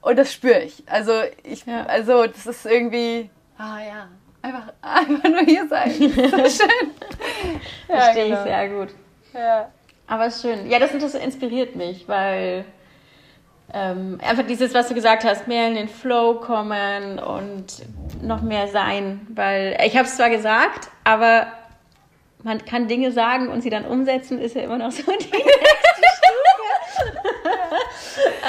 Und 0.00 0.20
das 0.20 0.32
spüre 0.32 0.60
ich. 0.60 0.84
Also, 0.88 1.10
ich, 1.42 1.66
ja. 1.66 1.84
also, 1.86 2.28
das 2.28 2.46
ist 2.46 2.64
irgendwie, 2.64 3.28
ah 3.58 3.80
ja, 3.80 4.08
einfach, 4.40 4.72
einfach 4.82 5.30
nur 5.30 5.40
hier 5.40 5.66
sein. 5.66 5.90
so 5.98 6.04
schön. 6.06 6.92
ja, 7.88 7.96
Verstehe 7.96 8.28
genau. 8.28 8.36
ich 8.36 8.42
sehr 8.44 8.68
gut. 8.68 8.88
Ja. 9.34 9.68
Aber 10.08 10.30
schön. 10.30 10.68
Ja, 10.70 10.78
das, 10.78 10.90
das 10.92 11.14
inspiriert 11.14 11.76
mich, 11.76 12.08
weil 12.08 12.64
ähm, 13.72 14.18
einfach 14.26 14.46
dieses, 14.46 14.72
was 14.72 14.88
du 14.88 14.94
gesagt 14.94 15.24
hast, 15.24 15.46
mehr 15.46 15.68
in 15.68 15.74
den 15.74 15.88
Flow 15.88 16.34
kommen 16.40 17.18
und 17.18 17.66
noch 18.22 18.40
mehr 18.40 18.68
sein. 18.68 19.26
Weil 19.28 19.78
ich 19.84 19.96
habe 19.96 20.08
es 20.08 20.16
zwar 20.16 20.30
gesagt, 20.30 20.88
aber 21.04 21.48
man 22.42 22.64
kann 22.64 22.88
Dinge 22.88 23.12
sagen 23.12 23.48
und 23.48 23.62
sie 23.62 23.68
dann 23.68 23.84
umsetzen, 23.84 24.40
ist 24.40 24.54
ja 24.54 24.62
immer 24.62 24.78
noch 24.78 24.90
so 24.90 25.02
die 25.06 25.12
nächste 25.12 25.34
Stufe. 26.16 27.12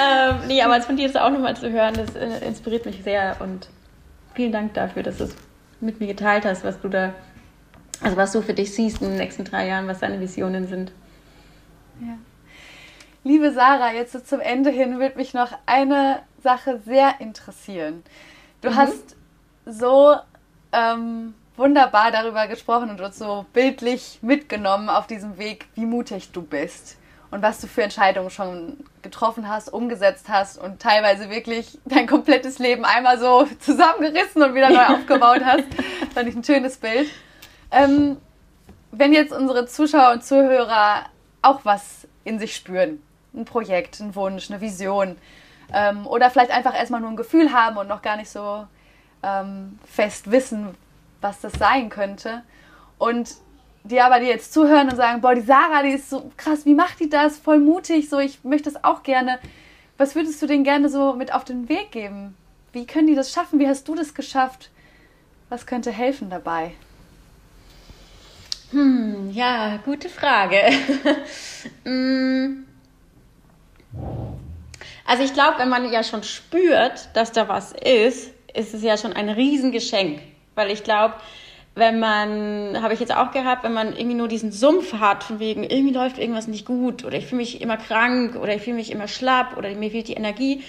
ähm, 0.00 0.36
nee, 0.48 0.62
aber 0.62 0.80
von 0.80 0.96
dir 0.96 1.08
das 1.08 1.16
auch 1.20 1.30
nochmal 1.30 1.56
zu 1.56 1.70
hören, 1.70 1.94
das 1.94 2.16
äh, 2.16 2.46
inspiriert 2.46 2.86
mich 2.86 3.02
sehr 3.02 3.36
und 3.40 3.68
vielen 4.34 4.52
Dank 4.52 4.72
dafür, 4.72 5.02
dass 5.02 5.18
du 5.18 5.24
es 5.24 5.36
mit 5.80 6.00
mir 6.00 6.06
geteilt 6.06 6.46
hast, 6.46 6.64
was 6.64 6.80
du 6.80 6.88
da, 6.88 7.12
also 8.00 8.16
was 8.16 8.32
du 8.32 8.40
für 8.40 8.54
dich 8.54 8.74
siehst 8.74 9.02
in 9.02 9.08
den 9.08 9.18
nächsten 9.18 9.44
drei 9.44 9.66
Jahren, 9.66 9.86
was 9.86 9.98
deine 9.98 10.20
Visionen 10.20 10.66
sind. 10.66 10.92
Ja. 12.00 12.18
Liebe 13.22 13.52
Sarah, 13.52 13.92
jetzt 13.92 14.12
so 14.12 14.20
zum 14.20 14.40
Ende 14.40 14.70
hin 14.70 14.98
wird 14.98 15.16
mich 15.16 15.34
noch 15.34 15.52
eine 15.66 16.22
Sache 16.42 16.80
sehr 16.84 17.20
interessieren. 17.20 18.02
Du 18.62 18.70
mhm. 18.70 18.76
hast 18.76 19.16
so 19.66 20.16
ähm, 20.72 21.34
wunderbar 21.56 22.10
darüber 22.10 22.46
gesprochen 22.46 22.90
und 22.90 23.00
uns 23.00 23.18
so 23.18 23.44
bildlich 23.52 24.18
mitgenommen 24.22 24.88
auf 24.88 25.06
diesem 25.06 25.36
Weg, 25.38 25.66
wie 25.74 25.84
mutig 25.84 26.32
du 26.32 26.42
bist 26.42 26.96
und 27.30 27.42
was 27.42 27.60
du 27.60 27.66
für 27.66 27.82
Entscheidungen 27.82 28.30
schon 28.30 28.78
getroffen 29.02 29.48
hast, 29.48 29.72
umgesetzt 29.72 30.28
hast 30.28 30.58
und 30.58 30.80
teilweise 30.80 31.30
wirklich 31.30 31.78
dein 31.84 32.06
komplettes 32.06 32.58
Leben 32.58 32.84
einmal 32.84 33.18
so 33.18 33.46
zusammengerissen 33.60 34.42
und 34.42 34.54
wieder 34.54 34.70
neu 34.70 34.86
aufgebaut 34.96 35.42
hast. 35.44 35.64
Fand 36.14 36.28
ich 36.28 36.34
ein 36.34 36.44
schönes 36.44 36.78
Bild. 36.78 37.08
Ähm, 37.70 38.16
wenn 38.92 39.12
jetzt 39.12 39.32
unsere 39.32 39.66
Zuschauer 39.66 40.12
und 40.12 40.24
Zuhörer 40.24 41.04
auch 41.42 41.64
was 41.64 42.06
in 42.24 42.38
sich 42.38 42.54
spüren. 42.54 43.02
Ein 43.34 43.44
Projekt, 43.44 44.00
ein 44.00 44.14
Wunsch, 44.14 44.50
eine 44.50 44.60
Vision. 44.60 45.16
Ähm, 45.72 46.06
oder 46.06 46.30
vielleicht 46.30 46.50
einfach 46.50 46.74
erstmal 46.74 47.00
nur 47.00 47.10
ein 47.10 47.16
Gefühl 47.16 47.52
haben 47.52 47.76
und 47.76 47.88
noch 47.88 48.02
gar 48.02 48.16
nicht 48.16 48.30
so 48.30 48.66
ähm, 49.22 49.78
fest 49.84 50.30
wissen, 50.30 50.74
was 51.20 51.40
das 51.40 51.52
sein 51.52 51.90
könnte. 51.90 52.42
Und 52.98 53.34
die 53.84 54.00
aber 54.00 54.20
die 54.20 54.26
jetzt 54.26 54.52
zuhören 54.52 54.90
und 54.90 54.96
sagen, 54.96 55.20
boah, 55.20 55.34
die 55.34 55.40
Sarah, 55.40 55.82
die 55.82 55.90
ist 55.90 56.10
so 56.10 56.30
krass, 56.36 56.66
wie 56.66 56.74
macht 56.74 57.00
die 57.00 57.08
das? 57.08 57.38
Voll 57.38 57.58
mutig, 57.58 58.10
so 58.10 58.18
ich 58.18 58.44
möchte 58.44 58.70
das 58.70 58.84
auch 58.84 59.02
gerne. 59.02 59.38
Was 59.96 60.14
würdest 60.14 60.40
du 60.42 60.46
denen 60.46 60.64
gerne 60.64 60.88
so 60.88 61.14
mit 61.14 61.32
auf 61.32 61.44
den 61.44 61.68
Weg 61.68 61.92
geben? 61.92 62.36
Wie 62.72 62.86
können 62.86 63.06
die 63.06 63.14
das 63.14 63.32
schaffen? 63.32 63.58
Wie 63.58 63.68
hast 63.68 63.88
du 63.88 63.94
das 63.94 64.14
geschafft? 64.14 64.70
Was 65.48 65.66
könnte 65.66 65.90
helfen 65.90 66.30
dabei? 66.30 66.72
Hm, 68.72 69.30
ja, 69.32 69.78
gute 69.84 70.08
Frage. 70.08 70.58
Hm. 71.84 72.66
also 75.06 75.22
ich 75.24 75.34
glaube, 75.34 75.58
wenn 75.58 75.68
man 75.68 75.90
ja 75.90 76.04
schon 76.04 76.22
spürt, 76.22 77.08
dass 77.14 77.32
da 77.32 77.48
was 77.48 77.72
ist, 77.72 78.32
ist 78.54 78.74
es 78.74 78.82
ja 78.82 78.96
schon 78.96 79.12
ein 79.12 79.28
Riesengeschenk. 79.28 80.20
Weil 80.54 80.70
ich 80.70 80.84
glaube, 80.84 81.14
wenn 81.74 81.98
man, 81.98 82.82
habe 82.82 82.94
ich 82.94 83.00
jetzt 83.00 83.14
auch 83.14 83.30
gehabt, 83.30 83.64
wenn 83.64 83.72
man 83.72 83.96
irgendwie 83.96 84.16
nur 84.16 84.28
diesen 84.28 84.52
Sumpf 84.52 84.92
hat, 84.94 85.24
von 85.24 85.38
wegen, 85.38 85.64
irgendwie 85.64 85.94
läuft 85.94 86.18
irgendwas 86.18 86.46
nicht 86.48 86.66
gut 86.66 87.04
oder 87.04 87.16
ich 87.16 87.26
fühle 87.26 87.40
mich 87.40 87.60
immer 87.60 87.76
krank 87.76 88.36
oder 88.36 88.54
ich 88.54 88.62
fühle 88.62 88.76
mich 88.76 88.90
immer 88.90 89.08
schlapp 89.08 89.56
oder 89.56 89.72
mir 89.74 89.90
fehlt 89.90 90.08
die 90.08 90.14
Energie. 90.14 90.62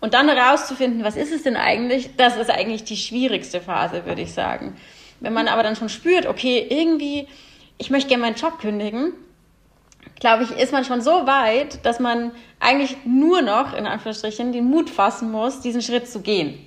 Und 0.00 0.14
dann 0.14 0.28
herauszufinden, 0.28 1.04
was 1.04 1.16
ist 1.16 1.32
es 1.32 1.42
denn 1.42 1.56
eigentlich, 1.56 2.16
das 2.16 2.36
ist 2.36 2.50
eigentlich 2.50 2.84
die 2.84 2.96
schwierigste 2.96 3.60
Phase, 3.60 4.06
würde 4.06 4.22
ich 4.22 4.32
sagen. 4.32 4.76
Wenn 5.20 5.32
man 5.32 5.48
aber 5.48 5.62
dann 5.62 5.76
schon 5.76 5.88
spürt, 5.88 6.26
okay, 6.26 6.66
irgendwie, 6.68 7.28
ich 7.78 7.90
möchte 7.90 8.08
gerne 8.08 8.22
meinen 8.22 8.36
Job 8.36 8.58
kündigen, 8.58 9.12
glaube 10.18 10.44
ich, 10.44 10.50
ist 10.50 10.72
man 10.72 10.84
schon 10.84 11.00
so 11.00 11.26
weit, 11.26 11.84
dass 11.84 12.00
man 12.00 12.32
eigentlich 12.58 12.96
nur 13.04 13.42
noch, 13.42 13.74
in 13.74 13.86
Anführungsstrichen, 13.86 14.52
den 14.52 14.64
Mut 14.64 14.90
fassen 14.90 15.30
muss, 15.30 15.60
diesen 15.60 15.82
Schritt 15.82 16.08
zu 16.08 16.20
gehen. 16.20 16.58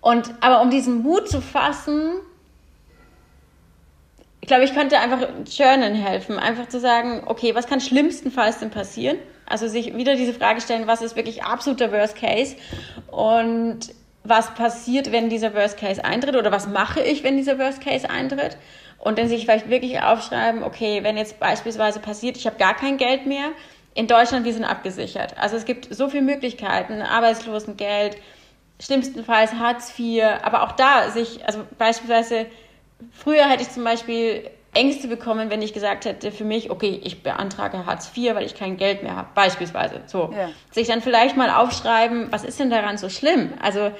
Und, 0.00 0.32
aber 0.40 0.62
um 0.62 0.70
diesen 0.70 1.02
Mut 1.02 1.28
zu 1.28 1.40
fassen, 1.40 2.12
ich 4.40 4.48
glaube, 4.48 4.64
ich 4.64 4.74
könnte 4.74 4.98
einfach 4.98 5.20
Journalen 5.46 5.94
helfen, 5.94 6.38
einfach 6.38 6.68
zu 6.68 6.80
sagen, 6.80 7.22
okay, 7.26 7.54
was 7.54 7.66
kann 7.66 7.80
schlimmstenfalls 7.80 8.58
denn 8.58 8.70
passieren? 8.70 9.18
Also 9.46 9.68
sich 9.68 9.96
wieder 9.96 10.16
diese 10.16 10.32
Frage 10.32 10.60
stellen, 10.60 10.86
was 10.86 11.02
ist 11.02 11.16
wirklich 11.16 11.42
absoluter 11.42 11.92
Worst 11.92 12.16
Case 12.16 12.56
und 13.10 13.90
was 14.24 14.54
passiert, 14.54 15.12
wenn 15.12 15.30
dieser 15.30 15.54
Worst 15.54 15.78
Case 15.78 16.04
eintritt 16.04 16.36
oder 16.36 16.52
was 16.52 16.68
mache 16.68 17.00
ich, 17.02 17.22
wenn 17.22 17.36
dieser 17.36 17.58
Worst 17.58 17.80
Case 17.80 18.08
eintritt? 18.08 18.56
Und 18.98 19.18
dann 19.18 19.28
sich 19.28 19.44
vielleicht 19.44 19.70
wirklich 19.70 20.02
aufschreiben, 20.02 20.62
okay, 20.62 21.02
wenn 21.02 21.16
jetzt 21.16 21.40
beispielsweise 21.40 22.00
passiert, 22.00 22.36
ich 22.36 22.46
habe 22.46 22.58
gar 22.58 22.76
kein 22.76 22.98
Geld 22.98 23.26
mehr, 23.26 23.50
in 23.94 24.06
Deutschland, 24.06 24.44
wir 24.44 24.52
sind 24.52 24.64
abgesichert. 24.64 25.36
Also 25.38 25.56
es 25.56 25.64
gibt 25.64 25.92
so 25.92 26.08
viele 26.08 26.22
Möglichkeiten, 26.22 27.02
Arbeitslosengeld, 27.02 28.16
schlimmstenfalls 28.78 29.54
Hartz 29.54 29.92
IV, 29.98 30.22
aber 30.42 30.62
auch 30.62 30.72
da 30.72 31.10
sich, 31.10 31.44
also 31.46 31.64
beispielsweise, 31.76 32.46
früher 33.12 33.48
hätte 33.48 33.62
ich 33.62 33.70
zum 33.70 33.84
Beispiel 33.84 34.48
Ängste 34.72 35.08
bekommen, 35.08 35.50
wenn 35.50 35.62
ich 35.62 35.72
gesagt 35.72 36.04
hätte 36.04 36.30
für 36.30 36.44
mich, 36.44 36.70
okay, 36.70 37.00
ich 37.02 37.22
beantrage 37.22 37.86
Hartz 37.86 38.12
IV, 38.16 38.34
weil 38.34 38.46
ich 38.46 38.54
kein 38.54 38.76
Geld 38.76 39.02
mehr 39.02 39.16
habe, 39.16 39.28
beispielsweise. 39.34 40.02
So. 40.06 40.32
Ja. 40.36 40.50
Sich 40.70 40.86
dann 40.86 41.02
vielleicht 41.02 41.36
mal 41.36 41.50
aufschreiben, 41.50 42.28
was 42.30 42.44
ist 42.44 42.60
denn 42.60 42.70
daran 42.70 42.96
so 42.96 43.08
schlimm? 43.08 43.52
Also, 43.60 43.90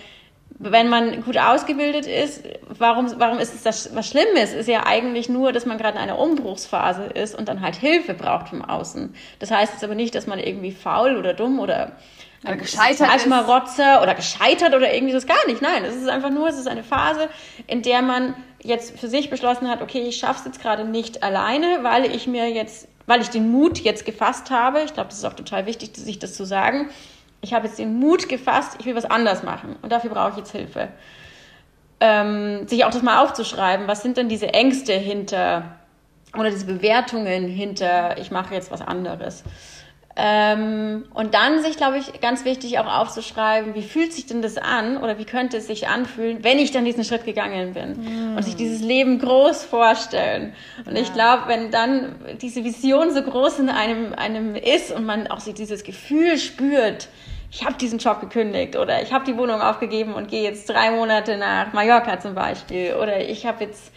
wenn 0.63 0.89
man 0.89 1.23
gut 1.23 1.39
ausgebildet 1.39 2.07
ist, 2.07 2.45
warum, 2.69 3.13
warum 3.19 3.39
ist 3.39 3.55
es 3.55 3.63
das, 3.63 3.95
was 3.97 4.09
Schlimmes? 4.09 4.53
Ist 4.53 4.69
ja 4.69 4.87
eigentlich 4.87 5.29
nur, 5.29 5.53
dass 5.53 5.65
man 5.65 5.79
gerade 5.79 5.97
in 5.97 6.03
einer 6.03 6.19
Umbruchsphase 6.19 7.05
ist 7.05 7.35
und 7.35 7.49
dann 7.49 7.63
halt 7.63 7.77
Hilfe 7.77 8.15
braucht 8.15 8.51
vom 8.51 8.63
Außen. 8.63 9.15
Das 9.39 9.51
heißt 9.51 9.73
jetzt 9.73 9.85
aber 9.85 9.95
nicht, 9.95 10.15
dass 10.15 10.27
man 10.27 10.39
irgendwie 10.39 10.71
faul 10.71 11.17
oder 11.17 11.35
dumm 11.35 11.59
oder 11.59 11.93
oder 12.45 12.57
gescheitert 12.57 13.15
ist. 13.17 13.27
Rotze 13.27 14.01
oder 14.03 14.15
gescheitert 14.15 14.75
oder 14.75 14.93
irgendwie 14.93 15.13
das 15.13 15.27
gar 15.27 15.47
nicht. 15.47 15.61
Nein, 15.61 15.85
es 15.85 15.95
ist 15.95 16.09
einfach 16.09 16.31
nur, 16.31 16.49
es 16.49 16.59
ist 16.59 16.69
eine 16.69 16.83
Phase, 16.83 17.29
in 17.67 17.83
der 17.83 18.03
man 18.03 18.35
jetzt 18.63 18.99
für 18.99 19.09
sich 19.09 19.31
beschlossen 19.31 19.69
hat, 19.69 19.83
okay, 19.83 20.01
ich 20.01 20.17
schaffe 20.17 20.41
es 20.41 20.45
jetzt 20.47 20.61
gerade 20.61 20.85
nicht 20.85 21.23
alleine, 21.23 21.81
weil 21.83 22.05
ich 22.15 22.27
mir 22.27 22.51
jetzt, 22.51 22.89
weil 23.07 23.21
ich 23.21 23.29
den 23.29 23.51
Mut 23.51 23.79
jetzt 23.79 24.05
gefasst 24.05 24.51
habe. 24.51 24.83
Ich 24.83 24.95
glaube, 24.95 25.09
das 25.09 25.19
ist 25.19 25.25
auch 25.25 25.35
total 25.35 25.67
wichtig, 25.67 25.91
sich 25.95 26.19
das 26.19 26.35
zu 26.35 26.45
sagen. 26.45 26.91
Ich 27.41 27.55
habe 27.55 27.67
jetzt 27.67 27.79
den 27.79 27.99
Mut 27.99 28.29
gefasst, 28.29 28.77
ich 28.79 28.87
will 28.87 28.95
was 28.95 29.07
anders 29.07 29.43
machen 29.43 29.77
und 29.81 29.91
dafür 29.91 30.11
brauche 30.11 30.31
ich 30.31 30.37
jetzt 30.37 30.53
Hilfe. 30.53 30.89
Ähm, 32.01 32.67
sich 32.69 32.85
auch 32.85 32.91
das 32.91 33.03
mal 33.03 33.23
aufzuschreiben, 33.23 33.87
was 33.87 34.03
sind 34.03 34.17
denn 34.17 34.29
diese 34.29 34.53
Ängste 34.53 34.93
hinter 34.93 35.77
oder 36.35 36.51
diese 36.51 36.67
Bewertungen 36.67 37.49
hinter, 37.49 38.19
ich 38.19 38.31
mache 38.31 38.55
jetzt 38.55 38.71
was 38.71 38.81
anderes. 38.83 39.43
Ähm, 40.17 41.05
und 41.15 41.35
dann 41.35 41.63
sich, 41.63 41.77
glaube 41.77 41.99
ich, 41.99 42.21
ganz 42.21 42.45
wichtig 42.45 42.79
auch 42.81 42.87
aufzuschreiben, 42.87 43.75
wie 43.75 43.83
fühlt 43.83 44.13
sich 44.13 44.27
denn 44.27 44.43
das 44.43 44.59
an 44.59 44.97
oder 44.97 45.19
wie 45.19 45.25
könnte 45.25 45.59
es 45.59 45.69
sich 45.69 45.87
anfühlen, 45.89 46.43
wenn 46.43 46.59
ich 46.59 46.73
dann 46.73 46.85
diesen 46.85 47.05
Schritt 47.05 47.25
gegangen 47.25 47.75
bin 47.75 48.33
mm. 48.33 48.37
und 48.37 48.43
sich 48.43 48.57
dieses 48.57 48.83
Leben 48.83 49.21
groß 49.21 49.65
vorstellen. 49.65 50.53
Und 50.85 50.97
ja. 50.97 51.03
ich 51.03 51.13
glaube, 51.13 51.45
wenn 51.47 51.71
dann 51.71 52.17
diese 52.43 52.65
Vision 52.65 53.13
so 53.13 53.23
groß 53.23 53.61
in 53.61 53.69
einem, 53.71 54.13
einem 54.15 54.57
ist 54.57 54.91
und 54.91 55.07
man 55.07 55.29
auch 55.29 55.41
sich 55.41 55.55
dieses 55.55 55.85
Gefühl 55.85 56.39
spürt, 56.39 57.09
ich 57.53 57.65
habe 57.65 57.75
diesen 57.75 57.99
Job 57.99 58.21
gekündigt 58.21 58.77
oder 58.77 59.03
ich 59.03 59.13
habe 59.13 59.25
die 59.25 59.37
Wohnung 59.37 59.61
aufgegeben 59.61 60.15
und 60.15 60.29
gehe 60.29 60.43
jetzt 60.43 60.69
drei 60.69 60.91
Monate 60.91 61.37
nach 61.37 61.73
Mallorca 61.73 62.19
zum 62.21 62.35
Beispiel 62.35 62.95
oder 62.95 63.21
ich 63.21 63.47
habe 63.47 63.65
jetzt 63.65 63.93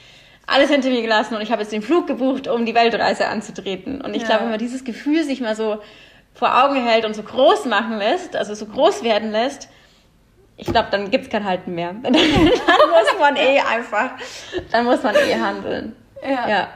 alles 0.45 0.69
hinter 0.69 0.89
mir 0.89 1.01
gelassen 1.01 1.35
und 1.35 1.41
ich 1.41 1.51
habe 1.51 1.61
jetzt 1.61 1.71
den 1.71 1.81
Flug 1.81 2.07
gebucht, 2.07 2.47
um 2.47 2.65
die 2.65 2.75
Weltreise 2.75 3.27
anzutreten. 3.27 4.01
Und 4.01 4.13
ich 4.13 4.23
ja. 4.23 4.27
glaube, 4.27 4.43
wenn 4.43 4.51
man 4.51 4.59
dieses 4.59 4.83
Gefühl 4.83 5.23
sich 5.23 5.41
mal 5.41 5.55
so 5.55 5.79
vor 6.33 6.63
Augen 6.63 6.85
hält 6.85 7.05
und 7.05 7.15
so 7.15 7.23
groß 7.23 7.65
machen 7.65 7.97
lässt, 7.97 8.35
also 8.35 8.53
so 8.53 8.65
groß 8.65 9.03
werden 9.03 9.31
lässt, 9.31 9.69
ich 10.57 10.67
glaube, 10.67 10.89
dann 10.91 11.09
gibt 11.11 11.25
es 11.25 11.29
kein 11.29 11.45
Halten 11.45 11.73
mehr. 11.73 11.93
dann 12.03 12.13
muss 12.13 13.19
man 13.19 13.35
eh 13.37 13.59
einfach, 13.59 14.11
dann 14.71 14.85
muss 14.85 15.01
man 15.01 15.15
eh 15.15 15.35
handeln. 15.35 15.95
Ja. 16.21 16.47
ja. 16.47 16.67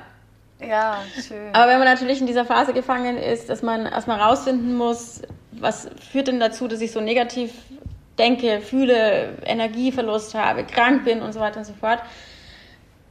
Ja, 0.59 1.03
schön. 1.15 1.53
Aber 1.53 1.71
wenn 1.71 1.77
man 1.77 1.87
natürlich 1.87 2.19
in 2.19 2.25
dieser 2.25 2.43
Phase 2.43 2.73
gefangen 2.73 3.17
ist, 3.17 3.47
dass 3.47 3.61
man 3.61 3.85
erstmal 3.85 4.19
rausfinden 4.19 4.75
muss, 4.75 5.21
was 5.51 5.87
führt 6.11 6.27
denn 6.27 6.39
dazu, 6.39 6.67
dass 6.67 6.81
ich 6.81 6.91
so 6.91 6.99
negativ 6.99 7.51
denke, 8.17 8.61
fühle, 8.61 9.37
Energieverlust 9.45 10.33
habe, 10.33 10.63
krank 10.63 11.05
bin 11.05 11.21
und 11.21 11.33
so 11.33 11.39
weiter 11.39 11.59
und 11.59 11.65
so 11.65 11.73
fort. 11.73 11.99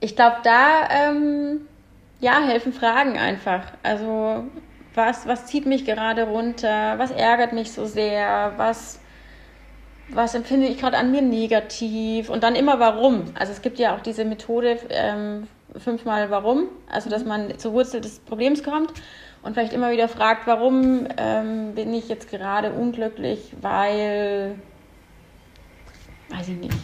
Ich 0.00 0.16
glaube, 0.16 0.36
da 0.42 0.88
ähm, 0.90 1.66
ja, 2.20 2.40
helfen 2.40 2.72
Fragen 2.72 3.18
einfach. 3.18 3.62
Also 3.82 4.44
was, 4.94 5.26
was 5.26 5.46
zieht 5.46 5.66
mich 5.66 5.84
gerade 5.84 6.24
runter, 6.24 6.98
was 6.98 7.10
ärgert 7.10 7.52
mich 7.52 7.72
so 7.72 7.84
sehr, 7.84 8.54
was, 8.56 8.98
was 10.08 10.34
empfinde 10.34 10.66
ich 10.66 10.78
gerade 10.78 10.96
an 10.96 11.10
mir 11.10 11.22
negativ? 11.22 12.30
Und 12.30 12.42
dann 12.42 12.54
immer 12.56 12.80
warum. 12.80 13.24
Also 13.38 13.52
es 13.52 13.62
gibt 13.62 13.78
ja 13.78 13.94
auch 13.94 14.00
diese 14.00 14.24
Methode 14.24 14.78
ähm, 14.90 15.48
fünfmal 15.78 16.30
warum, 16.30 16.68
also 16.90 17.10
dass 17.10 17.24
man 17.24 17.58
zur 17.58 17.72
Wurzel 17.72 18.00
des 18.00 18.18
Problems 18.20 18.62
kommt 18.62 18.92
und 19.42 19.54
vielleicht 19.54 19.72
immer 19.72 19.90
wieder 19.90 20.08
fragt, 20.08 20.46
warum 20.46 21.06
ähm, 21.16 21.74
bin 21.74 21.92
ich 21.92 22.08
jetzt 22.08 22.30
gerade 22.30 22.72
unglücklich, 22.72 23.52
weil, 23.60 24.56
weiß 26.30 26.48
ich 26.48 26.56
nicht, 26.56 26.78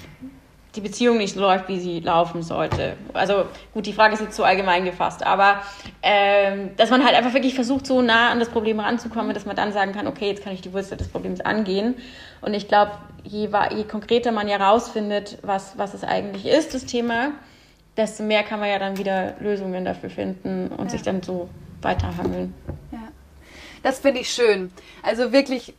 die 0.75 0.81
Beziehung 0.81 1.19
nicht 1.19 1.35
so 1.35 1.41
läuft, 1.41 1.69
wie 1.69 1.79
sie 1.79 2.01
laufen 2.01 2.43
sollte. 2.43 2.97
Also 3.13 3.45
gut, 3.75 3.85
die 3.87 3.93
Frage 3.93 4.15
ist 4.15 4.21
jetzt 4.21 4.37
zu 4.37 4.45
allgemein 4.45 4.85
gefasst, 4.85 5.25
aber 5.25 5.63
ähm, 6.03 6.71
dass 6.77 6.91
man 6.91 7.05
halt 7.05 7.15
einfach 7.15 7.35
wirklich 7.35 7.55
versucht, 7.55 7.87
so 7.87 8.01
nah 8.01 8.31
an 8.31 8.39
das 8.39 8.49
Problem 8.49 8.81
ranzukommen, 8.81 9.35
dass 9.35 9.45
man 9.45 9.55
dann 9.55 9.73
sagen 9.73 9.93
kann, 9.93 10.07
okay, 10.07 10.29
jetzt 10.29 10.43
kann 10.43 10.55
ich 10.55 10.63
die 10.63 10.73
Wurzel 10.73 10.97
des 10.97 11.09
Problems 11.09 11.41
angehen. 11.43 11.97
Und 12.41 12.55
ich 12.55 12.69
glaube, 12.69 12.93
je, 13.23 13.51
je 13.75 13.85
konkreter 13.85 14.33
man 14.33 14.49
ja 14.49 14.57
rausfindet, 14.57 15.39
was, 15.43 15.77
was 15.77 15.93
es 15.93 16.05
eigentlich 16.05 16.47
ist, 16.47 16.73
das 16.73 16.87
Thema, 16.87 17.33
desto 17.99 18.23
mehr 18.23 18.43
kann 18.43 18.59
man 18.59 18.71
ja 18.71 18.79
dann 18.79 18.97
wieder 18.97 19.35
Lösungen 19.41 19.85
dafür 19.85 20.09
finden 20.09 20.69
und 20.69 20.85
ja. 20.85 20.91
sich 20.91 21.03
dann 21.03 21.23
so 21.23 21.51
weiterhangeln. 21.83 22.55
Ja. 22.91 23.09
Das 23.83 23.99
finde 23.99 24.21
ich 24.21 24.31
schön. 24.31 24.73
Also 25.03 25.33
wirklich 25.33 25.75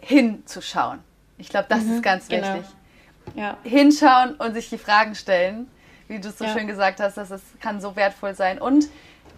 hinzuschauen. 0.00 1.00
Ich 1.36 1.48
glaube, 1.48 1.66
das 1.68 1.82
mhm, 1.82 1.94
ist 1.94 2.02
ganz 2.02 2.28
genau. 2.28 2.54
wichtig 2.54 2.76
ja. 3.36 3.56
hinschauen 3.62 4.34
und 4.34 4.54
sich 4.54 4.68
die 4.68 4.78
Fragen 4.78 5.14
stellen, 5.14 5.70
wie 6.08 6.18
du 6.18 6.28
es 6.28 6.38
so 6.38 6.44
ja. 6.44 6.52
schön 6.52 6.66
gesagt 6.66 7.00
hast, 7.00 7.16
dass 7.16 7.30
es 7.30 7.42
kann 7.60 7.80
so 7.80 7.94
wertvoll 7.94 8.34
sein. 8.34 8.58
Und 8.58 8.88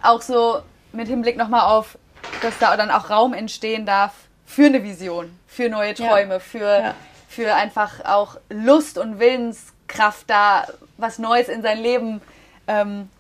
auch 0.03 0.23
so 0.23 0.63
mit 0.93 1.09
Hinblick 1.09 1.37
nochmal 1.37 1.63
auf, 1.63 1.99
dass 2.43 2.59
da 2.59 2.77
dann 2.77 2.91
auch 2.91 3.11
Raum 3.11 3.35
entstehen 3.35 3.85
darf 3.85 4.15
für 4.47 4.67
eine 4.67 4.83
Vision, 4.83 5.37
für 5.47 5.69
neue 5.69 5.95
Träume, 5.95 6.35
ja. 6.35 6.41
Für, 6.41 6.95
für 7.29 7.55
einfach 7.55 8.05
auch 8.05 8.37
Lust 8.49 8.97
und 8.97 9.19
Willenskraft 9.19 10.29
da, 10.29 10.67
was 10.97 11.19
Neues 11.19 11.49
in 11.49 11.63
sein 11.63 11.79
Leben 11.79 12.21
ähm, 12.67 13.11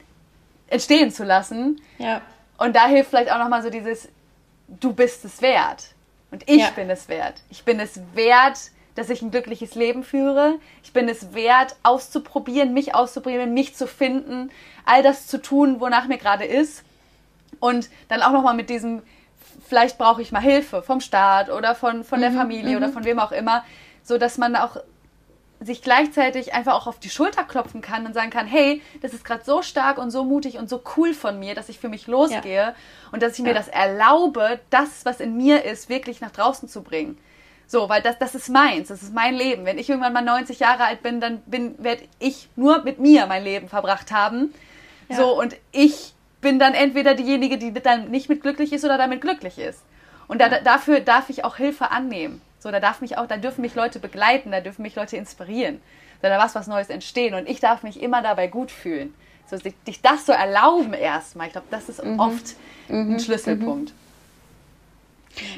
entstehen 0.68 1.10
zu 1.10 1.24
lassen. 1.24 1.80
Und 2.56 2.74
da 2.74 2.86
hilft 2.86 3.10
vielleicht 3.10 3.30
auch 3.30 3.38
nochmal 3.38 3.62
so 3.62 3.70
dieses, 3.70 4.08
du 4.68 4.92
bist 4.92 5.24
es 5.24 5.42
wert. 5.42 5.90
Und 6.30 6.48
ich 6.48 6.68
bin 6.70 6.90
es 6.90 7.08
wert. 7.08 7.42
Ich 7.50 7.64
bin 7.64 7.80
es 7.80 8.00
wert, 8.14 8.58
dass 8.98 9.10
ich 9.10 9.22
ein 9.22 9.30
glückliches 9.30 9.76
Leben 9.76 10.02
führe. 10.02 10.56
Ich 10.82 10.92
bin 10.92 11.08
es 11.08 11.32
wert, 11.32 11.76
auszuprobieren, 11.84 12.74
mich 12.74 12.96
auszuprobieren, 12.96 13.54
mich 13.54 13.76
zu 13.76 13.86
finden, 13.86 14.50
all 14.84 15.04
das 15.04 15.28
zu 15.28 15.40
tun, 15.40 15.78
wonach 15.78 16.08
mir 16.08 16.18
gerade 16.18 16.44
ist. 16.44 16.82
Und 17.60 17.90
dann 18.08 18.22
auch 18.22 18.32
nochmal 18.32 18.54
mit 18.54 18.70
diesem, 18.70 19.02
vielleicht 19.68 19.98
brauche 19.98 20.20
ich 20.20 20.32
mal 20.32 20.42
Hilfe 20.42 20.82
vom 20.82 21.00
Staat 21.00 21.48
oder 21.48 21.76
von, 21.76 22.02
von 22.02 22.20
der 22.20 22.30
mhm, 22.30 22.36
Familie 22.36 22.76
oder 22.76 22.88
mhm. 22.88 22.92
von 22.92 23.04
wem 23.04 23.20
auch 23.20 23.30
immer, 23.30 23.64
so 24.02 24.18
dass 24.18 24.36
man 24.36 24.56
auch 24.56 24.78
sich 25.60 25.82
gleichzeitig 25.82 26.52
einfach 26.52 26.74
auch 26.74 26.88
auf 26.88 26.98
die 26.98 27.10
Schulter 27.10 27.44
klopfen 27.44 27.80
kann 27.80 28.04
und 28.04 28.14
sagen 28.14 28.30
kann, 28.30 28.48
hey, 28.48 28.82
das 29.00 29.12
ist 29.12 29.24
gerade 29.24 29.44
so 29.44 29.62
stark 29.62 29.98
und 29.98 30.10
so 30.10 30.24
mutig 30.24 30.58
und 30.58 30.68
so 30.68 30.82
cool 30.96 31.14
von 31.14 31.38
mir, 31.38 31.54
dass 31.54 31.68
ich 31.68 31.78
für 31.78 31.88
mich 31.88 32.08
losgehe 32.08 32.54
ja. 32.54 32.74
und 33.12 33.22
dass 33.22 33.34
ich 33.34 33.44
mir 33.44 33.50
ja. 33.50 33.54
das 33.54 33.68
erlaube, 33.68 34.58
das, 34.70 35.04
was 35.04 35.20
in 35.20 35.36
mir 35.36 35.64
ist, 35.64 35.88
wirklich 35.88 36.20
nach 36.20 36.32
draußen 36.32 36.68
zu 36.68 36.82
bringen. 36.82 37.16
So, 37.70 37.90
weil 37.90 38.00
das, 38.00 38.18
das 38.18 38.34
ist 38.34 38.48
meins, 38.48 38.88
das 38.88 39.02
ist 39.02 39.12
mein 39.12 39.34
Leben. 39.34 39.66
Wenn 39.66 39.76
ich 39.76 39.90
irgendwann 39.90 40.14
mal 40.14 40.22
90 40.22 40.58
Jahre 40.58 40.84
alt 40.84 41.02
bin, 41.02 41.20
dann 41.20 41.42
bin, 41.42 41.74
werde 41.78 42.02
ich 42.18 42.48
nur 42.56 42.82
mit 42.82 42.98
mir 42.98 43.26
mein 43.26 43.44
Leben 43.44 43.68
verbracht 43.68 44.10
haben. 44.10 44.54
Ja. 45.10 45.16
So, 45.16 45.38
und 45.38 45.54
ich 45.70 46.14
bin 46.40 46.58
dann 46.58 46.72
entweder 46.72 47.14
diejenige, 47.14 47.58
die 47.58 47.74
dann 47.74 48.10
nicht 48.10 48.30
mit 48.30 48.40
glücklich 48.40 48.72
ist 48.72 48.86
oder 48.86 48.96
damit 48.96 49.20
glücklich 49.20 49.58
ist. 49.58 49.82
Und 50.28 50.40
da, 50.40 50.48
dafür 50.48 51.00
darf 51.00 51.28
ich 51.28 51.44
auch 51.44 51.56
Hilfe 51.56 51.90
annehmen. 51.90 52.40
So, 52.58 52.70
da 52.70 52.80
darf 52.80 53.02
mich 53.02 53.18
auch, 53.18 53.26
da 53.26 53.36
dürfen 53.36 53.60
mich 53.60 53.74
Leute 53.74 53.98
begleiten, 53.98 54.50
da 54.50 54.60
dürfen 54.60 54.80
mich 54.80 54.96
Leute 54.96 55.18
inspirieren. 55.18 55.80
sondern 56.22 56.38
da 56.38 56.44
was 56.44 56.54
was 56.54 56.68
Neues 56.68 56.88
entstehen 56.88 57.34
und 57.34 57.48
ich 57.48 57.60
darf 57.60 57.82
mich 57.82 58.00
immer 58.02 58.22
dabei 58.22 58.46
gut 58.46 58.70
fühlen. 58.70 59.14
So, 59.46 59.56
dich, 59.58 59.74
dich 59.86 60.00
das 60.00 60.24
so 60.24 60.32
erlauben 60.32 60.94
erstmal. 60.94 61.48
Ich 61.48 61.52
glaube, 61.52 61.68
das 61.70 61.90
ist 61.90 62.02
mhm. 62.02 62.18
oft 62.18 62.56
mhm. 62.88 63.14
ein 63.14 63.20
Schlüsselpunkt. 63.20 63.92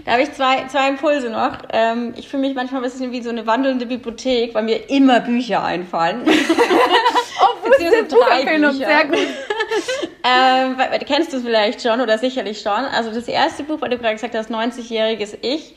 Da 0.05 0.13
habe 0.13 0.23
ich 0.23 0.33
zwei, 0.33 0.67
zwei 0.69 0.89
Impulse 0.89 1.31
noch. 1.31 1.59
Ähm, 1.73 2.15
ich 2.17 2.29
fühle 2.29 2.43
mich 2.43 2.55
manchmal 2.55 2.81
ein 2.81 2.85
bisschen 2.85 3.13
wie 3.13 3.23
so 3.23 3.31
eine 3.31 3.47
wandelnde 3.47 3.87
Bibliothek, 3.87 4.55
weil 4.55 4.65
mir 4.65 4.91
immer 4.91 5.21
Bücher 5.21 5.63
einfallen. 5.63 6.23
oh, 6.27 7.69
Beziehungsweise 7.69 8.05
drei 8.09 8.45
Bücher. 8.45 8.73
Sehr 8.73 9.05
gut. 9.07 9.19
ähm, 10.25 10.77
kennst 11.07 11.33
du 11.33 11.39
es 11.39 11.43
vielleicht 11.43 11.83
schon 11.83 12.01
oder 12.01 12.19
sicherlich 12.19 12.61
schon. 12.61 12.73
Also 12.73 13.11
das 13.13 13.29
erste 13.29 13.63
Buch, 13.63 13.81
weil 13.81 13.91
du 13.91 13.99
gerade 13.99 14.15
gesagt 14.15 14.35
hast, 14.35 14.51
90-jähriges 14.51 15.39
Ich. 15.43 15.75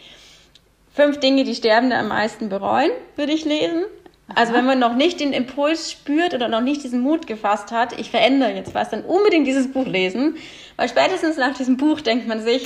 Fünf 0.93 1.20
Dinge, 1.20 1.43
die 1.43 1.56
Sterbende 1.56 1.95
am 1.97 2.10
meisten 2.10 2.49
bereuen, 2.49 2.91
würde 3.16 3.34
ich 3.34 3.45
lesen. 3.45 3.86
Also 4.36 4.54
wenn 4.54 4.66
man 4.66 4.80
noch 4.80 4.95
nicht 4.95 5.20
den 5.20 5.34
Impuls 5.34 5.91
spürt 5.91 6.34
oder 6.34 6.47
noch 6.47 6.62
nicht 6.62 6.84
diesen 6.84 7.01
Mut 7.01 7.28
gefasst 7.28 7.72
hat, 7.72 7.99
ich 7.99 8.10
verändere 8.10 8.51
jetzt 8.54 8.74
was, 8.74 8.89
dann 8.89 9.04
unbedingt 9.04 9.45
dieses 9.45 9.72
Buch 9.72 9.86
lesen. 9.86 10.38
Weil 10.76 10.89
spätestens 10.89 11.38
nach 11.38 11.56
diesem 11.56 11.78
Buch 11.78 12.01
denkt 12.01 12.28
man 12.28 12.41
sich, 12.41 12.64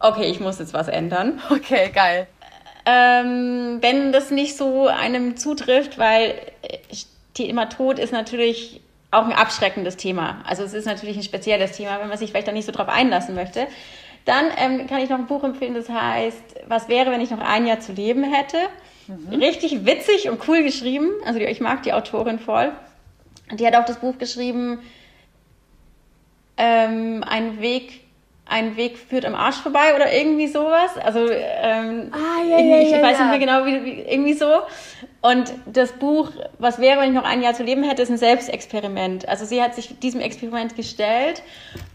okay, 0.00 0.30
ich 0.30 0.40
muss 0.40 0.58
jetzt 0.58 0.74
was 0.74 0.88
ändern. 0.88 1.40
Okay, 1.50 1.90
geil. 1.94 2.26
Ähm, 2.88 3.78
wenn 3.80 4.12
das 4.12 4.30
nicht 4.30 4.56
so 4.56 4.86
einem 4.86 5.36
zutrifft, 5.36 5.98
weil 5.98 6.34
Thema 7.34 7.66
Tod 7.66 7.98
ist 7.98 8.12
natürlich 8.12 8.80
auch 9.10 9.24
ein 9.24 9.32
abschreckendes 9.32 9.96
Thema. 9.96 10.42
Also 10.46 10.62
es 10.62 10.72
ist 10.72 10.86
natürlich 10.86 11.16
ein 11.16 11.22
spezielles 11.22 11.72
Thema, 11.72 12.00
wenn 12.00 12.08
man 12.08 12.18
sich 12.18 12.30
vielleicht 12.30 12.48
da 12.48 12.52
nicht 12.52 12.66
so 12.66 12.72
drauf 12.72 12.88
einlassen 12.88 13.34
möchte. 13.34 13.66
Dann 14.24 14.46
ähm, 14.56 14.86
kann 14.86 15.00
ich 15.00 15.08
noch 15.08 15.18
ein 15.18 15.26
Buch 15.26 15.44
empfehlen, 15.44 15.74
das 15.74 15.88
heißt, 15.88 16.42
was 16.66 16.88
wäre, 16.88 17.12
wenn 17.12 17.20
ich 17.20 17.30
noch 17.30 17.40
ein 17.40 17.66
Jahr 17.66 17.80
zu 17.80 17.92
leben 17.92 18.24
hätte? 18.24 18.56
Mhm. 19.06 19.40
Richtig 19.40 19.84
witzig 19.84 20.28
und 20.28 20.46
cool 20.48 20.62
geschrieben. 20.62 21.10
Also 21.24 21.38
ich 21.38 21.60
mag 21.60 21.82
die 21.84 21.92
Autorin 21.92 22.38
voll. 22.38 22.72
Die 23.52 23.66
hat 23.66 23.76
auch 23.76 23.84
das 23.84 24.00
Buch 24.00 24.18
geschrieben, 24.18 24.80
ähm, 26.56 27.22
ein 27.24 27.60
Weg 27.60 28.00
ein 28.48 28.76
Weg 28.76 28.96
führt 28.96 29.24
am 29.24 29.34
Arsch 29.34 29.56
vorbei 29.56 29.94
oder 29.96 30.12
irgendwie 30.12 30.46
sowas. 30.46 30.96
Also 31.04 31.28
ähm, 31.30 32.12
ah, 32.12 32.44
ja, 32.48 32.58
ja, 32.60 32.78
ich, 32.80 32.90
ja, 32.90 33.02
weiß 33.02 33.18
nicht 33.18 33.30
mehr 33.30 33.38
genau, 33.38 33.66
wie, 33.66 33.84
wie, 33.84 34.00
irgendwie 34.02 34.34
so. 34.34 34.46
Und 35.20 35.52
das 35.66 35.92
Buch, 35.92 36.30
was 36.58 36.78
wäre, 36.78 37.00
wenn 37.00 37.08
ich 37.08 37.14
noch 37.14 37.24
ein 37.24 37.42
Jahr 37.42 37.54
zu 37.54 37.64
leben 37.64 37.82
hätte, 37.82 38.02
ist 38.02 38.10
ein 38.10 38.18
Selbstexperiment. 38.18 39.28
Also 39.28 39.44
sie 39.44 39.60
hat 39.60 39.74
sich 39.74 39.98
diesem 39.98 40.20
Experiment 40.20 40.76
gestellt 40.76 41.42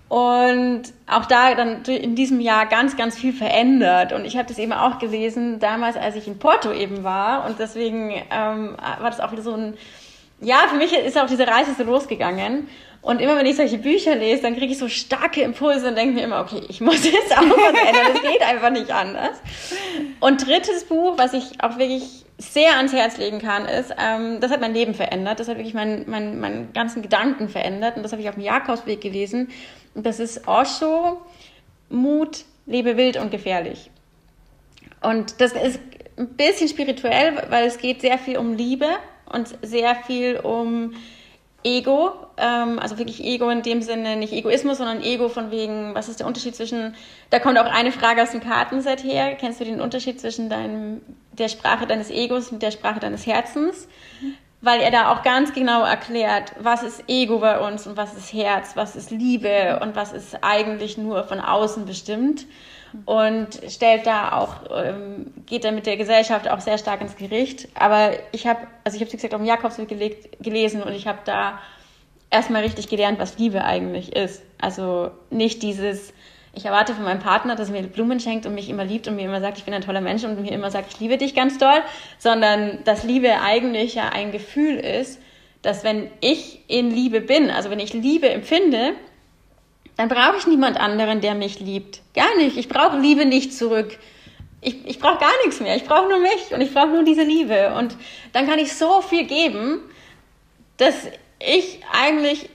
und 0.10 0.84
auch 1.08 1.26
da 1.26 1.56
dann 1.56 1.84
in 1.84 2.16
diesem 2.16 2.42
Jahr 2.42 2.66
ganz, 2.66 2.98
ganz 2.98 3.18
viel 3.18 3.32
verändert. 3.32 4.12
Und 4.12 4.26
ich 4.26 4.36
habe 4.36 4.50
das 4.50 4.58
eben 4.58 4.74
auch 4.74 5.00
gelesen, 5.00 5.60
damals, 5.60 5.96
als 5.96 6.18
ich 6.18 6.28
in 6.28 6.38
Porto 6.38 6.74
eben 6.74 7.06
war. 7.06 7.46
Und 7.46 7.60
deswegen 7.60 8.12
ähm, 8.30 8.76
war 9.00 9.10
das 9.10 9.22
auch 9.22 9.32
wieder 9.32 9.44
so 9.44 9.54
ein, 9.54 9.78
ja, 10.42 10.58
für 10.70 10.76
mich 10.76 10.92
ist 10.92 11.18
auch 11.18 11.28
diese 11.28 11.48
Reise 11.48 11.74
so 11.78 11.86
losgegangen. 11.86 12.68
Und 13.02 13.20
immer 13.20 13.36
wenn 13.36 13.48
ich 13.48 13.56
solche 13.56 13.80
Bücher 13.80 14.16
lese, 14.16 14.44
dann 14.44 14.56
kriege 14.56 14.72
ich 14.72 14.78
so 14.78 14.88
starke 14.88 15.42
Impulse 15.42 15.88
und 15.88 15.96
denke 15.96 16.14
mir 16.14 16.24
immer, 16.24 16.42
okay, 16.42 16.62
ich 16.70 16.82
muss 16.82 17.04
jetzt 17.04 17.36
auch 17.36 17.42
was 17.42 17.88
ändern. 17.88 18.14
Das 18.14 18.22
geht 18.32 18.42
einfach 18.44 18.70
nicht 18.70 18.92
anders. 18.92 19.42
Und 20.20 20.46
drittes 20.46 20.84
Buch, 20.84 21.18
was 21.18 21.34
ich 21.34 21.64
auch 21.64 21.80
wirklich 21.80 22.26
sehr 22.38 22.78
ans 22.78 22.94
Herz 22.94 23.18
legen 23.18 23.40
kann, 23.40 23.66
ist, 23.66 23.92
ähm, 24.00 24.40
das 24.40 24.52
hat 24.52 24.62
mein 24.62 24.74
Leben 24.74 24.94
verändert. 24.94 25.40
Das 25.40 25.48
hat 25.48 25.58
wirklich 25.58 25.74
meinen 25.74 26.08
mein, 26.08 26.40
mein 26.40 26.74
ganzen 26.74 27.02
Gedanken 27.02 27.50
verändert. 27.50 27.98
Und 27.98 28.04
das 28.04 28.12
habe 28.12 28.22
ich 28.22 28.30
auf 28.30 28.36
dem 28.36 28.44
Jakobsweg 28.44 29.02
gelesen. 29.02 29.50
Und 29.96 30.06
das 30.06 30.20
ist 30.20 30.48
Osho, 30.48 31.22
Mut, 31.90 32.46
lebe 32.68 32.98
wild 32.98 33.18
und 33.18 33.32
gefährlich. 33.32 33.90
Und 35.02 35.42
das 35.42 35.54
ist 35.54 35.80
ein 36.18 36.30
bisschen 36.36 36.68
spirituell, 36.68 37.48
weil 37.50 37.66
es 37.66 37.80
geht 37.80 38.02
sehr 38.02 38.20
viel 38.20 38.38
um 38.38 38.54
Liebe 38.54 38.88
und 39.26 39.48
sehr 39.64 39.96
viel 39.96 40.38
um 40.38 40.94
Ego, 41.64 42.14
ähm, 42.38 42.80
also 42.80 42.98
wirklich 42.98 43.24
Ego 43.24 43.50
in 43.50 43.62
dem 43.62 43.82
Sinne, 43.82 44.16
nicht 44.16 44.34
Egoismus, 44.34 44.78
sondern 44.78 45.02
Ego 45.02 45.30
von 45.30 45.52
wegen, 45.52 45.94
was 45.94 46.10
ist 46.10 46.20
der 46.20 46.28
Unterschied 46.28 46.56
zwischen, 46.56 46.96
da 47.30 47.40
kommt 47.40 47.60
auch 47.60 47.66
eine 47.66 47.92
Frage 47.92 48.24
aus 48.24 48.32
dem 48.32 48.42
Kartenset 48.42 49.04
her, 49.04 49.36
kennst 49.36 49.60
du 49.60 49.66
den 49.66 49.82
Unterschied 49.82 50.20
zwischen 50.20 50.50
deinem, 50.50 51.02
der 51.34 51.50
Sprache 51.50 51.86
deines 51.86 52.10
Egos 52.10 52.52
und 52.52 52.62
der 52.62 52.72
Sprache 52.72 53.00
deines 53.00 53.26
Herzens? 53.26 53.88
Weil 54.64 54.82
er 54.82 54.92
da 54.92 55.12
auch 55.12 55.24
ganz 55.24 55.54
genau 55.54 55.84
erklärt, 55.84 56.54
was 56.60 56.84
ist 56.84 57.04
Ego 57.08 57.40
bei 57.40 57.60
uns 57.60 57.88
und 57.88 57.98
was 57.98 58.16
ist 58.16 58.32
Herz, 58.32 58.76
was 58.76 58.96
ist 58.96 59.10
Liebe 59.10 59.80
und 59.82 59.96
was 59.96 60.14
ist 60.14 60.38
eigentlich 60.44 60.98
nur 61.00 61.24
von 61.24 61.40
außen 61.40 61.86
bestimmt 61.86 62.46
und 63.06 63.60
stellt 63.70 64.06
da 64.06 64.34
auch, 64.34 64.56
ähm, 64.84 65.34
geht 65.46 65.64
da 65.64 65.72
mit 65.72 65.86
der 65.86 65.98
Gesellschaft 65.98 66.50
auch 66.50 66.60
sehr 66.60 66.78
stark 66.78 67.02
ins 67.02 67.16
Gericht. 67.16 67.68
Aber 67.76 68.12
ich 68.32 68.48
habe, 68.48 68.62
also 68.84 68.96
ich 68.96 69.02
habe, 69.02 69.12
wie 69.12 69.16
gesagt, 69.16 69.34
auf 69.34 69.42
dem 69.42 69.48
Jakobsweg 69.48 69.88
gelegt, 69.88 70.44
gelesen 70.44 70.84
und 70.84 70.94
ich 70.94 71.08
habe 71.08 71.20
da 71.26 71.60
erstmal 72.30 72.64
richtig 72.64 72.90
gelernt, 72.90 73.20
was 73.20 73.38
Liebe 73.38 73.64
eigentlich 73.64 74.16
ist. 74.16 74.42
Also 74.60 75.12
nicht 75.30 75.64
dieses, 75.64 76.14
ich 76.54 76.66
erwarte 76.66 76.94
von 76.94 77.04
meinem 77.04 77.20
Partner, 77.20 77.56
dass 77.56 77.70
er 77.70 77.80
mir 77.80 77.88
Blumen 77.88 78.20
schenkt 78.20 78.46
und 78.46 78.56
mich 78.56 78.70
immer 78.70 78.86
liebt 78.86 79.08
und 79.08 79.16
mir 79.16 79.26
immer 79.26 79.42
sagt, 79.42 79.58
ich 79.58 79.66
bin 79.66 79.74
ein 79.74 79.82
toller 79.82 80.02
Mensch 80.02 80.24
und 80.24 80.42
mir 80.42 80.52
immer 80.52 80.72
sagt, 80.72 80.94
ich 80.94 81.00
liebe 81.00 81.18
dich 81.18 81.36
ganz 81.36 81.58
doll, 81.58 81.82
sondern 82.18 82.84
dass 82.84 83.04
Liebe 83.04 83.42
eigentlich 83.42 83.96
ja 83.96 84.10
ein 84.10 84.32
Gefühl 84.32 84.76
ist, 84.76 85.20
dass 85.62 85.84
wenn 85.84 86.10
ich 86.22 86.62
in 86.68 86.90
Liebe 86.90 87.22
bin, 87.22 87.52
also 87.52 87.70
wenn 87.70 87.80
ich 87.80 87.94
Liebe 87.94 88.30
empfinde, 88.30 88.94
dann 90.02 90.10
brauche 90.10 90.38
ich 90.38 90.48
niemand 90.48 90.80
anderen, 90.80 91.22
der 91.22 91.36
mich 91.36 91.60
liebt. 91.60 92.02
Gar 92.16 92.36
nicht. 92.38 92.58
Ich 92.58 92.68
brauche 92.68 92.98
Liebe 92.98 93.24
nicht 93.24 93.54
zurück. 93.54 94.00
Ich, 94.60 94.84
ich 94.84 94.98
brauche 94.98 95.20
gar 95.20 95.32
nichts 95.46 95.60
mehr. 95.60 95.76
Ich 95.76 95.84
brauche 95.84 96.10
nur 96.10 96.20
mich 96.20 96.52
und 96.52 96.60
ich 96.60 96.74
brauche 96.74 96.88
nur 96.88 97.04
diese 97.04 97.22
Liebe. 97.22 97.76
Und 97.76 97.96
dann 98.34 98.48
kann 98.48 98.58
ich 98.58 98.74
so 98.74 99.02
viel 99.02 99.26
geben, 99.26 99.80
dass 100.78 100.96
ich 101.40 101.82
eigentlich 101.92 102.50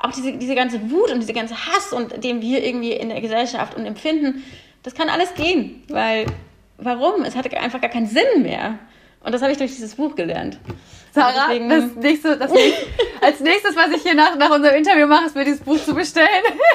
auch 0.00 0.12
diese, 0.12 0.34
diese 0.34 0.54
ganze 0.54 0.92
Wut 0.92 1.10
und 1.10 1.18
diese 1.18 1.32
ganze 1.32 1.56
Hass 1.56 1.92
und 1.92 2.22
den 2.22 2.40
wir 2.40 2.64
irgendwie 2.64 2.92
in 2.92 3.08
der 3.08 3.20
Gesellschaft 3.20 3.74
und 3.76 3.84
empfinden, 3.84 4.44
das 4.84 4.94
kann 4.94 5.08
alles 5.08 5.34
gehen. 5.34 5.82
Weil, 5.88 6.26
warum? 6.78 7.24
Es 7.24 7.34
hatte 7.34 7.50
einfach 7.58 7.80
gar 7.80 7.90
keinen 7.90 8.06
Sinn 8.06 8.42
mehr. 8.42 8.78
Und 9.26 9.32
das 9.32 9.42
habe 9.42 9.50
ich 9.50 9.58
durch 9.58 9.74
dieses 9.74 9.96
Buch 9.96 10.14
gelernt. 10.14 10.56
Sarah, 11.12 11.48
deswegen, 11.48 11.68
das 11.68 11.96
nächste, 11.96 12.36
das 12.36 12.52
nächste, 12.52 12.86
als 13.20 13.40
nächstes, 13.40 13.74
was 13.74 13.90
ich 13.90 14.02
hier 14.02 14.14
nach, 14.14 14.36
nach 14.36 14.50
unserem 14.50 14.76
Interview 14.76 15.08
mache, 15.08 15.26
ist 15.26 15.34
mir 15.34 15.44
dieses 15.44 15.62
Buch 15.62 15.82
zu 15.82 15.96
bestellen. 15.96 16.28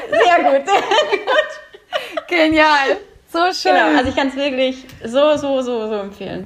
Sehr 0.10 0.44
gut, 0.44 0.68
sehr 0.68 0.82
gut. 1.12 2.28
Genial. 2.28 2.98
So 3.32 3.40
schön. 3.54 3.74
Genau, 3.74 3.98
also 3.98 4.10
ich 4.10 4.16
kann 4.18 4.28
es 4.28 4.36
wirklich 4.36 4.86
so, 5.06 5.38
so, 5.38 5.62
so, 5.62 5.88
so 5.88 5.94
empfehlen. 5.94 6.46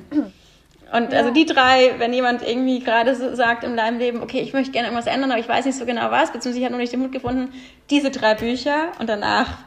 Und 0.93 1.11
ja. 1.11 1.17
also 1.17 1.31
die 1.31 1.47
drei, 1.47 1.95
wenn 1.97 2.13
jemand 2.13 2.47
irgendwie 2.47 2.81
gerade 2.81 3.15
so 3.15 3.33
sagt 3.33 3.63
in 3.63 3.75
deinem 3.75 3.97
Leben, 3.97 4.21
okay, 4.21 4.41
ich 4.41 4.53
möchte 4.53 4.71
gerne 4.71 4.89
irgendwas 4.89 5.11
ändern, 5.11 5.31
aber 5.31 5.39
ich 5.39 5.49
weiß 5.49 5.65
nicht 5.65 5.77
so 5.79 5.87
genau 5.87 6.11
was, 6.11 6.31
beziehungsweise 6.31 6.59
ich 6.59 6.65
habe 6.65 6.73
noch 6.73 6.79
nicht 6.79 6.93
den 6.93 6.99
Mut 6.99 7.13
gefunden, 7.13 7.51
diese 7.89 8.11
drei 8.11 8.35
Bücher 8.35 8.91
und 8.99 9.09
danach 9.09 9.57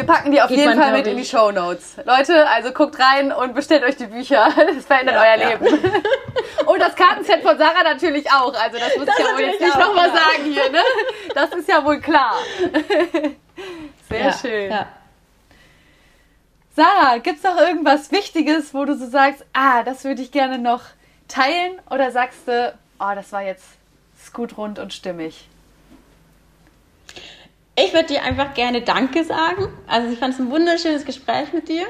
wir 0.00 0.06
packen 0.06 0.32
die 0.32 0.40
auf 0.40 0.50
jeden 0.50 0.80
Fall 0.80 0.92
mit 0.92 1.06
in 1.06 1.18
die 1.18 1.26
Show 1.26 1.50
Notes. 1.50 1.96
Leute, 2.06 2.48
also 2.48 2.72
guckt 2.72 2.98
rein 2.98 3.32
und 3.32 3.54
bestellt 3.54 3.84
euch 3.84 3.96
die 3.96 4.06
Bücher. 4.06 4.48
Das 4.70 4.86
verändert 4.86 5.16
ja, 5.16 5.22
euer 5.22 5.36
ja. 5.36 5.48
Leben. 5.50 5.66
Und 6.66 6.80
das 6.80 6.94
Kartenset 6.94 7.42
von 7.42 7.58
Sarah 7.58 7.82
natürlich 7.82 8.30
auch. 8.30 8.54
Also 8.54 8.78
das 8.78 8.96
muss 8.96 9.06
das 9.06 9.18
ich 9.18 9.24
ja 9.24 9.34
wohl 9.34 9.40
jetzt 9.40 9.60
nicht 9.60 9.78
nochmal 9.78 10.10
sagen 10.10 10.44
hier. 10.44 10.70
Ne? 10.70 10.82
Das 11.34 11.50
ist 11.52 11.68
ja 11.68 11.84
wohl 11.84 12.00
klar. 12.00 12.34
Sehr 14.08 14.32
schön. 14.32 14.72
Sarah, 16.76 17.18
gibt 17.18 17.38
es 17.38 17.42
noch 17.42 17.56
irgendwas 17.58 18.12
Wichtiges, 18.12 18.72
wo 18.72 18.84
du 18.84 18.96
so 18.96 19.06
sagst, 19.06 19.44
ah, 19.52 19.82
das 19.82 20.04
würde 20.04 20.22
ich 20.22 20.30
gerne 20.30 20.58
noch 20.58 20.82
teilen? 21.28 21.78
Oder 21.90 22.10
sagst 22.10 22.46
du, 22.46 22.72
oh, 23.00 23.14
das 23.14 23.32
war 23.32 23.42
jetzt 23.42 23.66
gut 24.32 24.56
rund 24.56 24.78
und 24.78 24.94
stimmig? 24.94 25.49
Ich 27.82 27.94
würde 27.94 28.08
dir 28.08 28.22
einfach 28.22 28.52
gerne 28.52 28.82
Danke 28.82 29.24
sagen. 29.24 29.68
Also 29.86 30.12
ich 30.12 30.18
fand 30.18 30.34
es 30.34 30.40
ein 30.40 30.50
wunderschönes 30.50 31.06
Gespräch 31.06 31.54
mit 31.54 31.68
dir 31.70 31.86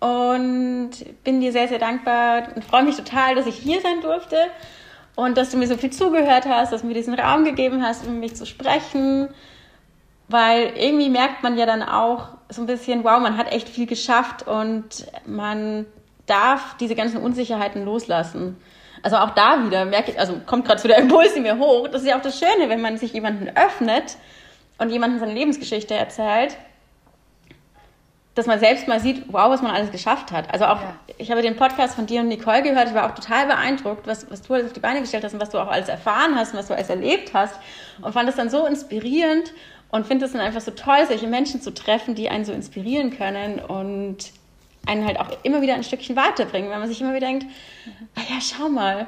und 0.00 0.90
bin 1.22 1.42
dir 1.42 1.52
sehr, 1.52 1.68
sehr 1.68 1.78
dankbar 1.78 2.48
und 2.54 2.64
freue 2.64 2.82
mich 2.82 2.96
total, 2.96 3.34
dass 3.34 3.46
ich 3.46 3.56
hier 3.56 3.82
sein 3.82 4.00
durfte 4.00 4.38
und 5.16 5.36
dass 5.36 5.50
du 5.50 5.58
mir 5.58 5.66
so 5.66 5.76
viel 5.76 5.90
zugehört 5.90 6.46
hast, 6.46 6.72
dass 6.72 6.80
du 6.80 6.86
mir 6.86 6.94
diesen 6.94 7.12
Raum 7.12 7.44
gegeben 7.44 7.82
hast, 7.82 8.06
um 8.06 8.20
mich 8.20 8.34
zu 8.36 8.46
sprechen. 8.46 9.28
Weil 10.28 10.72
irgendwie 10.78 11.10
merkt 11.10 11.42
man 11.42 11.58
ja 11.58 11.66
dann 11.66 11.82
auch 11.82 12.28
so 12.48 12.62
ein 12.62 12.66
bisschen, 12.66 13.04
wow, 13.04 13.20
man 13.20 13.36
hat 13.36 13.52
echt 13.52 13.68
viel 13.68 13.86
geschafft 13.86 14.48
und 14.48 15.06
man 15.26 15.84
darf 16.24 16.74
diese 16.78 16.94
ganzen 16.94 17.20
Unsicherheiten 17.20 17.84
loslassen. 17.84 18.56
Also 19.02 19.16
auch 19.16 19.30
da 19.30 19.62
wieder 19.66 19.84
merke 19.84 20.12
ich, 20.12 20.18
also 20.18 20.40
kommt 20.46 20.64
gerade 20.64 20.80
so 20.80 20.88
der 20.88 20.96
Impuls 20.96 21.34
in 21.34 21.42
mir 21.42 21.58
hoch. 21.58 21.88
Das 21.88 22.00
ist 22.00 22.08
ja 22.08 22.16
auch 22.16 22.22
das 22.22 22.38
Schöne, 22.38 22.70
wenn 22.70 22.80
man 22.80 22.96
sich 22.96 23.12
jemanden 23.12 23.54
öffnet 23.54 24.16
und 24.78 24.90
jemandem 24.90 25.20
seine 25.20 25.32
Lebensgeschichte 25.32 25.94
erzählt, 25.94 26.56
dass 28.34 28.46
man 28.46 28.58
selbst 28.58 28.88
mal 28.88 28.98
sieht, 28.98 29.24
wow, 29.28 29.48
was 29.48 29.62
man 29.62 29.70
alles 29.70 29.92
geschafft 29.92 30.32
hat. 30.32 30.52
Also 30.52 30.64
auch, 30.64 30.80
ja. 30.80 30.94
ich 31.18 31.30
habe 31.30 31.40
den 31.40 31.56
Podcast 31.56 31.94
von 31.94 32.06
dir 32.06 32.20
und 32.20 32.28
Nicole 32.28 32.62
gehört, 32.62 32.88
ich 32.88 32.94
war 32.94 33.06
auch 33.08 33.14
total 33.14 33.46
beeindruckt, 33.46 34.06
was, 34.06 34.28
was 34.30 34.42
du 34.42 34.54
alles 34.54 34.66
auf 34.66 34.72
die 34.72 34.80
Beine 34.80 35.00
gestellt 35.00 35.24
hast 35.24 35.34
und 35.34 35.40
was 35.40 35.50
du 35.50 35.58
auch 35.58 35.68
alles 35.68 35.88
erfahren 35.88 36.34
hast 36.34 36.52
und 36.52 36.58
was 36.58 36.66
du 36.66 36.74
alles 36.74 36.90
erlebt 36.90 37.32
hast 37.32 37.54
und 38.02 38.12
fand 38.12 38.28
es 38.28 38.34
dann 38.34 38.50
so 38.50 38.66
inspirierend 38.66 39.52
und 39.90 40.06
finde 40.06 40.26
es 40.26 40.32
dann 40.32 40.40
einfach 40.40 40.60
so 40.60 40.72
toll, 40.72 41.06
solche 41.06 41.28
Menschen 41.28 41.62
zu 41.62 41.72
treffen, 41.72 42.16
die 42.16 42.28
einen 42.28 42.44
so 42.44 42.52
inspirieren 42.52 43.16
können 43.16 43.60
und 43.60 44.32
einen 44.86 45.06
halt 45.06 45.20
auch 45.20 45.28
immer 45.44 45.62
wieder 45.62 45.74
ein 45.74 45.84
Stückchen 45.84 46.16
weiterbringen, 46.16 46.70
weil 46.70 46.80
man 46.80 46.88
sich 46.88 47.00
immer 47.00 47.14
wieder 47.14 47.28
denkt, 47.28 47.44
mhm. 47.44 48.08
ah 48.16 48.20
ja, 48.28 48.40
schau 48.40 48.68
mal, 48.68 49.06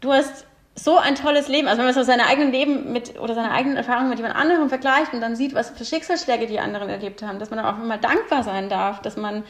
du 0.00 0.12
hast 0.12 0.46
so 0.78 0.96
ein 0.96 1.14
tolles 1.14 1.48
Leben. 1.48 1.68
Also 1.68 1.78
wenn 1.78 1.86
man 1.86 1.94
so 1.94 2.02
seine 2.02 2.26
eigenen 2.26 2.52
Leben 2.52 2.92
mit 2.92 3.18
oder 3.18 3.34
seine 3.34 3.50
eigenen 3.50 3.76
Erfahrungen 3.76 4.10
mit 4.10 4.18
jemand 4.18 4.36
anderem 4.36 4.68
vergleicht 4.68 5.12
und 5.12 5.20
dann 5.20 5.36
sieht, 5.36 5.54
was 5.54 5.70
für 5.70 5.84
Schicksalsschläge 5.84 6.46
die 6.46 6.60
anderen 6.60 6.88
erlebt 6.88 7.22
haben, 7.22 7.38
dass 7.38 7.50
man 7.50 7.58
dann 7.58 7.66
auch 7.66 7.78
mal 7.78 7.98
dankbar 7.98 8.42
sein 8.42 8.68
darf, 8.68 9.02
dass 9.02 9.16
man 9.16 9.44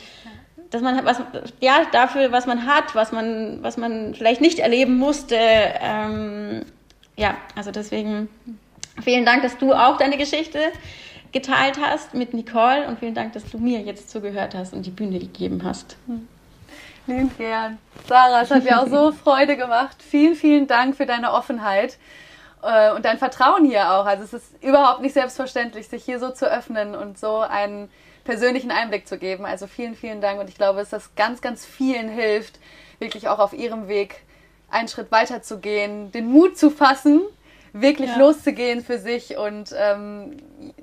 dass 0.71 0.83
man 0.83 1.03
was 1.05 1.23
ja 1.61 1.87
dafür 1.93 2.33
was 2.33 2.47
man 2.47 2.67
hat, 2.67 2.95
was 2.95 3.13
man 3.13 3.63
was 3.63 3.77
man 3.77 4.15
vielleicht 4.15 4.41
nicht 4.41 4.59
erleben 4.59 4.99
musste. 4.99 5.37
Ähm, 5.39 6.65
ja, 7.17 7.37
also 7.57 7.71
deswegen 7.71 8.29
vielen 9.03 9.25
Dank, 9.25 9.43
dass 9.43 9.59
du 9.59 9.73
auch 9.73 9.97
deine 9.97 10.17
Geschichte 10.17 10.59
geteilt 11.33 11.79
hast 11.81 12.15
mit 12.15 12.33
Nicole 12.33 12.87
und 12.87 12.99
vielen 12.99 13.15
Dank, 13.15 13.35
dass 13.35 13.45
du 13.51 13.59
mir 13.59 13.81
jetzt 13.81 14.11
zugehört 14.11 14.55
hast 14.55 14.73
und 14.73 14.87
die 14.87 14.91
Bühne 14.91 15.19
gegeben 15.19 15.63
hast. 15.63 15.97
Lieben 17.09 17.31
gern. 17.39 17.79
Sarah, 18.07 18.43
es 18.43 18.51
hat 18.51 18.65
mir 18.65 18.81
auch 18.81 18.87
so 18.87 19.13
Freude 19.25 19.57
gemacht. 19.57 19.97
Vielen, 20.03 20.35
vielen 20.35 20.67
Dank 20.67 20.95
für 20.95 21.07
deine 21.07 21.33
Offenheit 21.33 21.97
äh, 22.63 22.93
und 22.93 23.05
dein 23.05 23.19
Vertrauen 23.19 23.65
hier 23.65 23.91
auch. 23.93 24.05
Also 24.05 24.25
es 24.25 24.35
ist 24.35 24.63
überhaupt 24.63 25.01
nicht 25.01 25.15
selbstverständlich, 25.15 25.89
sich 25.89 26.05
hier 26.05 26.21
so 26.21 26.31
zu 26.31 26.47
öffnen 26.47 26.95
und 26.95 27.19
so 27.19 27.39
einen 27.39 27.91
persönlichen 28.25 28.71
Einblick 28.71 29.09
zu 29.09 29.19
geben. 29.19 29.47
Also 29.47 29.67
vielen, 29.67 29.95
vielen 29.95 30.21
Dank 30.21 30.39
und 30.39 30.51
ich 30.51 30.57
glaube, 30.57 30.81
dass 30.81 30.91
das 30.91 31.15
ganz, 31.15 31.41
ganz 31.41 31.65
vielen 31.65 32.11
hilft, 32.11 32.59
wirklich 32.99 33.29
auch 33.29 33.39
auf 33.39 33.55
ihrem 33.55 33.89
Weg 33.89 34.23
einen 34.71 34.89
Schritt 34.89 35.11
weiter 35.11 35.41
zu 35.41 35.61
gehen, 35.61 36.13
den 36.13 36.31
Mut 36.31 36.59
zu 36.59 36.71
fassen 36.71 37.23
wirklich 37.73 38.11
ja. 38.11 38.19
loszugehen 38.19 38.83
für 38.83 38.99
sich 38.99 39.37
und 39.37 39.75
ähm, 39.77 40.37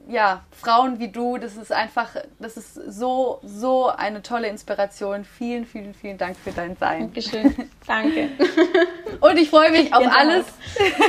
ja, 0.07 0.43
Frauen 0.51 0.99
wie 0.99 1.07
du, 1.07 1.37
das 1.37 1.57
ist 1.57 1.71
einfach, 1.71 2.15
das 2.39 2.57
ist 2.57 2.75
so, 2.75 3.39
so 3.43 3.87
eine 3.87 4.21
tolle 4.21 4.47
Inspiration. 4.47 5.25
Vielen, 5.25 5.65
vielen, 5.65 5.93
vielen 5.93 6.17
Dank 6.17 6.37
für 6.37 6.51
dein 6.51 6.75
Sein. 6.77 7.01
Dankeschön. 7.01 7.69
Danke. 7.87 8.29
und 9.19 9.37
ich 9.37 9.49
freue 9.49 9.71
mich 9.71 9.93
auf 9.93 10.05
alles. 10.07 10.45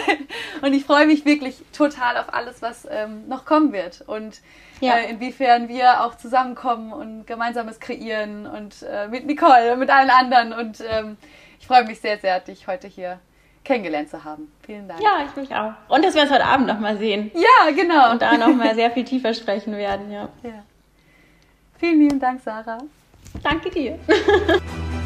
und 0.62 0.72
ich 0.72 0.84
freue 0.84 1.06
mich 1.06 1.24
wirklich 1.24 1.62
total 1.72 2.16
auf 2.16 2.32
alles, 2.32 2.62
was 2.62 2.86
ähm, 2.90 3.28
noch 3.28 3.44
kommen 3.44 3.72
wird. 3.72 4.02
Und 4.06 4.40
ja. 4.80 4.96
äh, 4.96 5.10
inwiefern 5.10 5.68
wir 5.68 6.04
auch 6.04 6.16
zusammenkommen 6.16 6.92
und 6.92 7.26
gemeinsames 7.26 7.80
kreieren 7.80 8.46
und 8.46 8.82
äh, 8.82 9.08
mit 9.08 9.26
Nicole 9.26 9.74
und 9.74 9.78
mit 9.78 9.90
allen 9.90 10.10
anderen. 10.10 10.52
Und 10.52 10.82
ähm, 10.88 11.18
ich 11.60 11.66
freue 11.66 11.84
mich 11.84 12.00
sehr, 12.00 12.18
sehr, 12.18 12.40
dich 12.40 12.66
heute 12.66 12.88
hier 12.88 13.20
kennengelernt 13.66 14.08
zu 14.08 14.24
haben. 14.24 14.50
Vielen 14.64 14.88
Dank. 14.88 15.02
Ja, 15.02 15.26
ich 15.26 15.36
mich 15.36 15.54
auch. 15.54 15.72
Und 15.88 16.04
dass 16.04 16.14
wir 16.14 16.22
uns 16.22 16.30
heute 16.30 16.44
Abend 16.44 16.66
nochmal 16.66 16.96
sehen. 16.96 17.30
Ja, 17.34 17.70
genau. 17.72 18.12
Und 18.12 18.22
da 18.22 18.36
nochmal 18.36 18.74
sehr 18.76 18.90
viel 18.90 19.04
tiefer 19.04 19.34
sprechen 19.34 19.76
werden, 19.76 20.10
ja. 20.10 20.28
ja. 20.42 20.62
Vielen 21.78 22.00
lieben 22.00 22.20
Dank, 22.20 22.40
Sarah. 22.42 22.78
Danke 23.42 23.68
dir. 23.70 23.98